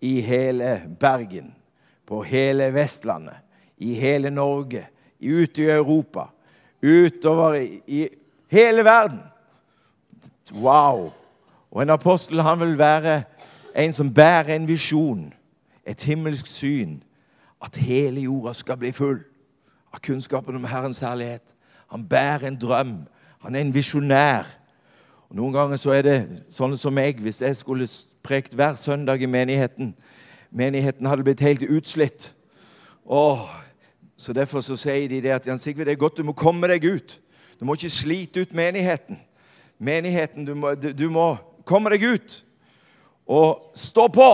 I 0.00 0.20
hele 0.20 0.82
Bergen, 1.00 1.54
på 2.06 2.22
hele 2.22 2.74
Vestlandet, 2.74 3.36
i 3.78 3.94
hele 3.94 4.30
Norge, 4.30 4.86
ute 5.20 5.62
i 5.62 5.70
Europa, 5.70 6.30
utover 6.82 7.54
i, 7.54 7.82
i 7.86 8.08
hele 8.48 8.84
verden. 8.84 9.20
Wow! 10.52 11.12
Og 11.70 11.82
en 11.82 11.90
apostel 11.90 12.40
han 12.40 12.60
vil 12.60 12.78
være 12.78 13.22
en 13.76 13.92
som 13.92 14.14
bærer 14.14 14.54
en 14.56 14.68
visjon, 14.68 15.32
et 15.86 16.02
himmelsk 16.02 16.46
syn, 16.46 17.02
at 17.64 17.76
hele 17.76 18.20
jorda 18.20 18.52
skal 18.52 18.76
bli 18.80 18.92
full 18.92 19.20
av 19.92 19.98
kunnskapen 19.98 20.56
om 20.56 20.64
Herrens 20.64 21.00
herlighet. 21.00 21.54
Han 21.90 22.08
bærer 22.08 22.46
en 22.48 22.60
drøm. 22.60 22.96
Han 23.40 23.54
er 23.54 23.60
en 23.60 23.74
visjonær. 23.74 24.46
Og 25.30 25.36
Noen 25.36 25.54
ganger 25.54 25.76
så 25.78 25.94
er 25.94 26.02
det 26.02 26.18
sånne 26.50 26.78
som 26.78 26.94
meg, 26.94 27.20
hvis 27.22 27.42
jeg 27.42 27.56
skulle 27.56 27.86
prekt 28.22 28.54
hver 28.54 28.74
søndag 28.74 29.22
i 29.22 29.30
menigheten 29.30 29.94
Menigheten 30.50 31.06
hadde 31.06 31.22
blitt 31.22 31.40
helt 31.40 31.62
utslitt. 31.62 32.32
Åh, 33.06 33.46
så 34.16 34.32
Derfor 34.32 34.60
så 34.60 34.76
sier 34.76 35.08
de 35.08 35.20
det 35.22 35.30
at 35.30 35.46
Jan 35.46 35.58
Sigve, 35.62 35.84
det 35.84 35.92
er 35.92 36.00
godt 36.00 36.18
du 36.18 36.24
må 36.26 36.34
komme 36.34 36.66
deg 36.66 36.84
ut. 36.84 37.20
Du 37.60 37.64
må 37.64 37.76
ikke 37.78 37.90
slite 37.90 38.42
ut 38.42 38.54
menigheten. 38.54 39.20
Menigheten, 39.78 40.44
du 40.44 40.54
må, 40.58 40.74
du 40.74 41.06
må 41.10 41.36
komme 41.64 41.92
deg 41.94 42.02
ut 42.02 42.40
og 43.30 43.70
stå 43.78 44.08
på. 44.10 44.28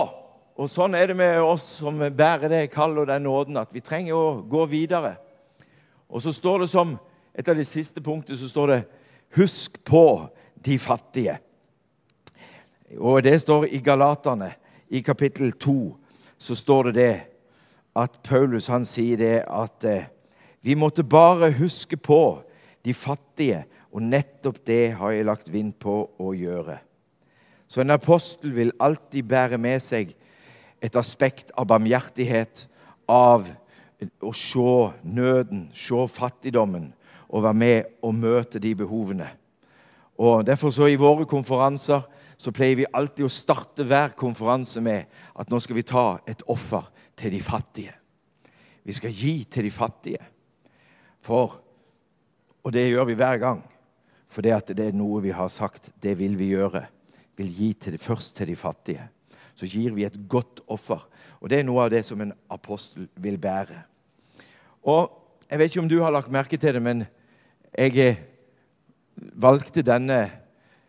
Og 0.57 0.69
Sånn 0.73 0.97
er 0.97 1.11
det 1.11 1.17
med 1.19 1.37
oss 1.45 1.67
som 1.83 2.01
bærer 2.01 2.49
det 2.49 2.63
kallet 2.73 3.03
og 3.03 3.07
den 3.11 3.27
nåden, 3.29 3.61
at 3.61 3.69
vi 3.73 3.83
trenger 3.85 4.17
å 4.17 4.41
gå 4.41 4.65
videre. 4.71 5.13
Og 6.09 6.21
så 6.21 6.31
står 6.31 6.63
det 6.63 6.69
som 6.71 6.95
et 7.37 7.49
av 7.49 7.57
de 7.57 7.65
siste 7.67 8.01
punktene 8.01 8.37
så 8.37 8.49
står 8.49 8.67
det 8.67 8.85
'Husk 9.35 9.83
på 9.83 10.29
de 10.65 10.77
fattige'. 10.79 11.37
Og 12.97 13.23
det 13.23 13.41
står 13.41 13.65
i 13.65 13.77
Galaterne, 13.77 14.53
i 14.89 15.01
kapittel 15.01 15.51
2, 15.51 15.97
så 16.37 16.55
står 16.55 16.83
det 16.83 16.95
det 16.95 17.21
at 17.95 18.19
Paulus 18.23 18.67
han 18.67 18.85
sier 18.85 19.17
det 19.17 19.43
at 19.49 19.83
eh, 19.83 20.05
vi 20.61 20.75
måtte 20.75 21.03
bare 21.03 21.51
huske 21.51 21.97
på 21.97 22.41
de 22.85 22.93
fattige, 22.93 23.65
og 23.91 24.01
nettopp 24.01 24.59
det 24.65 24.93
har 24.99 25.11
jeg 25.11 25.25
lagt 25.25 25.51
vind 25.53 25.73
på 25.79 26.09
å 26.19 26.33
gjøre. 26.33 26.77
Så 27.67 27.81
en 27.81 27.91
apostel 27.91 28.53
vil 28.55 28.71
alltid 28.79 29.27
bære 29.27 29.57
med 29.57 29.81
seg 29.83 30.13
et 30.83 30.95
aspekt 30.95 31.51
av 31.57 31.67
barmhjertighet, 31.67 32.67
av 33.07 33.49
å 34.21 34.31
se 34.35 34.91
nøden, 35.07 35.67
se 35.73 36.07
fattigdommen, 36.11 36.91
og 37.27 37.43
være 37.43 37.57
med 37.57 37.97
og 38.05 38.15
møte 38.15 38.61
de 38.61 38.73
behovene. 38.77 39.27
Og 40.17 40.45
Derfor 40.45 40.71
så 40.73 40.87
i 40.89 40.99
våre 40.99 41.27
konferanser 41.29 42.05
så 42.37 42.53
pleier 42.53 42.77
vi 42.79 42.89
alltid 42.93 43.25
å 43.25 43.33
starte 43.33 43.85
hver 43.85 44.13
konferanse 44.17 44.81
med 44.81 45.09
at 45.35 45.49
nå 45.49 45.59
skal 45.61 45.77
vi 45.77 45.85
ta 45.85 46.19
et 46.29 46.43
offer 46.49 46.85
til 47.17 47.33
de 47.33 47.41
fattige. 47.41 47.93
Vi 48.85 48.95
skal 48.95 49.13
gi 49.13 49.41
til 49.49 49.67
de 49.67 49.73
fattige. 49.73 50.21
For 51.21 51.63
Og 52.67 52.73
det 52.73 52.89
gjør 52.89 53.05
vi 53.07 53.13
hver 53.15 53.37
gang. 53.39 53.61
For 54.27 54.43
det, 54.43 54.51
at 54.51 54.71
det 54.75 54.89
er 54.89 54.95
noe 54.97 55.21
vi 55.23 55.31
har 55.31 55.47
sagt, 55.47 55.93
det 56.03 56.17
vil 56.19 56.33
vi 56.35 56.49
gjøre. 56.51 56.81
Vil 57.39 57.47
gi 57.47 57.69
til 57.73 57.95
det, 57.95 58.01
først 58.03 58.35
til 58.35 58.49
de 58.49 58.55
fattige 58.59 59.05
så 59.57 59.65
gir 59.65 59.95
vi 59.95 60.05
et 60.05 60.17
godt 60.29 60.61
offer. 60.69 61.01
Og 61.41 61.49
Det 61.49 61.59
er 61.59 61.63
noe 61.63 61.83
av 61.83 61.91
det 61.91 62.03
som 62.05 62.21
en 62.21 62.33
apostel 62.49 63.07
vil 63.15 63.37
bære. 63.37 63.83
Og 64.83 65.23
Jeg 65.49 65.59
vet 65.59 65.71
ikke 65.71 65.79
om 65.79 65.89
du 65.89 66.01
har 66.01 66.11
lagt 66.11 66.31
merke 66.31 66.57
til 66.57 66.73
det, 66.73 66.81
men 66.83 67.05
jeg 67.77 67.97
eh, 67.97 68.17
valgte 69.15 69.81
denne 69.81 70.29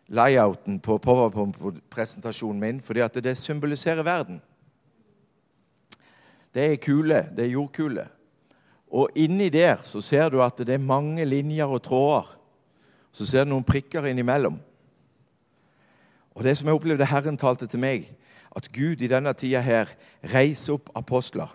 layouten 0.08 0.80
på 0.80 0.98
powerpoint-presentasjonen 0.98 2.60
min 2.60 2.80
fordi 2.80 3.00
at 3.00 3.14
det 3.22 3.36
symboliserer 3.38 4.02
verden. 4.02 4.40
Det 6.54 6.72
er 6.72 6.76
kule. 6.76 7.26
Det 7.36 7.44
er 7.44 7.54
jordkule. 7.54 8.08
Og 8.90 9.10
inni 9.14 9.48
der 9.48 9.76
så 9.84 10.00
ser 10.00 10.28
du 10.28 10.42
at 10.42 10.58
det 10.58 10.74
er 10.74 10.82
mange 10.82 11.24
linjer 11.24 11.64
og 11.64 11.82
tråder. 11.82 12.34
Så 13.12 13.26
ser 13.26 13.44
du 13.44 13.52
noen 13.52 13.66
prikker 13.66 14.06
innimellom. 14.08 14.58
Og 16.38 16.44
det 16.44 16.54
som 16.54 16.68
jeg 16.68 16.78
opplevde 16.78 17.06
Herren 17.10 17.36
talte 17.36 17.66
til 17.66 17.80
meg, 17.82 18.04
at 18.54 18.68
Gud 18.70 19.02
i 19.02 19.10
denne 19.10 19.32
tida 19.34 19.58
her 19.58 19.88
reiser 20.30 20.76
opp 20.76 20.92
apostler, 20.94 21.50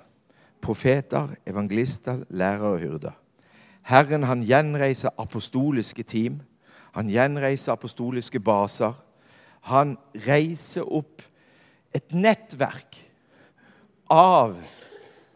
profeter, 0.61 1.30
evangelister, 1.47 2.26
lærere 2.27 2.73
og 2.76 2.81
hyrder. 2.81 3.14
Herren 3.88 4.27
han 4.27 4.43
gjenreiser 4.43 5.15
apostoliske 5.19 6.03
team. 6.03 6.41
Han 6.91 7.07
gjenreiser 7.07 7.72
apostoliske 7.72 8.39
baser. 8.43 8.91
Han 9.72 9.95
reiser 10.27 10.84
opp 10.84 11.23
et 11.95 12.11
nettverk 12.11 12.99
av 14.11 14.57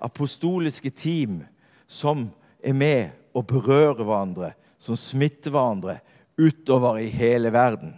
apostoliske 0.03 0.91
team 0.91 1.39
som 1.87 2.27
er 2.59 2.75
med 2.75 3.15
og 3.31 3.47
berører 3.47 4.03
hverandre, 4.03 4.51
som 4.77 4.99
smitter 4.99 5.55
hverandre 5.55 5.97
utover 6.35 6.99
i 6.99 7.07
hele 7.07 7.53
verden. 7.55 7.95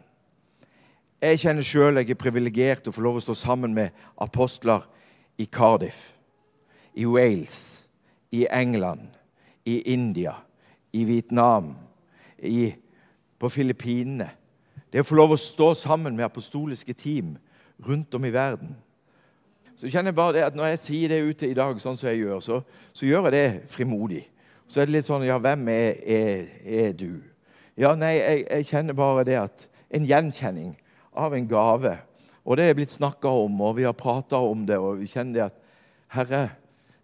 Jeg 1.20 1.40
kjenner 1.42 1.66
sjøl 1.68 2.00
jeg 2.00 2.14
er 2.14 2.20
privilegert 2.20 2.86
å 2.88 2.94
få 2.96 3.04
lov 3.04 3.18
å 3.20 3.22
stå 3.24 3.34
sammen 3.36 3.74
med 3.76 3.96
apostler 4.24 4.86
i 5.36 5.50
Cardiff, 5.52 6.14
i 6.96 7.04
Wales, 7.04 7.90
i 8.32 8.46
England, 8.48 9.10
i 9.68 9.82
India, 9.92 10.38
i 10.96 11.04
Vietnam, 11.04 11.74
i, 12.40 12.72
på 13.36 13.52
Filippinene. 13.52 14.30
Det 14.88 15.04
å 15.04 15.10
få 15.10 15.20
lov 15.20 15.36
å 15.36 15.42
stå 15.44 15.74
sammen 15.82 16.16
med 16.16 16.30
apostoliske 16.30 16.96
team 16.96 17.36
rundt 17.84 18.16
om 18.16 18.24
i 18.26 18.32
verden. 18.32 18.78
Så 19.76 19.92
kjenner 19.92 20.14
jeg 20.14 20.20
bare 20.20 20.38
det 20.38 20.48
at 20.48 20.56
Når 20.56 20.74
jeg 20.74 20.80
sier 20.80 21.12
det 21.12 21.22
ute 21.24 21.48
i 21.48 21.56
dag, 21.56 21.78
sånn 21.80 21.96
som 22.00 22.10
jeg 22.10 22.24
gjør, 22.24 22.40
så, 22.44 22.64
så 22.92 23.08
gjør 23.08 23.28
jeg 23.28 23.36
det 23.36 23.72
frimodig. 23.72 24.26
Så 24.68 24.80
er 24.80 24.88
det 24.88 24.96
litt 24.96 25.08
sånn 25.08 25.28
Ja, 25.28 25.38
hvem 25.40 25.68
er, 25.72 26.00
er, 26.04 26.50
er 26.64 26.96
du? 26.96 27.22
Ja, 27.80 27.94
nei, 27.96 28.18
jeg, 28.18 28.46
jeg 28.48 28.72
kjenner 28.72 28.96
bare 28.96 29.28
det 29.28 29.40
at 29.40 29.68
En 29.92 30.08
gjenkjenning 30.08 30.76
av 31.14 31.36
en 31.36 31.48
gave. 31.50 31.96
Og 32.46 32.58
det 32.58 32.66
er 32.70 32.78
blitt 32.78 32.94
snakka 32.94 33.32
om, 33.44 33.62
og 33.62 33.78
vi 33.78 33.86
har 33.88 33.98
prata 33.98 34.40
om 34.42 34.66
det, 34.66 34.80
og 34.82 35.02
vi 35.02 35.10
kjenner 35.10 35.36
det 35.36 35.46
at 35.50 35.58
Herre, 36.16 36.44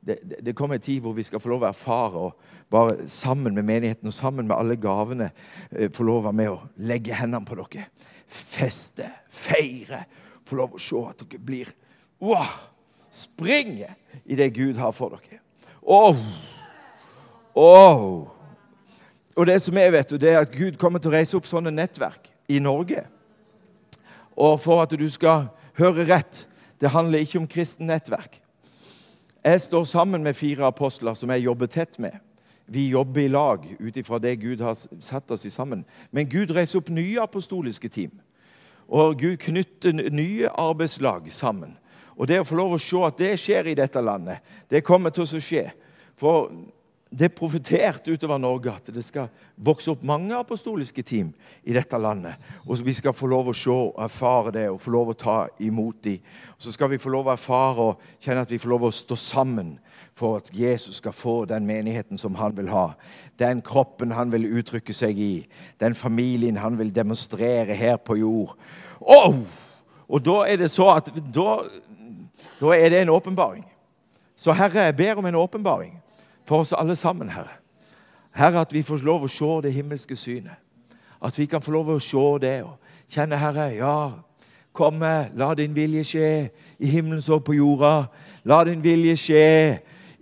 det, 0.05 0.19
det 0.41 0.55
kommer 0.57 0.77
en 0.77 0.85
tid 0.85 1.01
hvor 1.01 1.15
vi 1.17 1.25
skal 1.25 1.41
få 1.41 1.51
lov 1.51 1.65
å 1.65 1.69
erfare 1.69 2.27
og 2.27 2.53
bare 2.73 3.07
sammen 3.09 3.53
med 3.57 3.65
menigheten 3.65 4.09
og 4.09 4.13
sammen 4.13 4.47
med 4.47 4.57
alle 4.57 4.77
gavene 4.81 5.29
eh, 5.71 5.89
få 5.93 6.05
lov 6.05 6.23
å 6.23 6.27
være 6.27 6.39
med 6.39 6.51
og 6.53 6.85
legge 6.89 7.17
hendene 7.17 7.45
på 7.45 7.57
dere. 7.59 7.87
Feste, 8.25 9.07
feire, 9.29 10.03
få 10.45 10.57
lov 10.61 10.77
å 10.77 10.81
se 10.81 11.01
at 11.09 11.21
dere 11.25 11.41
blir 11.45 11.73
wow, 12.21 12.49
Springer 13.15 13.93
i 14.25 14.35
det 14.35 14.49
Gud 14.57 14.75
har 14.75 14.91
for 14.91 15.13
dere. 15.15 15.39
Oh, 15.81 16.17
oh. 17.55 18.25
Og 19.35 19.47
det 19.47 19.55
som 19.63 19.77
er, 19.79 19.93
vet 19.93 20.09
du, 20.11 20.17
det 20.19 20.33
er 20.33 20.41
at 20.41 20.51
Gud 20.51 20.75
kommer 20.81 20.99
til 20.99 21.13
å 21.13 21.15
reise 21.15 21.37
opp 21.37 21.47
sånne 21.47 21.71
nettverk 21.71 22.27
i 22.51 22.59
Norge. 22.59 23.05
Og 24.35 24.59
for 24.59 24.83
at 24.83 24.91
du 24.91 25.07
skal 25.11 25.47
høre 25.79 26.07
rett 26.09 26.45
det 26.81 26.91
handler 26.91 27.23
ikke 27.23 27.39
om 27.39 27.47
kristen 27.47 27.87
nettverk. 27.87 28.41
Jeg 29.45 29.61
står 29.61 29.83
sammen 29.83 30.23
med 30.23 30.33
fire 30.33 30.65
apostler 30.67 31.13
som 31.13 31.31
jeg 31.31 31.45
jobber 31.45 31.69
tett 31.71 31.99
med. 31.99 32.17
Vi 32.65 32.87
jobber 32.89 33.21
i 33.21 33.27
lag 33.27 33.65
ut 33.79 33.97
ifra 33.97 34.19
det 34.19 34.39
Gud 34.41 34.61
har 34.61 34.75
satt 34.99 35.31
oss 35.31 35.45
i 35.45 35.49
sammen. 35.53 35.85
Men 36.11 36.29
Gud 36.29 36.51
reiser 36.51 36.81
opp 36.81 36.89
nye 36.89 37.21
apostoliske 37.21 37.89
team. 37.89 38.11
Og 38.87 39.19
Gud 39.19 39.37
knytter 39.37 39.93
nye 40.11 40.49
arbeidslag 40.49 41.29
sammen. 41.31 41.77
Og 42.17 42.27
det 42.27 42.39
å 42.41 42.47
få 42.47 42.57
lov 42.57 42.75
å 42.75 42.81
se 42.81 43.01
at 43.05 43.17
det 43.19 43.33
skjer 43.39 43.69
i 43.69 43.77
dette 43.77 44.01
landet, 44.01 44.41
det 44.69 44.85
kommer 44.85 45.13
til 45.13 45.25
å 45.25 45.41
skje. 45.41 45.67
For 46.17 46.49
det 47.15 47.29
er 47.29 47.35
profetert 47.35 48.07
utover 48.11 48.39
Norge 48.41 48.73
at 48.75 48.89
det 48.91 49.03
skal 49.05 49.29
vokse 49.55 49.93
opp 49.93 50.01
mange 50.03 50.35
apostoliske 50.35 51.03
team 51.07 51.29
i 51.63 51.71
dette 51.75 51.97
landet. 52.01 52.35
Og 52.67 52.81
vi 52.83 52.91
skal 52.97 53.15
få 53.15 53.29
lov 53.31 53.51
å 53.51 53.55
se 53.55 53.71
og 53.71 54.01
erfare 54.03 54.51
det 54.51 54.65
og 54.67 54.81
få 54.83 54.91
lov 54.91 55.13
å 55.13 55.17
ta 55.19 55.37
imot 55.63 56.01
dem. 56.03 56.19
Og 56.57 56.65
så 56.67 56.75
skal 56.75 56.91
vi 56.91 56.99
få 56.99 57.13
lov 57.13 57.29
å 57.29 57.35
erfare 57.37 57.87
og 57.87 58.03
kjenne 58.19 58.43
at 58.43 58.51
vi 58.51 58.59
får 58.59 58.73
lov 58.73 58.89
å 58.89 58.93
stå 58.95 59.15
sammen 59.19 59.77
for 60.15 60.41
at 60.41 60.51
Jesus 60.55 60.99
skal 60.99 61.15
få 61.15 61.37
den 61.47 61.67
menigheten 61.67 62.19
som 62.19 62.35
han 62.35 62.55
vil 62.57 62.67
ha. 62.73 62.89
Den 63.39 63.63
kroppen 63.63 64.11
han 64.15 64.31
vil 64.35 64.51
uttrykke 64.59 64.95
seg 64.95 65.19
i. 65.19 65.33
Den 65.79 65.95
familien 65.95 66.59
han 66.59 66.75
vil 66.79 66.91
demonstrere 66.95 67.79
her 67.79 67.95
på 67.95 68.19
jord. 68.19 68.57
Oh! 68.99 69.39
Og 70.05 70.21
da 70.21 70.41
er 70.45 70.59
det 70.59 70.73
så 70.73 70.91
at 70.99 71.07
da, 71.15 71.61
da 72.59 72.75
er 72.75 72.91
det 72.91 73.05
en 73.05 73.15
åpenbaring. 73.15 73.63
Så 74.35 74.51
Herre, 74.51 74.89
jeg 74.89 74.99
ber 74.99 75.21
om 75.21 75.25
en 75.25 75.39
åpenbaring 75.39 75.95
for 76.47 76.59
oss 76.63 76.73
alle 76.73 76.95
sammen, 76.95 77.29
Herre. 77.29 77.57
Herre, 78.35 78.61
at 78.61 78.73
vi 78.73 78.83
får 78.83 79.03
lov 79.05 79.25
å 79.25 79.31
se 79.31 79.51
det 79.63 79.73
himmelske 79.73 80.15
synet. 80.19 80.59
At 81.23 81.37
vi 81.39 81.47
kan 81.49 81.63
få 81.63 81.71
lov 81.71 81.89
å 81.93 81.99
se 82.03 82.25
det 82.43 82.57
og 82.65 82.75
kjenne, 83.09 83.39
Herre, 83.39 83.69
ja, 83.77 84.11
komme, 84.75 85.29
la 85.35 85.53
din 85.55 85.75
vilje 85.75 86.03
skje 86.03 86.31
i 86.79 86.89
himmelen 86.91 87.21
så 87.23 87.39
på 87.39 87.55
jorda. 87.55 88.09
La 88.43 88.63
din 88.67 88.83
vilje 88.83 89.15
skje 89.17 89.47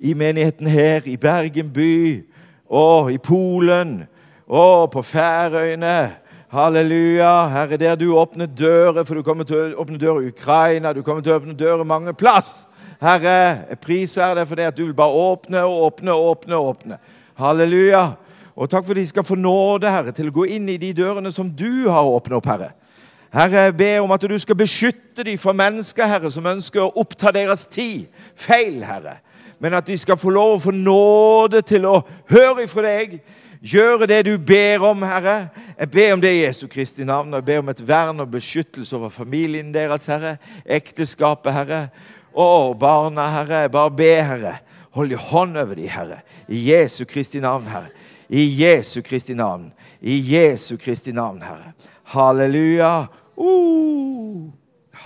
i 0.04 0.14
menigheten 0.14 0.70
her, 0.70 1.02
i 1.10 1.18
Bergen 1.18 1.72
by, 1.74 2.24
og 2.70 3.12
i 3.14 3.18
Polen, 3.18 4.04
og 4.48 4.92
på 4.94 5.02
Færøyene. 5.02 6.12
Halleluja. 6.54 7.48
Herre, 7.50 7.78
der 7.78 7.96
du 7.96 8.12
åpner 8.14 8.46
dører, 8.46 9.04
for 9.04 9.18
du 9.18 9.26
kommer 9.26 9.48
til 9.50 9.74
å 9.74 9.82
åpne 9.82 9.98
dører 9.98 10.28
i 10.28 10.30
Ukraina, 10.30 10.94
du 10.94 11.02
kommer 11.02 11.26
til 11.26 11.34
å 11.34 11.40
åpne 11.40 11.58
dører 11.58 11.88
mange 11.88 12.14
plass. 12.14 12.68
Herre, 13.04 13.66
jeg 13.70 13.80
priser 13.84 14.36
deg 14.38 14.48
for 14.48 14.60
det 14.60 14.70
at 14.70 14.78
du 14.78 14.86
vil 14.86 14.96
bare 14.96 15.24
åpne 15.26 15.64
og 15.68 15.90
åpne 15.90 16.14
og 16.16 16.30
åpne. 16.30 16.56
og 16.56 16.68
åpne. 16.68 17.00
Halleluja. 17.36 18.14
Og 18.56 18.70
takk 18.70 18.86
for 18.86 18.94
at 18.94 19.02
de 19.02 19.08
skal 19.08 19.26
få 19.26 19.36
nåde, 19.36 19.90
Herre, 19.90 20.14
til 20.16 20.30
å 20.30 20.36
gå 20.36 20.46
inn 20.56 20.70
i 20.70 20.78
de 20.78 20.94
dørene 20.94 21.32
som 21.34 21.50
du 21.50 21.90
har 21.90 22.06
åpnet 22.06 22.38
opp, 22.38 22.48
Herre. 22.48 22.72
Herre, 23.34 23.66
jeg 23.66 23.78
ber 23.78 24.00
om 24.04 24.12
at 24.14 24.22
du 24.30 24.36
skal 24.40 24.56
beskytte 24.56 25.26
dem 25.26 25.40
for 25.42 25.58
mennesker, 25.58 26.06
Herre, 26.06 26.32
som 26.32 26.46
ønsker 26.46 26.84
å 26.84 26.92
oppta 27.02 27.34
deres 27.34 27.66
tid. 27.66 28.06
Feil, 28.38 28.84
Herre. 28.86 29.18
Men 29.60 29.74
at 29.74 29.88
de 29.88 29.98
skal 29.98 30.20
få 30.20 30.30
lov 30.30 30.58
å 30.58 30.64
få 30.68 30.72
nåde 30.76 31.64
til 31.66 31.88
å 31.90 31.98
høre 32.30 32.68
ifra 32.68 32.86
deg. 32.86 33.18
Gjøre 33.64 34.08
det 34.12 34.26
du 34.28 34.34
ber 34.38 34.84
om, 34.86 35.02
Herre. 35.08 35.50
Jeg 35.80 35.92
ber 35.92 36.14
om 36.14 36.22
det 36.22 36.34
i 36.36 36.42
Jesu 36.44 36.68
Kristi 36.68 37.08
navn. 37.08 37.34
og 37.34 37.42
Jeg 37.42 37.46
ber 37.48 37.64
om 37.64 37.70
et 37.74 37.88
vern 37.88 38.20
og 38.20 38.32
beskyttelse 38.32 38.96
over 38.96 39.10
familien 39.10 39.74
deres, 39.74 40.06
Herre. 40.12 40.38
Ekteskapet, 40.66 41.54
Herre. 41.56 41.88
Å, 42.34 42.74
barna, 42.80 43.28
Herre, 43.36 43.68
bare 43.70 43.94
be, 43.94 44.14
Herre. 44.26 44.58
Hold 44.98 45.14
i 45.14 45.20
hånd 45.20 45.58
over 45.58 45.78
dem, 45.78 45.90
Herre. 45.90 46.22
I 46.50 46.60
Jesu 46.70 47.06
Kristi 47.10 47.42
navn, 47.42 47.68
Herre. 47.70 47.94
I 48.30 48.48
Jesu 48.58 49.02
Kristi 49.06 49.36
navn. 49.38 49.72
I 50.02 50.18
Jesu 50.18 50.78
Kristi 50.82 51.14
navn, 51.14 51.42
Herre. 51.46 51.74
Halleluja. 52.14 53.08
Uh, 53.38 54.50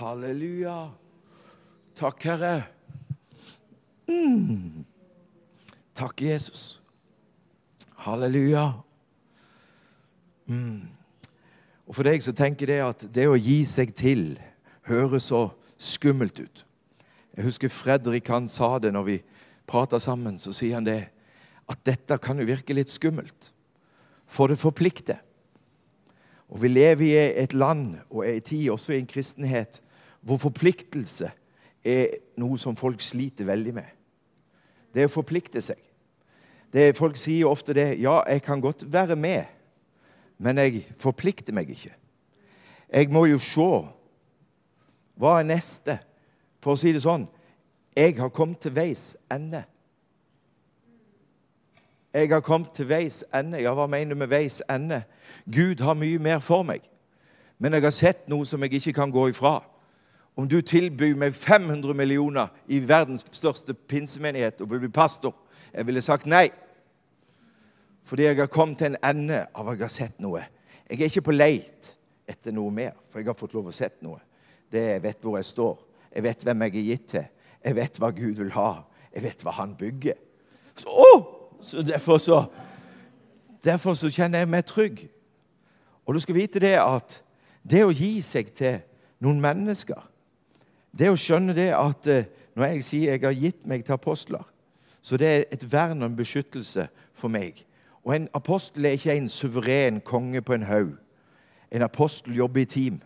halleluja. 0.00 0.78
Takk, 1.98 2.24
Herre. 2.24 2.54
Mm. 4.08 4.84
Takk, 5.94 6.22
Jesus. 6.22 6.80
Halleluja. 8.04 8.72
Mm. 10.48 10.88
Og 11.88 11.96
For 11.96 12.04
deg 12.08 12.24
så 12.24 12.32
tenker 12.36 12.70
jeg 12.72 12.84
at 12.84 13.04
det 13.12 13.26
å 13.28 13.36
gi 13.36 13.62
seg 13.68 13.92
til 13.96 14.24
høres 14.88 15.28
så 15.32 15.48
skummelt 15.80 16.40
ut. 16.40 16.67
Jeg 17.38 17.46
husker 17.46 17.70
Fredrik 17.70 18.26
han 18.34 18.48
sa 18.50 18.80
det 18.82 18.90
når 18.90 19.04
vi 19.06 19.16
prata 19.68 20.00
sammen. 20.02 20.40
Så 20.42 20.50
sier 20.56 20.74
han 20.80 20.86
det 20.88 21.04
at 21.70 21.82
dette 21.86 22.16
kan 22.18 22.40
jo 22.40 22.48
virke 22.48 22.74
litt 22.74 22.90
skummelt, 22.90 23.52
for 24.26 24.50
det 24.50 24.58
forplikter. 24.58 25.20
Og 26.48 26.62
Vi 26.62 26.68
lever 26.68 27.04
i 27.04 27.42
et 27.44 27.54
land 27.54 28.00
og 28.10 28.24
i 28.26 28.40
tid, 28.40 28.70
også 28.70 28.92
i 28.92 28.98
en 28.98 29.06
kristenhet, 29.06 29.78
hvor 30.20 30.40
forpliktelse 30.40 31.30
er 31.84 32.16
noe 32.40 32.58
som 32.58 32.74
folk 32.76 33.00
sliter 33.04 33.46
veldig 33.46 33.74
med. 33.76 33.86
Det 34.90 35.04
er 35.04 35.10
å 35.10 35.12
forplikte 35.12 35.62
seg. 35.62 35.78
Det, 36.72 36.96
folk 36.96 37.16
sier 37.16 37.46
ofte 37.46 37.76
det 37.76 38.00
Ja, 38.00 38.18
jeg 38.26 38.42
kan 38.42 38.60
godt 38.60 38.82
være 38.92 39.14
med, 39.16 39.46
men 40.38 40.58
jeg 40.58 40.88
forplikter 40.98 41.54
meg 41.54 41.70
ikke. 41.70 41.94
Jeg 42.90 43.12
må 43.14 43.28
jo 43.28 43.38
se. 43.38 43.70
Hva 45.14 45.38
er 45.38 45.46
neste? 45.46 46.00
For 46.62 46.74
å 46.74 46.80
si 46.80 46.92
det 46.92 47.04
sånn 47.04 47.28
jeg 47.98 48.14
har 48.20 48.28
kommet 48.30 48.60
til 48.62 48.70
veis 48.76 49.16
ende. 49.32 49.64
Jeg 52.14 52.28
har 52.30 52.40
kommet 52.40 52.70
til 52.70 52.86
veis 52.88 53.24
ende. 53.34 53.58
Ja, 53.58 53.72
hva 53.74 53.88
mener 53.90 54.14
du 54.14 54.20
med 54.20 54.30
veis 54.30 54.60
ende? 54.70 55.02
Gud 55.50 55.82
har 55.82 55.98
mye 55.98 56.18
mer 56.22 56.38
for 56.38 56.62
meg. 56.62 56.84
Men 57.58 57.74
jeg 57.74 57.82
har 57.82 57.94
sett 57.96 58.28
noe 58.30 58.46
som 58.46 58.62
jeg 58.62 58.78
ikke 58.78 58.94
kan 59.00 59.10
gå 59.10 59.28
ifra. 59.32 59.58
Om 60.38 60.46
du 60.48 60.60
tilbyr 60.62 61.16
meg 61.18 61.34
500 61.34 61.94
millioner 61.98 62.54
i 62.70 62.78
verdens 62.78 63.26
største 63.34 63.74
pinsemenighet 63.74 64.60
og 64.62 64.70
blir 64.70 64.94
pastor, 64.94 65.34
jeg 65.74 65.86
ville 65.86 66.02
sagt 66.02 66.26
nei. 66.30 66.46
Fordi 68.06 68.28
jeg 68.28 68.38
har 68.38 68.46
kommet 68.46 68.78
til 68.78 68.94
en 68.94 69.02
ende 69.02 69.42
av 69.54 69.68
at 69.68 69.74
jeg 69.74 69.84
har 69.84 69.96
sett 69.96 70.22
noe. 70.22 70.44
Jeg 70.86 71.00
er 71.00 71.10
ikke 71.10 71.26
på 71.28 71.34
leit 71.34 71.92
etter 72.30 72.54
noe 72.54 72.70
mer, 72.70 72.94
for 73.10 73.18
jeg 73.18 73.26
har 73.26 73.36
fått 73.36 73.58
lov 73.58 73.68
å 73.68 73.74
sett 73.74 73.98
noe. 74.06 74.22
Det 74.70 74.84
Jeg 74.84 75.02
vet 75.02 75.22
hvor 75.24 75.36
jeg 75.36 75.44
står. 75.50 75.87
Jeg 76.14 76.24
vet 76.24 76.44
hvem 76.44 76.62
jeg 76.62 76.74
er 76.74 76.88
gitt 76.92 77.06
til. 77.14 77.28
Jeg 77.64 77.76
vet 77.76 78.00
hva 78.00 78.10
Gud 78.14 78.40
vil 78.40 78.52
ha. 78.54 78.70
Jeg 79.14 79.24
vet 79.24 79.44
hva 79.44 79.54
han 79.58 79.74
bygger. 79.78 80.18
Så, 80.78 80.88
å, 80.88 81.12
så 81.62 81.82
derfor, 81.82 82.18
så, 82.22 82.42
derfor 83.64 83.96
så 83.98 84.10
kjenner 84.12 84.44
jeg 84.44 84.50
meg 84.50 84.66
trygg. 84.68 85.06
Og 86.06 86.14
du 86.14 86.20
skal 86.22 86.38
vite 86.38 86.62
det 86.62 86.76
at 86.80 87.20
det 87.68 87.84
å 87.84 87.92
gi 87.92 88.20
seg 88.24 88.52
til 88.56 88.78
noen 89.20 89.40
mennesker 89.42 89.98
Det 90.98 91.10
å 91.10 91.18
skjønne 91.18 91.52
det 91.54 91.68
at 91.76 92.06
eh, 92.08 92.28
når 92.56 92.72
jeg 92.72 92.84
sier 92.86 93.12
jeg 93.12 93.22
har 93.22 93.34
gitt 93.36 93.66
meg 93.70 93.84
til 93.84 93.94
apostler, 93.94 94.42
så 95.02 95.18
det 95.20 95.28
er 95.28 95.44
et 95.52 95.66
vern 95.70 96.02
og 96.02 96.08
en 96.08 96.16
beskyttelse 96.16 96.88
for 97.14 97.30
meg. 97.30 97.60
Og 98.02 98.16
en 98.16 98.28
apostel 98.34 98.88
er 98.88 98.96
ikke 98.96 99.14
en 99.14 99.28
suveren 99.28 100.00
konge 100.00 100.42
på 100.42 100.56
en 100.56 100.66
haug. 100.66 100.96
En 101.70 101.84
apostel 101.84 102.34
jobber 102.34 102.64
i 102.64 102.64
team. 102.64 102.98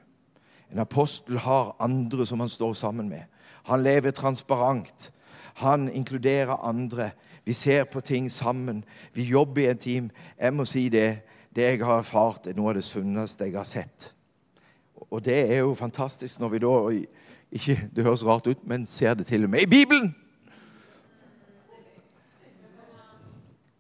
En 0.73 0.79
apostel 0.79 1.39
har 1.39 1.77
andre 1.81 2.27
som 2.27 2.41
han 2.41 2.49
står 2.49 2.73
sammen 2.73 3.09
med. 3.09 3.23
Han 3.65 3.83
lever 3.83 4.11
transparent. 4.11 5.13
Han 5.55 5.89
inkluderer 5.89 6.65
andre. 6.69 7.11
Vi 7.45 7.53
ser 7.53 7.85
på 7.85 8.01
ting 8.01 8.33
sammen. 8.33 8.85
Vi 9.13 9.23
jobber 9.23 9.63
i 9.63 9.67
et 9.67 9.81
team. 9.81 10.11
Jeg 10.41 10.55
må 10.55 10.65
si 10.65 10.89
det. 10.89 11.19
Det 11.57 11.63
jeg 11.63 11.85
har 11.85 11.99
erfart, 11.99 12.47
er 12.47 12.57
noe 12.57 12.71
av 12.73 12.79
det 12.79 12.85
sunneste 12.85 13.45
jeg 13.45 13.59
har 13.59 13.69
sett. 13.69 14.15
Og 15.11 15.21
det 15.25 15.53
er 15.53 15.59
jo 15.61 15.75
fantastisk 15.75 16.41
når 16.41 16.49
vi 16.49 16.61
da 16.63 16.71
ikke, 17.53 17.91
Det 17.97 18.05
høres 18.05 18.25
rart 18.25 18.47
ut, 18.47 18.67
men 18.67 18.87
ser 18.87 19.15
det 19.15 19.27
til 19.27 19.45
og 19.45 19.51
med 19.51 19.61
i 19.61 19.67
Bibelen! 19.67 20.15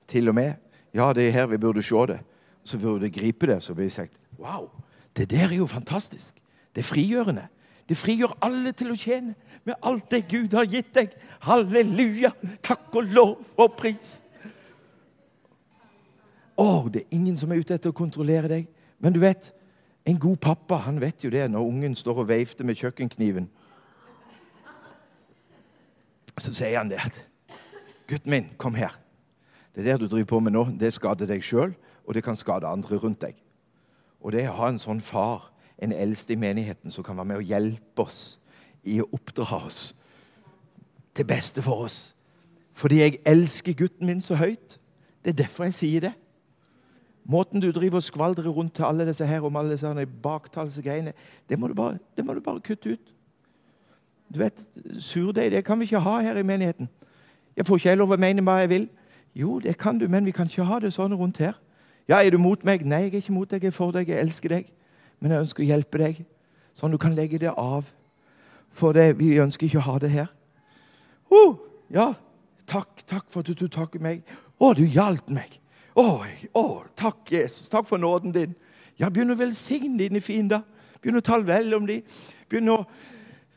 Til 0.06 0.28
og 0.28 0.34
med. 0.34 0.52
Ja, 0.94 1.12
det 1.12 1.28
er 1.28 1.30
her 1.30 1.46
vi 1.46 1.56
burde 1.56 1.82
se 1.82 2.06
det. 2.06 2.20
Så 2.64 2.78
burde 2.78 3.00
vi 3.00 3.08
gripe 3.08 3.46
det. 3.46 3.62
Så 3.62 3.74
blir 3.74 3.84
det 3.84 3.92
sagt 3.92 4.12
Wow, 4.38 4.68
det 5.16 5.30
der 5.30 5.48
er 5.48 5.56
jo 5.56 5.66
fantastisk. 5.66 6.41
Det 6.74 6.82
er 6.82 6.88
frigjørende. 6.88 7.46
Det 7.88 7.98
frigjør 7.98 8.36
alle 8.40 8.72
til 8.72 8.92
å 8.92 8.96
tjene 8.96 9.34
med 9.68 9.74
alt 9.84 10.06
det 10.12 10.22
Gud 10.30 10.54
har 10.56 10.68
gitt 10.70 10.92
deg. 10.96 11.14
Halleluja! 11.44 12.32
Takk 12.64 12.94
og 12.96 13.10
lov 13.12 13.34
og 13.60 13.74
pris. 13.76 14.20
Å, 16.56 16.88
det 16.92 17.02
er 17.02 17.16
ingen 17.16 17.36
som 17.36 17.52
er 17.52 17.60
ute 17.60 17.74
etter 17.76 17.92
å 17.92 17.96
kontrollere 17.96 18.48
deg. 18.48 18.70
Men 19.02 19.12
du 19.12 19.20
vet, 19.20 19.50
en 20.08 20.18
god 20.18 20.38
pappa 20.42 20.80
han 20.86 21.00
vet 21.02 21.24
jo 21.24 21.30
det 21.30 21.44
når 21.50 21.68
ungen 21.68 21.98
står 21.98 22.22
og 22.22 22.30
veifter 22.30 22.66
med 22.66 22.78
kjøkkenkniven. 22.80 23.50
Så 26.40 26.54
sier 26.54 26.78
han 26.78 26.90
det 26.90 27.02
at 27.02 27.26
'Gutten 28.08 28.30
min, 28.30 28.48
kom 28.58 28.74
her. 28.74 28.98
Det 29.74 29.84
der 29.84 29.96
du 29.96 30.06
driver 30.06 30.24
på 30.24 30.40
med 30.40 30.52
nå, 30.52 30.64
det 30.80 30.92
skader 30.92 31.26
deg 31.26 31.44
sjøl, 31.44 31.72
og 32.04 32.14
det 32.14 32.24
kan 32.24 32.36
skade 32.36 32.66
andre 32.66 32.96
rundt 32.96 33.20
deg.' 33.20 33.38
Og 34.20 34.32
det 34.32 34.48
å 34.48 34.56
ha 34.58 34.68
en 34.68 34.78
sånn 34.78 35.00
far 35.00 35.51
en 35.82 35.92
eldste 35.92 36.32
i 36.32 36.40
menigheten 36.40 36.90
som 36.90 37.04
kan 37.04 37.16
være 37.18 37.32
med 37.32 37.42
og 37.42 37.50
hjelpe 37.50 38.04
oss 38.06 38.22
i 38.86 39.00
å 39.02 39.08
oppdra 39.12 39.64
oss 39.66 39.92
til 41.14 41.28
beste 41.28 41.62
for 41.62 41.84
oss. 41.86 42.00
Fordi 42.72 43.02
jeg 43.02 43.20
elsker 43.28 43.76
gutten 43.76 44.08
min 44.08 44.22
så 44.24 44.38
høyt. 44.38 44.78
Det 45.24 45.34
er 45.34 45.42
derfor 45.44 45.68
jeg 45.68 45.74
sier 45.74 46.06
det. 46.08 46.12
Måten 47.24 47.62
du 47.62 47.70
driver 47.70 48.00
og 48.00 48.06
skvaldrer 48.06 48.50
rundt 48.50 48.74
til 48.74 48.86
alle 48.88 49.06
disse 49.06 49.26
her 49.26 49.44
om 49.46 49.56
alle 49.56 49.76
disse 49.76 50.06
baktalsgreiene, 50.22 51.12
det 51.48 51.58
må, 51.58 51.68
du 51.68 51.74
bare, 51.74 51.98
det 52.16 52.24
må 52.24 52.34
du 52.34 52.40
bare 52.40 52.60
kutte 52.60 52.96
ut. 52.96 53.12
Du 54.32 54.38
vet, 54.40 54.64
Surdeig 54.98 55.52
det 55.52 55.64
kan 55.64 55.78
vi 55.78 55.84
ikke 55.84 56.00
ha 56.00 56.18
her 56.20 56.36
i 56.40 56.42
menigheten. 56.42 56.88
Jeg 57.56 57.66
får 57.66 57.78
ikke 57.78 57.94
lov 58.00 58.14
å 58.14 58.18
mene 58.18 58.42
hva 58.42 58.62
jeg 58.62 58.70
vil. 58.72 58.88
Jo, 59.36 59.58
det 59.60 59.76
kan 59.78 59.98
du, 59.98 60.08
men 60.08 60.24
vi 60.24 60.32
kan 60.32 60.48
ikke 60.48 60.64
ha 60.64 60.80
det 60.80 60.92
sånn 60.96 61.14
rundt 61.14 61.38
her. 61.38 61.58
Ja, 62.08 62.22
Er 62.24 62.30
du 62.30 62.38
mot 62.38 62.64
meg? 62.64 62.84
Nei, 62.84 63.04
jeg 63.06 63.14
er 63.14 63.22
ikke 63.22 63.32
mot 63.32 63.50
deg. 63.50 63.62
Jeg 63.62 63.68
er 63.68 63.76
for 63.76 63.92
deg. 63.92 64.08
Jeg 64.08 64.18
elsker 64.18 64.48
deg. 64.48 64.72
Men 65.22 65.36
jeg 65.36 65.46
ønsker 65.46 65.62
å 65.62 65.70
hjelpe 65.70 66.00
deg, 66.02 66.22
sånn 66.74 66.94
du 66.94 66.98
kan 67.00 67.14
legge 67.14 67.38
det 67.38 67.52
av. 67.54 67.86
For 68.74 68.96
det, 68.96 69.12
vi 69.20 69.36
ønsker 69.38 69.68
ikke 69.68 69.78
å 69.78 69.86
ha 69.86 69.98
det 70.02 70.10
her. 70.10 70.30
Uh, 71.30 71.54
ja, 71.92 72.10
takk, 72.68 73.04
takk 73.06 73.28
for 73.30 73.44
at 73.44 73.52
du 73.54 73.68
tok 73.70 74.00
meg. 74.02 74.24
Å, 74.58 74.72
du 74.74 74.82
hjalp 74.82 75.30
meg. 75.30 75.60
Å, 75.94 76.24
å, 76.58 76.66
takk, 76.98 77.22
Jesus. 77.30 77.70
Takk 77.70 77.86
for 77.86 78.02
nåden 78.02 78.34
din. 78.34 78.56
Ja, 78.98 79.12
begynn 79.12 79.34
å 79.34 79.38
velsigne 79.38 80.00
dine 80.00 80.22
fiender. 80.24 80.64
Begynn 81.02 81.20
å 81.20 81.24
tale 81.24 81.46
vel 81.46 81.70
om 81.76 81.86
dem. 81.86 82.02
Begynn 82.50 82.72
å 82.72 82.80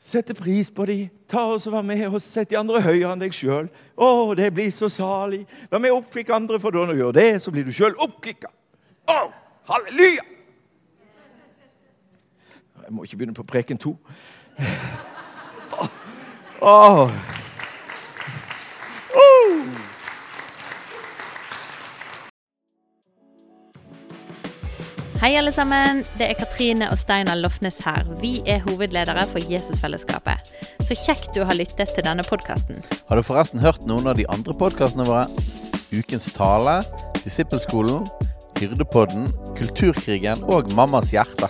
sette 0.06 0.36
pris 0.38 0.70
på 0.70 0.86
dem. 0.90 1.08
Ta 1.32 1.48
oss 1.56 1.66
og 1.66 1.74
Vær 1.78 1.88
med 1.88 2.06
og 2.12 2.20
sette 2.22 2.54
de 2.54 2.60
andre 2.60 2.84
høyere 2.84 3.16
enn 3.16 3.26
deg 3.26 3.34
sjøl. 3.34 3.72
Å, 3.96 4.12
det 4.38 4.52
blir 4.54 4.70
så 4.76 4.92
salig. 4.92 5.46
Vær 5.72 5.82
med 5.82 5.96
og 5.96 6.04
oppkvikk 6.04 6.36
andre, 6.36 6.62
for 6.62 6.76
når 6.76 6.94
du 6.94 7.02
gjør 7.02 7.18
det, 7.18 7.30
så 7.42 7.56
blir 7.56 7.66
du 7.66 7.74
sjøl 7.74 7.98
oppkvikka. 8.06 8.52
Halleluja! 9.66 10.35
Jeg 12.86 12.94
må 12.94 13.04
ikke 13.04 13.18
begynne 13.18 13.34
på 13.34 13.44
preken 13.50 13.78
to. 13.82 13.96
Åh. 16.62 17.10
Hei, 25.22 25.32
alle 25.34 25.50
sammen. 25.52 26.04
Det 26.20 26.28
er 26.30 26.38
Katrine 26.38 26.92
og 26.94 27.00
Steinar 27.02 27.40
Lofnes 27.40 27.80
her. 27.82 28.06
Vi 28.22 28.44
er 28.46 28.62
hovedledere 28.68 29.26
for 29.32 29.42
Jesusfellesskapet. 29.50 30.54
Så 30.86 30.94
kjekt 30.94 31.34
du 31.34 31.42
har 31.42 31.58
lyttet 31.58 31.90
til 31.96 32.06
denne 32.06 32.22
podkasten. 32.30 32.84
Har 33.10 33.18
du 33.18 33.26
forresten 33.26 33.66
hørt 33.66 33.82
noen 33.90 34.06
av 34.06 34.22
de 34.22 34.30
andre 34.30 34.54
podkastene 34.54 35.10
våre? 35.10 35.26
Ukens 35.90 36.30
tale, 36.38 36.84
Disippelskolen, 37.24 38.06
Hyrdepodden, 38.60 39.32
Kulturkrigen 39.58 40.46
og 40.46 40.70
Mammas 40.78 41.10
hjerte. 41.18 41.50